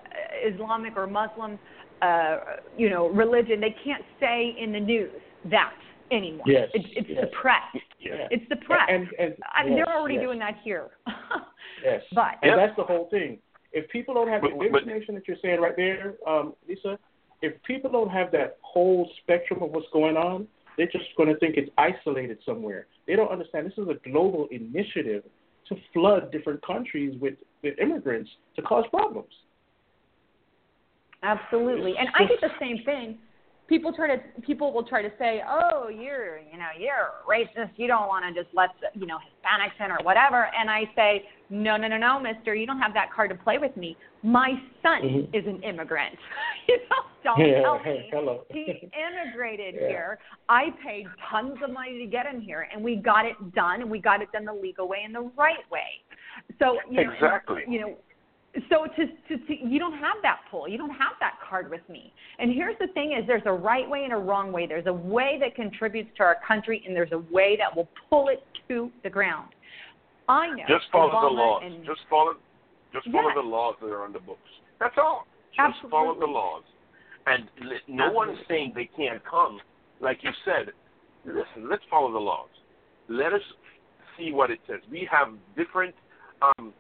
Islamic 0.53 0.97
or 0.97 1.07
Muslim 1.07 1.59
uh 2.03 2.39
you 2.77 2.91
know 2.91 3.09
religion, 3.09 3.61
they 3.61 3.75
can't 3.85 4.05
say 4.21 4.55
in 4.61 4.73
the 4.73 4.81
news 4.81 5.11
that 5.51 5.73
anymore. 6.11 6.45
Yes, 6.47 6.69
it's 6.75 6.87
it's 6.95 7.09
yes. 7.09 7.25
suppressed. 7.25 7.77
Yeah. 7.99 8.29
It's 8.31 8.45
suppressed. 8.49 8.91
And, 8.91 9.09
and, 9.19 9.35
I 9.55 9.65
mean, 9.65 9.77
yes, 9.77 9.87
they're 9.87 9.97
already 9.97 10.17
yes, 10.17 10.25
doing 10.25 10.39
that 10.41 10.55
here. 10.63 10.91
Yes. 11.85 12.03
but 12.15 12.35
And 12.43 12.59
that's 12.59 12.77
the 12.77 12.85
whole 12.85 13.09
thing. 13.11 13.39
If 13.73 13.89
people 13.89 14.15
don't 14.15 14.29
have 14.29 14.43
the 14.43 14.49
But- 14.51 14.59
but- 14.59 14.83
information 14.83 15.15
that 15.15 15.27
you're 15.27 15.39
saying 15.39 15.61
right 15.61 15.77
there, 15.77 16.15
um, 16.27 16.55
Lisa, 16.69 16.99
if 17.41 17.61
people 17.63 17.91
don't 17.91 18.11
have 18.11 18.31
that 18.33 18.59
whole 18.61 19.11
spectrum 19.23 19.63
of 19.63 19.71
what's 19.71 19.89
going 19.91 20.17
on, 20.17 20.47
they're 20.77 20.87
just 20.87 21.15
going 21.17 21.29
to 21.29 21.37
think 21.39 21.57
it's 21.57 21.71
isolated 21.77 22.39
somewhere. 22.45 22.87
They 23.07 23.17
don't 23.17 23.31
understand 23.31 23.67
this 23.67 23.77
is 23.79 23.89
a 23.89 23.95
global 24.09 24.47
initiative 24.51 25.25
to 25.69 25.77
flood 25.93 26.31
different 26.33 26.65
countries 26.65 27.19
with, 27.21 27.35
with 27.63 27.79
immigrants 27.79 28.31
to 28.57 28.63
cause 28.63 28.87
problems. 28.89 29.33
Absolutely. 31.23 31.97
And 31.99 32.09
I 32.15 32.25
get 32.25 32.41
the 32.41 32.51
same 32.59 32.83
thing. 32.85 33.19
People 33.73 33.91
try 33.91 34.15
to 34.15 34.23
people 34.43 34.71
will 34.71 34.85
try 34.85 35.01
to 35.01 35.11
say, 35.19 35.43
"Oh, 35.49 35.89
you're, 35.89 36.37
you 36.41 36.59
know, 36.59 36.69
you're 36.79 37.13
racist. 37.27 37.71
You 37.77 37.87
don't 37.87 38.07
want 38.07 38.23
to 38.23 38.39
just 38.39 38.55
let, 38.55 38.69
you 38.93 39.07
know, 39.07 39.17
Hispanics 39.17 39.83
in 39.83 39.91
or 39.91 39.97
whatever." 40.03 40.51
And 40.55 40.69
I 40.71 40.83
say, 40.95 41.27
"No, 41.49 41.79
no, 41.79 41.89
no, 41.89 41.97
no, 41.97 42.21
mister. 42.21 42.55
You 42.55 42.67
don't 42.67 42.81
have 42.81 42.93
that 42.93 43.11
card 43.11 43.31
to 43.31 43.35
play 43.35 43.57
with 43.57 43.75
me. 43.79 43.97
My 44.23 44.61
son 44.83 45.01
Mhm. 45.01 45.35
is 45.35 45.47
an 45.47 45.63
immigrant. 45.63 46.19
you 46.69 46.77
know, 46.91 47.05
don't 47.25 47.41
Yeah, 47.41 47.63
tell 47.63 47.79
me. 47.79 48.11
hello. 48.13 48.45
He 48.51 48.91
immigrated 48.93 49.77
Yeah. 49.77 49.89
here. 49.89 50.19
I 50.51 50.73
paid 50.85 51.09
tons 51.31 51.57
of 51.63 51.71
money 51.71 51.97
to 51.97 52.07
get 52.07 52.27
him 52.27 52.43
here, 52.43 52.69
and 52.71 52.85
we 52.85 52.97
got 52.97 53.25
it 53.25 53.55
done, 53.55 53.81
and 53.81 53.91
we 53.91 54.01
got 54.01 54.21
it 54.21 54.31
done 54.33 54.45
the 54.45 54.53
legal 54.53 54.87
way 54.87 55.03
and 55.03 55.15
the 55.15 55.31
right 55.35 55.65
way. 55.71 56.03
So, 56.59 56.79
you 56.91 57.05
know, 57.07 57.13
Exactly. 57.13 57.65
you 57.67 57.81
know, 57.81 57.97
so 58.69 58.85
to, 58.97 59.07
to, 59.29 59.47
to 59.47 59.67
you 59.67 59.79
don't 59.79 59.93
have 59.95 60.17
that 60.23 60.41
pull 60.51 60.69
you 60.69 60.77
don't 60.77 60.91
have 60.91 61.13
that 61.21 61.35
card 61.49 61.71
with 61.71 61.81
me 61.89 62.13
and 62.39 62.53
here's 62.53 62.77
the 62.79 62.89
thing 62.89 63.13
is 63.19 63.27
there's 63.27 63.43
a 63.47 63.53
right 63.53 63.89
way 63.89 64.05
and 64.05 64.13
a 64.13 64.17
wrong 64.17 64.53
way 64.53 64.67
there's 64.67 64.87
a 64.87 64.93
way 64.93 65.39
that 65.41 65.55
contributes 65.55 66.11
to 66.17 66.23
our 66.23 66.37
country 66.47 66.83
and 66.87 66.95
there's 66.95 67.13
a 67.13 67.19
way 67.33 67.57
that 67.57 67.75
will 67.75 67.89
pull 68.11 68.29
it 68.29 68.45
to 68.69 68.91
the 69.05 69.11
ground 69.11 69.49
i 70.29 70.47
know 70.49 70.65
Just 70.69 70.85
follow 70.93 71.11
Obama 71.11 71.31
the 71.31 71.35
laws. 71.35 71.63
and, 71.65 71.85
Just 71.87 72.01
follow. 72.11 72.33
Just 72.93 73.07
follow 73.07 73.29
Yes. 73.29 73.37
the 73.37 73.49
laws 73.49 73.75
that 73.81 73.87
are 73.89 74.05
on 74.05 74.13
the 74.13 74.21
books. 74.21 74.51
That's 74.79 74.95
all. 74.99 75.27
Just 75.57 75.91
follow 75.91 76.15
the 76.19 76.27
laws. 76.27 76.63
And 77.27 77.49
li- 77.63 77.81
no 77.89 78.13
one 78.13 78.29
is 78.29 78.39
saying 78.49 78.73
they 78.75 78.89
can't 78.95 79.25
come. 79.25 79.61
Like 80.01 80.19
you 80.23 80.31
said, 80.45 80.73
listen. 81.25 81.71
Let's 81.71 81.83
follow 81.91 82.13
the 82.13 82.19
laws. 82.19 82.51
Let 83.09 83.33
us 83.33 83.41
see 84.19 84.31
what 84.31 84.51
it 84.51 84.59
says. 84.69 84.81
We 84.91 85.09
have 85.11 85.29
different 85.57 85.95
um, 86.43 86.75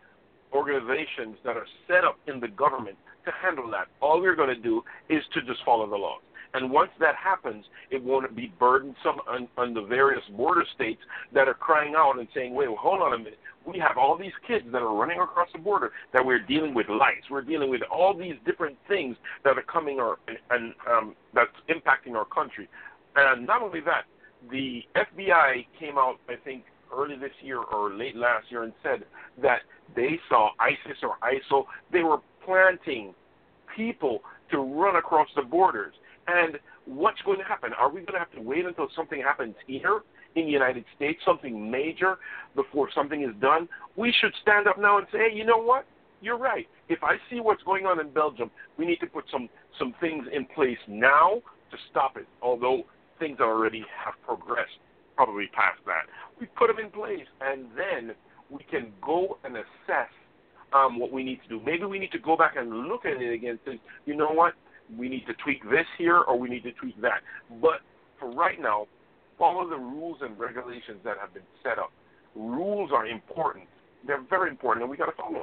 organizations 0.53 1.37
that 1.45 1.57
are 1.57 1.67
set 1.87 2.05
up 2.05 2.19
in 2.27 2.41
the 2.41 2.49
government 2.49 2.97
to 3.25 3.33
handle 3.43 3.71
that. 3.71 3.89
All 4.01 4.21
we're 4.21 4.37
going 4.37 4.55
to 4.55 4.61
do 4.61 4.83
is 5.09 5.23
to 5.35 5.43
just 5.43 5.65
follow 5.65 5.89
the 5.89 5.97
laws. 5.97 6.21
And 6.55 6.71
once 6.71 6.91
that 7.01 7.15
happens, 7.17 7.65
it 7.91 8.03
won't 8.03 8.35
be 8.37 8.53
burdensome 8.59 9.21
on, 9.27 9.49
on 9.57 9.73
the 9.73 9.83
various 9.83 10.23
border 10.37 10.65
states 10.75 11.01
that 11.33 11.49
are 11.49 11.55
crying 11.55 11.95
out 11.97 12.19
and 12.19 12.29
saying, 12.35 12.55
wait, 12.55 12.69
well, 12.69 12.77
hold 12.79 13.01
on 13.01 13.15
a 13.15 13.19
minute. 13.19 13.39
We 13.67 13.79
have 13.79 13.97
all 13.97 14.19
these 14.19 14.33
kids 14.47 14.67
that 14.73 14.83
are 14.83 14.95
running 14.95 15.21
across 15.21 15.49
the 15.53 15.61
border 15.61 15.93
that 16.13 16.25
we're 16.25 16.41
dealing 16.41 16.75
with 16.75 16.89
lights. 16.89 17.31
We're 17.31 17.43
dealing 17.43 17.71
with 17.71 17.83
all 17.91 18.13
these 18.13 18.35
different 18.45 18.77
things 18.89 19.17
that 19.45 19.57
are 19.57 19.63
coming 19.63 20.01
or, 20.01 20.19
and, 20.29 20.39
and 20.51 20.75
um, 20.91 21.15
that's 21.33 21.53
impacting 21.71 22.17
our 22.17 22.25
country. 22.25 22.69
And 23.17 23.47
not 23.47 23.63
only 23.63 23.81
that, 23.81 24.05
the 24.51 24.83
FBI 24.97 25.67
came 25.79 25.97
out, 25.97 26.19
I 26.29 26.35
think, 26.37 26.65
early 26.97 27.17
this 27.17 27.33
year 27.43 27.59
or 27.59 27.93
late 27.93 28.17
last 28.17 28.47
year 28.51 28.63
and 28.63 28.73
said 28.83 29.05
that 29.43 29.61
they 29.95 30.19
saw 30.29 30.51
ISIS 30.59 30.99
or 31.03 31.17
ISIL. 31.23 31.65
They 31.93 32.03
were 32.03 32.19
planting 32.45 33.15
people 33.77 34.23
to 34.51 34.59
run 34.59 34.97
across 34.97 35.29
the 35.37 35.43
borders. 35.43 35.95
And 36.27 36.59
what's 36.85 37.21
going 37.23 37.39
to 37.39 37.45
happen? 37.45 37.73
Are 37.79 37.89
we 37.89 38.01
going 38.01 38.13
to 38.13 38.19
have 38.19 38.33
to 38.33 38.41
wait 38.41 38.65
until 38.65 38.89
something 38.95 39.21
happens 39.21 39.55
here 39.67 40.01
in 40.35 40.47
the 40.47 40.51
United 40.51 40.85
States, 40.97 41.21
something 41.25 41.71
major, 41.71 42.19
before 42.55 42.89
something 42.95 43.23
is 43.23 43.35
done? 43.41 43.69
We 43.97 44.15
should 44.21 44.33
stand 44.43 44.67
up 44.67 44.79
now 44.79 44.99
and 44.99 45.07
say, 45.13 45.31
hey, 45.31 45.37
you 45.37 45.45
know 45.45 45.59
what? 45.59 45.87
You're 46.21 46.39
right. 46.39 46.69
If 46.89 47.03
I 47.03 47.17
see 47.29 47.41
what's 47.41 47.63
going 47.65 47.85
on 47.85 47.99
in 47.99 48.11
Belgium, 48.11 48.51
we 48.79 48.87
need 48.87 49.01
to 49.01 49.07
put 49.07 49.25
some 49.31 49.49
some 49.79 49.93
things 50.01 50.27
in 50.33 50.45
place 50.45 50.79
now 50.87 51.43
to 51.71 51.77
stop 51.91 52.17
it. 52.17 52.29
Although 52.41 52.85
things 53.19 53.39
already 53.41 53.85
have 54.05 54.15
progressed, 54.25 54.79
probably 55.17 55.49
past 55.49 55.81
that, 55.87 56.07
we 56.43 56.49
put 56.59 56.67
them 56.67 56.85
in 56.85 56.91
place, 56.91 57.27
and 57.41 57.67
then 57.77 58.17
we 58.51 58.65
can 58.69 58.93
go 59.01 59.39
and 59.45 59.57
assess 59.57 60.11
um, 60.73 60.99
what 60.99 61.13
we 61.13 61.23
need 61.23 61.41
to 61.45 61.49
do. 61.49 61.61
Maybe 61.65 61.85
we 61.85 62.01
need 62.01 62.11
to 62.11 62.19
go 62.19 62.37
back 62.37 62.57
and 62.57 62.89
look 62.89 63.07
at 63.07 63.23
it 63.23 63.33
again. 63.33 63.61
and 63.65 63.79
Say, 63.79 63.81
you 64.07 64.17
know 64.17 64.31
what? 64.31 64.55
We 64.99 65.09
need 65.09 65.25
to 65.27 65.35
tweak 65.45 65.63
this 65.71 65.87
here, 65.99 66.19
or 66.19 66.37
we 66.37 66.49
need 66.49 66.65
to 66.65 66.73
tweak 66.73 67.01
that. 67.01 67.21
But 67.61 67.79
for 68.19 68.33
right 68.33 68.61
now, 68.61 68.87
follow 69.39 69.71
the 69.71 69.77
rules 69.77 70.19
and 70.21 70.37
regulations 70.37 70.99
that 71.05 71.17
have 71.21 71.33
been 71.33 71.47
set 71.63 71.79
up. 71.79 71.93
Rules 72.35 72.91
are 72.93 73.07
important. 73.07 73.67
They're 74.05 74.25
very 74.29 74.51
important, 74.51 74.83
and 74.83 74.91
we 74.91 74.97
got 74.97 75.07
to 75.07 75.13
follow 75.13 75.35
them. 75.35 75.43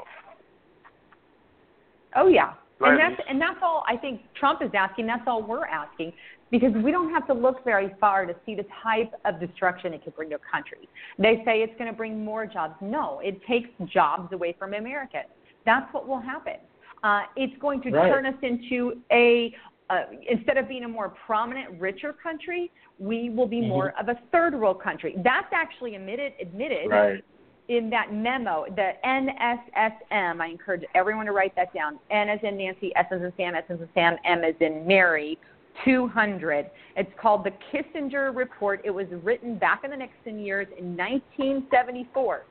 oh 2.15 2.27
yeah 2.27 2.53
and 2.81 2.99
that's 2.99 3.21
and 3.29 3.41
that's 3.41 3.59
all 3.61 3.83
i 3.87 3.95
think 3.95 4.21
trump 4.39 4.61
is 4.61 4.71
asking 4.73 5.05
that's 5.05 5.23
all 5.27 5.43
we're 5.43 5.65
asking 5.65 6.11
because 6.51 6.73
we 6.83 6.91
don't 6.91 7.11
have 7.11 7.27
to 7.27 7.33
look 7.33 7.63
very 7.63 7.93
far 7.99 8.25
to 8.25 8.35
see 8.45 8.55
the 8.55 8.65
type 8.83 9.13
of 9.25 9.39
destruction 9.39 9.93
it 9.93 10.03
could 10.03 10.15
bring 10.15 10.29
to 10.29 10.35
a 10.35 10.39
country. 10.51 10.89
They 11.17 11.41
say 11.45 11.61
it's 11.61 11.77
going 11.77 11.89
to 11.89 11.95
bring 11.95 12.23
more 12.23 12.45
jobs. 12.45 12.75
No, 12.81 13.19
it 13.23 13.43
takes 13.45 13.69
jobs 13.85 14.33
away 14.33 14.55
from 14.57 14.73
Americans. 14.73 15.27
That's 15.65 15.91
what 15.93 16.07
will 16.07 16.19
happen. 16.19 16.55
Uh, 17.03 17.23
it's 17.35 17.57
going 17.61 17.81
to 17.83 17.91
Right. 17.91 18.11
turn 18.11 18.25
us 18.25 18.35
into 18.41 19.01
a 19.11 19.53
uh, 19.89 20.03
instead 20.29 20.55
of 20.55 20.67
being 20.67 20.83
a 20.83 20.87
more 20.87 21.09
prominent, 21.25 21.79
richer 21.81 22.13
country, 22.13 22.71
we 22.99 23.31
will 23.31 23.47
be 23.47 23.59
more 23.59 23.91
of 23.99 24.07
a 24.07 24.15
third 24.31 24.53
world 24.53 24.79
country. 24.79 25.15
That's 25.23 25.51
actually 25.51 25.95
admitted 25.95 26.33
admitted 26.39 26.89
Right. 26.91 27.23
in 27.69 27.89
that 27.89 28.13
memo, 28.13 28.65
the 28.75 28.93
NSSM, 29.03 30.41
I 30.41 30.47
encourage 30.47 30.83
everyone 30.93 31.25
to 31.25 31.31
write 31.31 31.55
that 31.55 31.73
down. 31.73 31.97
N 32.11 32.29
as 32.29 32.39
in 32.43 32.57
Nancy, 32.57 32.95
S 32.95 33.07
as 33.11 33.21
in 33.21 33.33
Sam, 33.35 33.55
S 33.55 33.63
as 33.69 33.79
in 33.79 33.89
Sam, 33.95 34.17
M 34.25 34.43
as 34.43 34.55
in 34.59 34.85
Mary, 34.85 35.39
200. 35.85 36.69
It's 36.95 37.11
called 37.21 37.45
the 37.45 37.51
Kissinger 37.71 38.35
Report. 38.35 38.81
It 38.83 38.91
was 38.91 39.07
written 39.23 39.57
back 39.57 39.83
in 39.83 39.91
the 39.91 39.97
Nixon 39.97 40.39
years 40.39 40.67
in 40.77 40.95
1974. 40.95 42.45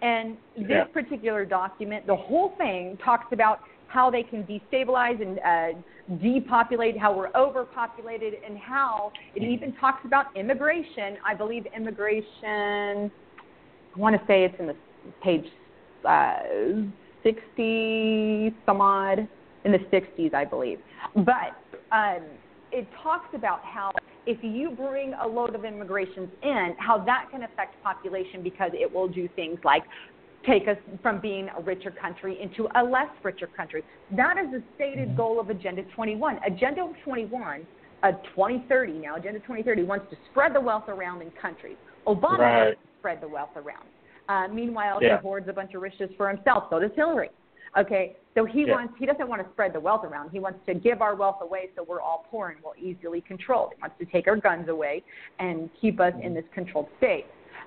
And 0.00 0.36
this 0.56 0.68
Yeah. 0.68 0.84
particular 0.84 1.44
document, 1.44 2.06
the 2.06 2.16
whole 2.16 2.50
thing 2.50 2.96
talks 2.98 3.32
about 3.32 3.60
how 3.86 4.10
they 4.10 4.22
can 4.22 4.42
destabilize 4.44 5.20
and 5.20 5.38
uh, 5.40 5.78
depopulate, 6.18 6.98
how 6.98 7.12
we're 7.12 7.30
overpopulated, 7.34 8.34
and 8.44 8.58
how 8.58 9.12
it 9.34 9.42
even 9.42 9.72
talks 9.74 10.04
about 10.04 10.34
immigration. 10.36 11.18
I 11.24 11.34
believe 11.34 11.66
immigration 11.66 13.12
I 13.94 13.98
want 13.98 14.18
to 14.18 14.26
say 14.26 14.44
it's 14.44 14.58
in 14.58 14.66
the 14.66 14.76
page 15.22 15.44
uh, 16.04 16.38
60 17.22 18.54
some 18.66 18.80
odd 18.80 19.28
in 19.64 19.72
the 19.72 19.78
60s, 19.78 20.34
I 20.34 20.44
believe. 20.44 20.78
But 21.14 21.54
um, 21.92 22.22
it 22.72 22.88
talks 23.02 23.34
about 23.34 23.60
how 23.64 23.92
if 24.26 24.38
you 24.42 24.70
bring 24.70 25.14
a 25.14 25.26
load 25.26 25.54
of 25.54 25.64
immigrations 25.64 26.28
in, 26.42 26.74
how 26.78 26.98
that 27.04 27.28
can 27.30 27.42
affect 27.42 27.80
population 27.82 28.42
because 28.42 28.70
it 28.72 28.92
will 28.92 29.08
do 29.08 29.28
things 29.34 29.58
like 29.64 29.82
take 30.46 30.66
us 30.66 30.76
from 31.02 31.20
being 31.20 31.48
a 31.56 31.60
richer 31.62 31.90
country 31.90 32.40
into 32.40 32.68
a 32.76 32.82
less 32.82 33.08
richer 33.22 33.46
country. 33.46 33.82
That 34.16 34.36
is 34.38 34.50
the 34.50 34.62
stated 34.74 35.16
goal 35.16 35.38
of 35.38 35.50
Agenda 35.50 35.82
21. 35.94 36.38
Agenda 36.44 36.90
21, 37.04 37.66
uh, 38.02 38.12
2030 38.34 38.92
now, 38.94 39.16
Agenda 39.16 39.38
2030 39.40 39.84
wants 39.84 40.06
to 40.10 40.16
spread 40.30 40.54
the 40.54 40.60
wealth 40.60 40.88
around 40.88 41.22
in 41.22 41.30
countries. 41.40 41.76
Obama 42.06 42.38
Right. 42.38 42.64
wants 42.66 42.80
to 42.80 42.88
spread 42.98 43.20
the 43.20 43.28
wealth 43.28 43.56
around. 43.56 43.86
Uh, 44.28 44.48
meanwhile, 44.48 44.98
Yeah. 45.00 45.16
he 45.16 45.22
hoards 45.22 45.48
a 45.48 45.52
bunch 45.52 45.74
of 45.74 45.82
riches 45.82 46.10
for 46.16 46.28
himself. 46.28 46.68
So 46.70 46.80
does 46.80 46.92
Hillary. 46.94 47.30
Okay, 47.76 48.16
so 48.34 48.44
he 48.44 48.64
Yeah. 48.66 48.72
wants 48.72 48.94
he 48.98 49.06
doesn't 49.06 49.28
want 49.28 49.42
to 49.42 49.50
spread 49.52 49.72
the 49.72 49.80
wealth 49.80 50.04
around. 50.04 50.30
He 50.30 50.40
wants 50.40 50.64
to 50.66 50.74
give 50.74 51.00
our 51.00 51.14
wealth 51.14 51.40
away 51.40 51.70
so 51.74 51.82
we're 51.82 52.00
all 52.02 52.26
poor 52.30 52.50
and 52.50 52.62
we're 52.62 52.76
easily 52.76 53.22
controlled. 53.22 53.72
He 53.74 53.80
wants 53.80 53.96
to 53.98 54.04
take 54.06 54.26
our 54.26 54.36
guns 54.36 54.68
away 54.68 55.02
and 55.38 55.70
keep 55.80 55.98
us 56.00 56.12
in 56.22 56.34
this 56.34 56.44
controlled 56.52 56.88
state. 56.98 57.26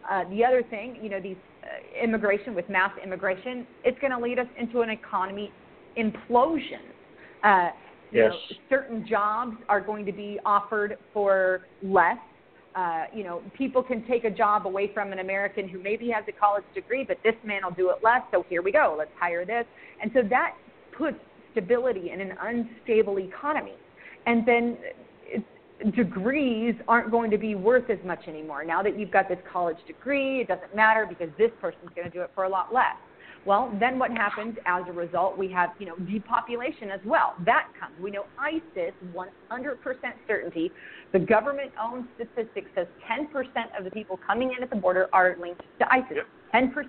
Uh, 0.09 0.25
the 0.29 0.45
other 0.45 0.61
thing, 0.61 0.97
you 1.01 1.09
know, 1.09 1.19
these 1.19 1.37
uh, 1.63 2.03
immigration 2.03 2.53
with 2.53 2.69
mass 2.69 2.91
immigration, 3.03 3.65
it's 3.83 3.97
going 3.99 4.11
to 4.11 4.19
lead 4.19 4.37
us 4.37 4.47
into 4.59 4.81
an 4.81 4.89
economy 4.89 5.51
implosion. 5.97 6.81
Uh, 7.43 7.69
you 8.11 8.21
Yes. 8.21 8.31
know, 8.31 8.57
certain 8.69 9.05
jobs 9.07 9.57
are 9.67 9.81
going 9.81 10.05
to 10.05 10.11
be 10.11 10.39
offered 10.45 10.97
for 11.13 11.67
less. 11.81 12.17
Uh, 12.75 13.05
you 13.13 13.23
know, 13.23 13.41
people 13.57 13.81
can 13.81 14.05
take 14.05 14.25
a 14.25 14.29
job 14.29 14.67
away 14.67 14.91
from 14.93 15.13
an 15.13 15.19
American 15.19 15.67
who 15.67 15.81
maybe 15.81 16.09
has 16.09 16.25
a 16.27 16.31
college 16.31 16.65
degree, 16.73 17.05
but 17.07 17.17
this 17.23 17.35
man 17.43 17.61
will 17.63 17.71
do 17.71 17.89
it 17.89 17.97
less. 18.03 18.21
So 18.31 18.45
here 18.49 18.61
we 18.61 18.71
go. 18.71 18.95
Let's 18.97 19.11
hire 19.17 19.45
this, 19.45 19.65
and 20.01 20.11
so 20.13 20.21
that 20.29 20.55
puts 20.97 21.17
stability 21.51 22.11
in 22.11 22.19
an 22.19 22.33
unstable 22.41 23.17
economy. 23.19 23.75
And 24.25 24.45
then 24.45 24.77
degrees 25.95 26.75
aren't 26.87 27.11
going 27.11 27.29
to 27.31 27.37
be 27.37 27.55
worth 27.55 27.89
as 27.89 27.99
much 28.05 28.27
anymore. 28.27 28.63
Now 28.63 28.81
that 28.81 28.97
you've 28.97 29.11
got 29.11 29.27
this 29.27 29.39
college 29.51 29.77
degree, 29.87 30.41
it 30.41 30.47
doesn't 30.47 30.75
matter 30.75 31.05
because 31.07 31.29
this 31.37 31.51
person's 31.61 31.89
going 31.95 32.09
to 32.09 32.13
do 32.13 32.21
it 32.21 32.31
for 32.33 32.45
a 32.45 32.49
lot 32.49 32.73
less. 32.73 32.95
Well, 33.45 33.71
then 33.79 33.99
what 33.99 34.11
happens 34.11 34.55
as 34.65 34.83
a 34.87 34.91
result? 34.91 35.37
We 35.37 35.51
have, 35.51 35.69
you 35.79 35.85
know, 35.85 35.95
depopulation 36.11 36.89
as 36.89 36.99
well. 37.05 37.35
That 37.45 37.67
comes. 37.79 37.93
We 38.01 38.09
know 38.11 38.25
ISIS, 38.39 38.93
100% 39.13 39.77
certainty. 40.27 40.71
The 41.13 41.19
government-owned 41.19 42.05
statistic 42.15 42.65
says 42.73 42.87
10% 43.09 43.27
of 43.77 43.83
the 43.83 43.91
people 43.91 44.19
coming 44.25 44.53
in 44.57 44.63
at 44.63 44.69
the 44.71 44.75
border 44.75 45.07
are 45.13 45.35
linked 45.39 45.61
to 45.79 45.93
ISIS. 45.93 46.17
Yep. 46.53 46.73
10%? 46.73 46.85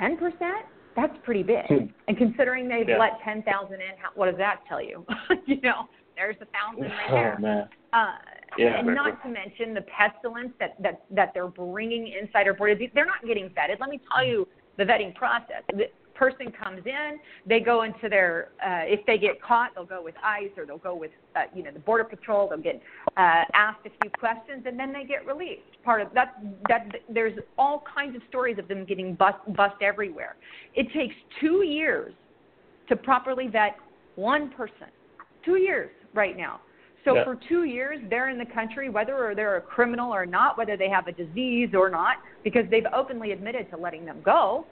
10%? 0.00 0.52
That's 0.96 1.16
pretty 1.22 1.42
big. 1.42 1.66
Hmm. 1.68 1.86
And 2.08 2.16
considering 2.16 2.68
they've 2.68 2.88
Yeah. 2.88 2.98
let 2.98 3.20
10,000 3.22 3.74
in, 3.74 3.80
how, 3.98 4.10
what 4.14 4.26
does 4.26 4.36
that 4.38 4.60
tell 4.68 4.82
you? 4.82 5.04
you 5.46 5.60
know, 5.60 5.88
There's 6.16 6.36
a 6.42 6.46
thousand 6.46 6.90
right 6.90 7.10
Oh 7.10 7.14
there. 7.14 7.38
man. 7.40 7.68
Uh, 7.92 8.12
Yeah. 8.58 8.78
and 8.80 8.94
not 8.94 9.22
to 9.22 9.28
mention 9.30 9.72
the 9.74 9.80
pestilence 9.82 10.52
that, 10.60 10.80
that 10.82 11.02
that 11.10 11.32
they're 11.34 11.46
bringing 11.48 12.08
inside 12.08 12.46
our 12.46 12.52
borders. 12.54 12.78
They're 12.94 13.06
not 13.06 13.24
getting 13.26 13.48
vetted. 13.50 13.80
Let 13.80 13.88
me 13.88 13.98
tell 14.14 14.24
you 14.24 14.46
the 14.78 14.84
vetting 14.84 15.14
process. 15.14 15.62
The 15.68 15.86
person 16.14 16.52
comes 16.52 16.82
in, 16.86 17.18
they 17.46 17.60
go 17.60 17.82
into 17.82 18.08
their. 18.08 18.48
Uh, 18.64 18.84
if 18.84 19.04
they 19.06 19.18
get 19.18 19.42
caught, 19.42 19.74
they'll 19.74 19.84
go 19.84 20.02
with 20.02 20.14
ICE 20.22 20.50
or 20.56 20.66
they'll 20.66 20.78
go 20.78 20.94
with 20.94 21.10
uh, 21.36 21.40
you 21.54 21.62
know 21.62 21.72
the 21.72 21.80
border 21.80 22.04
patrol. 22.04 22.48
They'll 22.48 22.58
get 22.58 22.80
uh, 23.16 23.44
asked 23.54 23.86
a 23.86 23.90
few 24.02 24.10
questions 24.18 24.64
and 24.66 24.78
then 24.78 24.92
they 24.92 25.04
get 25.04 25.26
released. 25.26 25.62
Part 25.84 26.02
of 26.02 26.08
that 26.14 26.36
that 26.68 26.88
there's 27.08 27.38
all 27.58 27.82
kinds 27.92 28.16
of 28.16 28.22
stories 28.28 28.58
of 28.58 28.68
them 28.68 28.84
getting 28.84 29.14
bust 29.14 29.38
bust 29.56 29.76
everywhere. 29.82 30.36
It 30.74 30.92
takes 30.92 31.14
two 31.40 31.64
years 31.64 32.14
to 32.88 32.96
properly 32.96 33.48
vet 33.48 33.76
one 34.16 34.50
person. 34.50 34.88
Two 35.44 35.56
years 35.56 35.90
right 36.14 36.36
now. 36.36 36.60
So 37.04 37.16
Yeah. 37.16 37.24
for 37.24 37.34
two 37.34 37.64
years, 37.64 38.00
they're 38.08 38.28
in 38.28 38.38
the 38.38 38.46
country, 38.46 38.88
whether 38.88 39.34
they're 39.34 39.56
a 39.56 39.60
criminal 39.60 40.14
or 40.14 40.24
not, 40.24 40.56
whether 40.56 40.76
they 40.76 40.88
have 40.88 41.08
a 41.08 41.12
disease 41.12 41.74
or 41.74 41.90
not, 41.90 42.16
because 42.44 42.68
they've 42.70 42.86
openly 42.92 43.32
admitted 43.32 43.68
to 43.70 43.76
letting 43.76 44.04
them 44.04 44.20
go. 44.22 44.66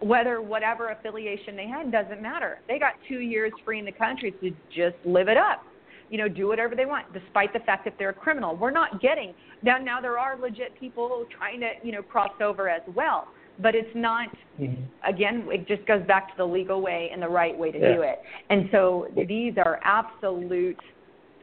Whether 0.00 0.42
whatever 0.42 0.90
affiliation 0.90 1.56
they 1.56 1.66
had 1.66 1.90
doesn't 1.90 2.20
matter. 2.20 2.60
They 2.68 2.78
got 2.78 2.94
two 3.08 3.20
years 3.20 3.52
free 3.64 3.78
in 3.78 3.84
the 3.84 3.92
country 3.92 4.32
to 4.32 4.54
just 4.70 4.96
live 5.04 5.28
it 5.28 5.38
up. 5.38 5.64
You 6.08 6.18
know, 6.18 6.28
do 6.28 6.46
whatever 6.46 6.76
they 6.76 6.86
want, 6.86 7.12
despite 7.12 7.52
the 7.52 7.60
fact 7.60 7.84
that 7.86 7.94
they're 7.98 8.10
a 8.10 8.14
criminal. 8.14 8.54
We're 8.54 8.70
not 8.70 9.00
getting 9.00 9.34
now. 9.62 9.78
Now 9.78 10.00
there 10.00 10.18
are 10.18 10.38
legit 10.38 10.78
people 10.78 11.26
trying 11.36 11.60
to, 11.60 11.72
you 11.82 11.90
know, 11.92 12.02
cross 12.02 12.30
over 12.40 12.68
as 12.68 12.82
well, 12.86 13.28
but 13.58 13.74
it's 13.74 13.92
not 13.94 14.28
Mhm. 14.60 14.84
again, 15.02 15.48
it 15.50 15.66
just 15.66 15.84
goes 15.86 16.02
back 16.02 16.28
to 16.28 16.36
the 16.36 16.46
legal 16.46 16.80
way 16.80 17.10
and 17.10 17.20
the 17.20 17.28
right 17.28 17.56
way 17.56 17.72
to 17.72 17.78
Yeah. 17.78 17.94
do 17.94 18.02
it. 18.02 18.20
And 18.50 18.70
so 18.70 19.08
these 19.14 19.56
are 19.58 19.80
absolute 19.82 20.80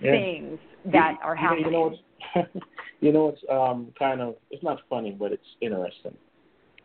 Yeah. 0.03 0.11
things 0.11 0.59
that 0.91 1.13
you, 1.13 1.25
are 1.25 1.35
happening. 1.35 1.65
You 1.65 1.71
know 1.71 1.95
it's, 2.35 2.49
you 3.01 3.11
know 3.11 3.25
what's 3.25 3.41
um 3.49 3.93
kind 3.97 4.21
of 4.21 4.35
it's 4.51 4.63
not 4.63 4.79
funny, 4.89 5.11
but 5.11 5.31
it's 5.31 5.47
interesting. 5.61 6.15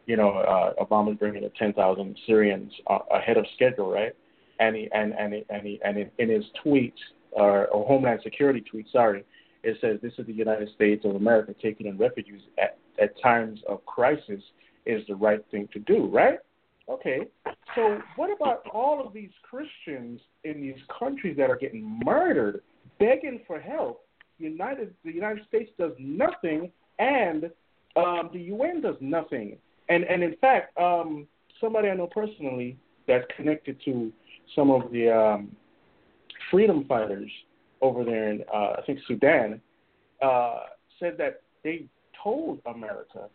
You 0.06 0.16
know, 0.16 0.30
uh, 0.30 0.82
Obama's 0.82 1.18
bringing 1.18 1.42
in 1.42 1.50
ten 1.58 1.72
thousand 1.72 2.16
Syrians 2.26 2.72
uh, 2.88 2.98
ahead 3.10 3.36
of 3.36 3.44
schedule, 3.54 3.90
right? 3.90 4.12
And 4.60 4.74
he 4.74 4.88
and 4.92 5.12
and 5.12 5.34
he, 5.34 5.44
and 5.50 5.66
he, 5.66 5.80
and 5.84 6.10
in, 6.18 6.28
his 6.30 6.44
tweet 6.62 6.94
or, 7.32 7.66
or 7.68 7.86
Homeland 7.86 8.20
Security 8.22 8.60
tweet, 8.60 8.86
sorry, 8.90 9.24
it 9.62 9.76
says 9.80 9.98
this 10.02 10.12
is 10.18 10.26
the 10.26 10.32
United 10.32 10.70
States 10.74 11.04
of 11.04 11.14
America 11.14 11.54
taking 11.60 11.86
in 11.86 11.98
refugees 11.98 12.40
at 12.58 12.78
at 13.00 13.20
times 13.22 13.60
of 13.68 13.84
crisis 13.86 14.42
is 14.86 15.06
the 15.08 15.14
right 15.14 15.44
thing 15.50 15.68
to 15.72 15.78
do, 15.80 16.06
right? 16.06 16.38
Okay, 16.88 17.26
so 17.74 17.98
what 18.16 18.34
about 18.34 18.62
all 18.72 19.06
of 19.06 19.12
these 19.12 19.30
Christians 19.42 20.20
in 20.44 20.62
these 20.62 20.80
countries 20.98 21.36
that 21.36 21.50
are 21.50 21.56
getting 21.56 22.00
murdered, 22.02 22.62
begging 22.98 23.40
for 23.46 23.60
help? 23.60 24.02
United, 24.38 24.94
the 25.04 25.12
United 25.12 25.44
States 25.48 25.70
does 25.78 25.92
nothing, 25.98 26.70
and 26.98 27.50
um, 27.96 28.30
the 28.32 28.40
UN 28.40 28.80
does 28.80 28.96
nothing. 29.00 29.58
And 29.88 30.04
and 30.04 30.22
in 30.22 30.36
fact, 30.36 30.78
um, 30.78 31.26
somebody 31.60 31.88
I 31.88 31.94
know 31.94 32.06
personally 32.06 32.76
that's 33.06 33.24
connected 33.36 33.76
to 33.86 34.12
some 34.54 34.70
of 34.70 34.92
the 34.92 35.10
um, 35.10 35.56
freedom 36.50 36.84
fighters 36.88 37.30
over 37.80 38.04
there 38.04 38.30
in 38.30 38.44
uh, 38.52 38.74
I 38.78 38.82
think 38.86 39.00
Sudan 39.06 39.60
uh, 40.22 40.60
said 41.00 41.16
that 41.18 41.42
they 41.64 41.86
told 42.22 42.60
America, 42.66 43.28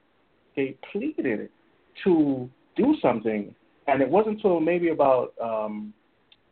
they 0.56 0.78
pleaded 0.92 1.50
to 2.04 2.50
do 2.76 2.96
something, 3.02 3.54
and 3.88 4.02
it 4.02 4.10
wasn't 4.10 4.36
until 4.36 4.60
maybe 4.60 4.90
about 4.90 5.34
um, 5.42 5.94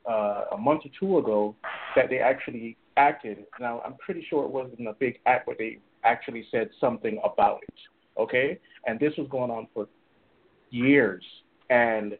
uh, 0.09 0.45
a 0.53 0.57
month 0.57 0.81
or 0.85 0.91
two 0.99 1.17
ago 1.17 1.55
that 1.95 2.09
they 2.09 2.19
actually 2.19 2.77
acted. 2.97 3.45
Now, 3.59 3.81
I'm 3.85 3.95
pretty 3.95 4.25
sure 4.29 4.43
it 4.45 4.51
wasn't 4.51 4.87
a 4.87 4.93
big 4.93 5.19
act, 5.25 5.45
but 5.47 5.57
they 5.57 5.79
actually 6.03 6.45
said 6.51 6.69
something 6.79 7.19
about 7.23 7.59
it. 7.63 7.73
Okay, 8.19 8.59
and 8.85 8.99
this 8.99 9.13
was 9.17 9.27
going 9.29 9.51
on 9.51 9.67
for 9.73 9.87
years. 10.69 11.23
And 11.69 12.17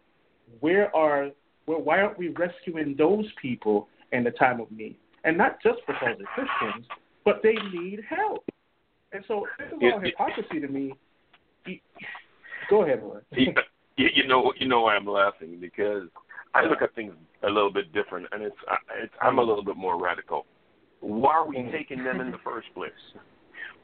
where 0.60 0.96
are 0.96 1.30
where, 1.66 1.78
why 1.80 2.02
aren't 2.02 2.18
we 2.18 2.30
rescuing 2.30 2.96
those 2.98 3.26
people 3.42 3.88
in 4.12 4.24
the 4.24 4.32
time 4.32 4.60
of 4.62 4.72
need? 4.72 4.96
And 5.24 5.38
not 5.38 5.62
just 5.62 5.80
because 5.86 6.18
they're 6.18 6.28
Christians, 6.34 6.86
but 7.24 7.42
they 7.44 7.56
need 7.74 8.00
help. 8.10 8.44
And 9.12 9.24
so 9.28 9.46
this 9.60 9.68
is 9.68 9.80
all 9.82 10.00
hypocrisy 10.00 10.60
to 10.62 10.68
me. 10.68 10.94
Go 12.70 12.84
ahead, 12.84 13.04
Warren. 13.04 13.24
you, 13.32 13.54
you 13.98 14.28
know, 14.28 14.54
you 14.58 14.68
know 14.68 14.82
why 14.82 14.96
I'm 14.96 15.06
laughing 15.06 15.58
because 15.60 16.08
I 16.54 16.66
look 16.66 16.82
at 16.82 16.96
things 16.96 17.14
a 17.44 17.48
little 17.48 17.72
bit 17.72 17.94
different, 17.94 18.28
and 18.32 18.44
it's, 18.44 18.56
I- 18.68 19.04
it's 19.04 19.14
I'm 19.22 19.40
a 19.40 19.44
little 19.44 19.64
bit 19.64 19.78
more 19.78 20.02
radical. 20.02 20.46
Why 21.02 21.34
are 21.34 21.46
we 21.48 21.58
Mm. 21.58 21.72
taking 21.72 22.04
them 22.04 22.22
in 22.22 22.32
the 22.32 22.38
first 22.40 22.74
place? 22.74 22.92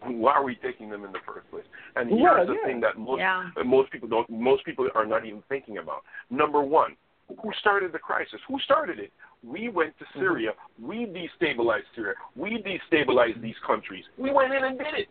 Why 0.01 0.33
are 0.33 0.43
we 0.43 0.55
taking 0.55 0.89
them 0.89 1.03
in 1.03 1.11
the 1.11 1.19
first 1.21 1.49
place? 1.49 1.65
And 1.95 2.09
Yeah, 2.11 2.35
here's 2.35 2.47
the 2.47 2.53
yeah. 2.53 2.65
thing 2.65 2.79
that 2.81 2.97
most 2.97 3.19
Yeah. 3.19 3.49
most 3.65 3.91
people 3.91 4.07
don't, 4.07 4.29
most 4.29 4.63
people 4.63 4.89
are 4.95 5.05
not 5.05 5.25
even 5.25 5.41
thinking 5.43 5.79
about. 5.79 6.03
Number 6.29 6.61
one, 6.61 6.95
who 7.41 7.51
started 7.53 7.91
the 7.91 7.99
crisis? 7.99 8.39
Who 8.47 8.59
started 8.59 8.99
it? 8.99 9.11
We 9.43 9.69
went 9.69 9.97
to 9.97 10.05
Mm-hmm. 10.05 10.19
Syria. 10.19 10.53
We 10.79 11.05
destabilized 11.07 11.87
Syria. 11.95 12.15
We 12.35 12.61
destabilized 12.61 13.41
these 13.41 13.57
countries. 13.65 14.05
We 14.17 14.31
went 14.31 14.53
in 14.53 14.63
and 14.63 14.77
did 14.77 14.93
it. 14.93 15.09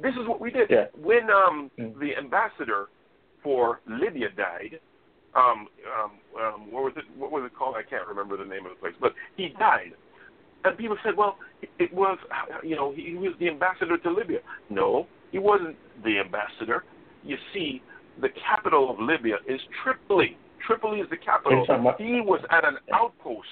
This 0.00 0.14
is 0.16 0.26
what 0.28 0.40
we 0.40 0.50
did. 0.52 0.70
Yeah. 0.70 0.86
When 0.94 1.28
um, 1.30 1.70
Mm. 1.78 1.98
the 1.98 2.16
ambassador 2.16 2.88
for 3.42 3.80
Libya 3.86 4.30
died, 4.30 4.80
um, 5.34 5.68
um, 6.00 6.12
um, 6.40 6.70
what 6.72 6.84
was 6.84 6.92
it? 6.96 7.04
What 7.16 7.30
was 7.32 7.44
it 7.44 7.54
called? 7.54 7.74
I 7.76 7.82
can't 7.82 8.06
remember 8.06 8.36
the 8.36 8.44
name 8.44 8.64
of 8.66 8.70
the 8.72 8.76
place, 8.78 8.94
but 9.00 9.14
he 9.36 9.48
died. 9.50 9.94
And 10.64 10.76
people 10.76 10.96
said, 11.04 11.16
well, 11.16 11.38
it- 11.78 11.92
was, 11.92 12.18
you 12.62 12.76
know, 12.76 12.92
he, 12.92 13.14
was 13.14 13.34
the 13.38 13.48
ambassador 13.48 13.96
to 13.98 14.10
Libya. 14.10 14.40
No, 14.70 15.06
he 15.32 15.38
wasn't 15.38 15.76
the 16.04 16.18
ambassador. 16.18 16.84
You 17.24 17.36
see, 17.52 17.82
the 18.20 18.28
capital 18.30 18.90
of 18.90 18.98
Libya 18.98 19.36
is 19.46 19.60
Tripoli. 19.82 20.36
Tripoli 20.66 21.00
is 21.00 21.08
the 21.10 21.16
capital. 21.16 21.64
He 21.98 22.20
was 22.20 22.40
at 22.50 22.64
an 22.64 22.78
outpost. 22.92 23.46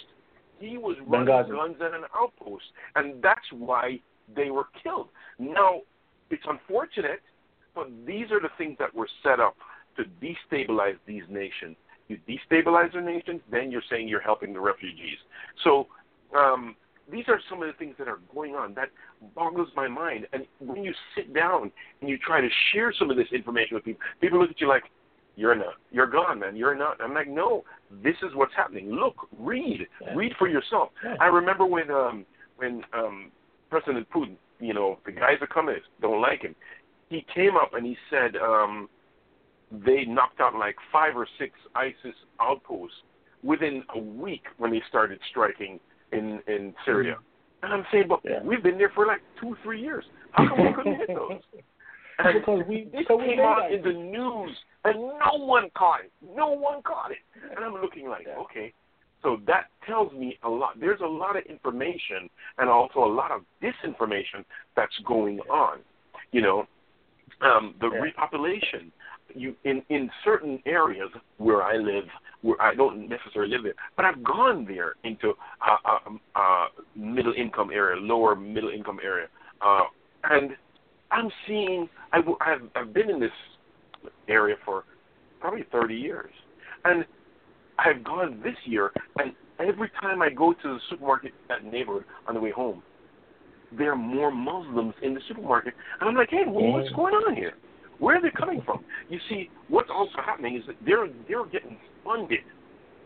He 0.58 0.78
was 0.78 0.96
running 1.06 1.28
Benghazi. 1.28 1.50
guns 1.50 1.76
at 1.80 1.94
an 1.94 2.04
outpost, 2.14 2.64
and 2.94 3.22
that's 3.22 3.46
why 3.52 4.00
they 4.34 4.50
were 4.50 4.66
killed. 4.82 5.08
Now, 5.38 5.82
it's 6.30 6.42
unfortunate, 6.48 7.20
but 7.74 7.88
these 8.06 8.30
are 8.30 8.40
the 8.40 8.48
things 8.58 8.76
that 8.78 8.94
were 8.94 9.08
set 9.22 9.38
up 9.38 9.56
to 9.96 10.04
destabilize 10.24 10.96
these 11.06 11.22
nations. 11.28 11.76
You 12.08 12.18
destabilize 12.28 12.92
the 12.92 13.00
nations, 13.00 13.40
then 13.50 13.70
you're 13.70 13.82
saying 13.90 14.08
you're 14.08 14.20
helping 14.20 14.52
the 14.52 14.60
refugees. 14.60 15.18
So 15.64 15.88
um, 16.36 16.74
these 17.10 17.24
are 17.28 17.40
some 17.48 17.62
of 17.62 17.68
the 17.68 17.72
things 17.74 17.94
that 17.98 18.08
are 18.08 18.18
going 18.34 18.54
on. 18.54 18.74
That 18.74 18.88
boggles 19.34 19.68
my 19.76 19.88
mind. 19.88 20.26
And 20.32 20.44
when 20.60 20.82
you 20.82 20.92
sit 21.14 21.32
down 21.34 21.70
and 22.00 22.10
you 22.10 22.18
try 22.18 22.40
to 22.40 22.48
share 22.72 22.92
some 22.98 23.10
of 23.10 23.16
this 23.16 23.28
information 23.32 23.74
with 23.76 23.84
people, 23.84 24.00
people 24.20 24.40
look 24.40 24.50
at 24.50 24.60
you 24.60 24.68
like, 24.68 24.84
you're 25.36 25.54
not, 25.54 25.74
you're 25.90 26.06
gone, 26.06 26.40
man. 26.40 26.56
You're 26.56 26.74
not. 26.74 27.00
I'm 27.00 27.12
like, 27.12 27.28
no, 27.28 27.62
this 28.02 28.14
is 28.22 28.34
what's 28.34 28.54
happening. 28.56 28.90
Look, 28.90 29.14
read, 29.38 29.86
Yeah. 30.00 30.14
read 30.14 30.32
for 30.38 30.48
yourself. 30.48 30.90
Yeah. 31.04 31.16
I 31.20 31.26
remember 31.26 31.66
when 31.66 31.90
um, 31.90 32.24
when 32.56 32.82
um, 32.94 33.30
President 33.68 34.08
Putin, 34.10 34.36
you 34.60 34.72
know, 34.72 34.98
the 35.04 35.12
guy's 35.12 35.36
a 35.42 35.46
communist, 35.46 35.86
don't 36.00 36.22
like 36.22 36.40
him. 36.40 36.54
He 37.10 37.24
came 37.34 37.54
up 37.54 37.74
and 37.74 37.84
he 37.84 37.96
said 38.08 38.36
um, 38.36 38.88
they 39.70 40.06
knocked 40.06 40.40
out 40.40 40.54
like 40.54 40.76
five 40.90 41.14
or 41.16 41.28
six 41.38 41.52
ISIS 41.74 42.14
outposts 42.40 42.96
within 43.42 43.82
a 43.94 43.98
week 43.98 44.44
when 44.56 44.70
they 44.70 44.82
started 44.88 45.18
striking 45.30 45.78
in 46.16 46.40
in 46.46 46.74
Syria. 46.84 47.18
And 47.62 47.72
I'm 47.72 47.86
saying, 47.90 48.04
but 48.08 48.20
Yeah. 48.24 48.42
we've 48.42 48.62
been 48.62 48.78
there 48.78 48.90
for 48.94 49.06
like 49.06 49.22
two, 49.40 49.56
three 49.62 49.80
years. 49.80 50.04
How 50.32 50.46
come 50.48 50.66
we 50.66 50.72
couldn't 50.72 50.96
hit 50.96 51.08
those? 51.08 51.40
And 52.18 52.32
Because 52.40 52.62
we- 52.66 52.84
this 52.84 53.04
we 53.10 53.16
came 53.18 53.26
made 53.26 53.40
out 53.40 53.70
in 53.70 53.82
the 53.82 53.92
news, 53.92 54.56
and 54.84 54.98
no 54.98 55.34
one 55.36 55.68
caught 55.76 56.00
it. 56.00 56.10
No 56.34 56.48
one 56.48 56.80
caught 56.82 57.10
it. 57.10 57.18
And 57.54 57.62
I'm 57.62 57.74
looking 57.74 58.08
like, 58.08 58.26
Yeah. 58.26 58.36
okay, 58.38 58.72
so 59.22 59.36
that 59.46 59.66
tells 59.86 60.14
me 60.14 60.38
a 60.42 60.48
lot. 60.48 60.80
There's 60.80 61.02
a 61.02 61.06
lot 61.06 61.36
of 61.36 61.44
information 61.44 62.30
and 62.56 62.70
also 62.70 63.04
a 63.04 63.12
lot 63.20 63.32
of 63.32 63.42
disinformation 63.62 64.46
that's 64.76 64.96
going 65.00 65.40
on. 65.50 65.80
You 66.32 66.40
know, 66.40 66.66
um, 67.42 67.74
the 67.80 67.90
Yeah. 67.90 68.00
repopulation. 68.00 68.92
You 69.34 69.54
in 69.64 69.82
in 69.88 70.10
certain 70.24 70.62
areas 70.66 71.08
where 71.38 71.62
I 71.62 71.76
live, 71.76 72.04
where 72.42 72.60
I 72.60 72.74
don't 72.74 73.08
necessarily 73.08 73.52
live 73.52 73.64
there, 73.64 73.74
but 73.96 74.04
I've 74.04 74.22
gone 74.22 74.64
there 74.64 74.94
into 75.04 75.32
a, 75.60 75.88
a, 75.90 76.40
a 76.40 76.66
middle 76.94 77.34
income 77.36 77.70
area, 77.72 78.00
lower 78.00 78.36
middle 78.36 78.70
income 78.70 78.98
area, 79.02 79.26
uh, 79.60 79.82
and 80.24 80.52
I'm 81.10 81.30
seeing. 81.46 81.88
I, 82.12 82.20
have 82.40 82.62
I've 82.74 82.94
been 82.94 83.10
in 83.10 83.20
this 83.20 83.30
area 84.28 84.56
for 84.64 84.84
probably 85.40 85.64
30 85.70 85.94
years, 85.94 86.30
and 86.84 87.04
I've 87.78 88.02
gone 88.04 88.40
this 88.42 88.56
year, 88.64 88.92
and 89.18 89.32
every 89.58 89.90
time 90.00 90.22
I 90.22 90.30
go 90.30 90.52
to 90.52 90.62
the 90.62 90.78
supermarket 90.88 91.32
that 91.48 91.64
neighborhood 91.64 92.04
on 92.26 92.34
the 92.34 92.40
way 92.40 92.50
home, 92.50 92.82
there 93.76 93.92
are 93.92 93.96
more 93.96 94.30
Muslims 94.30 94.94
in 95.02 95.14
the 95.14 95.20
supermarket, 95.28 95.74
and 96.00 96.08
I'm 96.08 96.16
like, 96.16 96.30
hey, 96.30 96.44
wh- 96.44 96.72
what's 96.74 96.90
going 96.90 97.14
on 97.14 97.34
here? 97.34 97.54
Where 97.98 98.16
are 98.16 98.22
they 98.22 98.30
coming 98.30 98.62
from? 98.64 98.84
You 99.08 99.18
see, 99.28 99.50
what's 99.68 99.90
also 99.92 100.18
happening 100.24 100.56
is 100.56 100.62
that 100.66 100.76
they're 100.84 101.08
they're 101.28 101.46
getting 101.46 101.78
funded. 102.04 102.40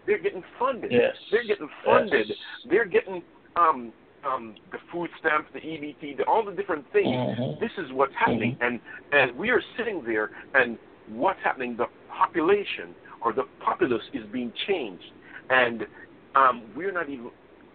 They're 0.06 0.18
getting 0.18 0.42
funded. 0.58 0.90
Yes. 0.90 1.14
They're 1.30 1.46
getting 1.46 1.68
funded. 1.84 2.26
Yes. 2.28 2.36
They're 2.68 2.86
getting 2.86 3.22
um 3.56 3.92
um, 4.22 4.54
the 4.70 4.78
food 4.92 5.08
stamps, 5.18 5.48
the 5.54 5.60
EBT, 5.60 6.18
the, 6.18 6.24
all 6.24 6.44
the 6.44 6.52
different 6.52 6.84
things. 6.92 7.06
Mhm. 7.06 7.58
This 7.58 7.70
is 7.78 7.90
what's 7.92 8.12
happening, 8.14 8.56
and 8.60 8.80
and 9.12 9.36
we 9.36 9.50
are 9.50 9.62
sitting 9.78 10.02
there, 10.04 10.30
and 10.54 10.78
what's 11.08 11.40
happening? 11.42 11.76
The 11.76 11.86
population 12.10 12.94
or 13.22 13.32
the 13.32 13.44
populace 13.60 14.02
is 14.12 14.24
being 14.32 14.52
changed, 14.66 15.12
and 15.48 15.86
um, 16.34 16.62
we're 16.76 16.92
not 16.92 17.08
even 17.08 17.30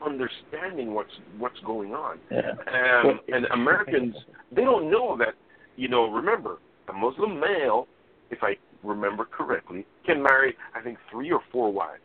understanding 0.06 0.94
what's 0.94 1.12
what's 1.38 1.60
going 1.62 1.94
on. 1.94 2.20
Yeah. 2.32 2.52
Um, 2.52 3.20
and 3.28 3.46
Americans, 3.48 4.16
they 4.52 4.64
don't 4.64 4.92
know 4.92 5.18
that. 5.18 5.34
You 5.78 5.90
know, 5.90 6.10
remember, 6.10 6.60
a 6.90 6.94
Muslim 6.94 7.40
male, 7.40 7.88
if 8.32 8.40
I 8.42 8.58
remember 8.84 9.26
correctly, 9.26 9.86
can 10.06 10.22
marry, 10.22 10.56
I 10.76 10.82
think, 10.82 10.98
three 11.12 11.32
or 11.32 11.42
four 11.52 11.72
wives, 11.72 12.04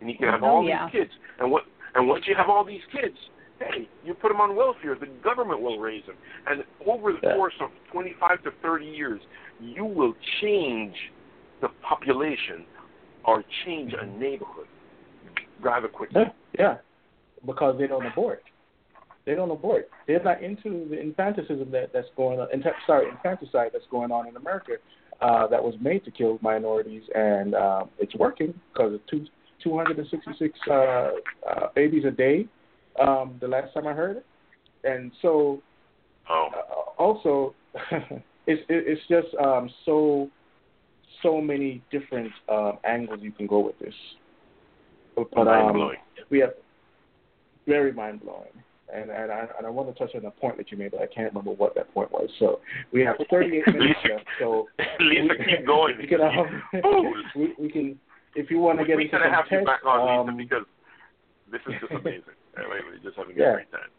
and 0.00 0.08
he 0.08 0.16
can 0.16 0.28
have 0.28 0.42
Oh, 0.42 0.46
all 0.46 0.64
yeah. 0.64 0.86
these 0.86 1.00
kids. 1.00 1.12
And 1.38 1.50
what? 1.50 1.64
And 1.94 2.08
once 2.08 2.24
you 2.26 2.34
have 2.34 2.50
all 2.50 2.64
these 2.64 2.84
kids, 2.92 3.16
hey, 3.58 3.88
you 4.04 4.14
put 4.14 4.28
them 4.28 4.40
on 4.40 4.54
welfare. 4.54 4.94
The 4.96 5.06
government 5.06 5.60
will 5.60 5.78
raise 5.78 6.04
them, 6.06 6.16
and 6.46 6.64
over 6.86 7.12
the 7.12 7.20
Yeah. 7.22 7.34
course 7.34 7.54
of 7.60 7.70
25 7.90 8.42
to 8.42 8.50
30 8.62 8.86
years, 8.86 9.20
you 9.60 9.84
will 9.84 10.14
change 10.40 10.96
the 11.60 11.68
population 11.80 12.66
or 13.24 13.42
change 13.64 13.94
a 13.94 14.04
neighborhood 14.04 14.68
rather 15.60 15.88
quickly. 15.88 16.22
Yeah, 16.22 16.32
yeah, 16.58 16.78
because 17.44 17.78
they 17.78 17.86
don't 17.86 18.04
abort. 18.04 18.42
They 19.26 19.34
don't 19.34 19.50
abort. 19.50 19.90
They're 20.06 20.22
not 20.22 20.42
into 20.42 20.88
the 20.88 21.00
infanticism 21.00 21.70
that 21.72 21.90
that's 21.92 22.08
going 22.16 22.38
on. 22.38 22.46
Infa- 22.56 22.72
sorry, 22.86 23.10
infanticide 23.10 23.70
that's 23.72 23.84
going 23.90 24.12
on 24.12 24.28
in 24.28 24.36
America 24.36 24.74
uh, 25.20 25.48
that 25.48 25.62
was 25.62 25.74
made 25.80 26.04
to 26.04 26.10
kill 26.12 26.38
minorities, 26.42 27.02
and 27.14 27.54
uh, 27.54 27.84
it's 27.98 28.14
working 28.14 28.54
because 28.72 28.94
of 28.94 29.00
two 29.10 29.26
two 29.62 29.76
hundred 29.76 29.98
and 29.98 30.06
sixty 30.08 30.30
six 30.38 30.58
uh, 30.70 30.72
uh, 31.48 31.66
babies 31.74 32.04
a 32.06 32.10
day. 32.10 32.46
Um, 33.00 33.36
the 33.40 33.48
last 33.48 33.74
time 33.74 33.86
I 33.86 33.92
heard 33.92 34.18
it, 34.18 34.26
and 34.84 35.10
so 35.20 35.60
Oh. 36.28 36.48
uh, 36.54 37.02
also 37.02 37.54
it's 38.46 38.62
it, 38.68 38.84
it's 38.86 39.00
just 39.08 39.34
um, 39.42 39.70
so 39.84 40.28
so 41.22 41.40
many 41.40 41.82
different 41.90 42.30
um, 42.48 42.78
angles 42.84 43.20
you 43.22 43.32
can 43.32 43.46
go 43.46 43.60
with 43.60 43.78
this. 43.78 43.94
But, 45.14 45.28
um, 45.38 45.72
blowing. 45.72 45.96
we 46.30 46.40
have 46.40 46.50
very 47.66 47.92
mind 47.92 48.20
blowing. 48.22 48.52
And 48.94 49.10
and 49.10 49.32
I 49.32 49.46
and 49.58 49.66
I 49.66 49.70
want 49.70 49.92
to 49.92 49.98
touch 49.98 50.14
on 50.14 50.24
a 50.24 50.30
point 50.30 50.56
that 50.58 50.70
you 50.70 50.78
made, 50.78 50.92
but 50.92 51.00
I 51.00 51.06
can't 51.06 51.28
remember 51.32 51.50
what 51.50 51.74
that 51.74 51.92
point 51.92 52.12
was. 52.12 52.28
So 52.38 52.60
we 52.92 53.00
have 53.02 53.16
38 53.30 53.66
minutes 53.74 53.98
left. 54.08 54.24
So 54.38 54.68
Lisa, 55.00 55.22
we, 55.38 55.44
keep 55.44 55.66
going. 55.66 55.96
We 56.00 56.06
can, 56.06 56.20
um, 56.20 56.62
we, 57.34 57.54
we 57.58 57.70
can 57.70 57.98
if 58.36 58.48
you 58.50 58.58
want 58.60 58.78
to 58.78 58.84
get 58.84 58.96
we 58.96 59.04
into 59.06 59.18
gotta 59.18 59.24
some 59.24 59.34
have 59.34 59.44
you 59.50 59.66
back 59.66 59.84
on, 59.84 60.28
um, 60.28 60.36
Lisa, 60.36 60.48
because 60.48 60.66
this 61.50 61.60
is 61.66 61.80
just 61.80 61.92
amazing. 62.00 62.22
Anyway, 62.56 62.78
we're 62.86 63.02
just 63.02 63.16
having 63.16 63.36
a 63.36 63.40
Yeah. 63.40 63.52
great 63.54 63.72
time. 63.72 63.90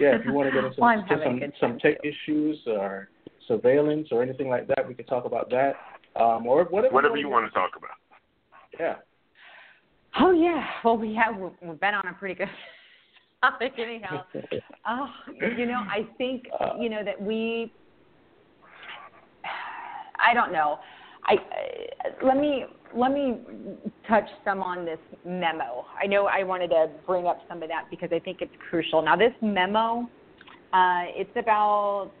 yeah, 0.00 0.14
if 0.16 0.24
you 0.24 0.32
want 0.32 0.48
to 0.48 0.54
get 0.54 0.64
into 0.64 0.80
Well, 0.80 0.90
I'm 0.90 1.02
to 1.08 1.14
having 1.16 1.42
a 1.42 1.46
some 1.58 1.72
some 1.72 1.78
tech 1.80 2.00
too. 2.02 2.08
issues 2.10 2.58
or 2.68 3.08
surveillance 3.48 4.08
or 4.12 4.22
anything 4.22 4.48
like 4.48 4.68
that, 4.68 4.86
we 4.86 4.94
can 4.94 5.06
talk 5.06 5.24
about 5.24 5.50
that. 5.50 5.74
Um, 6.14 6.46
or 6.46 6.64
whatever. 6.64 6.94
Whatever 6.94 7.16
you 7.16 7.28
want 7.28 7.46
to 7.46 7.52
talk 7.52 7.70
about. 7.76 7.98
Yeah. 8.78 8.94
Oh 10.20 10.30
yeah. 10.30 10.64
Well, 10.84 10.96
we 10.96 11.14
have 11.16 11.36
we've 11.36 11.80
been 11.80 11.94
on 11.94 12.06
a 12.06 12.12
pretty 12.14 12.34
good 12.34 12.48
topic 13.50 13.72
anyhow. 13.78 14.22
Oh, 14.88 15.08
you 15.58 15.66
know, 15.66 15.82
I 15.88 16.06
think 16.16 16.44
Uh, 16.60 16.74
you 16.78 16.88
know 16.88 17.02
that 17.04 17.20
we. 17.20 17.72
I 20.18 20.32
don't 20.32 20.52
know. 20.52 20.78
I 21.24 21.34
uh, 21.34 22.26
let 22.26 22.36
me 22.36 22.66
let 22.96 23.10
me 23.12 23.38
touch 24.08 24.28
some 24.44 24.62
on 24.62 24.84
this 24.84 24.98
memo. 25.24 25.84
I 26.00 26.06
know 26.06 26.26
I 26.26 26.44
wanted 26.44 26.68
to 26.68 26.88
bring 27.06 27.26
up 27.26 27.40
some 27.48 27.62
of 27.62 27.68
that 27.68 27.86
because 27.90 28.10
I 28.12 28.20
think 28.20 28.40
it's 28.40 28.54
crucial. 28.70 29.02
Now, 29.02 29.16
this 29.16 29.32
memo, 29.42 30.08
uh, 30.72 31.02
it's 31.16 31.36
about 31.36 32.12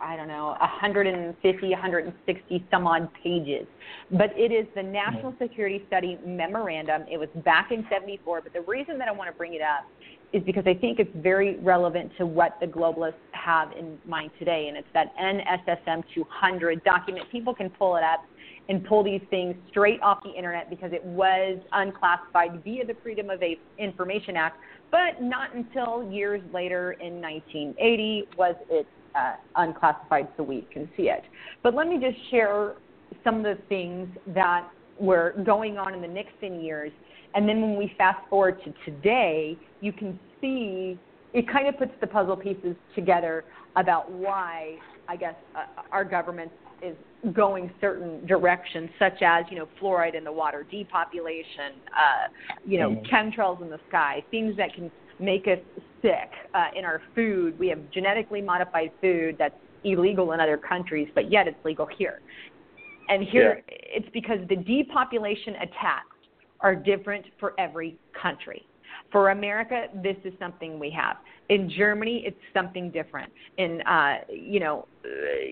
I 0.00 0.16
don't 0.16 0.28
know, 0.28 0.56
150, 0.60 1.70
160 1.70 2.66
some 2.70 2.86
odd 2.86 3.08
pages. 3.22 3.66
But 4.10 4.36
it 4.36 4.52
is 4.52 4.66
the 4.74 4.82
National 4.82 5.34
Security 5.40 5.82
Study 5.86 6.18
Memorandum. 6.26 7.02
It 7.10 7.16
was 7.16 7.28
back 7.44 7.70
in 7.70 7.86
74. 7.90 8.42
But 8.42 8.52
the 8.52 8.62
reason 8.62 8.98
that 8.98 9.08
I 9.08 9.12
want 9.12 9.30
to 9.30 9.36
bring 9.36 9.54
it 9.54 9.62
up 9.62 9.86
is 10.34 10.42
because 10.42 10.64
I 10.66 10.74
think 10.74 10.98
it's 10.98 11.10
very 11.16 11.58
relevant 11.60 12.10
to 12.18 12.26
what 12.26 12.58
the 12.60 12.66
globalists 12.66 13.14
have 13.32 13.70
in 13.72 13.96
mind 14.06 14.32
today. 14.38 14.66
And 14.68 14.76
it's 14.76 14.88
that 14.92 15.16
NSSM 15.16 16.02
200 16.12 16.82
document. 16.82 17.30
People 17.30 17.54
can 17.54 17.70
pull 17.70 17.96
it 17.96 18.02
up 18.02 18.24
and 18.68 18.84
pull 18.84 19.04
these 19.04 19.20
things 19.30 19.54
straight 19.70 20.00
off 20.02 20.22
the 20.24 20.32
internet 20.32 20.70
because 20.70 20.92
it 20.92 21.04
was 21.04 21.58
unclassified 21.72 22.62
via 22.64 22.84
the 22.84 22.96
Freedom 23.02 23.30
of 23.30 23.40
Information 23.78 24.36
Act, 24.36 24.58
but 24.90 25.22
not 25.22 25.54
until 25.54 26.10
years 26.10 26.42
later 26.52 26.92
in 26.92 27.20
1980 27.20 28.28
was 28.36 28.56
it 28.70 28.86
uh, 29.14 29.34
unclassified 29.56 30.26
so 30.36 30.42
we 30.42 30.66
can 30.72 30.88
see 30.96 31.04
it. 31.04 31.22
But 31.62 31.74
let 31.74 31.86
me 31.86 32.00
just 32.00 32.18
share 32.30 32.74
some 33.22 33.36
of 33.36 33.44
the 33.44 33.58
things 33.68 34.08
that 34.28 34.68
were 34.98 35.34
going 35.44 35.78
on 35.78 35.94
in 35.94 36.00
the 36.00 36.08
Nixon 36.08 36.60
years. 36.60 36.92
And 37.34 37.48
then 37.48 37.60
when 37.60 37.76
we 37.76 37.92
fast 37.98 38.18
forward 38.30 38.60
to 38.64 38.72
today, 38.84 39.56
you 39.80 39.92
can 39.92 40.18
see 40.40 40.98
it 41.32 41.48
kind 41.48 41.66
of 41.66 41.76
puts 41.76 41.90
the 42.00 42.06
puzzle 42.06 42.36
pieces 42.36 42.76
together 42.94 43.44
about 43.76 44.10
why, 44.10 44.76
I 45.08 45.16
guess, 45.16 45.34
uh, 45.56 45.64
our 45.90 46.04
government 46.04 46.52
is 46.80 46.96
going 47.32 47.72
certain 47.80 48.24
directions, 48.26 48.88
such 48.98 49.20
as, 49.22 49.44
you 49.50 49.58
know, 49.58 49.66
fluoride 49.80 50.14
in 50.14 50.22
the 50.22 50.30
water, 50.30 50.64
depopulation, 50.70 51.72
uh, 51.96 52.28
you 52.64 52.78
know, 52.78 52.90
Mhm. 52.90 53.06
chemtrails 53.08 53.60
in 53.62 53.70
the 53.70 53.80
sky, 53.88 54.22
things 54.30 54.54
that 54.56 54.72
can 54.74 54.90
make 55.18 55.48
us 55.48 55.58
sick 56.02 56.30
uh, 56.54 56.68
in 56.76 56.84
our 56.84 57.00
food. 57.14 57.58
We 57.58 57.68
have 57.68 57.90
genetically 57.90 58.42
modified 58.42 58.92
food 59.00 59.36
that's 59.38 59.58
illegal 59.82 60.32
in 60.32 60.40
other 60.40 60.56
countries, 60.56 61.08
but 61.14 61.30
yet 61.30 61.48
it's 61.48 61.64
legal 61.64 61.86
here. 61.86 62.20
And 63.08 63.22
here 63.24 63.62
it's 63.68 64.08
because 64.10 64.38
the 64.48 64.56
depopulation 64.56 65.56
attacks 65.56 66.13
are 66.64 66.74
different 66.74 67.26
for 67.38 67.52
every 67.60 67.96
country. 68.20 68.66
For 69.12 69.30
America, 69.30 69.86
this 70.02 70.16
is 70.24 70.32
something 70.40 70.78
we 70.78 70.90
have. 70.90 71.18
In 71.50 71.70
Germany, 71.70 72.24
it's 72.26 72.36
something 72.54 72.90
different. 72.90 73.30
In 73.58 73.82
uh, 73.82 74.16
you 74.30 74.58
know, 74.58 74.88
uh, 75.04 75.08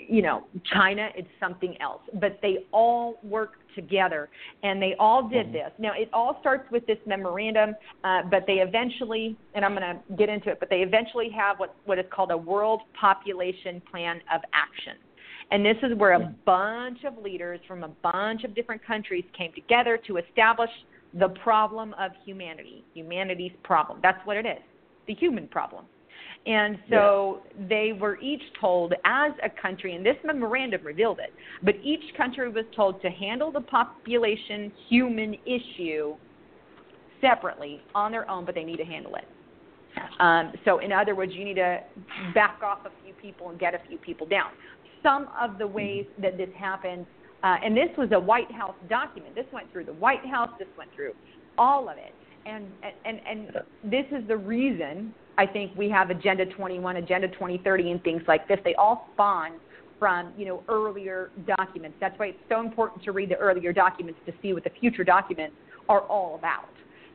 you 0.09 0.23
know, 0.23 0.45
China, 0.73 1.11
it's 1.15 1.29
something 1.39 1.77
else. 1.81 2.01
But 2.15 2.39
they 2.41 2.67
all 2.73 3.21
work 3.23 3.53
together, 3.75 4.31
and 4.63 4.81
they 4.81 4.95
all 4.99 5.29
did 5.29 5.53
this. 5.53 5.71
Now, 5.79 5.93
it 5.95 6.09
all 6.13 6.39
starts 6.41 6.71
with 6.73 6.87
this 6.87 6.99
memorandum, 7.07 7.75
uh, 8.05 8.23
but 8.31 8.45
they 8.47 8.55
eventually, 8.55 9.37
and 9.55 9.65
I'm 9.65 9.75
going 9.77 9.83
to 9.83 10.17
get 10.17 10.29
into 10.29 10.51
it, 10.51 10.59
but 10.59 10.71
they 10.71 10.81
eventually 10.81 11.29
have 11.37 11.59
what 11.59 11.75
what 11.85 11.99
is 11.99 12.07
called 12.11 12.31
a 12.31 12.37
World 12.37 12.81
Population 12.99 13.83
Plan 13.91 14.17
of 14.35 14.41
Action. 14.55 14.97
And 15.51 15.65
this 15.65 15.77
is 15.83 15.97
where 15.99 16.13
a 16.13 16.35
bunch 16.47 17.05
of 17.05 17.23
leaders 17.23 17.61
from 17.69 17.85
a 17.85 17.89
bunch 17.89 18.45
of 18.45 18.55
different 18.55 18.83
countries 18.85 19.25
came 19.37 19.53
together 19.53 19.99
to 20.07 20.17
establish 20.17 20.71
the 21.19 21.29
problem 21.29 21.95
of 21.99 22.13
humanity, 22.25 22.85
humanity's 22.95 23.53
problem. 23.63 23.99
That's 24.03 24.25
what 24.27 24.37
it 24.37 24.47
is, 24.47 24.63
the 25.07 25.15
human 25.15 25.47
problem. 25.49 25.85
And 26.45 26.79
so 26.91 27.43
they 27.69 27.93
were 27.93 28.19
each 28.21 28.43
told, 28.61 28.95
as 29.05 29.31
a 29.45 29.63
country, 29.63 29.95
and 29.95 30.05
this 30.05 30.17
memorandum 30.25 30.85
revealed 30.85 31.21
it, 31.21 31.33
but 31.63 31.77
each 31.85 32.03
country 32.17 32.51
was 32.51 32.65
told 32.75 33.01
to 33.03 33.11
handle 33.11 33.53
the 33.53 33.61
population 33.61 34.73
human 34.89 35.37
issue 35.47 36.17
separately 37.21 37.81
on 37.95 38.11
their 38.11 38.29
own, 38.29 38.45
but 38.45 38.57
they 38.57 38.65
need 38.65 38.79
to 38.79 38.85
handle 38.85 39.15
it. 39.15 39.25
Um, 40.19 40.53
so, 40.65 40.79
in 40.79 40.91
other 40.91 41.15
words, 41.15 41.33
you 41.35 41.45
need 41.45 41.55
to 41.55 41.81
back 42.35 42.61
off 42.63 42.81
a 42.87 42.91
few 43.05 43.15
people 43.15 43.51
and 43.51 43.59
get 43.59 43.75
a 43.75 43.81
few 43.89 43.99
people 43.99 44.27
down. 44.27 44.51
Some 45.03 45.29
of 45.41 45.59
the 45.59 45.67
ways 45.67 46.07
that 46.21 46.37
this 46.37 46.49
happened, 46.59 47.07
uh, 47.43 47.57
and 47.65 47.77
this 47.77 47.89
was 47.99 48.09
a 48.13 48.21
White 48.21 48.51
House 48.53 48.75
document. 48.89 49.35
This 49.35 49.47
went 49.53 49.71
through 49.73 49.85
the 49.85 49.93
White 49.95 50.25
House. 50.25 50.51
This 50.59 50.69
went 50.77 50.93
through 50.95 51.13
all 51.59 51.89
of 51.89 51.97
it, 51.99 52.15
and 52.47 52.67
and 53.05 53.21
and 53.27 53.51
this 53.85 54.07
is 54.11 54.27
the 54.29 54.37
reason 54.37 55.15
I 55.39 55.47
think 55.47 55.77
we 55.77 55.89
have 55.91 56.11
Agenda 56.11 56.47
21, 56.47 56.97
Agenda 56.97 57.29
2030, 57.29 57.91
and 57.91 58.03
things 58.03 58.23
like 58.29 58.47
this. 58.49 58.59
They 58.65 58.75
all 58.75 59.09
spawn 59.15 59.53
from 59.99 60.33
you 60.37 60.47
know 60.47 60.63
earlier 60.69 61.31
documents. 61.59 61.97
That's 62.01 62.19
why 62.19 62.27
it's 62.27 62.39
so 62.49 62.61
important 62.61 63.03
to 63.05 63.13
read 63.13 63.31
the 63.31 63.37
earlier 63.37 63.73
documents 63.73 64.21
to 64.27 64.33
see 64.43 64.53
what 64.53 64.65
the 64.65 64.73
future 64.81 65.05
documents 65.05 65.57
are 65.89 66.01
all 66.03 66.37
about. 66.37 66.69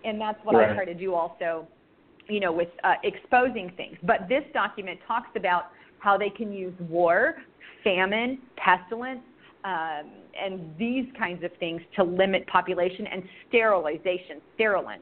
And 0.03 0.21
that's 0.21 0.39
what 0.43 0.55
I 0.55 0.73
try 0.73 0.85
to 0.85 0.93
do 0.93 1.13
also 1.13 1.67
you 2.29 2.39
know, 2.39 2.51
with 2.51 2.69
uh, 2.83 2.95
exposing 3.03 3.71
things. 3.77 3.97
But 4.03 4.27
this 4.29 4.43
document 4.53 4.99
talks 5.07 5.29
about 5.35 5.67
how 5.99 6.17
they 6.17 6.29
can 6.29 6.51
use 6.51 6.73
war, 6.89 7.35
famine, 7.83 8.39
pestilence, 8.55 9.21
um, 9.68 10.06
and 10.41 10.73
these 10.80 11.06
kinds 11.18 11.44
of 11.44 11.52
things 11.60 11.81
to 11.98 12.03
limit 12.03 12.48
population 12.48 13.06
and 13.07 13.22
sterilization, 13.49 14.39
sterilant. 14.56 15.02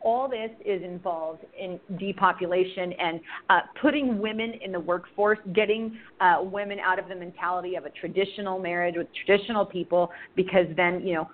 All 0.00 0.28
this 0.28 0.50
is 0.64 0.82
involved 0.82 1.44
in 1.58 1.80
depopulation 1.98 2.92
and 2.92 3.20
uh, 3.50 3.60
putting 3.82 4.18
women 4.18 4.54
in 4.64 4.72
the 4.72 4.80
workforce, 4.80 5.38
getting 5.52 5.98
uh, 6.20 6.36
women 6.42 6.78
out 6.78 6.98
of 6.98 7.08
the 7.08 7.14
mentality 7.14 7.74
of 7.74 7.84
a 7.84 7.90
traditional 7.90 8.58
marriage 8.58 8.94
with 8.96 9.08
traditional 9.24 9.66
people, 9.66 10.10
because 10.34 10.66
then, 10.76 11.06
you 11.06 11.14
know, 11.14 11.30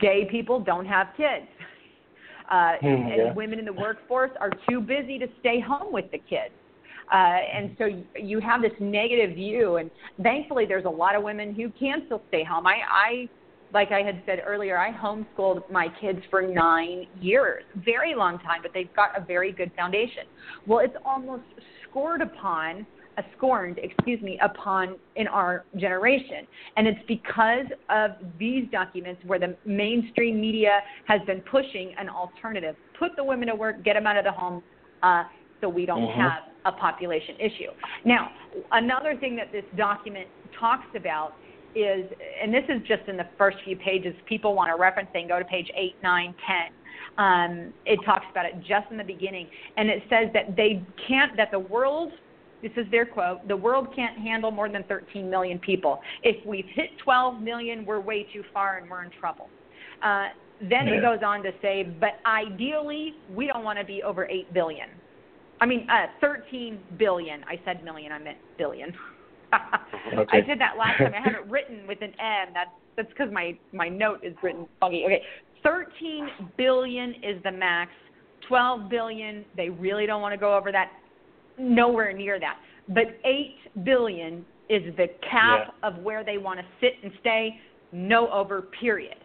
gay 0.00 0.26
people 0.30 0.58
don't 0.58 0.86
have 0.86 1.08
kids. 1.16 1.46
Uh, 2.50 2.72
Hmm, 2.80 2.86
and 3.12 3.36
women 3.36 3.58
in 3.58 3.64
the 3.64 3.72
workforce 3.72 4.30
are 4.40 4.50
too 4.68 4.80
busy 4.80 5.18
to 5.18 5.26
stay 5.40 5.60
home 5.60 5.92
with 5.92 6.10
the 6.10 6.18
kids. 6.18 6.52
Uh, 7.12 7.16
and 7.16 7.76
so 7.78 7.88
you 8.18 8.40
have 8.40 8.62
this 8.62 8.72
negative 8.80 9.36
view, 9.36 9.76
and 9.76 9.90
thankfully, 10.22 10.64
there's 10.66 10.86
a 10.86 10.90
lot 10.90 11.14
of 11.14 11.22
women 11.22 11.54
who 11.54 11.70
can 11.78 12.02
still 12.06 12.22
stay 12.28 12.42
home. 12.42 12.66
I, 12.66 12.76
I, 12.90 13.28
like 13.72 13.92
I 13.92 14.02
had 14.02 14.22
said 14.24 14.42
earlier, 14.46 14.78
I 14.78 14.90
homeschooled 14.92 15.70
my 15.70 15.88
kids 16.00 16.20
for 16.30 16.40
nine 16.42 17.06
years, 17.20 17.64
very 17.84 18.14
long 18.14 18.38
time, 18.38 18.60
but 18.62 18.72
they've 18.72 18.94
got 18.94 19.20
a 19.20 19.24
very 19.24 19.52
good 19.52 19.70
foundation. 19.76 20.24
Well, 20.66 20.78
it's 20.78 20.96
almost 21.04 21.42
scored 21.88 22.22
upon, 22.22 22.86
uh, 23.18 23.22
scorned, 23.36 23.78
excuse 23.82 24.20
me, 24.22 24.38
upon 24.42 24.96
in 25.16 25.28
our 25.28 25.64
generation, 25.76 26.46
and 26.76 26.86
it's 26.86 27.00
because 27.06 27.66
of 27.90 28.12
these 28.38 28.64
documents 28.72 29.20
where 29.26 29.38
the 29.38 29.56
mainstream 29.66 30.40
media 30.40 30.80
has 31.06 31.20
been 31.26 31.42
pushing 31.42 31.94
an 31.98 32.08
alternative. 32.08 32.76
Put 32.98 33.14
the 33.16 33.24
women 33.24 33.48
to 33.48 33.54
work, 33.54 33.84
get 33.84 33.94
them 33.94 34.06
out 34.06 34.16
of 34.16 34.24
the 34.24 34.32
home. 34.32 34.62
Uh, 35.02 35.24
so 35.60 35.68
we 35.68 35.86
don't 35.86 36.08
Mhm. 36.08 36.14
have 36.14 36.42
a 36.64 36.72
population 36.72 37.36
issue. 37.38 37.70
Now, 38.04 38.30
another 38.72 39.16
thing 39.16 39.36
that 39.36 39.52
this 39.52 39.64
document 39.76 40.28
talks 40.58 40.86
about 40.96 41.34
is, 41.74 42.06
and 42.42 42.54
this 42.54 42.64
is 42.68 42.80
just 42.86 43.08
in 43.08 43.16
the 43.16 43.26
first 43.36 43.58
few 43.64 43.76
pages, 43.76 44.14
people 44.26 44.54
want 44.54 44.70
to 44.74 44.80
reference, 44.80 45.08
they 45.12 45.24
go 45.24 45.38
to 45.38 45.44
page 45.44 45.70
8, 45.76 45.94
9, 46.02 46.34
10. 46.46 46.56
Um, 47.16 47.72
it 47.84 47.98
talks 48.04 48.26
about 48.30 48.46
it 48.46 48.54
just 48.60 48.90
in 48.90 48.96
the 48.96 49.04
beginning, 49.04 49.48
and 49.76 49.88
it 49.88 50.02
says 50.08 50.28
that 50.34 50.56
they 50.56 50.82
can't, 51.06 51.36
that 51.36 51.50
the 51.50 51.58
world, 51.58 52.12
this 52.62 52.72
is 52.76 52.86
their 52.90 53.06
quote, 53.06 53.46
the 53.46 53.56
world 53.56 53.88
can't 53.94 54.18
handle 54.18 54.50
more 54.50 54.68
than 54.68 54.84
13 54.84 55.28
million 55.28 55.58
people. 55.58 56.00
If 56.22 56.44
we've 56.46 56.66
hit 56.74 56.90
12 57.02 57.40
million, 57.40 57.84
we're 57.84 58.00
way 58.00 58.26
too 58.32 58.42
far 58.52 58.78
and 58.78 58.90
we're 58.90 59.04
in 59.04 59.10
trouble. 59.10 59.48
Uh, 60.02 60.28
then 60.60 60.88
it 60.88 61.02
goes 61.02 61.18
on 61.24 61.42
to 61.42 61.50
say, 61.60 61.82
but 61.82 62.20
ideally, 62.26 63.14
we 63.34 63.46
don't 63.46 63.64
want 63.64 63.78
to 63.78 63.84
be 63.84 64.02
over 64.02 64.26
8 64.26 64.52
billion. 64.54 64.88
I 65.64 65.66
mean, 65.66 65.86
uh, 65.88 66.08
13 66.20 66.78
billion. 66.98 67.42
I 67.44 67.58
said 67.64 67.82
million, 67.82 68.12
I 68.12 68.18
meant 68.18 68.38
billion. 68.58 68.92
Okay. 70.12 70.38
I 70.38 70.40
did 70.40 70.60
that 70.60 70.76
last 70.76 70.98
time. 70.98 71.12
I 71.14 71.20
have 71.20 71.34
it 71.34 71.48
written 71.48 71.86
with 71.86 72.02
an 72.02 72.12
M. 72.20 72.52
That's 72.52 72.70
that's 72.96 73.08
because 73.08 73.32
my 73.32 73.56
my 73.72 73.88
note 73.88 74.18
is 74.22 74.34
written 74.42 74.66
funky. 74.80 75.04
Okay, 75.04 75.22
13 75.62 76.28
billion 76.58 77.14
is 77.22 77.42
the 77.44 77.52
max. 77.52 77.90
12 78.48 78.90
billion. 78.90 79.44
They 79.56 79.70
really 79.70 80.06
don't 80.06 80.20
want 80.20 80.32
to 80.32 80.38
go 80.38 80.56
over 80.56 80.70
that. 80.72 80.90
Nowhere 81.56 82.12
near 82.12 82.38
that. 82.40 82.58
But 82.88 83.18
8 83.24 83.84
billion 83.84 84.44
is 84.68 84.82
the 84.96 85.06
cap 85.30 85.74
of 85.82 85.96
where 85.98 86.24
they 86.24 86.36
want 86.36 86.58
to 86.58 86.66
sit 86.80 86.94
and 87.02 87.12
stay. 87.20 87.60
No 87.92 88.30
over. 88.30 88.62
Period. 88.80 89.16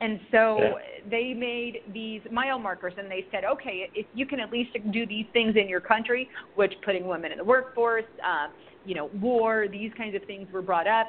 And 0.00 0.20
so 0.30 0.58
Yeah. 0.58 0.74
they 1.06 1.34
made 1.34 1.82
these 1.92 2.20
mile 2.30 2.58
markers 2.58 2.94
and 2.98 3.10
they 3.10 3.26
said, 3.30 3.44
okay, 3.44 3.90
if 3.94 4.06
you 4.14 4.26
can 4.26 4.40
at 4.40 4.50
least 4.50 4.72
do 4.90 5.06
these 5.06 5.26
things 5.32 5.56
in 5.56 5.68
your 5.68 5.80
country, 5.80 6.28
which 6.56 6.74
putting 6.82 7.06
women 7.06 7.32
in 7.32 7.38
the 7.38 7.44
workforce, 7.44 8.04
uh, 8.22 8.48
you 8.84 8.94
know, 8.94 9.06
war, 9.20 9.66
these 9.68 9.92
kinds 9.94 10.14
of 10.14 10.22
things 10.24 10.50
were 10.52 10.62
brought 10.62 10.86
up, 10.86 11.06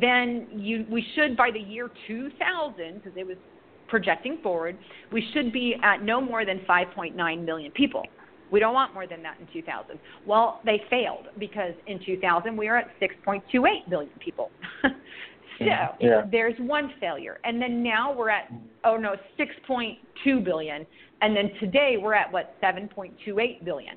then 0.00 0.46
you, 0.52 0.86
we 0.88 1.04
should 1.14 1.36
by 1.36 1.50
the 1.50 1.58
year 1.58 1.90
2000, 2.06 2.94
because 2.94 3.12
it 3.16 3.26
was 3.26 3.36
projecting 3.88 4.38
forward, 4.42 4.78
we 5.10 5.28
should 5.32 5.52
be 5.52 5.76
at 5.82 6.02
no 6.02 6.20
more 6.20 6.44
than 6.44 6.60
5.9 6.60 7.44
million 7.44 7.72
people. 7.72 8.04
We 8.50 8.60
don't 8.60 8.74
want 8.74 8.94
more 8.94 9.06
than 9.06 9.22
that 9.22 9.38
in 9.40 9.46
2000. 9.52 9.98
Well, 10.26 10.60
they 10.64 10.82
failed 10.90 11.26
because 11.38 11.72
in 11.86 11.98
2000 12.04 12.56
we 12.56 12.68
are 12.68 12.76
at 12.76 12.88
6.28 13.00 13.90
billion 13.90 14.12
people. 14.20 14.50
so 15.58 15.64
Yeah. 15.64 16.22
there's 16.30 16.58
one 16.58 16.92
failure. 17.00 17.40
And 17.44 17.60
then 17.60 17.82
now 17.82 18.12
we're 18.12 18.30
at, 18.30 18.52
oh 18.84 18.96
no, 18.96 19.16
6.2 19.38 20.44
billion. 20.44 20.86
And 21.20 21.36
then 21.36 21.52
today 21.60 21.96
we're 22.00 22.14
at 22.14 22.32
what, 22.32 22.60
7.28 22.62 23.64
billion 23.64 23.96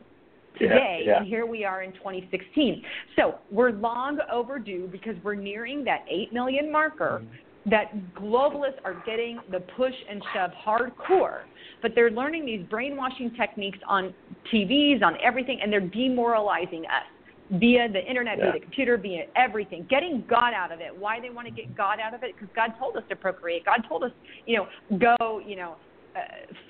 today, 0.58 1.02
Yeah, 1.02 1.12
yeah. 1.12 1.18
and 1.18 1.28
here 1.28 1.46
we 1.46 1.66
are 1.66 1.84
in 1.84 1.92
2016. 1.94 2.84
So 3.16 3.36
we're 3.52 3.72
long 3.72 4.20
overdue 4.32 4.88
because 4.92 5.16
we're 5.24 5.36
nearing 5.36 5.84
that 5.86 6.06
8 6.10 6.34
million 6.34 6.72
marker 6.72 7.22
mm-hmm. 7.24 7.70
that 7.70 7.94
globalists 8.14 8.80
are 8.84 9.02
getting 9.06 9.40
the 9.52 9.60
push 9.60 9.94
and 10.10 10.24
shove 10.34 10.52
hardcore, 10.66 11.42
but 11.82 11.92
they're 11.96 12.12
learning 12.12 12.46
these 12.46 12.66
brainwashing 12.70 13.32
techniques 13.36 13.80
on 13.88 14.14
TVs, 14.54 15.04
on 15.04 15.18
everything, 15.22 15.60
and 15.62 15.72
they're 15.72 15.82
demoralizing 15.82 16.86
us 16.86 17.04
via 17.50 17.88
the 17.90 18.04
internet, 18.04 18.38
Yeah. 18.38 18.46
via 18.46 18.54
the 18.54 18.60
computer, 18.60 18.98
via 18.98 19.26
everything, 19.36 19.86
getting 19.86 20.26
God 20.28 20.54
out 20.54 20.72
of 20.72 20.82
it. 20.82 20.96
Why 20.96 21.20
they 21.20 21.30
want 21.30 21.48
to 21.48 21.54
get 21.54 21.76
God 21.76 22.00
out 22.00 22.14
of 22.14 22.24
it? 22.24 22.36
Because 22.36 22.52
God 22.56 22.74
told 22.80 22.98
us 22.98 23.04
to 23.10 23.16
procreate. 23.16 23.66
God 23.66 23.86
told 23.88 24.04
us, 24.04 24.12
you 24.46 24.58
know, 24.58 24.68
go, 24.98 25.40
you 25.40 25.56
know, 25.56 25.78
uh, 26.16 26.22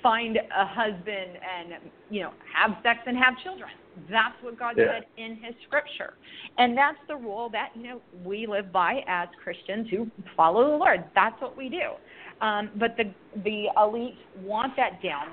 find 0.02 0.36
a 0.36 0.66
husband 0.66 1.38
and 1.40 1.92
you 2.08 2.20
know 2.20 2.32
have 2.52 2.72
sex 2.82 2.98
and 3.06 3.16
have 3.16 3.38
children. 3.44 3.70
That's 4.10 4.34
what 4.42 4.58
God 4.58 4.76
Yeah. 4.76 4.86
said 4.88 5.06
in 5.16 5.36
His 5.36 5.54
Scripture, 5.62 6.14
and 6.58 6.76
that's 6.76 6.98
the 7.06 7.16
rule 7.16 7.48
that 7.50 7.70
you 7.76 7.84
know 7.84 8.02
we 8.12 8.46
live 8.46 8.72
by 8.72 9.04
as 9.06 9.28
Christians 9.42 9.88
who 9.88 10.10
follow 10.36 10.68
the 10.72 10.76
Lord. 10.76 11.04
That's 11.14 11.40
what 11.40 11.56
we 11.56 11.68
do. 11.68 11.92
Um, 12.40 12.72
but 12.74 12.96
the 12.96 13.14
the 13.36 13.70
elite 13.76 14.18
want 14.34 14.74
that 14.76 15.00
down 15.00 15.28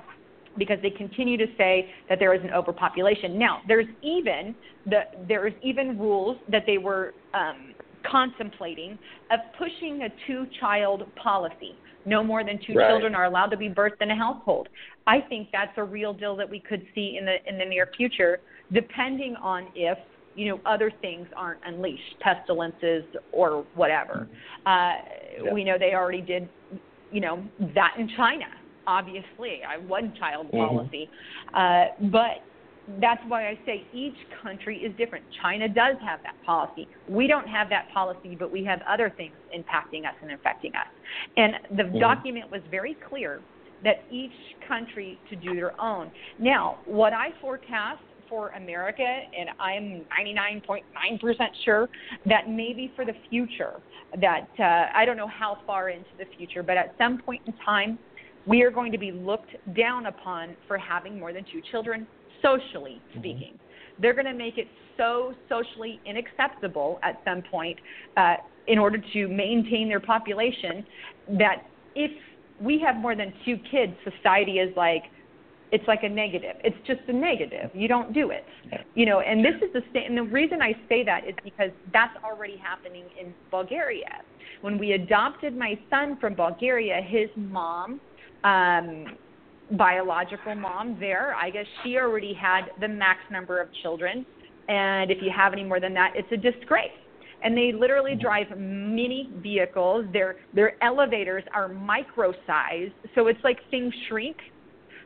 because 0.57 0.77
they 0.81 0.89
continue 0.89 1.37
to 1.37 1.47
say 1.57 1.89
that 2.09 2.19
there 2.19 2.33
is 2.33 2.41
an 2.43 2.51
overpopulation. 2.51 3.37
Now, 3.39 3.61
there's 3.67 3.87
even 4.01 4.55
the 4.85 5.01
there's 5.27 5.53
even 5.63 5.97
rules 5.97 6.37
that 6.51 6.63
they 6.65 6.77
were 6.77 7.13
um, 7.33 7.73
contemplating 8.09 8.97
of 9.31 9.39
pushing 9.57 10.03
a 10.03 10.09
two-child 10.27 11.03
policy. 11.15 11.75
No 12.05 12.21
more 12.23 12.43
than 12.43 12.59
two 12.67 12.73
Right. 12.73 12.89
children 12.89 13.15
are 13.15 13.25
allowed 13.25 13.47
to 13.47 13.57
be 13.57 13.69
birthed 13.69 14.01
in 14.01 14.11
a 14.11 14.15
household. 14.15 14.67
I 15.07 15.21
think 15.21 15.47
that's 15.53 15.71
a 15.77 15.83
real 15.83 16.13
deal 16.13 16.35
that 16.35 16.49
we 16.49 16.59
could 16.59 16.85
see 16.93 17.17
in 17.17 17.25
the 17.25 17.37
in 17.47 17.57
the 17.57 17.65
near 17.65 17.89
future, 17.95 18.41
depending 18.73 19.35
on 19.37 19.67
if 19.73 19.97
you 20.35 20.49
know 20.49 20.59
other 20.65 20.91
things 21.01 21.27
aren't 21.35 21.61
unleashed, 21.65 22.19
pestilences 22.19 23.03
or 23.31 23.65
whatever. 23.75 24.27
Uh, 24.65 24.95
Yeah. 25.43 25.51
We 25.51 25.63
know 25.63 25.77
they 25.79 25.93
already 25.95 26.21
did, 26.21 26.47
you 27.11 27.21
know, 27.21 27.43
that 27.73 27.95
in 27.97 28.07
China. 28.09 28.45
Obviously, 28.87 29.61
a 29.63 29.79
one-child 29.81 30.51
Mhm. 30.51 30.57
policy, 30.57 31.09
uh, 31.53 31.85
but 31.99 32.43
that's 32.99 33.23
why 33.27 33.47
I 33.47 33.59
say 33.65 33.87
each 33.93 34.17
country 34.41 34.83
is 34.83 34.93
different. 34.97 35.25
China 35.41 35.69
does 35.69 35.95
have 36.01 36.21
that 36.23 36.35
policy. 36.45 36.89
We 37.07 37.27
don't 37.27 37.47
have 37.47 37.69
that 37.69 37.89
policy, 37.93 38.35
but 38.35 38.51
we 38.51 38.63
have 38.65 38.81
other 38.87 39.09
things 39.09 39.37
impacting 39.55 40.05
us 40.05 40.15
and 40.21 40.31
affecting 40.33 40.75
us. 40.75 40.87
And 41.37 41.59
the 41.71 41.83
Mhm. 41.83 41.99
document 41.99 42.51
was 42.51 42.61
very 42.69 42.95
clear 42.95 43.45
that 43.83 44.05
each 44.09 44.33
country 44.61 45.21
to 45.29 45.35
do 45.35 45.55
their 45.55 45.79
own. 45.81 46.11
Now, 46.37 46.79
what 46.85 47.13
I 47.13 47.31
forecast 47.41 48.01
for 48.29 48.49
America, 48.49 49.21
and 49.37 49.49
I'm 49.59 50.05
99.9% 50.09 51.55
sure 51.63 51.89
that 52.25 52.49
maybe 52.49 52.93
for 52.95 53.03
the 53.05 53.13
future, 53.29 53.81
that 54.17 54.47
uh, 54.59 54.87
I 54.93 55.05
don't 55.05 55.17
know 55.17 55.27
how 55.27 55.59
far 55.65 55.89
into 55.89 56.15
the 56.17 56.25
future, 56.37 56.63
but 56.63 56.77
at 56.77 56.95
some 56.97 57.17
point 57.21 57.41
in 57.45 57.53
time, 57.57 57.99
we 58.45 58.61
are 58.63 58.71
going 58.71 58.91
to 58.91 58.97
be 58.97 59.11
looked 59.11 59.55
down 59.75 60.07
upon 60.07 60.55
for 60.67 60.77
having 60.77 61.19
more 61.19 61.33
than 61.33 61.45
two 61.51 61.61
children, 61.71 62.05
socially 62.41 63.01
speaking. 63.17 63.57
They're 63.99 64.13
going 64.13 64.25
to 64.25 64.33
make 64.33 64.57
it 64.57 64.67
so 64.97 65.33
socially 65.49 65.99
unacceptable 66.07 66.99
at 67.03 67.21
some 67.25 67.41
point 67.49 67.79
uh, 68.17 68.35
in 68.67 68.77
order 68.77 69.01
to 69.13 69.27
maintain 69.27 69.87
their 69.87 69.99
population 69.99 70.85
that 71.37 71.63
if 71.95 72.11
we 72.61 72.79
have 72.79 72.95
more 72.95 73.15
than 73.15 73.33
two 73.45 73.57
kids, 73.71 73.93
society 74.03 74.53
is 74.53 74.75
like, 74.75 75.03
it's 75.71 75.87
like 75.87 76.03
a 76.03 76.09
negative. 76.09 76.55
It's 76.63 76.77
just 76.85 76.99
a 77.07 77.13
negative. 77.13 77.71
You 77.73 77.87
don't 77.87 78.13
do 78.13 78.29
it. 78.29 78.45
You 78.93 79.07
know, 79.07 79.21
and 79.21 79.43
this 79.43 79.55
is 79.55 79.73
the 79.73 79.81
sta- 79.89 80.05
and 80.05 80.15
the 80.15 80.23
reason 80.23 80.61
I 80.61 80.73
say 80.87 81.03
that 81.03 81.27
is 81.27 81.33
because 81.43 81.71
that's 81.91 82.15
already 82.23 82.57
happening 82.57 83.05
in 83.19 83.33
Bulgaria. 83.49 84.21
When 84.61 84.77
we 84.77 84.91
adopted 84.93 85.57
my 85.57 85.79
son 85.89 86.17
from 86.21 86.35
Bulgaria, 86.35 87.01
his 87.01 87.29
mom, 87.35 87.99
um, 88.43 89.17
biological 89.77 90.55
mom 90.55 90.97
there, 90.99 91.35
I 91.35 91.49
guess 91.49 91.65
she 91.83 91.97
already 91.97 92.33
had 92.33 92.65
the 92.79 92.87
max 92.87 93.19
number 93.31 93.61
of 93.61 93.69
children, 93.81 94.25
and 94.67 95.11
if 95.11 95.17
you 95.21 95.31
have 95.35 95.53
any 95.53 95.63
more 95.63 95.79
than 95.79 95.93
that, 95.95 96.13
it's 96.15 96.31
a 96.31 96.37
disgrace. 96.37 96.91
And 97.43 97.57
they 97.57 97.73
literally 97.73 98.15
drive 98.15 98.47
mini 98.57 99.29
vehicles. 99.41 100.05
Their 100.13 100.37
their 100.53 100.81
elevators 100.81 101.43
are 101.53 101.67
micro 101.67 102.33
sized, 102.47 102.93
so 103.15 103.27
it's 103.27 103.43
like 103.43 103.59
things 103.69 103.93
shrink 104.07 104.37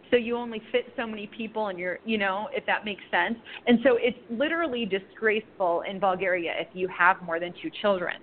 so 0.10 0.16
you 0.18 0.36
only 0.38 0.62
fit 0.72 0.86
so 0.96 1.06
many 1.06 1.28
people 1.28 1.68
and 1.68 1.78
you're 1.80 2.00
you 2.06 2.18
know 2.18 2.48
if 2.54 2.66
that 2.66 2.86
makes 2.86 3.04
sense 3.12 3.38
and 3.66 3.80
so 3.84 3.98
it's 4.00 4.18
literally 4.30 4.86
disgraceful 4.86 5.84
in 5.90 6.00
bulgaria 6.00 6.54
if 6.60 6.68
you 6.74 6.88
have 6.88 7.22
more 7.22 7.40
than 7.40 7.54
two 7.62 7.70
children 7.82 8.16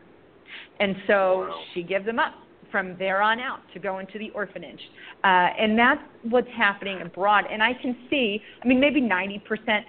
and 0.81 0.97
so 1.07 1.41
Wow. 1.49 1.61
she 1.75 1.83
gives 1.83 2.07
them 2.07 2.19
up 2.19 2.35
from 2.75 2.97
there 2.99 3.23
on 3.23 3.39
out 3.39 3.61
to 3.73 3.79
go 3.79 4.01
into 4.01 4.19
the 4.19 4.31
orphanage 4.31 4.81
uh, 5.23 5.47
and 5.63 5.79
that's 5.79 6.01
what's 6.23 6.49
happening 6.57 7.01
abroad 7.03 7.45
and 7.49 7.63
i 7.63 7.73
can 7.81 7.97
see 8.11 8.41
i 8.65 8.67
mean 8.67 8.81
maybe 8.81 9.01
90% 9.01 9.39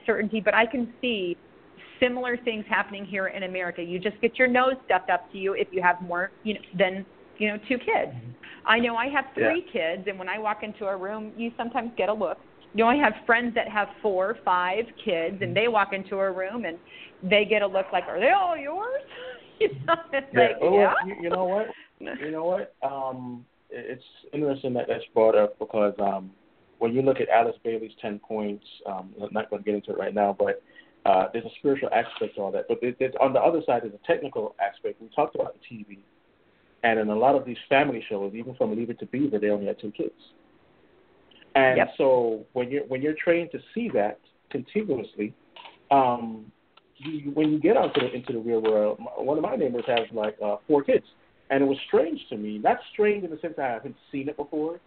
certainty 0.06 0.40
but 0.40 0.54
i 0.54 0.68
can 0.68 0.94
see 1.02 1.36
similar 2.00 2.38
things 2.38 2.64
happening 2.70 3.04
here 3.04 3.28
in 3.28 3.42
america 3.42 3.82
you 3.82 3.98
just 3.98 4.22
get 4.22 4.38
your 4.38 4.48
nose 4.48 4.76
stuffed 4.86 5.10
up 5.10 5.32
to 5.32 5.40
you 5.40 5.54
if 5.54 5.68
you 5.72 5.82
have 5.82 6.00
more 6.00 6.30
you 6.44 6.54
know 6.54 6.60
than 6.78 7.04
you 7.40 7.48
know 7.48 7.58
two 7.68 7.80
kids 7.80 8.14
I 8.68 8.80
know 8.80 8.96
I 8.96 9.08
have 9.10 9.26
three 9.36 9.64
kids, 9.72 10.04
and 10.08 10.18
when 10.18 10.28
I 10.28 10.40
walk 10.40 10.64
into 10.64 10.86
a 10.88 10.98
room, 10.98 11.32
you 11.38 11.52
sometimes 11.56 11.92
get 11.98 12.10
a 12.10 12.14
look. 12.14 12.40
You 12.74 12.84
know, 12.84 12.90
I 12.90 12.96
have 12.96 13.14
friends 13.26 13.54
that 13.56 13.70
have 13.70 13.88
four, 14.02 14.38
five 14.44 14.86
kids, 15.04 15.38
and 15.42 15.56
they 15.56 15.68
walk 15.68 15.94
into 15.94 16.18
a 16.18 16.32
room 16.32 16.66
and 16.66 16.78
they 17.22 17.46
get 17.46 17.62
a 17.62 17.68
look 17.68 17.86
like, 17.94 18.06
"Are 18.08 18.20
they 18.20 18.32
all 18.32 18.58
yours?" 18.58 19.04
you 19.60 19.70
know, 19.86 19.96
it's 20.12 20.28
Yeah. 20.34 20.40
like, 20.40 20.58
oh, 20.62 20.74
yeah. 20.76 20.94
You, 21.06 21.16
you 21.22 21.30
know 21.30 21.46
what? 21.46 21.68
You 22.00 22.32
know 22.32 22.46
what? 22.46 22.76
Um, 22.84 23.46
it's 23.70 24.04
interesting 24.34 24.74
that 24.74 24.86
that's 24.88 25.04
brought 25.14 25.36
up 25.36 25.58
because 25.60 25.94
um, 26.00 26.32
when 26.80 26.94
you 26.94 27.02
look 27.02 27.20
at 27.20 27.30
Alice 27.30 27.56
Bailey's 27.64 27.92
ten 28.02 28.20
points, 28.20 28.66
um, 28.86 29.14
I'm 29.22 29.30
not 29.32 29.50
going 29.50 29.64
to 29.64 29.66
get 29.66 29.76
into 29.76 29.92
it 29.92 29.98
right 29.98 30.14
now, 30.14 30.36
but 30.38 30.62
uh, 31.06 31.28
there's 31.34 31.46
a 31.46 31.56
spiritual 31.60 31.90
aspect 31.90 32.36
to 32.36 32.42
all 32.42 32.52
that. 32.52 32.66
But 32.68 32.80
it, 32.82 32.98
it, 33.00 33.16
on 33.20 33.34
the 33.34 33.40
other 33.40 33.62
side, 33.66 33.84
there's 33.84 33.94
a 33.94 34.08
technical 34.08 34.56
aspect. 34.60 35.02
We 35.02 35.10
talked 35.16 35.36
about 35.36 35.56
the 35.56 35.76
TV, 35.76 36.00
and 36.84 37.00
in 37.00 37.10
a 37.10 37.16
lot 37.16 37.36
of 37.36 37.46
these 37.46 37.58
family 37.70 38.04
shows, 38.08 38.34
even 38.36 38.56
from 38.56 38.76
Leave 38.76 38.90
It 38.90 39.00
to 39.00 39.06
Beaver, 39.08 39.40
they 39.40 39.50
only 39.50 39.68
had 39.68 39.80
two 39.80 39.92
kids. 39.92 40.14
And 41.56 41.78
Yep. 41.78 41.94
so 41.98 42.46
when 42.54 42.70
you're 42.70 42.84
when 42.86 43.02
you're 43.02 43.16
trained 43.16 43.52
to 43.52 43.60
see 43.74 43.90
that 43.94 44.20
continuously, 44.50 45.34
um, 45.90 46.52
you, 46.98 47.32
when 47.32 47.52
you 47.52 47.60
get 47.60 47.78
out 47.78 47.96
into 47.96 48.02
the, 48.02 48.14
into 48.14 48.34
the 48.34 48.40
real 48.40 48.62
world, 48.62 49.00
one 49.18 49.38
of 49.38 49.44
my 49.44 49.56
neighbors 49.56 49.86
has 49.88 50.08
like 50.12 50.38
uh, 50.44 50.58
four 50.68 50.84
kids, 50.84 51.06
and 51.50 51.64
it 51.64 51.66
was 51.66 51.78
strange 51.88 52.20
to 52.30 52.38
me. 52.38 52.58
Not 52.58 52.78
strange 52.94 53.24
in 53.24 53.30
the 53.30 53.38
sense 53.40 53.54
that 53.58 53.70
I 53.70 53.74
haven't 53.74 53.96
seen 54.12 54.30
it 54.30 54.38
before, 54.38 54.80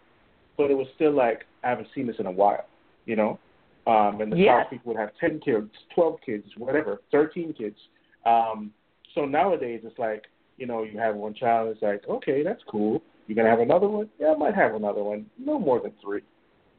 but 0.57 0.69
it 0.71 0.77
was 0.77 0.87
still 0.95 1.13
like 1.13 1.45
I 1.63 1.69
haven't 1.69 1.87
seen 1.95 2.07
this 2.07 2.17
in 2.19 2.25
a 2.25 2.31
while, 2.31 2.65
you 3.05 3.15
know. 3.15 3.39
Um, 3.87 4.21
and 4.21 4.31
the 4.31 4.37
Yes. 4.37 4.63
South 4.63 4.69
people 4.71 4.93
would 4.93 4.99
have 4.99 5.11
ten 5.19 5.39
kids, 5.39 5.69
twelve 5.95 6.19
kids, 6.25 6.45
whatever, 6.57 7.01
thirteen 7.11 7.53
kids. 7.53 7.77
Um, 8.25 8.71
so 9.15 9.25
nowadays 9.25 9.81
it's 9.83 9.97
like 9.97 10.25
you 10.57 10.67
know 10.67 10.83
you 10.83 10.99
have 10.99 11.15
one 11.15 11.33
child. 11.33 11.69
It's 11.69 11.81
like 11.81 12.07
okay, 12.07 12.43
that's 12.43 12.61
cool. 12.69 13.01
You're 13.27 13.35
gonna 13.35 13.49
have 13.49 13.59
another 13.59 13.87
one? 13.87 14.09
Yeah, 14.19 14.33
I 14.33 14.37
might 14.37 14.55
have 14.55 14.75
another 14.75 15.03
one. 15.03 15.27
No 15.37 15.59
more 15.59 15.79
than 15.79 15.93
three. 16.03 16.21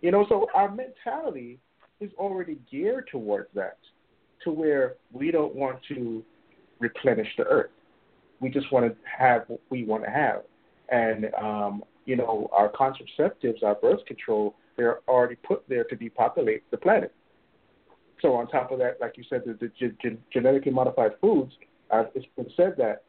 You 0.02 0.10
know, 0.10 0.26
so 0.28 0.46
our 0.54 0.70
mentality 0.70 1.58
is 2.00 2.10
already 2.18 2.58
geared 2.70 3.08
towards 3.10 3.48
that, 3.54 3.78
to 4.44 4.50
where 4.50 4.94
we 5.12 5.30
don't 5.30 5.54
want 5.54 5.78
to 5.88 6.22
replenish 6.80 7.28
the 7.36 7.44
earth. 7.44 7.70
We 8.40 8.50
just 8.50 8.72
want 8.72 8.86
to 8.86 8.96
have 9.04 9.44
what 9.48 9.60
we 9.70 9.84
want 9.84 10.04
to 10.04 10.10
have. 10.10 10.42
And, 10.90 11.32
um, 11.34 11.84
you 12.04 12.16
know, 12.16 12.48
our 12.52 12.70
contraceptives, 12.70 13.62
our 13.62 13.74
birth 13.74 14.04
control, 14.06 14.56
they're 14.76 15.00
already 15.08 15.36
put 15.36 15.68
there 15.68 15.84
to 15.84 15.96
depopulate 15.96 16.68
the 16.70 16.76
planet. 16.76 17.14
So 18.22 18.34
on 18.34 18.48
top 18.48 18.70
of 18.70 18.78
that, 18.78 19.00
like 19.00 19.16
you 19.16 19.24
said, 19.28 19.42
the, 19.46 19.54
the 19.54 19.68
ge- 19.68 19.96
gen- 20.02 20.18
genetically 20.32 20.72
modified 20.72 21.12
foods, 21.20 21.52
uh, 21.90 22.04
it's 22.14 22.26
been 22.36 22.50
said 22.56 22.74
that 22.78 23.04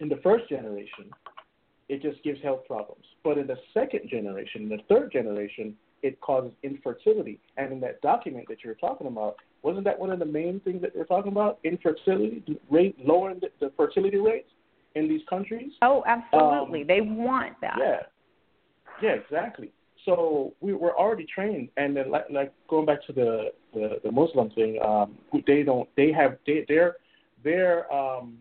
in 0.00 0.08
the 0.08 0.18
first 0.22 0.48
generation, 0.48 1.10
it 1.88 2.02
just 2.02 2.22
gives 2.22 2.40
health 2.42 2.60
problems. 2.66 3.04
But 3.24 3.38
in 3.38 3.46
the 3.46 3.56
second 3.74 4.08
generation, 4.08 4.62
in 4.62 4.68
the 4.68 4.78
third 4.88 5.12
generation, 5.12 5.74
it 6.02 6.20
causes 6.20 6.52
infertility. 6.62 7.40
And 7.56 7.72
in 7.72 7.80
that 7.80 8.00
document 8.00 8.46
that 8.48 8.64
you 8.64 8.70
were 8.70 8.76
talking 8.76 9.06
about, 9.06 9.36
wasn't 9.62 9.84
that 9.84 9.98
one 9.98 10.10
of 10.10 10.18
the 10.18 10.24
main 10.24 10.60
things 10.60 10.80
that 10.82 10.94
they're 10.94 11.04
talking 11.04 11.32
about? 11.32 11.58
Infertility, 11.64 12.42
rate, 12.70 12.96
lowering 13.04 13.40
the, 13.40 13.48
the 13.60 13.72
fertility 13.76 14.16
rates 14.16 14.48
in 14.94 15.08
these 15.08 15.20
countries? 15.28 15.72
Oh, 15.82 16.02
absolutely. 16.06 16.82
Um, 16.82 16.86
they 16.86 17.00
want 17.00 17.54
that. 17.60 17.76
Yeah, 17.78 18.00
yeah, 19.02 19.10
exactly. 19.10 19.70
So 20.06 20.54
we 20.60 20.72
were 20.72 20.98
already 20.98 21.26
trained, 21.32 21.68
and 21.76 21.94
then 21.94 22.10
like, 22.10 22.24
like 22.30 22.52
going 22.68 22.86
back 22.86 23.04
to 23.06 23.12
the 23.12 23.52
the, 23.74 24.00
the 24.02 24.10
Muslim 24.10 24.50
thing, 24.50 24.78
um, 24.82 25.18
they 25.46 25.62
don't 25.62 25.88
they 25.94 26.10
have 26.10 26.38
they, 26.46 26.64
their 26.68 26.96
their 27.44 27.92
um, 27.92 28.38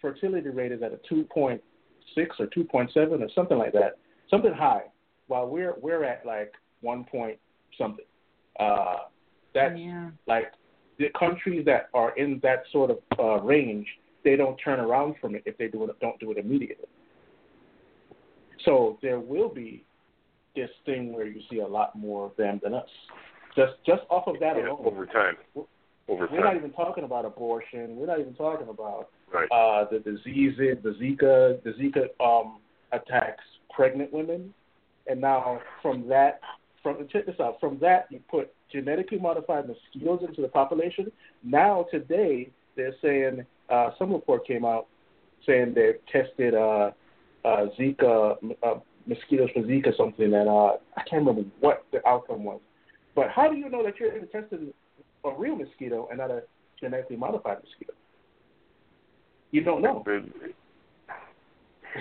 fertility 0.00 0.48
rate 0.48 0.72
is 0.72 0.82
at 0.82 0.92
a 0.92 0.98
two 1.08 1.22
point 1.32 1.62
six 2.14 2.36
or 2.40 2.46
two 2.48 2.64
point 2.64 2.90
seven 2.92 3.22
or 3.22 3.28
something 3.36 3.56
like 3.56 3.72
that, 3.72 3.98
something 4.28 4.52
high, 4.52 4.82
while 5.28 5.46
we're 5.46 5.74
we're 5.80 6.02
at 6.02 6.26
like 6.26 6.52
one 6.80 7.04
point 7.04 7.38
something. 7.78 8.04
Uh, 8.58 9.04
that's 9.54 9.78
Yeah. 9.78 10.10
like 10.26 10.52
the 10.98 11.10
countries 11.18 11.64
that 11.66 11.88
are 11.94 12.12
in 12.16 12.38
that 12.40 12.64
sort 12.72 12.90
of 12.90 12.98
uh, 13.18 13.38
range, 13.44 13.86
they 14.22 14.36
don't 14.36 14.56
turn 14.56 14.80
around 14.80 15.16
from 15.20 15.34
it 15.34 15.42
if 15.46 15.56
they 15.58 15.68
do 15.68 15.84
it, 15.84 15.98
don't 16.00 16.18
do 16.18 16.30
it 16.32 16.38
immediately. 16.38 16.88
So 18.64 18.98
there 19.02 19.20
will 19.20 19.48
be 19.48 19.84
this 20.54 20.70
thing 20.86 21.12
where 21.12 21.26
you 21.26 21.40
see 21.50 21.60
a 21.60 21.66
lot 21.66 21.94
more 21.96 22.26
of 22.26 22.36
them 22.36 22.60
than 22.62 22.74
us. 22.74 22.88
Just 23.54 23.74
just 23.84 24.02
off 24.10 24.26
of 24.26 24.38
that 24.40 24.56
Yeah, 24.56 24.68
alone. 24.68 24.80
over 24.84 25.06
time. 25.06 25.36
Over 26.08 26.28
We're 26.30 26.44
not 26.44 26.56
even 26.56 26.72
talking 26.72 27.04
about 27.04 27.24
abortion. 27.24 27.96
We're 27.96 28.06
not 28.06 28.20
even 28.20 28.34
talking 28.34 28.68
about 28.68 29.08
Right. 29.32 29.48
uh, 29.50 29.84
the 29.90 29.98
diseases, 29.98 30.78
the 30.82 30.90
Zika, 31.00 31.60
the 31.64 31.72
Zika 31.72 32.08
um, 32.20 32.60
attacks 32.92 33.42
pregnant 33.70 34.12
women, 34.12 34.54
and 35.08 35.20
now 35.20 35.60
from 35.82 36.06
that, 36.08 36.40
from 36.94 37.08
check 37.08 37.26
this 37.26 37.34
out. 37.40 37.58
From 37.58 37.78
that, 37.80 38.06
you 38.10 38.20
put 38.30 38.52
genetically 38.70 39.18
modified 39.18 39.64
mosquitoes 39.66 40.20
into 40.28 40.40
the 40.42 40.48
population. 40.48 41.10
Now 41.42 41.86
today, 41.90 42.50
they're 42.76 42.94
saying 43.02 43.44
uh, 43.68 43.90
some 43.98 44.12
report 44.12 44.46
came 44.46 44.64
out 44.64 44.86
saying 45.44 45.74
they've 45.74 45.98
tested 46.12 46.54
uh, 46.54 46.90
uh, 47.44 47.66
Zika 47.78 48.36
uh, 48.62 48.74
mosquitoes 49.06 49.50
for 49.52 49.62
Zika 49.62 49.96
something, 49.96 50.32
and 50.32 50.48
uh, 50.48 50.74
I 50.96 51.02
can't 51.08 51.26
remember 51.26 51.48
what 51.60 51.84
the 51.92 52.06
outcome 52.06 52.44
was. 52.44 52.60
But 53.14 53.30
how 53.30 53.48
do 53.48 53.56
you 53.56 53.68
know 53.68 53.82
that 53.84 53.98
you're 53.98 54.12
testing 54.26 54.72
a 55.24 55.30
real 55.36 55.56
mosquito 55.56 56.06
and 56.10 56.18
not 56.18 56.30
a 56.30 56.42
genetically 56.80 57.16
modified 57.16 57.58
mosquito? 57.64 57.94
You 59.50 59.62
don't 59.62 59.82
know. 59.82 60.04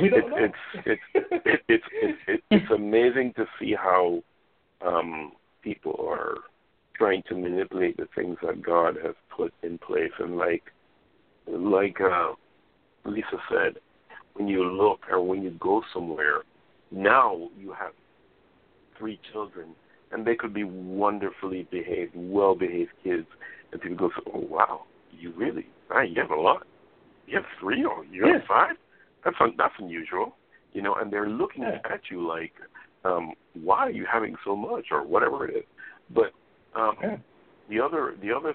We 0.01 0.09
don't 0.09 0.31
it's 0.33 0.55
know. 0.75 0.85
it's 0.85 1.01
it's 1.13 1.25
it, 1.45 1.61
it's 1.69 1.83
it's 2.27 2.43
it's 2.51 2.71
amazing 2.75 3.33
to 3.37 3.45
see 3.59 3.73
how 3.73 4.21
um 4.81 5.33
people 5.61 6.05
are 6.07 6.35
trying 6.97 7.21
to 7.27 7.35
manipulate 7.35 7.97
the 7.97 8.07
things 8.15 8.37
that 8.41 8.61
God 8.61 8.95
has 9.03 9.15
put 9.35 9.53
in 9.63 9.77
place 9.77 10.11
and 10.19 10.37
like 10.37 10.63
like 11.47 11.97
uh 12.01 12.33
Lisa 13.05 13.37
said, 13.51 13.77
when 14.33 14.47
you 14.47 14.63
look 14.63 15.01
or 15.11 15.21
when 15.21 15.43
you 15.43 15.51
go 15.59 15.83
somewhere, 15.93 16.41
now 16.91 17.49
you 17.57 17.71
have 17.73 17.91
three 18.97 19.19
children 19.31 19.75
and 20.11 20.25
they 20.25 20.35
could 20.35 20.53
be 20.53 20.63
wonderfully 20.63 21.67
behaved, 21.69 22.13
well 22.15 22.55
behaved 22.55 22.91
kids 23.03 23.27
and 23.71 23.81
people 23.81 24.09
go, 24.09 24.09
Oh 24.33 24.39
wow, 24.39 24.83
you 25.11 25.31
really 25.35 25.67
right, 25.89 26.09
you 26.09 26.21
have 26.21 26.31
a 26.31 26.39
lot. 26.41 26.65
You 27.27 27.37
have 27.37 27.45
three 27.59 27.83
or 27.83 28.05
you 28.05 28.25
have 28.25 28.41
Yeah. 28.41 28.47
five? 28.47 28.75
That's 29.23 29.37
un- 29.39 29.55
that's 29.57 29.73
unusual, 29.79 30.35
you 30.73 30.81
know. 30.81 30.95
And 30.95 31.11
they're 31.11 31.29
looking 31.29 31.63
Yeah. 31.63 31.79
at 31.85 32.01
you 32.11 32.25
like, 32.25 32.53
um, 33.05 33.33
"Why 33.53 33.79
are 33.87 33.91
you 33.91 34.05
having 34.11 34.35
so 34.43 34.55
much?" 34.55 34.87
or 34.91 35.03
whatever 35.03 35.47
it 35.47 35.55
is. 35.57 35.63
But 36.09 36.31
um, 36.75 36.95
Yeah. 37.01 37.17
the 37.69 37.79
other 37.79 38.15
the 38.21 38.31
other 38.31 38.53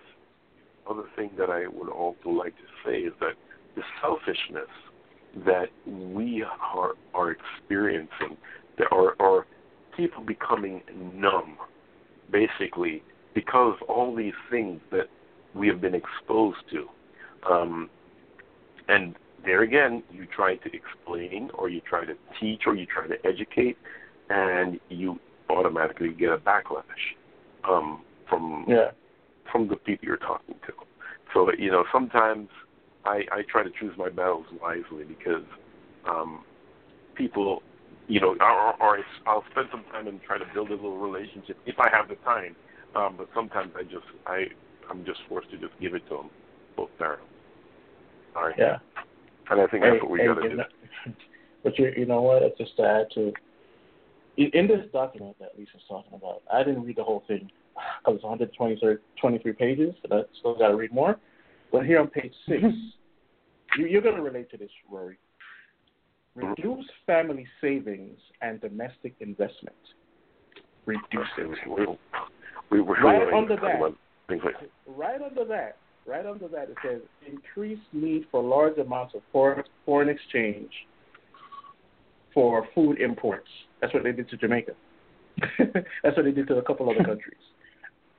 other 0.89 1.05
thing 1.17 1.31
that 1.39 1.51
I 1.51 1.67
would 1.67 1.89
also 1.89 2.31
like 2.31 2.55
to 2.57 2.69
say 2.85 3.01
is 3.01 3.13
that 3.21 3.35
the 3.77 3.83
selfishness 4.01 4.69
that 5.47 5.69
we 5.87 6.43
are 6.43 6.95
are 7.15 7.31
experiencing, 7.31 8.37
that 8.79 8.89
are 8.91 9.15
are 9.21 9.47
people 9.97 10.23
becoming 10.25 10.83
numb, 11.15 11.57
basically 12.31 13.03
because 13.35 13.77
of 13.81 13.89
all 13.89 14.15
these 14.15 14.35
things 14.51 14.81
that 14.91 15.07
we 15.55 15.69
have 15.69 15.81
been 15.81 15.95
exposed 15.95 16.59
to. 16.71 16.89
Um, 17.51 17.89
and 18.89 19.15
there 19.45 19.63
again, 19.63 20.03
you 20.13 20.27
try 20.27 20.57
to 20.57 20.71
explain 20.75 21.51
or 21.55 21.69
you 21.69 21.81
try 21.81 22.05
to 22.05 22.15
teach 22.41 22.63
or 22.67 22.75
you 22.75 22.87
try 22.87 23.07
to 23.07 23.15
educate, 23.27 23.77
and 24.31 24.81
you 24.89 25.19
automatically 25.51 26.13
get 26.13 26.31
a 26.31 26.39
backlash 26.39 26.85
um, 27.69 28.03
from 28.29 28.65
yeah. 28.69 28.91
from 29.53 29.69
the 29.69 29.77
people 29.77 30.07
you're 30.07 30.17
talking 30.17 30.55
to. 30.67 30.73
So 31.35 31.51
you 31.59 31.71
know, 31.71 31.85
sometimes 31.93 32.49
I, 33.05 33.23
I 33.33 33.43
try 33.51 33.63
to 33.63 33.71
choose 33.79 33.93
my 33.99 34.09
battles 34.09 34.47
wisely 34.61 35.05
because 35.05 35.45
um, 36.09 36.45
people, 37.15 37.63
you 38.09 38.21
know, 38.21 38.37
or, 38.41 38.83
or 38.83 38.99
I'll 39.27 39.45
spend 39.51 39.69
some 39.71 39.85
time 39.93 40.07
and 40.07 40.21
try 40.23 40.39
to 40.39 40.45
build 40.55 40.71
a 40.71 40.75
little 40.75 40.99
relationship 40.99 41.59
if 41.67 41.79
I 41.79 41.89
have 41.91 42.09
the 42.09 42.17
time. 42.17 42.57
Um, 42.95 43.15
but 43.17 43.29
sometimes 43.35 43.73
I 43.77 43.83
just 43.83 44.07
I 44.27 44.47
I'm 44.91 45.05
just 45.05 45.21
forced 45.29 45.51
to 45.51 45.59
just 45.59 45.73
give 45.81 45.95
it 45.95 46.03
to 46.09 46.17
them 46.17 46.31
both 46.77 46.91
barrels. 46.99 47.29
All 48.37 48.47
right. 48.47 48.55
Yeah. 48.59 48.79
And 49.51 49.61
I 49.61 49.67
think 49.67 49.83
that's 49.83 50.03
what 50.03 50.11
we 50.11 50.19
got 50.19 50.35
to 50.35 50.49
do. 50.49 50.59
but 51.65 51.79
you, 51.79 51.93
you 51.97 52.07
know 52.07 52.23
what? 52.23 52.43
It's 52.43 52.59
just 52.59 52.77
to 52.77 52.83
add 52.85 53.07
to, 53.15 53.33
in 54.37 54.67
this 54.67 54.87
document 54.93 55.37
that 55.41 55.51
Lisa's 55.59 55.83
talking 55.89 56.15
about, 56.15 56.43
I 56.53 56.63
didn't 56.63 56.85
read 56.85 56.97
the 56.97 57.05
whole 57.05 57.25
thing 57.27 57.51
because 58.05 58.17
it's 58.17 58.25
123 58.25 58.97
23 59.21 59.53
pages, 59.53 59.95
and 60.05 60.13
I 60.13 60.21
still 60.39 60.57
got 60.57 60.69
to 60.69 60.77
read 60.77 60.93
more. 60.93 61.17
But 61.73 61.87
here 61.87 62.01
on 62.01 62.09
page 62.09 62.33
six, 62.49 62.63
mm-hmm. 62.63 63.81
you, 63.81 63.87
you're 63.87 64.03
going 64.03 64.17
to 64.17 64.23
relate 64.23 64.51
to 64.51 64.57
this, 64.57 64.71
Rory. 64.91 65.19
Reduce 66.35 66.87
family 67.07 67.47
savings 67.61 68.19
and 68.41 68.61
domestic 68.61 69.15
investment. 69.21 69.77
Reduce 70.87 71.03
it. 71.39 71.59
We, 71.69 71.87
we 72.71 72.81
were 72.81 72.95
Right 72.95 73.33
under 73.33 73.57
that. 73.57 73.95
right 74.87 75.21
under 75.21 75.45
that, 75.45 75.77
right 76.07 76.25
under 76.25 76.49
that, 76.49 76.71
it 76.71 76.77
says 76.85 77.01
increased 77.29 77.83
need 77.93 78.27
for 78.31 78.43
large 78.43 78.79
amounts 78.79 79.15
of 79.15 79.23
foreign 79.33 79.65
foreign 79.85 80.09
exchange 80.09 80.71
for 82.33 82.67
food 82.75 83.01
imports. 83.01 83.49
That's 83.81 83.93
what 83.95 84.05
they 84.05 84.13
did 84.13 84.29
to 84.31 84.37
Jamaica. 84.37 84.73
That's 85.59 86.17
what 86.17 86.25
they 86.25 86.33
did 86.33 86.49
to 86.49 86.57
a 86.57 86.63
couple 86.63 86.89
other 86.91 87.05
countries. 87.05 87.39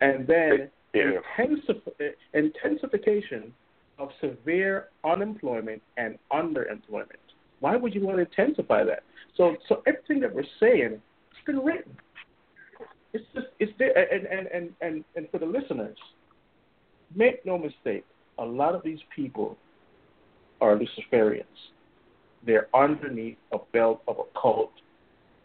And 0.02 0.28
then 0.28 0.70
Yeah. 0.94 1.20
intensif- 1.40 2.14
intensification 2.34 3.54
of 3.98 4.10
severe 4.20 4.88
unemployment 5.06 5.82
and 5.96 6.18
underemployment. 6.34 7.24
Why 7.62 7.78
would 7.78 7.94
you 7.96 8.06
want 8.06 8.18
to 8.18 8.24
intensify 8.24 8.84
that? 8.84 9.04
So, 9.38 9.56
so 9.70 9.84
everything 9.88 10.20
that 10.20 10.34
we're 10.36 10.44
saying, 10.60 11.00
it's 11.32 11.46
been 11.46 11.60
written. 11.60 11.96
It's 13.14 13.24
just, 13.34 13.48
it's 13.60 13.72
there, 13.78 13.98
and 14.14 14.26
and 14.26 14.48
and 14.48 14.70
and 14.82 15.06
and 15.16 15.30
for 15.32 15.38
the 15.38 15.46
listeners, 15.46 15.98
make 17.16 17.46
no 17.46 17.58
mistake, 17.58 18.06
a 18.38 18.46
lot 18.46 18.74
of 18.76 18.84
these 18.84 19.00
people 19.16 19.58
are 20.60 20.78
Luciferians. 20.78 21.44
They're 22.46 22.68
underneath 22.74 23.38
a 23.54 23.58
belt 23.72 24.02
of 24.08 24.18
occult, 24.20 24.72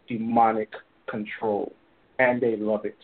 demonic 0.09 0.73
control, 1.09 1.73
and 2.19 2.41
they 2.41 2.57
love 2.57 2.85
it. 2.85 2.97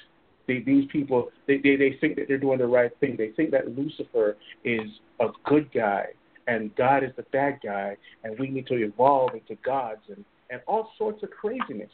They, 0.48 0.60
these 0.60 0.88
people, 0.90 1.30
they, 1.46 1.58
they, 1.58 1.76
they 1.76 1.96
think 2.00 2.16
that 2.16 2.26
they're 2.28 2.38
doing 2.38 2.58
the 2.58 2.66
right 2.66 2.90
thing. 3.00 3.16
They 3.16 3.30
think 3.30 3.52
that 3.52 3.76
Lucifer 3.78 4.36
is 4.64 4.88
a 5.20 5.28
good 5.44 5.72
guy 5.72 6.06
and 6.46 6.74
God 6.76 7.04
is 7.04 7.10
the 7.16 7.22
bad 7.32 7.60
guy, 7.64 7.96
and 8.24 8.38
we 8.38 8.48
need 8.48 8.66
to 8.68 8.74
evolve 8.74 9.30
into 9.34 9.54
gods 9.64 10.00
and, 10.08 10.24
and 10.50 10.60
all 10.66 10.90
sorts 10.98 11.22
of 11.22 11.30
craziness. 11.30 11.90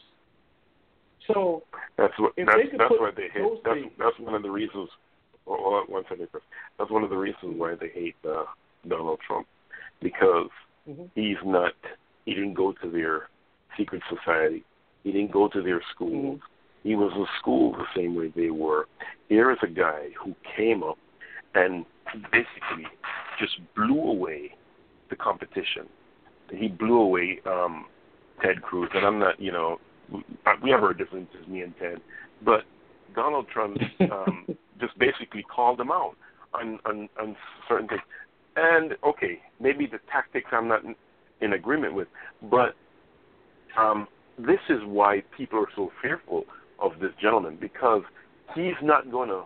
So 1.26 1.62
That's 1.98 2.14
what 2.18 2.32
that's 2.36 2.48
that's 2.78 2.94
why 2.98 3.10
they 3.14 3.28
hate. 3.32 3.62
That's 3.64 3.80
things- 3.80 3.92
that's 3.98 4.18
one 4.18 4.34
of 4.34 4.42
the 4.42 4.50
reasons. 4.50 4.88
Hold 5.46 5.88
on 5.88 5.92
one 5.92 6.04
second, 6.08 6.28
Chris. 6.30 6.42
That's 6.78 6.90
one 6.90 7.04
of 7.04 7.10
the 7.10 7.16
reasons 7.16 7.58
why 7.58 7.74
they 7.74 7.88
hate 7.88 8.16
uh, 8.26 8.44
Donald 8.86 9.20
Trump 9.26 9.46
because 10.00 10.50
Mhm. 10.88 11.10
he's 11.14 11.36
not. 11.44 11.74
He 12.24 12.34
didn't 12.34 12.54
go 12.54 12.72
to 12.72 12.90
their 12.90 13.28
secret 13.76 14.02
society. 14.08 14.64
He 15.08 15.12
didn't 15.12 15.32
go 15.32 15.48
to 15.48 15.62
their 15.62 15.80
schools. 15.94 16.38
He 16.82 16.94
was 16.94 17.10
in 17.16 17.24
school 17.40 17.72
the 17.72 17.86
same 17.96 18.14
way 18.14 18.30
they 18.36 18.50
were. 18.50 18.88
Here 19.30 19.50
is 19.50 19.56
a 19.62 19.66
guy 19.66 20.08
who 20.22 20.34
came 20.54 20.82
up 20.82 20.98
and 21.54 21.86
basically 22.24 22.86
just 23.40 23.54
blew 23.74 24.02
away 24.02 24.50
the 25.08 25.16
competition. 25.16 25.88
He 26.54 26.68
blew 26.68 26.98
away 26.98 27.40
um, 27.46 27.86
Ted 28.42 28.60
Cruz, 28.60 28.90
and 28.92 29.06
I'm 29.06 29.18
not, 29.18 29.40
you 29.40 29.50
know, 29.50 29.78
we 30.62 30.68
have 30.68 30.82
our 30.82 30.92
differences, 30.92 31.48
me 31.48 31.62
and 31.62 31.72
Ted, 31.78 32.02
but 32.44 32.64
Donald 33.14 33.46
Trump 33.48 33.78
um, 34.12 34.46
just 34.78 34.98
basically 34.98 35.42
called 35.42 35.80
him 35.80 35.90
out 35.90 36.16
on, 36.52 36.80
on 36.84 37.08
on 37.18 37.34
certain 37.66 37.88
things. 37.88 38.02
And 38.56 38.94
okay, 39.06 39.40
maybe 39.58 39.86
the 39.86 40.00
tactics 40.12 40.50
I'm 40.52 40.68
not 40.68 40.84
in, 40.84 40.94
in 41.40 41.54
agreement 41.54 41.94
with, 41.94 42.08
but 42.42 42.74
um, 43.78 44.06
this 44.38 44.60
is 44.68 44.78
why 44.84 45.22
people 45.36 45.58
are 45.58 45.68
so 45.74 45.90
fearful 46.00 46.44
of 46.80 46.92
this 47.00 47.10
gentleman 47.20 47.58
because 47.60 48.02
he's 48.54 48.74
not 48.82 49.10
going 49.10 49.28
to 49.28 49.42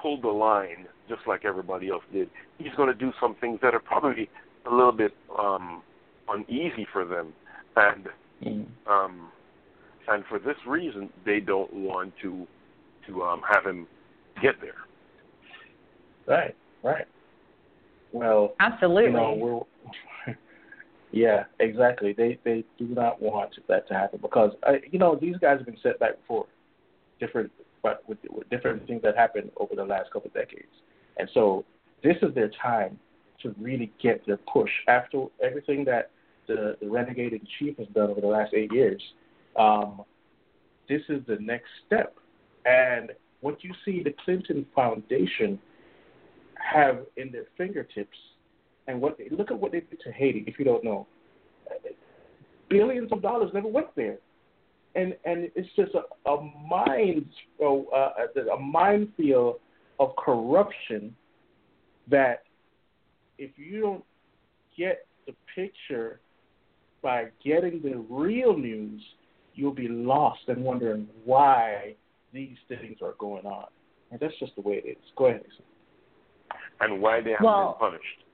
pull 0.00 0.20
the 0.20 0.28
line 0.28 0.86
just 1.08 1.22
like 1.26 1.44
everybody 1.44 1.88
else 1.88 2.04
did. 2.12 2.28
He's 2.58 2.74
going 2.76 2.88
to 2.88 2.94
do 2.94 3.12
some 3.20 3.34
things 3.40 3.58
that 3.62 3.74
are 3.74 3.80
probably 3.80 4.28
a 4.66 4.74
little 4.74 4.92
bit 4.92 5.14
um, 5.38 5.82
uneasy 6.28 6.86
for 6.92 7.04
them, 7.04 7.32
and 7.76 8.08
um, 8.86 9.28
and 10.08 10.24
for 10.28 10.38
this 10.38 10.56
reason, 10.66 11.10
they 11.24 11.40
don't 11.40 11.72
want 11.72 12.12
to 12.22 12.46
to 13.06 13.22
um, 13.22 13.40
have 13.50 13.64
him 13.64 13.86
get 14.42 14.54
there. 14.60 14.74
Right, 16.26 16.54
right. 16.82 17.06
Well, 18.12 18.54
Absolutely. 18.60 19.04
you 19.04 19.12
know, 19.12 19.66
we're 20.26 20.34
yeah, 21.12 21.44
exactly. 21.60 22.12
They 22.12 22.38
they 22.44 22.64
do 22.78 22.86
not 22.86 23.20
want 23.20 23.54
that 23.68 23.88
to 23.88 23.94
happen 23.94 24.18
because 24.20 24.52
uh, 24.66 24.72
you 24.90 24.98
know 24.98 25.16
these 25.20 25.36
guys 25.36 25.58
have 25.58 25.66
been 25.66 25.78
set 25.82 25.98
back 25.98 26.20
before, 26.20 26.46
different 27.18 27.50
but 27.82 28.02
with, 28.08 28.18
with 28.30 28.48
different 28.50 28.86
things 28.86 29.02
that 29.02 29.16
happened 29.16 29.50
over 29.58 29.74
the 29.74 29.84
last 29.84 30.10
couple 30.12 30.28
of 30.28 30.34
decades, 30.34 30.72
and 31.16 31.28
so 31.32 31.64
this 32.02 32.16
is 32.22 32.34
their 32.34 32.50
time 32.62 32.98
to 33.42 33.54
really 33.60 33.92
get 34.02 34.26
their 34.26 34.38
push 34.52 34.70
after 34.88 35.26
everything 35.42 35.84
that 35.84 36.10
the, 36.46 36.76
the 36.80 36.88
renegade 36.88 37.32
in 37.32 37.40
chief 37.58 37.76
has 37.78 37.86
done 37.88 38.10
over 38.10 38.20
the 38.20 38.26
last 38.26 38.52
eight 38.52 38.72
years. 38.72 39.00
Um, 39.56 40.02
this 40.88 41.02
is 41.08 41.22
the 41.26 41.36
next 41.40 41.68
step, 41.86 42.16
and 42.66 43.12
what 43.40 43.62
you 43.64 43.72
see 43.84 44.02
the 44.02 44.14
Clinton 44.24 44.66
Foundation 44.74 45.58
have 46.56 47.06
in 47.16 47.30
their 47.30 47.44
fingertips 47.56 48.16
and 48.88 49.00
what 49.00 49.16
they 49.18 49.28
look 49.30 49.50
at 49.52 49.60
what 49.60 49.70
they 49.70 49.80
did 49.80 50.00
to 50.00 50.10
Haiti. 50.10 50.42
If 50.46 50.58
you 50.58 50.64
don't 50.64 50.82
know, 50.82 51.06
billions 52.68 53.12
of 53.12 53.22
dollars 53.22 53.50
never 53.54 53.68
went 53.68 53.94
there, 53.94 54.16
and 54.96 55.14
and 55.24 55.50
it's 55.54 55.68
just 55.76 55.92
a, 55.94 56.28
a 56.28 56.50
mind 56.68 57.26
uh, 57.62 58.08
a 58.52 58.60
minefield 58.60 59.56
of 60.00 60.16
corruption 60.16 61.14
that 62.10 62.44
if 63.36 63.50
you 63.56 63.80
don't 63.80 64.04
get 64.76 65.06
the 65.26 65.34
picture 65.54 66.20
by 67.02 67.26
getting 67.44 67.80
the 67.82 67.96
real 68.12 68.56
news, 68.56 69.00
you'll 69.54 69.74
be 69.74 69.88
lost 69.88 70.40
and 70.48 70.64
wondering 70.64 71.06
why 71.24 71.94
these 72.32 72.56
things 72.68 72.96
are 73.02 73.14
going 73.18 73.44
on. 73.44 73.66
And 74.10 74.18
that's 74.18 74.34
just 74.40 74.54
the 74.56 74.62
way 74.62 74.82
it 74.84 74.88
is. 74.88 74.96
Go 75.16 75.26
ahead. 75.26 75.44
And 76.80 77.02
why 77.02 77.20
they 77.20 77.32
haven't 77.32 77.44
Well- 77.46 77.76
been 77.78 77.90
punished. 77.90 78.24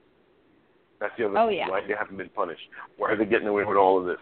That's 0.99 1.13
the 1.17 1.25
other 1.25 1.37
Oh, 1.37 1.47
thing. 1.47 1.57
yeah. 1.57 1.69
Why 1.69 1.81
they 1.85 1.93
haven't 1.93 2.17
been 2.17 2.29
punished. 2.29 2.61
Why 2.97 3.11
are 3.11 3.15
they 3.15 3.25
getting 3.25 3.47
away 3.47 3.63
with 3.65 3.77
all 3.77 3.99
of 3.99 4.05
this? 4.05 4.17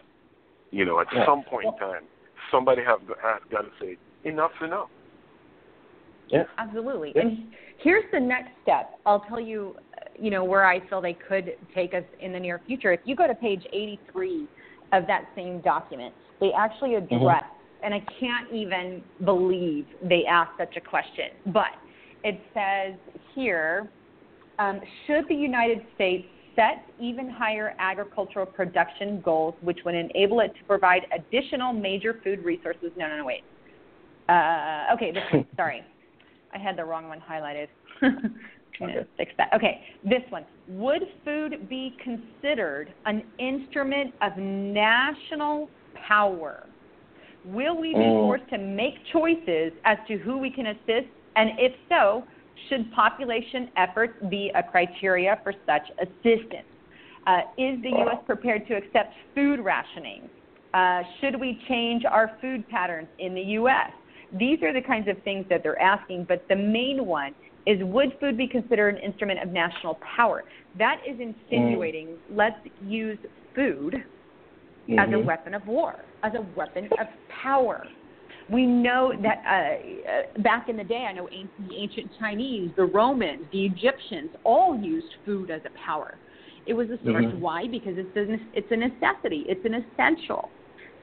You 0.72 0.86
know, 0.86 1.00
at 1.00 1.08
Yeah. 1.14 1.26
some 1.26 1.44
point 1.44 1.68
in 1.68 1.78
time, 1.78 2.04
somebody 2.50 2.84
have 2.84 3.02
has 3.22 3.42
got 3.50 3.62
to 3.62 3.72
say 3.80 3.98
enough's 4.24 4.60
enough. 4.62 4.90
Yeah. 6.30 6.46
Absolutely. 6.58 7.12
Yeah. 7.16 7.24
And 7.24 7.54
here's 7.78 8.10
the 8.12 8.20
next 8.20 8.52
step. 8.64 8.98
I'll 9.06 9.20
tell 9.22 9.40
you, 9.40 9.76
uh, 9.98 10.06
you 10.18 10.32
know, 10.32 10.44
where 10.44 10.66
I 10.66 10.80
feel 10.88 11.02
they 11.02 11.14
could 11.14 11.56
take 11.76 11.94
us 11.94 12.04
in 12.20 12.32
the 12.32 12.40
near 12.40 12.60
future. 12.66 12.92
If 12.92 13.02
you 13.06 13.16
go 13.16 13.28
to 13.28 13.36
page 13.36 13.64
83 13.72 14.48
of 14.94 15.06
that 15.08 15.26
same 15.36 15.60
document, 15.62 16.14
they 16.40 16.52
actually 16.54 16.96
address, 16.96 17.44
and 17.84 17.94
I 17.94 18.00
can't 18.20 18.52
even 18.52 19.04
believe 19.26 19.86
they 20.02 20.26
asked 20.26 20.58
such 20.58 20.76
a 20.76 20.82
question, 20.82 21.30
but 21.48 21.68
it 22.24 22.40
says 22.54 22.98
here, 23.36 23.90
um, 24.60 24.82
should 25.06 25.28
the 25.28 25.36
United 25.36 25.86
States 25.96 26.28
set 26.56 26.86
even 27.00 27.30
higher 27.30 27.76
agricultural 27.80 28.46
production 28.46 29.22
goals, 29.22 29.56
which 29.62 29.80
would 29.86 29.96
enable 29.96 30.40
it 30.42 30.54
to 30.58 30.64
provide 30.66 31.02
additional 31.16 31.74
major 31.74 32.20
food 32.24 32.44
resources? 32.44 32.92
No, 32.96 33.08
no, 33.08 33.18
no, 33.18 33.26
wait. 33.26 33.44
Uh, 34.30 34.86
okay, 34.94 35.12
this 35.12 35.24
one. 35.32 35.46
Sorry, 35.56 35.84
I 36.54 36.58
had 36.58 36.78
the 36.78 36.86
wrong 36.86 37.08
one 37.08 37.20
highlighted. 37.20 37.68
Trying 38.02 38.94
to 38.94 39.00
Okay. 39.02 39.08
fix 39.18 39.32
that. 39.38 39.50
Okay, 39.54 39.82
this 40.04 40.24
one. 40.30 40.46
Would 40.68 41.04
food 41.24 41.70
be 41.70 41.96
considered 42.04 42.94
an 43.06 43.24
instrument 43.38 44.16
of 44.22 44.36
national 44.38 45.70
power? 45.96 46.70
Will 47.44 47.80
we 47.80 47.94
be 47.94 48.00
Mm. 48.00 48.22
forced 48.26 48.50
to 48.50 48.58
make 48.58 48.96
choices 49.12 49.74
as 49.86 49.98
to 50.08 50.18
who 50.18 50.38
we 50.38 50.50
can 50.50 50.68
assist? 50.68 51.08
And 51.36 51.52
if 51.60 51.74
so, 51.90 52.26
should 52.70 52.92
population 52.92 53.70
efforts 53.78 54.14
be 54.30 54.52
a 54.56 54.64
criteria 54.64 55.40
for 55.44 55.54
such 55.66 55.84
assistance? 56.02 56.68
Uh, 57.26 57.40
is 57.58 57.82
the 57.84 57.90
U.S. 57.90 58.18
prepared 58.26 58.68
to 58.68 58.76
accept 58.76 59.14
food 59.34 59.60
rationing? 59.60 60.30
Uh, 60.74 61.02
should 61.20 61.40
we 61.40 61.62
change 61.68 62.04
our 62.06 62.38
food 62.42 62.68
patterns 62.68 63.08
in 63.20 63.34
the 63.34 63.42
U.S.? 63.42 63.92
These 64.32 64.62
are 64.64 64.74
the 64.74 64.82
kinds 64.82 65.08
of 65.08 65.22
things 65.24 65.46
that 65.50 65.62
they're 65.64 65.82
asking, 65.82 66.26
but 66.28 66.46
the 66.50 66.56
main 66.56 67.06
one 67.06 67.36
is 67.66 67.78
would 67.84 68.18
food 68.20 68.38
be 68.38 68.48
considered 68.48 68.96
an 68.96 69.02
instrument 69.02 69.42
of 69.42 69.50
national 69.50 70.00
power? 70.18 70.44
That 70.76 70.98
is 71.08 71.20
insinuating 71.20 72.18
let's 72.30 72.58
use 72.80 73.20
food 73.56 73.96
as 74.98 75.10
a 75.10 75.14
Mhm. 75.14 75.26
weapon 75.26 75.54
of 75.54 75.66
war, 75.66 76.06
as 76.24 76.34
a 76.36 76.42
weapon 76.42 76.90
of 77.00 77.08
power. 77.30 77.88
We 78.50 78.66
know 78.66 79.14
that 79.22 79.44
uh, 79.48 80.40
uh, 80.40 80.42
back 80.42 80.70
in 80.70 80.78
the 80.78 80.84
day, 80.84 81.06
I 81.10 81.14
know 81.14 81.28
the 81.28 81.76
ancient 81.76 82.12
Chinese, 82.20 82.72
the 82.76 82.86
Romans, 82.86 83.42
the 83.52 83.66
Egyptians 83.66 84.30
all 84.44 84.78
used 84.78 85.08
food 85.26 85.50
as 85.50 85.62
a 85.66 85.86
power. 85.86 86.18
It 86.66 86.74
was 86.74 86.90
a 86.90 86.98
source. 87.06 87.26
Mhm. 87.26 87.40
Why? 87.40 87.68
Because 87.68 87.96
it's 87.98 88.16
a, 88.16 88.38
it's 88.58 88.72
a 88.72 88.76
necessity. 88.76 89.46
It's 89.48 89.66
an 89.66 89.74
essential. 89.76 90.50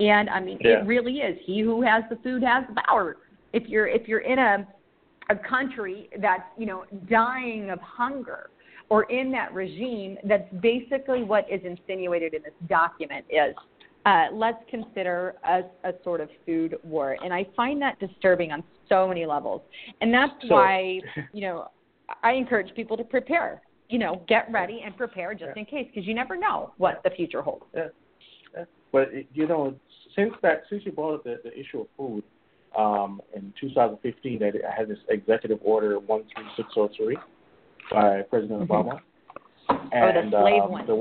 And 0.00 0.30
I 0.30 0.40
mean, 0.40 0.58
Yeah. 0.60 0.80
it 0.80 0.86
really 0.86 1.18
is. 1.18 1.38
He 1.44 1.60
who 1.60 1.82
has 1.82 2.04
the 2.08 2.16
food 2.16 2.42
has 2.42 2.64
the 2.68 2.80
power. 2.86 3.16
If 3.52 3.68
you're 3.68 3.86
if 3.88 4.08
you're 4.08 4.20
in 4.20 4.38
a 4.38 4.66
a 5.28 5.36
country 5.36 6.08
that's 6.18 6.42
you 6.56 6.66
know 6.66 6.84
dying 7.08 7.70
of 7.70 7.80
hunger 7.80 8.50
or 8.88 9.04
in 9.04 9.30
that 9.32 9.52
regime, 9.54 10.18
that's 10.24 10.50
basically 10.60 11.22
what 11.22 11.46
is 11.50 11.60
insinuated 11.64 12.34
in 12.34 12.42
this 12.42 12.54
document 12.68 13.24
is 13.30 13.54
uh, 14.06 14.26
let's 14.32 14.58
consider 14.70 15.34
a, 15.44 15.60
a 15.84 15.92
sort 16.04 16.20
of 16.20 16.28
food 16.46 16.76
war. 16.84 17.16
And 17.22 17.32
I 17.34 17.46
find 17.56 17.80
that 17.82 17.98
disturbing 18.00 18.50
on 18.52 18.62
so 18.88 19.06
many 19.06 19.26
levels. 19.26 19.62
And 20.00 20.12
that's 20.12 20.32
So- 20.48 20.54
why, 20.54 21.00
you 21.32 21.42
know, 21.42 21.68
I 22.22 22.32
encourage 22.32 22.74
people 22.74 22.96
to 22.96 23.04
prepare. 23.04 23.62
You 23.88 23.98
know, 23.98 24.22
get 24.28 24.50
ready 24.52 24.82
and 24.84 24.96
prepare 24.96 25.32
just 25.34 25.50
Yeah. 25.54 25.60
in 25.60 25.64
case 25.64 25.86
because 25.92 26.06
you 26.06 26.14
never 26.14 26.36
know 26.36 26.72
what 26.78 27.02
the 27.02 27.10
future 27.10 27.42
holds. 27.42 27.64
Yeah. 27.74 27.88
Yeah. 28.56 28.64
But 28.92 29.08
you 29.34 29.46
know, 29.48 29.74
since 30.14 30.32
that 30.42 30.62
since 30.70 30.84
you 30.86 30.92
brought 30.92 31.14
up 31.16 31.24
the, 31.24 31.40
the 31.42 31.52
issue 31.58 31.80
of 31.80 31.86
food, 31.96 32.22
um, 32.78 33.20
in 33.34 33.52
2015, 33.60 34.38
that 34.38 34.54
it 34.54 34.62
had 34.64 34.88
this 34.88 34.98
executive 35.08 35.58
order 35.64 35.98
13603 36.06 37.16
by 37.90 38.22
President 38.22 38.60
Mm-hmm. 38.60 38.72
Obama, 38.72 39.00
Oh, 39.68 39.78
the 39.92 39.96
and 40.20 40.30
slave 40.30 40.62
um, 40.62 40.70
one. 40.70 40.86
the 40.86 40.94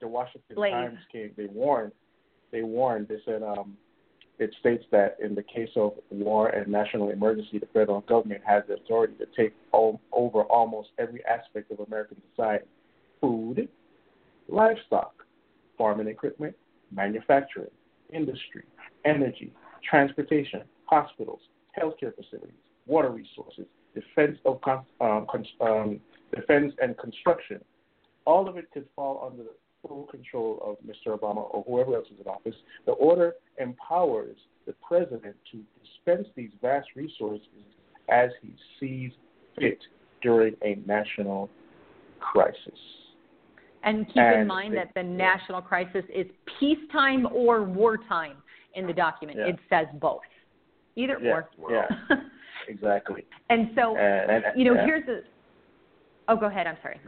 the 0.00 0.08
Washington 0.08 0.56
Slave. 0.56 0.72
Times 0.72 0.98
came. 1.10 1.32
They 1.36 1.46
warned. 1.46 1.92
They 2.52 2.62
warned. 2.62 3.08
They 3.08 3.18
said 3.24 3.42
um, 3.42 3.76
it 4.38 4.54
states 4.60 4.84
that 4.92 5.16
in 5.22 5.34
the 5.34 5.42
case 5.42 5.70
of 5.76 5.92
war 6.10 6.48
and 6.48 6.70
national 6.70 7.10
emergency, 7.10 7.58
the 7.58 7.66
federal 7.72 8.02
government 8.02 8.42
has 8.46 8.62
the 8.68 8.74
authority 8.74 9.14
to 9.18 9.26
take 9.36 9.54
o- 9.72 10.00
over 10.12 10.42
almost 10.42 10.90
every 10.98 11.24
aspect 11.24 11.70
of 11.70 11.80
American 11.80 12.20
society: 12.30 12.66
food, 13.20 13.68
livestock, 14.48 15.14
farming 15.78 16.08
equipment, 16.08 16.54
manufacturing, 16.90 17.70
industry, 18.12 18.64
energy, 19.04 19.52
transportation, 19.88 20.62
hospitals, 20.84 21.40
healthcare 21.78 22.14
facilities, 22.14 22.54
water 22.86 23.10
resources, 23.10 23.66
defense 23.94 24.38
of 24.44 24.60
um, 25.00 25.26
con- 25.30 25.46
um, 25.60 26.00
defense 26.34 26.72
and 26.80 26.96
construction. 26.98 27.60
All 28.26 28.48
of 28.48 28.56
it 28.56 28.70
could 28.72 28.86
fall 28.94 29.28
under 29.30 29.44
the 29.44 29.50
full 29.88 30.04
control 30.06 30.58
of 30.62 30.76
Mr. 30.86 31.16
Obama 31.18 31.46
or 31.52 31.64
whoever 31.66 31.94
else 31.96 32.06
is 32.12 32.20
in 32.20 32.26
office. 32.26 32.54
The 32.86 32.92
order 32.92 33.34
empowers 33.58 34.36
the 34.66 34.74
president 34.86 35.36
to 35.52 35.62
dispense 35.82 36.28
these 36.36 36.50
vast 36.60 36.88
resources 36.96 37.46
as 38.08 38.30
he 38.42 38.54
sees 38.80 39.12
fit 39.58 39.78
during 40.22 40.54
a 40.62 40.76
national 40.86 41.48
crisis. 42.20 42.78
And 43.84 44.06
keep 44.08 44.16
in 44.16 44.46
mind 44.46 44.72
they- 44.74 44.78
that 44.78 44.90
the 44.94 45.02
national 45.02 45.62
crisis 45.62 46.04
is 46.12 46.26
peacetime 46.58 47.26
or 47.32 47.62
wartime 47.62 48.36
in 48.74 48.86
the 48.86 48.92
document. 48.92 49.38
Yeah. 49.38 49.46
It 49.48 49.58
says 49.70 49.86
both. 50.00 50.22
Either 50.96 51.18
Yeah, 51.22 51.42
or. 51.60 51.70
yeah, 51.70 51.86
exactly. 52.68 53.26
and 53.50 53.70
so, 53.74 53.96
And, 53.96 54.30
and 54.44 54.44
you 54.58 54.64
know, 54.64 54.74
yeah. 54.74 54.84
here's 54.86 55.06
the. 55.06 55.22
Oh, 56.28 56.36
go 56.36 56.46
ahead. 56.46 56.66
I'm 56.66 56.78
sorry. 56.82 56.98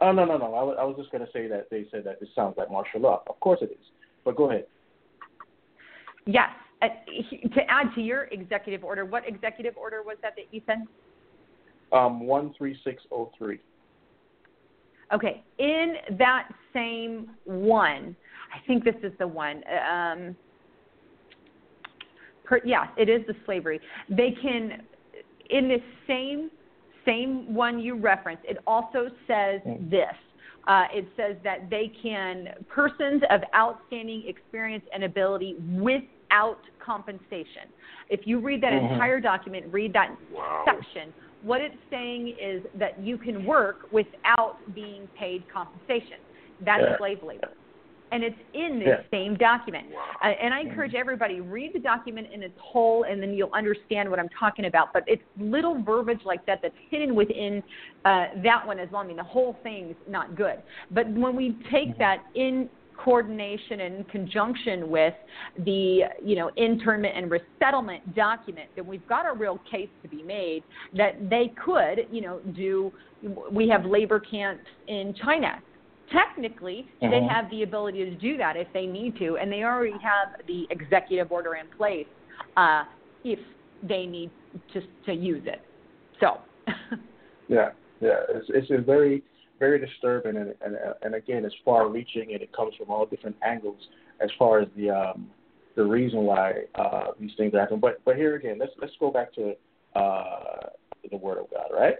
Uh, 0.00 0.04
oh 0.06 0.12
no 0.12 0.24
no 0.24 0.38
no! 0.38 0.54
I 0.54 0.62
was, 0.62 0.76
I 0.80 0.84
was 0.84 0.96
just 0.96 1.10
going 1.10 1.24
to 1.24 1.32
say 1.32 1.48
that 1.48 1.68
they 1.70 1.86
said 1.90 2.04
that 2.04 2.20
this 2.20 2.28
sounds 2.34 2.54
like 2.56 2.70
martial 2.70 3.00
law. 3.00 3.22
Of 3.28 3.38
course 3.40 3.60
it 3.62 3.70
is, 3.70 3.86
but 4.24 4.36
go 4.36 4.50
ahead. 4.50 4.66
Yes. 6.26 6.50
Uh, 6.80 6.86
to 7.54 7.60
add 7.68 7.92
to 7.96 8.00
your 8.00 8.24
executive 8.24 8.84
order, 8.84 9.04
what 9.04 9.26
executive 9.26 9.76
order 9.76 10.02
was 10.04 10.16
that 10.22 10.34
that 10.36 10.44
you 10.52 10.60
sent? 10.64 10.88
Um, 11.92 12.26
one 12.26 12.54
three 12.56 12.78
six 12.84 13.02
zero 13.08 13.32
three. 13.36 13.58
Okay. 15.12 15.42
In 15.58 15.94
that 16.18 16.48
same 16.72 17.30
one, 17.44 18.14
I 18.54 18.64
think 18.66 18.84
this 18.84 18.94
is 19.02 19.12
the 19.18 19.26
one. 19.26 19.64
Um, 19.90 20.36
per, 22.44 22.60
yes, 22.64 22.86
it 22.96 23.08
is 23.08 23.26
the 23.26 23.34
slavery. 23.44 23.80
They 24.08 24.36
can, 24.40 24.82
in 25.50 25.66
this 25.66 25.80
same 26.06 26.50
same 27.08 27.54
one 27.54 27.78
you 27.78 27.96
referenced, 27.96 28.44
it 28.44 28.58
also 28.66 29.08
says 29.26 29.60
this. 29.90 30.16
Uh, 30.66 30.84
it 30.92 31.06
says 31.16 31.36
that 31.42 31.70
they 31.70 31.90
can 32.02 32.48
persons 32.68 33.22
of 33.30 33.40
outstanding 33.56 34.22
experience 34.26 34.84
and 34.92 35.02
ability 35.02 35.56
without 35.60 36.60
compensation. 36.78 37.72
If 38.10 38.26
you 38.26 38.38
read 38.38 38.60
that 38.60 38.74
Mhm. 38.74 38.90
entire 38.92 39.18
document, 39.18 39.72
read 39.72 39.94
that 39.94 40.10
Wow. 40.30 40.64
section. 40.66 41.14
What 41.40 41.62
it's 41.62 41.80
saying 41.88 42.28
is 42.28 42.66
that 42.74 42.98
you 42.98 43.16
can 43.16 43.46
work 43.46 43.86
without 43.90 44.58
being 44.74 45.08
paid 45.14 45.48
compensation. 45.48 46.18
That's 46.60 46.82
Yeah. 46.82 46.96
slave 46.98 47.22
labor. 47.22 47.52
And 48.10 48.24
it's 48.24 48.38
in 48.54 48.78
this 48.78 48.88
Yeah. 48.88 49.02
same 49.10 49.36
document. 49.36 49.90
Wow. 49.90 50.04
Uh, 50.22 50.26
and 50.28 50.54
I 50.54 50.60
encourage 50.60 50.94
everybody 50.94 51.40
read 51.40 51.72
the 51.74 51.78
document 51.78 52.28
in 52.32 52.42
its 52.42 52.58
whole, 52.58 53.04
and 53.04 53.22
then 53.22 53.34
you'll 53.34 53.52
understand 53.52 54.10
what 54.10 54.18
I'm 54.18 54.30
talking 54.30 54.64
about. 54.64 54.92
But 54.92 55.04
it's 55.06 55.22
little 55.38 55.82
verbiage 55.82 56.24
like 56.24 56.44
that 56.46 56.60
that's 56.62 56.76
hidden 56.90 57.14
within 57.14 57.62
uh, 58.04 58.26
that 58.42 58.66
one 58.66 58.78
as 58.78 58.90
well. 58.90 59.02
I 59.02 59.06
mean, 59.06 59.16
the 59.16 59.22
whole 59.22 59.58
thing's 59.62 59.96
not 60.06 60.36
good. 60.36 60.62
But 60.90 61.08
when 61.10 61.36
we 61.36 61.56
take 61.70 61.98
that 61.98 62.22
in 62.34 62.70
coordination 62.98 63.80
and 63.80 63.94
in 63.96 64.04
conjunction 64.04 64.90
with 64.90 65.14
the 65.64 66.02
you 66.22 66.34
know 66.36 66.50
internment 66.56 67.16
and 67.16 67.30
resettlement 67.30 68.14
document, 68.14 68.68
then 68.74 68.86
we've 68.86 69.06
got 69.06 69.24
a 69.24 69.32
real 69.32 69.58
case 69.70 69.88
to 70.02 70.08
be 70.08 70.22
made 70.22 70.62
that 70.94 71.30
they 71.30 71.52
could 71.64 72.06
you 72.10 72.20
know 72.20 72.40
do. 72.54 72.92
We 73.50 73.68
have 73.68 73.84
labor 73.84 74.20
camps 74.20 74.64
in 74.86 75.14
China 75.22 75.62
technically 76.10 76.88
they 77.00 77.20
Mhm. 77.20 77.28
have 77.28 77.50
the 77.50 77.62
ability 77.62 78.04
to 78.04 78.10
do 78.16 78.36
that 78.36 78.56
if 78.56 78.72
they 78.72 78.86
need 78.86 79.16
to, 79.16 79.36
and 79.36 79.50
they 79.52 79.64
already 79.64 79.98
have 79.98 80.28
the 80.46 80.66
executive 80.70 81.30
order 81.32 81.54
in 81.56 81.68
place 81.68 82.06
uh, 82.56 82.84
if 83.24 83.40
they 83.82 84.06
need 84.06 84.30
to 84.72 84.80
to 85.04 85.14
use 85.14 85.46
it. 85.46 85.60
So, 86.20 86.40
Yeah, 87.48 87.70
yeah. 88.00 88.20
It's 88.28 88.48
it's 88.50 88.84
very 88.84 89.22
very 89.58 89.78
disturbing 89.78 90.36
and 90.36 90.54
and 90.60 90.76
and 91.02 91.14
again 91.14 91.44
it's 91.44 91.54
far 91.64 91.88
reaching 91.88 92.32
and 92.32 92.42
it 92.42 92.52
comes 92.52 92.74
from 92.76 92.90
all 92.90 93.06
different 93.06 93.36
angles 93.42 93.88
as 94.20 94.30
far 94.38 94.60
as 94.60 94.68
the 94.76 94.90
um 94.90 95.30
the 95.74 95.84
reason 95.84 96.20
why 96.24 96.64
uh 96.74 97.08
these 97.18 97.34
things 97.36 97.54
happen. 97.54 97.80
But 97.80 98.04
but 98.04 98.16
here 98.16 98.36
again, 98.36 98.58
let's 98.58 98.72
let's 98.80 98.92
go 99.00 99.10
back 99.10 99.32
to 99.34 99.54
uh 99.94 100.68
the 101.10 101.16
word 101.16 101.38
of 101.38 101.50
God, 101.50 101.70
right? 101.72 101.96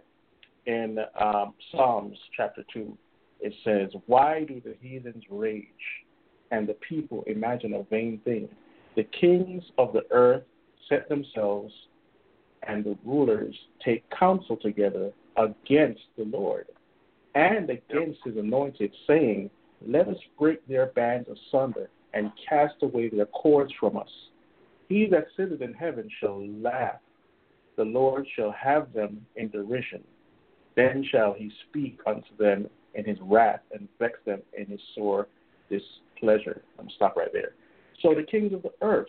In 0.67 0.99
um 1.19 1.55
Psalms 1.73 2.19
chapter 2.37 2.65
two, 2.73 2.97
it 3.40 3.55
says, 3.65 3.90
Why 4.06 4.44
do 4.44 4.60
the 4.65 4.77
heathens 4.81 5.24
rage 5.31 5.66
and 6.51 6.69
the 6.69 6.74
people 6.74 7.24
imagine 7.27 7.74
a 7.74 7.82
vain 7.85 8.20
thing? 8.24 8.48
The 8.97 9.05
kings 9.05 9.62
of 9.78 9.93
the 9.93 10.05
earth 10.10 10.43
set 10.89 11.09
themselves 11.09 11.73
and 12.66 12.85
the 12.85 12.98
rulers 13.05 13.55
take 13.85 14.05
counsel 14.10 14.56
together 14.56 15.12
against 15.36 16.02
the 16.16 16.24
Lord 16.24 16.66
and 17.35 17.70
against 17.70 18.19
his 18.24 18.36
anointed, 18.36 18.93
saying, 19.06 19.51
Let 19.86 20.09
us 20.09 20.16
break 20.39 20.66
their 20.66 20.86
bands 20.86 21.28
asunder 21.28 21.89
and 22.15 22.32
cast 22.48 22.74
away 22.82 23.09
their 23.09 23.27
cords 23.27 23.73
from 23.78 23.97
us. 23.97 24.09
He 24.89 25.06
that 25.10 25.27
sitteth 25.36 25.60
in 25.60 25.74
heaven 25.74 26.09
shall 26.19 26.44
laugh, 26.48 27.01
the 27.77 27.85
Lord 27.85 28.27
shall 28.35 28.51
have 28.52 28.93
them 28.93 29.24
in 29.36 29.51
derision. 29.51 30.02
Then 30.74 31.05
shall 31.10 31.35
he 31.35 31.52
speak 31.69 31.98
unto 32.06 32.36
them 32.39 32.69
in 32.99 33.05
his 33.05 33.19
wrath 33.23 33.61
and 33.73 33.89
vex 33.99 34.19
them 34.27 34.41
in 34.59 34.66
his 34.66 34.81
sore 34.95 35.29
displeasure. 35.70 36.62
I'm 36.79 36.85
gonna 36.85 36.95
stop 36.97 37.16
right 37.16 37.33
there. 37.33 37.53
So 38.03 38.15
the 38.15 38.25
kings 38.25 38.53
of 38.53 38.62
the 38.62 38.73
earth, 38.83 39.09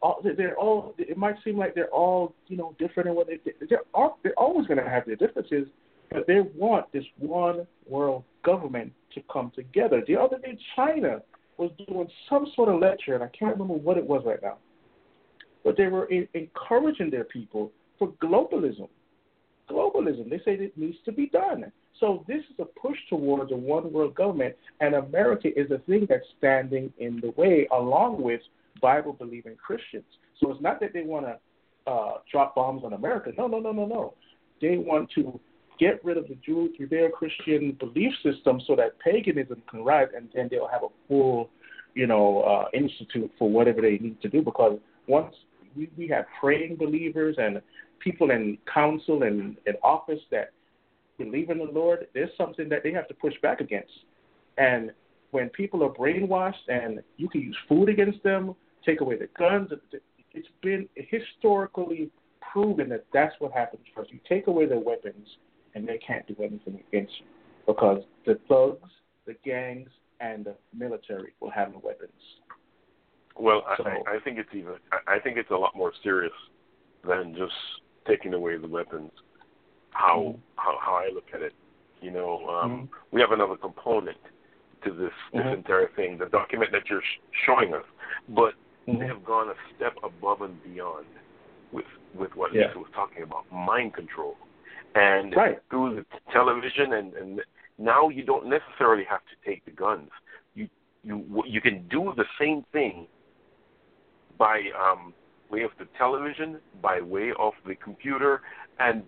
all, 0.00 0.22
they're 0.36 0.56
all. 0.56 0.94
It 0.98 1.16
might 1.16 1.36
seem 1.44 1.56
like 1.58 1.74
they're 1.74 1.90
all, 1.90 2.34
you 2.48 2.56
know, 2.56 2.74
different 2.78 3.08
in 3.08 3.14
what 3.14 3.26
they. 3.26 3.38
They're 3.68 3.82
all, 3.92 4.18
they're 4.22 4.38
always 4.38 4.66
going 4.66 4.82
to 4.82 4.88
have 4.88 5.06
their 5.06 5.16
differences, 5.16 5.66
but 6.10 6.26
they 6.26 6.40
want 6.56 6.92
this 6.92 7.04
one 7.18 7.66
world 7.88 8.24
government 8.44 8.92
to 9.14 9.22
come 9.32 9.50
together. 9.54 10.02
The 10.06 10.16
other 10.16 10.38
day, 10.38 10.58
China 10.76 11.22
was 11.56 11.70
doing 11.86 12.08
some 12.28 12.46
sort 12.54 12.68
of 12.68 12.80
lecture, 12.80 13.14
and 13.14 13.22
I 13.22 13.28
can't 13.28 13.52
remember 13.52 13.74
what 13.74 13.96
it 13.96 14.06
was 14.06 14.22
right 14.26 14.42
now, 14.42 14.56
but 15.64 15.76
they 15.76 15.86
were 15.86 16.06
in, 16.06 16.28
encouraging 16.34 17.10
their 17.10 17.24
people 17.24 17.70
for 17.98 18.08
globalism. 18.22 18.88
Globalism. 20.04 20.30
They 20.30 20.38
say 20.38 20.54
it 20.54 20.76
needs 20.76 20.96
to 21.04 21.12
be 21.12 21.26
done. 21.26 21.70
So 22.00 22.24
this 22.26 22.40
is 22.50 22.56
a 22.58 22.64
push 22.64 22.96
towards 23.08 23.52
a 23.52 23.56
one 23.56 23.92
world 23.92 24.14
government, 24.14 24.56
and 24.80 24.94
America 24.94 25.48
is 25.58 25.68
the 25.68 25.78
thing 25.78 26.06
that's 26.08 26.24
standing 26.38 26.92
in 26.98 27.20
the 27.20 27.30
way, 27.36 27.68
along 27.72 28.22
with 28.22 28.40
Bible 28.82 29.12
believing 29.12 29.56
Christians. 29.56 30.04
So 30.40 30.50
it's 30.50 30.60
not 30.60 30.80
that 30.80 30.92
they 30.92 31.02
want 31.02 31.26
to 31.26 31.90
uh, 31.90 32.18
drop 32.30 32.54
bombs 32.54 32.82
on 32.84 32.94
America. 32.94 33.30
No, 33.38 33.46
no, 33.46 33.60
no, 33.60 33.72
no, 33.72 33.86
no. 33.86 34.14
They 34.60 34.76
want 34.76 35.10
to 35.14 35.38
get 35.78 36.04
rid 36.04 36.16
of 36.16 36.26
the 36.28 36.36
Judeo 36.46 37.12
Christian 37.12 37.76
belief 37.78 38.12
system 38.22 38.60
so 38.66 38.74
that 38.76 38.98
paganism 38.98 39.62
can 39.70 39.84
rise, 39.84 40.08
and 40.16 40.28
then 40.34 40.48
they'll 40.50 40.68
have 40.68 40.82
a 40.82 40.88
full, 41.08 41.50
you 41.94 42.06
know, 42.06 42.40
uh, 42.42 42.76
institute 42.76 43.30
for 43.38 43.48
whatever 43.48 43.80
they 43.80 43.98
need 43.98 44.20
to 44.22 44.28
do. 44.28 44.42
Because 44.42 44.78
once 45.06 45.34
we, 45.76 45.90
we 45.96 46.08
have 46.08 46.24
praying 46.40 46.76
believers 46.76 47.36
and 47.38 47.60
people 47.98 48.30
in 48.30 48.58
council 48.72 49.22
and 49.22 49.56
in 49.66 49.74
office 49.82 50.20
that 50.30 50.52
believe 51.18 51.50
in 51.50 51.58
the 51.58 51.64
Lord, 51.64 52.06
there's 52.14 52.30
something 52.36 52.68
that 52.68 52.82
they 52.82 52.92
have 52.92 53.08
to 53.08 53.14
push 53.14 53.34
back 53.42 53.60
against. 53.60 53.92
And 54.58 54.92
when 55.30 55.48
people 55.50 55.82
are 55.82 55.90
brainwashed 55.90 56.68
and 56.68 57.02
you 57.16 57.28
can 57.28 57.40
use 57.40 57.56
food 57.68 57.88
against 57.88 58.22
them, 58.22 58.54
take 58.84 59.00
away 59.00 59.16
the 59.16 59.28
guns, 59.38 59.70
it's 60.32 60.48
been 60.62 60.88
historically 60.96 62.10
proven 62.52 62.88
that 62.90 63.04
that's 63.12 63.34
what 63.38 63.52
happens 63.52 63.82
first. 63.94 64.12
You 64.12 64.20
take 64.28 64.46
away 64.46 64.66
their 64.66 64.78
weapons 64.78 65.26
and 65.74 65.86
they 65.88 65.98
can't 65.98 66.26
do 66.26 66.36
anything 66.38 66.82
against 66.88 67.12
you 67.18 67.26
because 67.66 68.02
the 68.26 68.38
thugs, 68.48 68.90
the 69.26 69.34
gangs, 69.44 69.88
and 70.20 70.44
the 70.44 70.54
military 70.76 71.34
will 71.40 71.50
have 71.50 71.72
the 71.72 71.78
weapons. 71.78 72.12
Well, 73.36 73.64
I, 73.66 73.76
So- 73.76 73.84
I 73.84 74.16
I 74.16 74.20
think 74.20 74.38
it's 74.38 74.48
even. 74.54 74.74
I 75.06 75.18
think 75.18 75.36
it's 75.36 75.50
a 75.50 75.56
lot 75.56 75.74
more 75.74 75.92
serious 76.02 76.32
than 77.06 77.34
just 77.36 77.54
taking 78.06 78.34
away 78.34 78.56
the 78.56 78.68
weapons. 78.68 79.10
How 79.90 80.34
Mhm. 80.36 80.38
how 80.56 80.78
how 80.80 80.94
I 80.94 81.08
look 81.08 81.26
at 81.34 81.42
it, 81.42 81.52
you 82.00 82.10
know, 82.10 82.48
um, 82.48 82.70
Mhm. 82.70 82.88
we 83.10 83.20
have 83.20 83.32
another 83.32 83.56
component 83.56 84.18
to 84.82 84.90
this 84.92 85.12
this 85.32 85.42
Mhm. 85.42 85.54
entire 85.54 85.88
thing, 85.88 86.18
the 86.18 86.26
document 86.26 86.70
that 86.72 86.88
you're 86.90 87.02
sh- 87.02 87.18
showing 87.32 87.74
us, 87.74 87.84
but 88.28 88.54
Mhm. 88.86 88.98
they 89.00 89.06
have 89.06 89.24
gone 89.24 89.48
a 89.50 89.56
step 89.74 89.96
above 90.02 90.42
and 90.42 90.62
beyond 90.62 91.06
with 91.72 91.86
with 92.14 92.34
what 92.36 92.52
Yeah. 92.52 92.68
Lisa 92.68 92.78
was 92.78 92.90
talking 92.92 93.22
about, 93.22 93.50
mind 93.50 93.94
control, 93.94 94.36
and 94.94 95.34
Right. 95.34 95.60
through 95.70 95.96
the 95.96 96.06
television, 96.30 96.92
and 96.92 97.14
and 97.14 97.44
now 97.78 98.08
you 98.08 98.22
don't 98.22 98.46
necessarily 98.46 99.02
have 99.04 99.24
to 99.26 99.36
take 99.44 99.64
the 99.64 99.72
guns. 99.72 100.10
You 100.54 100.68
you 101.02 101.42
you 101.46 101.60
can 101.60 101.86
do 101.88 102.12
the 102.14 102.26
same 102.38 102.62
thing 102.72 103.08
by 104.38 104.62
um, 104.78 105.12
way 105.50 105.62
of 105.62 105.70
the 105.78 105.86
television, 105.96 106.58
by 106.82 107.00
way 107.00 107.30
of 107.38 107.52
the 107.66 107.74
computer, 107.76 108.42
and 108.78 109.02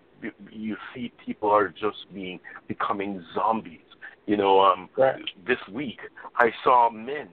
you- 0.51 0.77
see 0.93 1.11
people 1.23 1.49
are 1.49 1.67
just 1.69 2.11
being 2.13 2.39
becoming 2.67 3.23
zombies. 3.33 3.81
You 4.25 4.37
know, 4.37 4.59
um, 4.59 4.89
Right. 4.97 5.23
this 5.45 5.59
week 5.67 5.99
I 6.35 6.51
saw 6.63 6.89
men, 6.89 7.29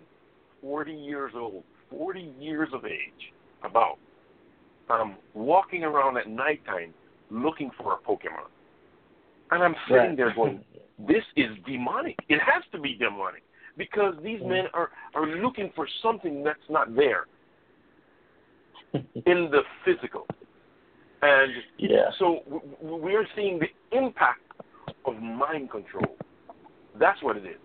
40 0.61 0.93
years 0.93 1.33
old, 1.35 1.65
40 1.91 2.33
years 2.39 2.73
of 2.73 2.85
age, 2.85 3.33
about, 3.63 3.99
um, 4.91 5.17
walking 5.35 5.85
around 5.85 6.17
at 6.19 6.29
nighttime 6.29 6.93
looking 7.31 7.71
for 7.71 7.95
a 7.95 7.99
Pokemon. 7.99 8.49
And 9.51 9.63
I'm 9.63 9.77
sitting 9.89 10.09
Right. 10.11 10.17
there 10.17 10.35
going, 10.35 10.65
this 10.99 11.25
is 11.37 11.57
demonic. 11.67 12.17
It 12.29 12.41
has 12.41 12.63
to 12.73 12.79
be 12.79 12.95
demonic 12.95 13.43
because 13.77 14.15
these 14.23 14.41
Mm. 14.41 14.49
men 14.49 14.67
are, 14.75 14.91
are 15.15 15.27
looking 15.27 15.71
for 15.71 15.87
something 16.03 16.43
that's 16.43 16.69
not 16.69 16.95
there 16.95 17.27
in 19.27 19.51
the 19.51 19.63
physical. 19.85 20.27
And 21.23 21.53
Yeah. 21.79 22.11
so 22.19 22.41
w- 22.49 22.63
we're 22.81 23.27
seeing 23.35 23.59
the 23.59 23.69
impact 23.97 24.41
of 25.05 25.21
mind 25.21 25.71
control. 25.71 26.17
That's 26.99 27.23
what 27.23 27.37
it 27.37 27.45
is. 27.45 27.61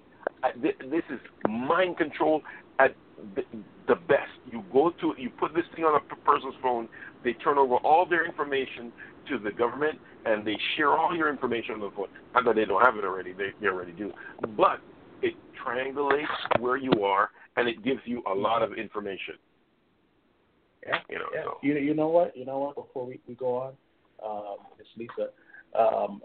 This 0.62 1.04
is 1.10 1.20
mind 1.48 1.98
control 1.98 2.42
at 2.80 2.96
the, 3.36 3.44
the 3.88 3.96
best. 3.96 4.32
You 4.52 4.64
go 4.72 4.92
to, 5.02 5.14
you 5.18 5.30
put 5.30 5.54
this 5.54 5.66
thing 5.76 5.86
on 5.86 6.00
a 6.00 6.16
person's 6.26 6.56
phone, 6.62 6.88
they 7.24 7.34
turn 7.34 7.58
over 7.58 7.76
all 7.76 8.06
their 8.06 8.26
information 8.26 8.92
to 9.28 9.38
the 9.38 9.52
government, 9.52 10.00
and 10.26 10.46
they 10.46 10.58
share 10.76 10.94
all 10.98 11.16
your 11.16 11.30
information 11.30 11.76
on 11.76 11.82
the 11.82 11.92
phone. 11.96 12.08
Not 12.34 12.46
that 12.46 12.56
they 12.56 12.66
don't 12.66 12.82
have 12.82 12.96
it 12.96 13.04
already, 13.04 13.34
they, 13.34 13.50
they 13.62 13.68
already 13.68 13.92
do. 13.92 14.12
But 14.56 14.80
it 15.22 15.36
triangulates 15.66 16.26
where 16.60 16.78
you 16.78 16.92
are, 17.04 17.30
and 17.58 17.68
it 17.68 17.84
gives 17.84 18.02
you 18.06 18.24
a 18.32 18.34
lot 18.34 18.64
of 18.64 18.74
information. 18.74 19.36
Yeah, 20.86 20.98
You 21.10 21.20
know, 21.20 21.26
yeah. 21.34 21.44
so. 21.44 21.58
You 21.62 21.78
you 21.78 21.94
know 21.94 22.08
what? 22.08 22.36
You 22.36 22.46
know 22.46 22.60
what? 22.60 22.76
Before 22.76 23.06
we, 23.06 23.20
we 23.28 23.36
go 23.36 23.58
on, 23.58 23.74
um, 24.26 24.58
Miss 24.78 24.88
Lisa, 24.98 25.30
um, 25.78 26.22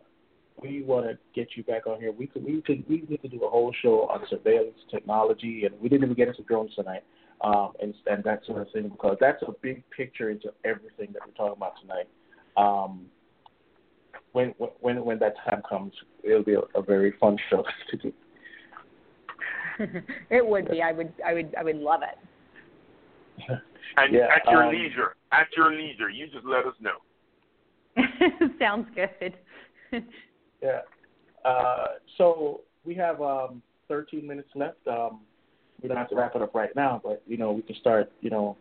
we 0.62 0.82
want 0.82 1.06
to 1.06 1.18
get 1.34 1.48
you 1.56 1.64
back 1.64 1.86
on 1.86 2.00
here. 2.00 2.12
We 2.12 2.26
could 2.26 2.44
we 2.44 2.62
could 2.62 2.84
we 2.88 3.04
need 3.08 3.22
to 3.22 3.28
do 3.28 3.42
a 3.44 3.50
whole 3.50 3.74
show 3.82 4.08
on 4.08 4.20
surveillance 4.30 4.78
technology, 4.90 5.64
and 5.64 5.78
we 5.80 5.88
didn't 5.88 6.04
even 6.04 6.16
get 6.16 6.28
into 6.28 6.42
drones 6.42 6.74
tonight, 6.74 7.02
um, 7.40 7.72
and 7.82 7.94
and 8.06 8.22
that 8.24 8.44
sort 8.46 8.62
of 8.62 8.72
thing 8.72 8.88
because 8.88 9.16
that's 9.20 9.42
a 9.42 9.52
big 9.62 9.82
picture 9.90 10.30
into 10.30 10.52
everything 10.64 11.12
that 11.12 11.22
we're 11.26 11.34
talking 11.34 11.56
about 11.56 11.74
tonight. 11.80 12.08
Um, 12.56 13.06
when 14.32 14.54
when 14.80 15.04
when 15.04 15.18
that 15.18 15.34
time 15.48 15.62
comes, 15.68 15.92
it'll 16.22 16.44
be 16.44 16.54
a, 16.54 16.60
a 16.78 16.82
very 16.82 17.12
fun 17.20 17.36
show 17.50 17.64
to 17.90 17.96
do. 17.96 18.12
it 20.30 20.46
would 20.46 20.70
be. 20.70 20.82
I 20.82 20.92
would. 20.92 21.12
I 21.26 21.34
would. 21.34 21.54
I 21.58 21.64
would 21.64 21.76
love 21.76 22.00
it. 22.02 22.18
And 23.96 24.14
Yeah, 24.14 24.28
at 24.34 24.50
your 24.50 24.64
um, 24.64 24.72
leisure, 24.74 25.16
at 25.32 25.46
your 25.56 25.70
leisure, 25.72 26.10
you 26.10 26.26
just 26.26 26.44
let 26.44 26.66
us 26.66 26.74
know. 26.80 26.98
Sounds 28.58 28.86
good. 28.94 29.34
Yeah. 30.62 30.80
Uh, 31.44 31.86
so 32.16 32.62
we 32.86 32.94
have 32.94 33.20
um, 33.20 33.60
13 33.88 34.26
minutes 34.26 34.48
left. 34.54 34.78
Um, 34.88 35.20
we 35.82 35.88
don't 35.88 35.98
have 35.98 36.08
to 36.08 36.16
wrap 36.16 36.34
it 36.34 36.40
up 36.40 36.54
right 36.54 36.74
now, 36.74 37.02
but 37.04 37.22
you 37.26 37.36
know 37.36 37.52
we 37.52 37.60
can 37.60 37.76
start. 37.76 38.10
You 38.22 38.30
know, 38.30 38.56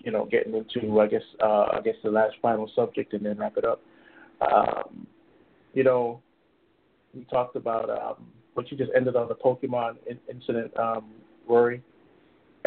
you 0.00 0.12
know, 0.12 0.26
getting 0.26 0.54
into 0.54 1.00
I 1.00 1.06
guess 1.06 1.22
uh, 1.42 1.68
I 1.72 1.80
guess 1.82 1.94
the 2.04 2.10
last 2.10 2.34
final 2.42 2.70
subject 2.76 3.14
and 3.14 3.24
then 3.24 3.38
wrap 3.38 3.56
it 3.56 3.64
up. 3.64 3.80
Um, 4.40 5.06
you 5.72 5.82
know, 5.82 6.20
we 7.14 7.24
talked 7.24 7.56
about 7.56 7.88
um, 7.88 8.26
what 8.54 8.70
you 8.70 8.76
just 8.76 8.90
ended 8.94 9.16
on 9.16 9.28
the 9.28 9.34
Pokemon 9.34 9.96
in- 10.06 10.18
incident, 10.30 10.76
um, 10.78 11.10
Rory, 11.48 11.82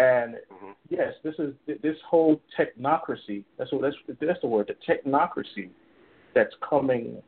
and 0.02 0.36
hmm 0.50 0.72
yes, 0.90 1.14
this 1.24 1.36
is 1.40 1.54
this 1.82 1.96
whole 2.08 2.42
technocracy. 2.60 3.44
That's 3.58 3.72
what 3.72 3.82
that's 3.82 3.96
that's 4.20 4.42
the 4.42 4.48
word. 4.48 4.70
The 4.70 4.94
technocracy 4.94 5.70
that's 6.36 6.54
coming 6.68 7.22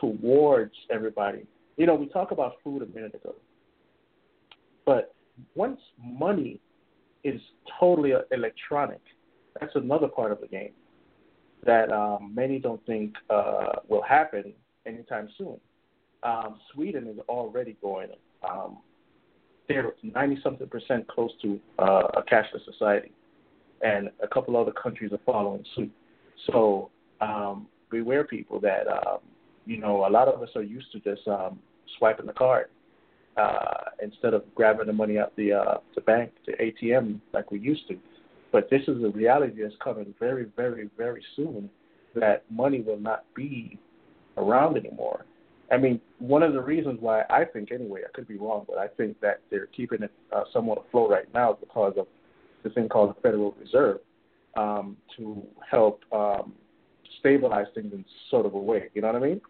towards 0.00 0.74
everybody. 0.90 1.46
You 1.76 1.86
know, 1.86 1.94
we 1.94 2.06
talk 2.06 2.30
about 2.32 2.54
food 2.64 2.82
a 2.82 2.86
minute 2.86 3.14
ago, 3.14 3.34
but 4.84 5.14
once 5.54 5.80
money 6.02 6.60
is 7.22 7.40
totally 7.78 8.12
electronic, 8.32 9.00
that's 9.60 9.74
another 9.74 10.08
part 10.08 10.32
of 10.32 10.40
the 10.40 10.48
game 10.48 10.72
that 11.64 11.90
um, 11.92 12.32
many 12.34 12.58
don't 12.58 12.84
think 12.86 13.14
uh, 13.30 13.72
will 13.88 14.02
happen 14.02 14.52
anytime 14.86 15.28
soon. 15.36 15.58
Um, 16.22 16.58
Sweden 16.72 17.06
is 17.08 17.18
already 17.28 17.76
going. 17.82 18.08
Um, 18.48 18.78
they're 19.68 19.92
90 20.02 20.40
something 20.42 20.68
percent 20.68 21.06
close 21.08 21.30
to 21.42 21.60
uh, 21.78 22.08
a 22.14 22.22
cashless 22.22 22.64
society, 22.64 23.12
and 23.82 24.10
a 24.22 24.28
couple 24.28 24.56
other 24.56 24.72
countries 24.72 25.12
are 25.12 25.20
following 25.26 25.64
suit. 25.74 25.90
So 26.50 26.90
um, 27.20 27.66
beware, 27.90 28.24
people, 28.24 28.60
that 28.60 28.86
um, 28.88 29.18
you 29.64 29.78
know 29.78 30.06
a 30.06 30.10
lot 30.10 30.28
of 30.28 30.42
us 30.42 30.50
are 30.56 30.62
used 30.62 30.92
to 30.92 31.00
just 31.00 31.26
um, 31.28 31.58
swiping 31.98 32.26
the 32.26 32.32
card 32.32 32.66
uh, 33.36 33.90
instead 34.02 34.34
of 34.34 34.42
grabbing 34.54 34.86
the 34.86 34.92
money 34.92 35.18
out 35.18 35.34
the 35.36 35.52
uh, 35.52 35.78
the 35.94 36.00
bank, 36.00 36.32
the 36.46 36.52
ATM, 36.52 37.20
like 37.32 37.50
we 37.50 37.58
used 37.58 37.86
to. 37.88 37.96
But 38.52 38.70
this 38.70 38.82
is 38.82 39.02
a 39.02 39.08
reality 39.08 39.62
that's 39.62 39.74
coming 39.82 40.14
very, 40.18 40.46
very, 40.56 40.88
very 40.96 41.22
soon. 41.34 41.68
That 42.14 42.44
money 42.50 42.80
will 42.80 42.98
not 42.98 43.24
be 43.34 43.78
around 44.38 44.78
anymore. 44.78 45.26
I 45.70 45.76
mean, 45.76 46.00
one 46.18 46.42
of 46.42 46.52
the 46.52 46.60
reasons 46.60 46.98
why 47.00 47.22
I 47.28 47.44
think, 47.44 47.72
anyway, 47.72 48.02
I 48.06 48.10
could 48.14 48.28
be 48.28 48.36
wrong, 48.36 48.64
but 48.68 48.78
I 48.78 48.86
think 48.88 49.20
that 49.20 49.40
they're 49.50 49.66
keeping 49.66 50.02
it 50.02 50.12
uh, 50.32 50.44
somewhat 50.52 50.84
afloat 50.86 51.10
right 51.10 51.32
now 51.34 51.58
because 51.58 51.94
of 51.98 52.06
the 52.62 52.70
thing 52.70 52.88
called 52.88 53.16
the 53.16 53.20
Federal 53.20 53.52
Reserve 53.60 53.98
um, 54.56 54.96
to 55.16 55.42
help 55.68 56.02
um, 56.12 56.52
stabilize 57.18 57.66
things 57.74 57.92
in 57.92 58.04
sort 58.30 58.46
of 58.46 58.54
a 58.54 58.58
way. 58.58 58.90
You 58.94 59.02
know 59.02 59.12
what 59.12 59.22
I 59.22 59.26
mean? 59.26 59.40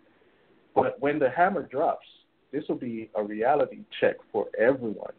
But 0.75 1.01
when 1.01 1.19
the 1.19 1.31
hammer 1.31 1.63
drops, 1.63 2.07
this 2.53 2.65
will 2.69 2.77
be 2.77 3.11
a 3.15 3.23
reality 3.23 3.81
check 4.01 4.17
for 4.33 4.47
everyone, 4.59 5.13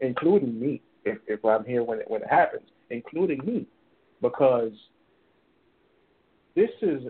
including 0.00 0.58
me, 0.60 0.82
if, 1.04 1.18
if 1.26 1.44
I'm 1.44 1.64
here 1.64 1.82
when 1.82 2.00
it, 2.00 2.10
when 2.10 2.22
it 2.22 2.28
happens, 2.28 2.68
including 2.90 3.44
me, 3.44 3.66
because 4.20 4.72
this 6.54 6.70
is 6.82 7.02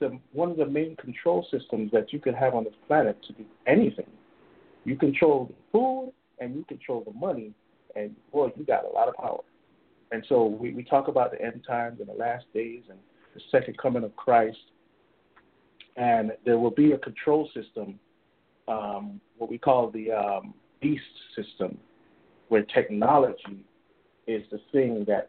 the, 0.00 0.18
one 0.32 0.50
of 0.50 0.56
the 0.56 0.66
main 0.66 0.96
control 0.96 1.46
systems 1.50 1.90
that 1.92 2.12
you 2.12 2.18
can 2.18 2.34
have 2.34 2.54
on 2.54 2.64
this 2.64 2.74
planet 2.88 3.16
to 3.26 3.32
do 3.34 3.44
anything. 3.66 4.06
You 4.84 4.96
control 4.96 5.46
the 5.46 5.54
food 5.70 6.12
and 6.40 6.56
you 6.56 6.64
control 6.64 7.04
the 7.04 7.12
money, 7.12 7.52
and 7.94 8.16
boy, 8.32 8.50
you 8.56 8.64
got 8.64 8.84
a 8.84 8.88
lot 8.88 9.08
of 9.08 9.14
power. 9.14 9.40
And 10.10 10.24
so 10.28 10.46
we, 10.46 10.72
we 10.72 10.82
talk 10.82 11.08
about 11.08 11.30
the 11.30 11.40
end 11.40 11.64
times 11.66 12.00
and 12.00 12.08
the 12.08 12.14
last 12.14 12.46
days 12.52 12.82
and 12.88 12.98
the 13.34 13.40
second 13.52 13.78
coming 13.78 14.02
of 14.02 14.16
Christ, 14.16 14.58
and 15.96 16.32
there 16.44 16.58
will 16.58 16.70
be 16.70 16.92
a 16.92 16.98
control 16.98 17.48
system, 17.54 18.00
um, 18.66 19.20
what 19.38 19.50
we 19.50 19.58
call 19.58 19.90
the 19.90 20.10
um, 20.10 20.54
beast 20.80 21.02
system, 21.36 21.78
where 22.48 22.62
technology 22.62 23.64
is 24.26 24.42
the 24.50 24.60
thing 24.72 25.04
that 25.06 25.28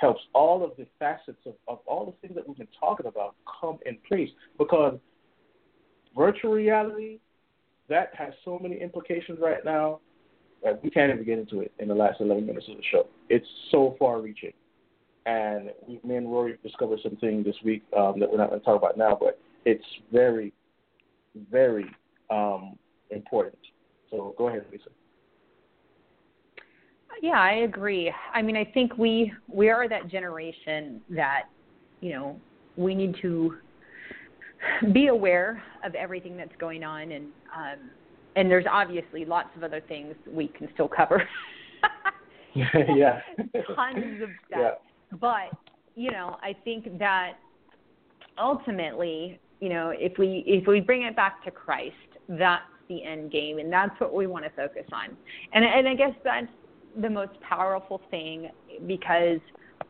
helps 0.00 0.20
all 0.32 0.64
of 0.64 0.72
the 0.78 0.86
facets 0.98 1.40
of, 1.46 1.54
of 1.68 1.78
all 1.86 2.06
the 2.06 2.12
things 2.26 2.34
that 2.34 2.48
we've 2.48 2.56
been 2.56 2.68
talking 2.78 3.06
about 3.06 3.34
come 3.60 3.78
in 3.84 3.98
place. 4.08 4.30
Because 4.58 4.98
virtual 6.16 6.52
reality, 6.52 7.18
that 7.88 8.10
has 8.16 8.32
so 8.44 8.58
many 8.58 8.80
implications 8.80 9.38
right 9.40 9.64
now 9.64 10.00
that 10.62 10.82
we 10.82 10.90
can't 10.90 11.12
even 11.12 11.24
get 11.24 11.38
into 11.38 11.60
it 11.60 11.72
in 11.78 11.88
the 11.88 11.94
last 11.94 12.20
11 12.20 12.46
minutes 12.46 12.66
of 12.70 12.76
the 12.76 12.82
show. 12.90 13.06
It's 13.28 13.46
so 13.70 13.96
far 13.98 14.20
reaching. 14.20 14.52
And 15.26 15.70
we, 15.86 16.00
me 16.02 16.16
and 16.16 16.30
Rory 16.30 16.58
discovered 16.62 17.00
some 17.02 17.16
things 17.16 17.44
this 17.44 17.56
week 17.64 17.82
um, 17.96 18.18
that 18.20 18.30
we're 18.30 18.38
not 18.38 18.48
going 18.48 18.60
to 18.60 18.64
talk 18.64 18.76
about 18.76 18.96
now, 18.96 19.16
but 19.20 19.38
it's 19.64 19.84
very, 20.12 20.52
very 21.50 21.86
um, 22.30 22.78
important. 23.10 23.58
So 24.10 24.34
go 24.38 24.48
ahead, 24.48 24.64
Lisa. 24.72 24.90
Yeah, 27.20 27.38
I 27.40 27.52
agree. 27.64 28.12
I 28.34 28.42
mean, 28.42 28.56
I 28.56 28.64
think 28.64 28.96
we 28.96 29.32
we 29.48 29.68
are 29.68 29.88
that 29.88 30.08
generation 30.08 31.00
that, 31.10 31.44
you 32.00 32.12
know, 32.12 32.40
we 32.76 32.94
need 32.94 33.16
to 33.20 33.56
be 34.92 35.08
aware 35.08 35.62
of 35.84 35.94
everything 35.94 36.36
that's 36.36 36.54
going 36.58 36.82
on, 36.82 37.12
and 37.12 37.26
um, 37.54 37.90
and 38.36 38.50
there's 38.50 38.66
obviously 38.70 39.24
lots 39.24 39.48
of 39.56 39.64
other 39.64 39.82
things 39.86 40.14
we 40.26 40.48
can 40.48 40.68
still 40.74 40.88
cover. 40.88 41.22
yeah. 42.54 43.20
Tons 43.74 44.22
of 44.22 44.28
stuff. 44.48 44.58
Yeah. 44.58 44.70
But 45.20 45.50
you 45.94 46.10
know, 46.10 46.38
I 46.42 46.54
think 46.64 46.98
that 46.98 47.34
ultimately, 48.38 49.38
you 49.60 49.68
know, 49.68 49.92
if 49.94 50.18
we 50.18 50.42
if 50.46 50.66
we 50.66 50.80
bring 50.80 51.02
it 51.02 51.14
back 51.14 51.44
to 51.44 51.50
Christ, 51.50 51.94
that 52.28 52.62
the 52.88 53.04
end 53.04 53.30
game, 53.30 53.58
and 53.58 53.72
that's 53.72 53.98
what 54.00 54.14
we 54.14 54.26
want 54.26 54.44
to 54.44 54.50
focus 54.50 54.86
on. 54.92 55.16
And 55.52 55.64
and 55.64 55.88
I 55.88 55.94
guess 55.94 56.14
that's 56.24 56.46
the 57.00 57.10
most 57.10 57.32
powerful 57.40 58.00
thing 58.10 58.50
because 58.86 59.40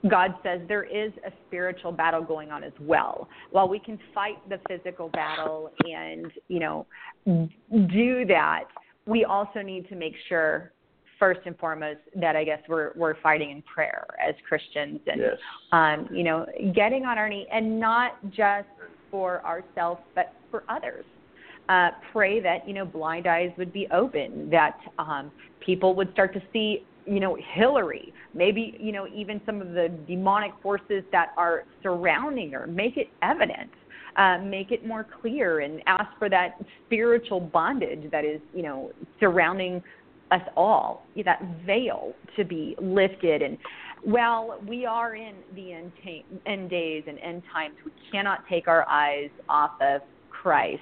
God 0.09 0.35
says 0.43 0.61
there 0.67 0.85
is 0.85 1.13
a 1.27 1.31
spiritual 1.47 1.93
battle 1.93 2.23
going 2.23 2.51
on 2.51 2.65
as 2.65 2.73
well. 2.81 3.29
While 3.51 3.69
we 3.69 3.79
can 3.79 3.99
fight 4.15 4.37
the 4.49 4.59
physical 4.69 5.09
battle 5.09 5.71
and, 5.85 6.31
you 6.49 6.61
know, 6.61 6.87
do 7.27 8.25
that, 8.27 8.65
we 9.07 9.25
also 9.25 9.61
need 9.63 9.89
to 9.89 9.97
make 9.97 10.15
sure 10.29 10.73
first 11.19 11.41
and 11.45 11.57
foremost 11.59 12.01
that 12.17 12.35
I 12.35 12.45
guess 12.45 12.61
we're 12.67 12.93
we're 12.97 13.21
fighting 13.21 13.51
in 13.51 13.63
prayer 13.63 14.07
as 14.27 14.35
Christians 14.49 15.01
and 15.07 15.21
Yes. 15.21 15.37
um, 15.73 16.09
you 16.11 16.25
know, 16.25 16.47
getting 16.75 17.05
on 17.05 17.19
our 17.19 17.29
knee 17.29 17.47
and 17.53 17.79
not 17.79 18.13
just 18.31 18.69
for 19.11 19.45
ourselves 19.45 20.01
but 20.15 20.33
for 20.51 20.65
others. 20.69 21.05
Uh, 21.69 21.91
pray 22.11 22.41
that 22.41 22.67
you 22.67 22.75
know 22.75 22.85
blind 22.85 23.27
eyes 23.27 23.51
would 23.59 23.73
be 23.73 23.87
open, 23.93 24.49
that 24.51 24.79
um, 24.99 25.31
people 25.65 25.95
would 25.95 26.11
start 26.13 26.33
to 26.33 26.43
see 26.53 26.85
you 27.11 27.19
know 27.19 27.37
Hillary, 27.55 28.15
maybe 28.35 28.77
you 28.79 28.93
know 28.93 29.07
even 29.13 29.41
some 29.45 29.61
of 29.61 29.73
the 29.73 29.91
demonic 30.07 30.53
forces 30.63 31.03
that 31.11 31.33
are 31.37 31.65
surrounding 31.83 32.53
her. 32.53 32.69
Make 32.69 32.97
it 32.97 33.09
evident, 33.23 33.71
uh, 34.17 34.39
make 34.39 34.71
it 34.71 34.87
more 34.87 35.05
clear, 35.21 35.61
and 35.61 35.83
ask 35.87 36.17
for 36.19 36.31
that 36.31 36.61
spiritual 36.87 37.41
bondage 37.41 38.09
that 38.13 38.25
is 38.25 38.41
you 38.55 38.63
know 38.63 38.93
surrounding 39.19 39.83
us 40.31 40.43
all, 40.57 41.05
that 41.25 41.43
veil 41.67 42.13
to 42.37 42.45
be 42.45 42.77
lifted. 42.81 43.43
And 43.43 43.59
while 44.05 44.61
we 44.65 44.87
are 44.87 45.17
in 45.17 45.35
the 45.57 45.73
end, 45.73 45.91
ta- 46.05 46.37
end 46.47 46.71
days 46.71 47.03
and 47.09 47.19
end 47.19 47.43
times, 47.53 47.75
we 47.85 47.91
cannot 48.13 48.45
take 48.49 48.69
our 48.69 48.89
eyes 48.89 49.31
off 49.49 49.73
of 49.81 50.03
Christ. 50.31 50.81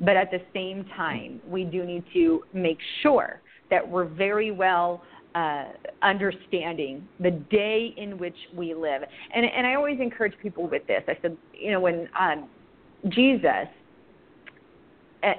But 0.00 0.16
at 0.16 0.30
the 0.30 0.42
same 0.52 0.84
time, 0.96 1.40
we 1.48 1.64
do 1.64 1.84
need 1.84 2.04
to 2.12 2.42
make 2.52 2.76
sure 3.02 3.40
that 3.70 3.88
we're 3.88 4.04
very 4.04 4.50
well 4.50 5.02
uh, 5.34 5.64
understanding 6.02 7.06
the 7.20 7.30
day 7.30 7.94
in 7.96 8.18
which 8.18 8.36
we 8.56 8.74
live. 8.74 9.02
And, 9.34 9.44
and 9.46 9.66
I 9.66 9.74
always 9.74 10.00
encourage 10.00 10.34
people 10.42 10.68
with 10.68 10.86
this. 10.86 11.02
I 11.08 11.16
said, 11.22 11.36
you 11.52 11.70
know, 11.72 11.80
when 11.80 12.08
um, 12.18 12.48
Jesus 13.08 13.68
uh, 15.22 15.32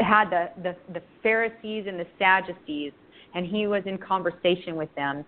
had 0.00 0.30
the, 0.30 0.50
the, 0.62 0.76
the 0.92 1.02
Pharisees 1.22 1.86
and 1.88 1.98
the 1.98 2.06
Sadducees, 2.18 2.92
and 3.34 3.46
he 3.46 3.66
was 3.66 3.82
in 3.86 3.98
conversation 3.98 4.76
with 4.76 4.94
them, 4.94 5.24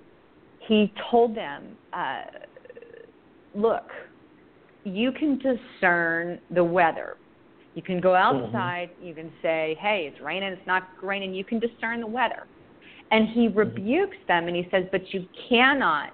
he 0.60 0.92
told 1.10 1.36
them, 1.36 1.76
uh, 1.92 2.22
look, 3.54 3.90
you 4.84 5.10
can 5.10 5.38
discern 5.38 6.38
the 6.54 6.62
weather. 6.62 7.16
You 7.74 7.82
can 7.82 8.00
go 8.00 8.14
outside, 8.14 8.90
you 9.02 9.14
can 9.14 9.30
say, 9.42 9.76
hey, 9.80 10.10
it's 10.10 10.22
raining, 10.22 10.50
it's 10.50 10.66
not 10.66 10.88
raining. 11.02 11.34
You 11.34 11.44
can 11.44 11.58
discern 11.58 12.00
the 12.00 12.06
weather. 12.06 12.46
And 13.10 13.28
he 13.28 13.48
mm-hmm. 13.48 13.58
rebukes 13.58 14.16
them 14.28 14.48
and 14.48 14.56
he 14.56 14.66
says, 14.70 14.84
but 14.90 15.12
you 15.12 15.26
cannot 15.48 16.10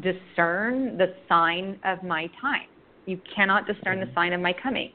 discern 0.00 0.96
the 0.96 1.14
sign 1.28 1.78
of 1.84 2.02
my 2.02 2.30
time. 2.40 2.68
You 3.06 3.20
cannot 3.34 3.66
discern 3.66 3.98
the 3.98 4.06
mm-hmm. 4.06 4.14
sign 4.14 4.32
of 4.32 4.40
my 4.40 4.54
coming. 4.62 4.92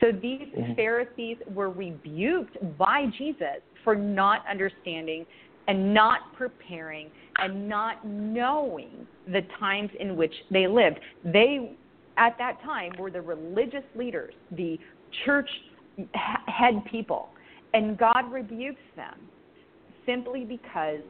So 0.00 0.12
these 0.12 0.48
mm-hmm. 0.56 0.74
Pharisees 0.74 1.36
were 1.52 1.70
rebuked 1.70 2.56
by 2.78 3.06
Jesus 3.18 3.60
for 3.84 3.94
not 3.94 4.44
understanding 4.50 5.26
and 5.68 5.92
not 5.92 6.34
preparing 6.36 7.10
and 7.36 7.68
not 7.68 8.04
knowing 8.04 9.06
the 9.26 9.42
times 9.58 9.90
in 10.00 10.16
which 10.16 10.32
they 10.50 10.66
lived. 10.66 10.98
They, 11.24 11.76
at 12.16 12.36
that 12.38 12.60
time, 12.62 12.92
were 12.98 13.10
the 13.10 13.20
religious 13.20 13.84
leaders, 13.94 14.34
the 14.52 14.78
church 15.24 15.48
head 16.14 16.82
people, 16.90 17.28
and 17.74 17.96
God 17.98 18.32
rebukes 18.32 18.80
them 18.96 19.14
simply 20.10 20.44
because 20.44 21.00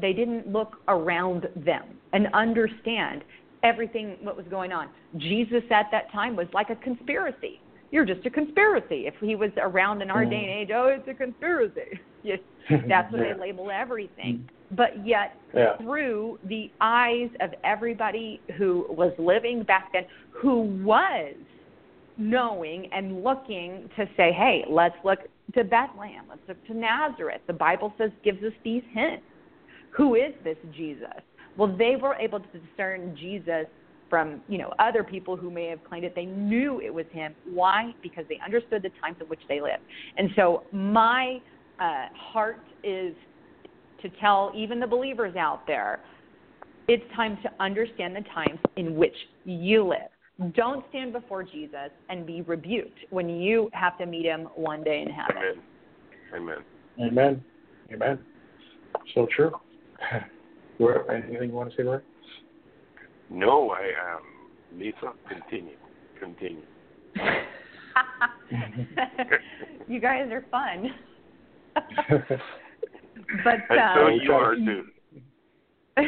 they 0.00 0.12
didn't 0.12 0.52
look 0.52 0.76
around 0.88 1.48
them 1.56 1.84
and 2.12 2.28
understand 2.32 3.24
everything 3.62 4.16
what 4.22 4.36
was 4.36 4.46
going 4.50 4.72
on. 4.72 4.88
Jesus 5.16 5.62
at 5.70 5.86
that 5.90 6.10
time 6.12 6.36
was 6.36 6.46
like 6.52 6.70
a 6.70 6.76
conspiracy. 6.76 7.60
You're 7.90 8.04
just 8.04 8.24
a 8.26 8.30
conspiracy. 8.30 9.06
If 9.06 9.14
he 9.20 9.36
was 9.36 9.50
around 9.56 10.02
in 10.02 10.10
our 10.10 10.24
mm. 10.24 10.30
day 10.30 10.36
and 10.36 10.50
age, 10.50 10.68
oh, 10.74 10.88
it's 10.88 11.08
a 11.08 11.14
conspiracy. 11.14 12.00
Yes, 12.22 12.40
that's 12.88 13.12
what 13.12 13.22
Yeah. 13.22 13.34
they 13.34 13.40
label 13.40 13.70
everything. 13.70 14.48
Mm. 14.72 14.76
But 14.76 15.06
yet, 15.06 15.36
Yeah. 15.54 15.76
through 15.76 16.40
the 16.44 16.72
eyes 16.80 17.30
of 17.40 17.54
everybody 17.62 18.40
who 18.56 18.84
was 18.88 19.12
living 19.16 19.62
back 19.62 19.92
then, 19.92 20.06
who 20.32 20.62
was 20.84 21.34
knowing 22.18 22.88
and 22.92 23.22
looking 23.22 23.88
to 23.96 24.06
say, 24.16 24.32
hey, 24.32 24.64
let's 24.68 24.96
look 25.04 25.20
to 25.54 25.64
Bethlehem, 25.64 26.24
let's 26.28 26.40
look 26.48 26.64
to 26.66 26.74
Nazareth. 26.74 27.40
The 27.46 27.52
Bible 27.52 27.92
says 27.98 28.10
gives 28.24 28.42
us 28.42 28.52
these 28.64 28.82
hints. 28.92 29.24
Who 29.96 30.14
is 30.14 30.32
this 30.44 30.56
Jesus? 30.74 31.22
Well, 31.56 31.74
they 31.76 31.96
were 32.00 32.14
able 32.14 32.40
to 32.40 32.46
discern 32.58 33.16
Jesus 33.18 33.66
from 34.08 34.40
you 34.48 34.58
know 34.58 34.72
other 34.78 35.02
people 35.02 35.36
who 35.36 35.50
may 35.50 35.66
have 35.66 35.82
claimed 35.84 36.04
it. 36.04 36.14
They 36.14 36.26
knew 36.26 36.80
it 36.80 36.92
was 36.92 37.06
him. 37.12 37.34
Why? 37.52 37.92
Because 38.02 38.24
they 38.28 38.38
understood 38.44 38.82
the 38.82 38.90
times 39.00 39.16
in 39.20 39.26
which 39.28 39.40
they 39.48 39.60
lived. 39.60 39.82
And 40.16 40.30
so 40.36 40.64
my 40.72 41.40
uh, 41.80 42.06
heart 42.14 42.60
is 42.84 43.14
to 44.02 44.10
tell 44.20 44.52
even 44.54 44.78
the 44.78 44.86
believers 44.86 45.34
out 45.36 45.66
there, 45.66 46.00
it's 46.88 47.04
time 47.14 47.38
to 47.42 47.50
understand 47.58 48.14
the 48.14 48.24
times 48.34 48.60
in 48.76 48.94
which 48.96 49.14
you 49.44 49.84
live. 49.84 50.10
Don't 50.54 50.84
stand 50.90 51.14
before 51.14 51.42
Jesus 51.42 51.90
and 52.10 52.26
be 52.26 52.42
rebuked 52.42 52.98
when 53.10 53.26
you 53.28 53.70
have 53.72 53.96
to 53.98 54.04
meet 54.04 54.26
him 54.26 54.48
one 54.54 54.84
day 54.84 55.00
in 55.00 55.08
heaven. 55.08 55.62
Amen. 56.34 56.58
Amen. 56.98 57.08
Amen. 57.08 57.44
Amen. 57.92 58.18
So 59.14 59.26
true. 59.34 59.52
Where, 60.78 61.10
anything 61.10 61.48
you 61.48 61.54
want 61.54 61.70
to 61.70 61.76
say, 61.76 61.84
Rory? 61.84 62.02
No, 63.30 63.70
I 63.70 63.92
um 64.14 64.20
Lisa, 64.78 65.14
continue. 65.26 65.76
Continue. 66.20 66.60
you 69.88 70.00
guys 70.00 70.30
are 70.30 70.44
fun. 70.50 70.90
but 73.42 73.54
And 73.70 73.80
so 73.94 74.06
um, 74.06 74.20
you 74.22 74.32
are 74.32 74.54
too. 74.54 74.84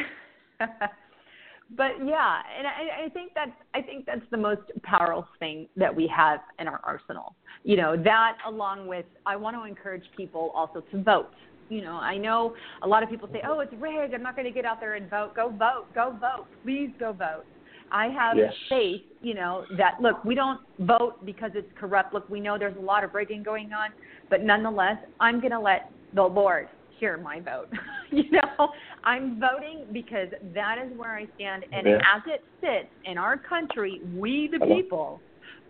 but 1.76 1.92
yeah, 2.04 2.40
and 2.56 2.66
I, 2.66 3.06
I 3.06 3.08
think 3.10 3.32
that's 3.34 3.50
I 3.74 3.82
think 3.82 4.06
that's 4.06 4.22
the 4.30 4.36
most 4.36 4.62
powerful 4.82 5.26
thing 5.38 5.68
that 5.76 5.94
we 5.94 6.10
have 6.14 6.40
in 6.58 6.66
our 6.66 6.80
arsenal. 6.82 7.34
You 7.64 7.76
know 7.76 7.96
that 8.02 8.38
along 8.46 8.86
with 8.86 9.04
I 9.26 9.36
want 9.36 9.56
to 9.56 9.64
encourage 9.64 10.04
people 10.16 10.50
also 10.54 10.80
to 10.92 11.02
vote. 11.02 11.30
You 11.68 11.82
know, 11.82 11.92
I 11.92 12.16
know 12.16 12.54
a 12.82 12.88
lot 12.88 13.02
of 13.02 13.10
people 13.10 13.28
say, 13.30 13.42
"Oh, 13.46 13.60
it's 13.60 13.74
rigged. 13.78 14.14
I'm 14.14 14.22
not 14.22 14.34
going 14.36 14.46
to 14.46 14.52
get 14.52 14.64
out 14.64 14.80
there 14.80 14.94
and 14.94 15.10
vote." 15.10 15.36
Go 15.36 15.50
vote. 15.50 15.86
Go 15.94 16.16
vote. 16.18 16.46
Please 16.64 16.90
go 16.98 17.12
vote. 17.12 17.44
I 17.90 18.08
have 18.08 18.36
Yes. 18.36 18.52
faith, 18.68 19.02
you 19.22 19.34
know, 19.34 19.64
that 19.76 20.00
look, 20.00 20.22
we 20.24 20.34
don't 20.34 20.60
vote 20.80 21.24
because 21.24 21.50
it's 21.54 21.70
corrupt. 21.78 22.12
Look, 22.12 22.28
we 22.28 22.40
know 22.40 22.58
there's 22.58 22.76
a 22.76 22.80
lot 22.80 23.04
of 23.04 23.14
rigging 23.14 23.42
going 23.42 23.72
on, 23.72 23.90
but 24.30 24.42
nonetheless, 24.42 24.98
I'm 25.20 25.40
going 25.40 25.52
to 25.52 25.60
let 25.60 25.90
the 26.14 26.22
Lord 26.22 26.68
hear 26.98 27.16
my 27.16 27.40
vote. 27.40 27.68
you 28.10 28.30
know, 28.30 28.70
I'm 29.04 29.40
voting 29.40 29.86
because 29.92 30.28
that 30.54 30.76
is 30.78 30.96
where 30.96 31.16
I 31.16 31.26
stand. 31.34 31.64
And 31.72 31.86
Yeah. 31.86 32.00
as 32.04 32.22
it 32.26 32.44
sits 32.60 32.92
in 33.04 33.18
our 33.18 33.36
country, 33.36 34.00
we, 34.14 34.48
the 34.48 34.58
Hello. 34.58 34.76
people, 34.76 35.22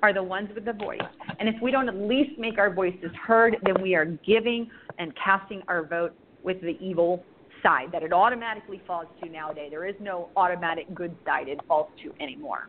are 0.03 0.13
the 0.13 0.23
ones 0.23 0.49
with 0.55 0.65
the 0.65 0.73
voice. 0.73 1.01
And 1.41 1.49
if 1.49 1.61
we 1.61 1.71
don't 1.71 1.89
at 1.89 1.97
least 1.97 2.39
make 2.39 2.59
our 2.59 2.73
voices 2.73 3.11
heard, 3.15 3.57
then 3.63 3.83
we 3.83 3.95
are 3.95 4.05
giving 4.05 4.71
and 4.99 5.15
casting 5.17 5.63
our 5.69 5.85
vote 5.85 6.15
with 6.43 6.61
the 6.61 6.77
evil 6.81 7.25
side 7.63 7.91
that 7.93 8.03
it 8.03 8.13
automatically 8.13 8.81
falls 8.87 9.07
to 9.23 9.29
nowadays. 9.29 9.71
There 9.71 9.87
is 9.87 9.97
no 10.01 10.31
automatic 10.37 10.87
good 10.95 11.17
side 11.25 11.49
it 11.49 11.59
falls 11.67 11.89
to 12.03 12.13
anymore. 12.23 12.69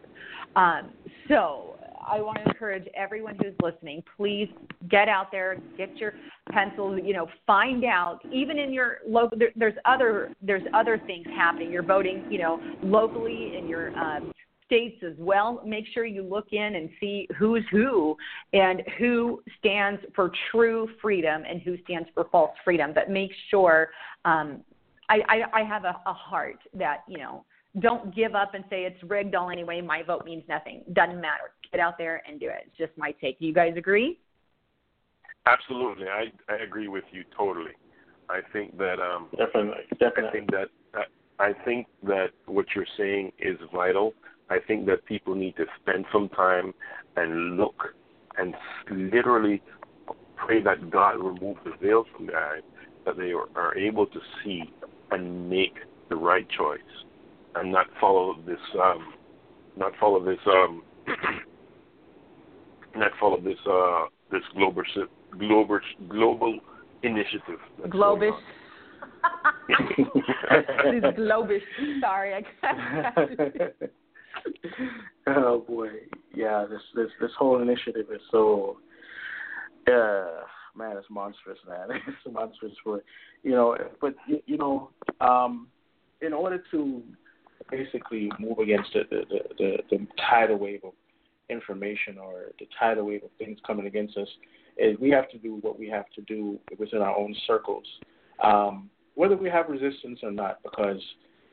Um, 0.56 0.92
so 1.28 1.79
I 2.10 2.22
want 2.22 2.38
to 2.44 2.50
encourage 2.50 2.88
everyone 2.96 3.36
who's 3.36 3.54
listening, 3.62 4.04
please 4.18 4.50
get 4.90 5.08
out 5.08 5.32
there, 5.32 5.58
get 5.78 5.96
your 5.98 6.14
pencils, 6.52 7.00
you 7.04 7.14
know, 7.14 7.28
find 7.46 7.84
out. 7.86 8.20
Even 8.32 8.58
in 8.58 8.74
your 8.74 8.98
local, 9.08 9.38
there, 9.38 9.52
there's 9.56 9.76
other 9.86 10.34
there's 10.42 10.64
other 10.74 11.00
things 11.06 11.26
happening. 11.36 11.72
You're 11.72 11.84
voting, 11.84 12.26
you 12.30 12.40
know, 12.40 12.60
locally 12.84 13.58
in 13.58 13.68
your 13.68 13.96
um, 13.98 14.32
states 14.66 15.04
as 15.04 15.14
well. 15.18 15.62
Make 15.66 15.86
sure 15.94 16.06
you 16.06 16.24
look 16.24 16.48
in 16.52 16.76
and 16.76 16.90
see 17.00 17.28
who's 17.38 17.64
who 17.72 18.16
and 18.54 18.84
who 18.98 19.42
stands 19.58 20.02
for 20.16 20.32
true 20.52 20.88
freedom 21.02 21.44
and 21.48 21.62
who 21.62 21.78
stands 21.84 22.10
for 22.14 22.26
false 22.32 22.52
freedom. 22.64 22.92
But 22.94 23.10
make 23.10 23.32
sure 23.50 23.90
um, 24.26 24.62
I, 25.10 25.22
I, 25.28 25.62
I 25.62 25.64
have 25.64 25.86
a, 25.86 26.00
a 26.06 26.14
heart 26.14 26.60
that 26.74 27.04
you 27.08 27.18
know 27.18 27.46
don't 27.82 28.14
give 28.16 28.36
up 28.36 28.54
and 28.54 28.64
say 28.70 28.84
it's 28.84 29.02
rigged 29.04 29.36
all 29.36 29.50
anyway. 29.50 29.82
My 29.82 30.04
vote 30.04 30.26
means 30.26 30.44
nothing. 30.48 30.84
Doesn't 30.94 31.22
matter. 31.22 31.52
Get 31.72 31.80
out 31.80 31.98
there 31.98 32.22
and 32.28 32.40
do 32.40 32.48
it. 32.48 32.68
It's 32.68 32.78
just 32.78 32.98
my 32.98 33.12
take. 33.22 33.40
Do 33.40 33.46
you 33.46 33.54
guys 33.54 33.74
agree? 33.78 34.20
Absolutely. 35.46 36.08
I 36.08 36.26
I 36.52 36.58
agree 36.58 36.88
with 36.88 37.06
you 37.12 37.24
totally. 37.36 37.72
I 38.30 38.42
think 38.54 38.78
that 38.78 39.00
um 39.00 39.28
Definitely. 39.32 39.84
definitely. 39.92 39.96
I 40.02 40.06
Definitely. 40.10 40.40
think 40.40 40.52
that 40.52 40.68
I, 41.40 41.48
I 41.50 41.54
think 41.66 41.88
that 42.04 42.28
what 42.46 42.66
you're 42.76 42.86
saying 42.98 43.32
is 43.40 43.58
vital. 43.74 44.14
I 44.50 44.58
think 44.60 44.86
that 44.88 45.06
people 45.06 45.36
need 45.36 45.56
to 45.58 45.66
spend 45.82 46.06
some 46.12 46.30
time 46.30 46.74
and 47.16 47.58
look 47.58 47.94
and 48.38 48.56
literally 48.92 49.62
pray 50.36 50.62
that 50.64 50.90
God 50.90 51.18
remove 51.18 51.58
the 51.64 51.74
veil 51.82 52.06
from 52.16 52.28
their 52.28 52.40
eyes, 52.54 52.62
that 53.06 53.18
they 53.18 53.32
are, 53.32 53.48
are 53.56 53.78
able 53.78 54.06
to 54.08 54.20
see 54.44 54.64
and 55.12 55.50
make 55.50 55.76
the 56.10 56.16
right 56.16 56.48
choice, 56.50 56.80
and 57.56 57.72
not 57.72 57.88
follow 58.00 58.36
this, 58.46 58.60
um, 58.82 59.14
not 59.78 59.94
follow 60.00 60.24
this, 60.24 60.40
um, 60.48 60.84
not 62.96 63.12
follow 63.20 63.40
this, 63.42 63.58
uh, 63.70 64.06
this 64.32 64.42
global, 64.56 64.84
global, 65.38 65.80
global 66.10 66.60
initiative. 67.04 67.60
that's 67.80 67.92
going 67.92 68.20
Globus. 68.20 68.32
on. 68.32 68.40
These 70.92 71.04
Globus. 71.18 71.62
Sorry, 72.02 72.34
I 72.36 72.42
got 72.42 73.90
oh 75.28 75.60
boy, 75.68 75.90
yeah. 76.34 76.66
This 76.70 76.82
this 76.96 77.10
this 77.20 77.32
whole 77.38 77.62
initiative 77.62 78.08
is 78.14 78.22
so, 78.32 78.78
uh, 79.88 80.44
man, 80.76 80.98
it's 80.98 81.08
monstrous, 81.10 81.58
man. 81.68 82.00
It's 82.08 82.34
monstrous 82.34 82.74
for, 82.84 83.02
you 83.44 83.52
know. 83.52 83.78
But 84.02 84.16
you, 84.28 84.42
you 84.46 84.58
know, 84.58 84.92
um, 85.22 85.68
in 86.22 86.34
order 86.34 86.64
to 86.72 87.02
basically 87.70 88.32
move 88.40 88.60
against 88.60 88.94
the 88.94 89.04
the, 89.10 89.40
the 89.58 89.78
the 89.90 90.08
tidal 90.30 90.58
wave 90.58 90.82
of 90.84 90.94
information 91.50 92.18
or 92.18 92.52
the 92.60 92.68
tidal 92.80 93.06
wave 93.06 93.24
of 93.24 93.30
things 93.38 93.58
coming 93.66 93.88
against 93.88 94.18
us, 94.18 94.28
is 94.78 94.98
we 95.00 95.10
have 95.10 95.30
to 95.30 95.38
do 95.38 95.56
what 95.62 95.80
we 95.80 95.88
have 95.90 96.06
to 96.16 96.22
do 96.22 96.60
within 96.78 97.02
our 97.02 97.16
own 97.16 97.36
circles, 97.48 97.86
um, 98.44 98.90
whether 99.16 99.36
we 99.36 99.50
have 99.50 99.68
resistance 99.68 100.20
or 100.24 100.32
not, 100.32 100.62
because 100.64 101.02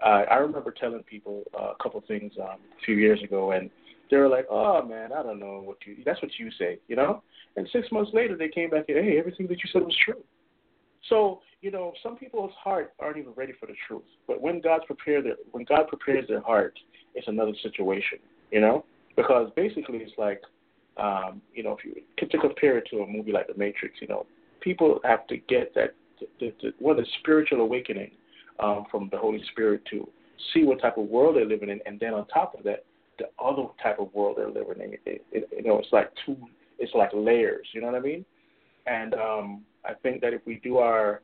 uh, 0.05 0.25
I 0.31 0.37
remember 0.37 0.71
telling 0.71 1.03
people 1.05 1.45
a 1.55 1.73
couple 1.83 2.03
things 2.07 2.33
um, 2.41 2.59
a 2.79 2.85
few 2.85 2.97
years 2.97 3.23
ago, 3.23 3.53
and 3.53 3.71
they 4.11 4.19
were 4.19 4.29
like, 4.29 4.47
"Oh 4.51 4.83
man, 4.83 5.13
I 5.13 5.23
don't 5.23 5.41
know 5.41 5.63
what 5.65 5.79
you. 5.87 5.97
That's 6.05 6.21
what 6.23 6.31
you 6.39 6.51
say, 6.59 6.79
you 6.89 6.97
know." 6.97 7.23
And 7.57 7.69
six 7.73 7.91
months 7.91 8.11
later, 8.13 8.37
they 8.37 8.49
came 8.49 8.71
back 8.71 8.85
and 8.89 9.05
hey, 9.05 9.19
everything 9.19 9.47
that 9.49 9.57
you 9.65 9.71
said 9.73 9.83
was 9.83 9.97
true. 10.05 10.23
So 11.09 11.41
you 11.61 11.71
know, 11.71 11.93
some 12.01 12.17
people's 12.17 12.53
heart 12.63 12.93
aren't 13.01 13.17
even 13.17 13.33
ready 13.35 13.53
for 13.59 13.67
the 13.67 13.75
truth. 13.89 14.05
But 14.27 14.41
when 14.41 14.61
God's 14.61 14.85
prepared 14.85 15.25
their, 15.25 15.35
when 15.51 15.65
God 15.65 15.89
prepares 15.89 16.29
their 16.29 16.41
heart, 16.41 16.79
it's 17.15 17.27
another 17.27 17.55
situation, 17.61 18.19
you 18.53 18.61
know, 18.61 18.85
because 19.17 19.51
basically 19.57 19.99
it's 19.99 20.13
like, 20.19 20.43
um, 20.97 21.43
you 21.53 21.63
know, 21.63 21.77
if 21.77 21.85
you 21.85 22.03
to 22.29 22.39
compare 22.39 22.79
it 22.79 22.87
to 22.91 22.99
a 22.99 23.07
movie 23.07 23.33
like 23.33 23.49
The 23.49 23.55
Matrix, 23.57 23.97
you 24.01 24.07
know, 24.07 24.27
people 24.61 25.01
have 25.05 25.27
to 25.27 25.39
get 25.39 25.75
that 25.75 25.95
the, 26.41 26.53
the, 26.63 27.07
spiritual 27.21 27.61
awakening 27.61 28.13
um, 28.61 28.85
from 28.91 29.09
the 29.11 29.19
Holy 29.19 29.43
Spirit 29.51 29.83
to 29.91 30.09
see 30.55 30.65
what 30.65 30.81
type 30.81 30.97
of 30.97 31.09
world 31.09 31.37
they're 31.37 31.47
living 31.47 31.69
in, 31.69 31.81
and 31.85 31.99
then 32.01 32.15
on 32.15 32.27
top 32.29 32.55
of 32.57 32.65
that, 32.65 32.85
the 33.19 33.27
other 33.43 33.65
type 33.83 33.99
of 33.99 34.15
world 34.15 34.37
they're 34.39 34.51
living 34.51 34.83
in. 34.83 34.93
It, 35.05 35.25
it, 35.33 35.49
you 35.57 35.65
know, 35.65 35.79
it's 35.79 35.93
like 35.93 36.11
two, 36.25 36.37
it's 36.79 36.95
like 36.95 37.11
layers. 37.13 37.67
You 37.73 37.81
know 37.81 37.89
what 37.89 37.97
I 37.97 38.01
mean? 38.01 38.25
And 38.87 39.15
um, 39.15 39.63
I 39.85 39.95
think 39.95 40.21
that 40.23 40.33
if 40.33 40.43
we 40.47 40.61
do 40.63 40.79
our 40.79 41.23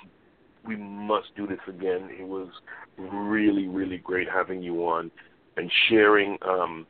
We 0.67 0.75
must 0.75 1.27
do 1.35 1.47
this 1.47 1.59
again. 1.67 2.09
It 2.19 2.27
was 2.27 2.49
really, 2.97 3.67
really 3.67 3.97
great 3.97 4.27
having 4.29 4.61
you 4.61 4.85
on 4.85 5.09
and 5.55 5.71
sharing, 5.89 6.37
um, 6.47 6.85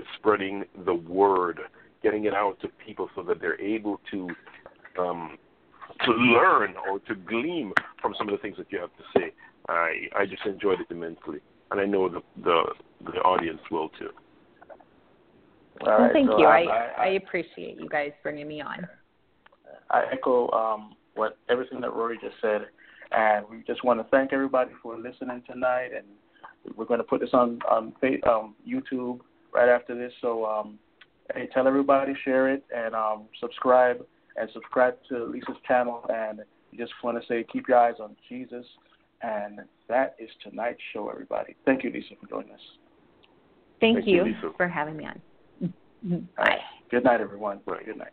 s- 0.00 0.06
spreading 0.18 0.64
the 0.84 0.94
word, 0.94 1.60
getting 2.02 2.24
it 2.24 2.34
out 2.34 2.60
to 2.60 2.68
people 2.84 3.08
so 3.14 3.22
that 3.22 3.40
they're 3.40 3.60
able 3.60 4.00
to 4.10 4.28
um, 4.98 5.38
to 6.04 6.10
learn 6.10 6.74
or 6.88 6.98
to 7.00 7.14
glean 7.14 7.72
from 8.00 8.14
some 8.18 8.28
of 8.28 8.32
the 8.32 8.38
things 8.38 8.56
that 8.56 8.66
you 8.70 8.78
have 8.78 8.90
to 8.96 9.04
say. 9.18 9.32
I 9.68 10.08
I 10.14 10.26
just 10.26 10.44
enjoyed 10.44 10.80
it 10.80 10.86
immensely, 10.90 11.40
and 11.70 11.80
I 11.80 11.86
know 11.86 12.08
the 12.08 12.22
the 12.42 12.64
the 13.12 13.18
audience 13.20 13.60
will 13.70 13.88
too. 13.90 14.10
Well, 15.80 16.00
right, 16.00 16.12
thank 16.12 16.28
so 16.28 16.38
you. 16.38 16.46
I, 16.46 16.60
I, 16.60 16.66
I, 16.66 17.04
I 17.04 17.06
appreciate 17.12 17.78
you 17.78 17.88
guys 17.88 18.12
bringing 18.22 18.48
me 18.48 18.60
on. 18.60 18.86
I 19.90 20.04
echo 20.12 20.50
um, 20.50 20.96
what 21.14 21.38
everything 21.48 21.80
that 21.80 21.92
Rory 21.92 22.18
just 22.22 22.36
said, 22.40 22.66
and 23.12 23.46
we 23.48 23.62
just 23.66 23.84
want 23.84 24.00
to 24.00 24.06
thank 24.10 24.32
everybody 24.32 24.70
for 24.82 24.96
listening 24.96 25.42
tonight. 25.50 25.90
And 25.96 26.06
we're 26.76 26.84
going 26.84 26.98
to 26.98 27.04
put 27.04 27.20
this 27.20 27.30
on 27.32 27.60
on 27.70 27.92
um, 28.28 28.54
YouTube 28.66 29.20
right 29.52 29.68
after 29.68 29.94
this. 29.94 30.12
So, 30.20 30.44
um, 30.44 30.78
hey, 31.34 31.48
tell 31.52 31.66
everybody, 31.66 32.14
share 32.24 32.48
it, 32.52 32.64
and 32.74 32.94
um, 32.94 33.24
subscribe 33.40 34.04
and 34.36 34.50
subscribe 34.52 34.96
to 35.08 35.24
Lisa's 35.24 35.56
channel. 35.66 36.04
And 36.08 36.40
we 36.70 36.78
just 36.78 36.92
want 37.02 37.20
to 37.20 37.26
say, 37.26 37.44
keep 37.50 37.68
your 37.68 37.78
eyes 37.78 37.94
on 38.00 38.16
Jesus. 38.28 38.66
And 39.22 39.60
that 39.88 40.14
is 40.18 40.28
tonight's 40.42 40.80
show, 40.92 41.08
everybody. 41.08 41.56
Thank 41.64 41.84
you, 41.84 41.90
Lisa, 41.90 42.14
for 42.20 42.28
joining 42.28 42.52
us. 42.52 42.60
Thank, 43.80 43.96
Thank 43.98 44.08
you, 44.08 44.16
you 44.16 44.24
Lisa. 44.24 44.50
for 44.56 44.68
having 44.68 44.96
me 44.96 45.06
on. 45.06 45.20
All 45.62 46.20
Bye. 46.36 46.44
right. 46.44 46.58
Good 46.90 47.04
night, 47.04 47.20
everyone. 47.20 47.60
Right. 47.66 47.84
Good 47.84 47.98
night. 47.98 48.12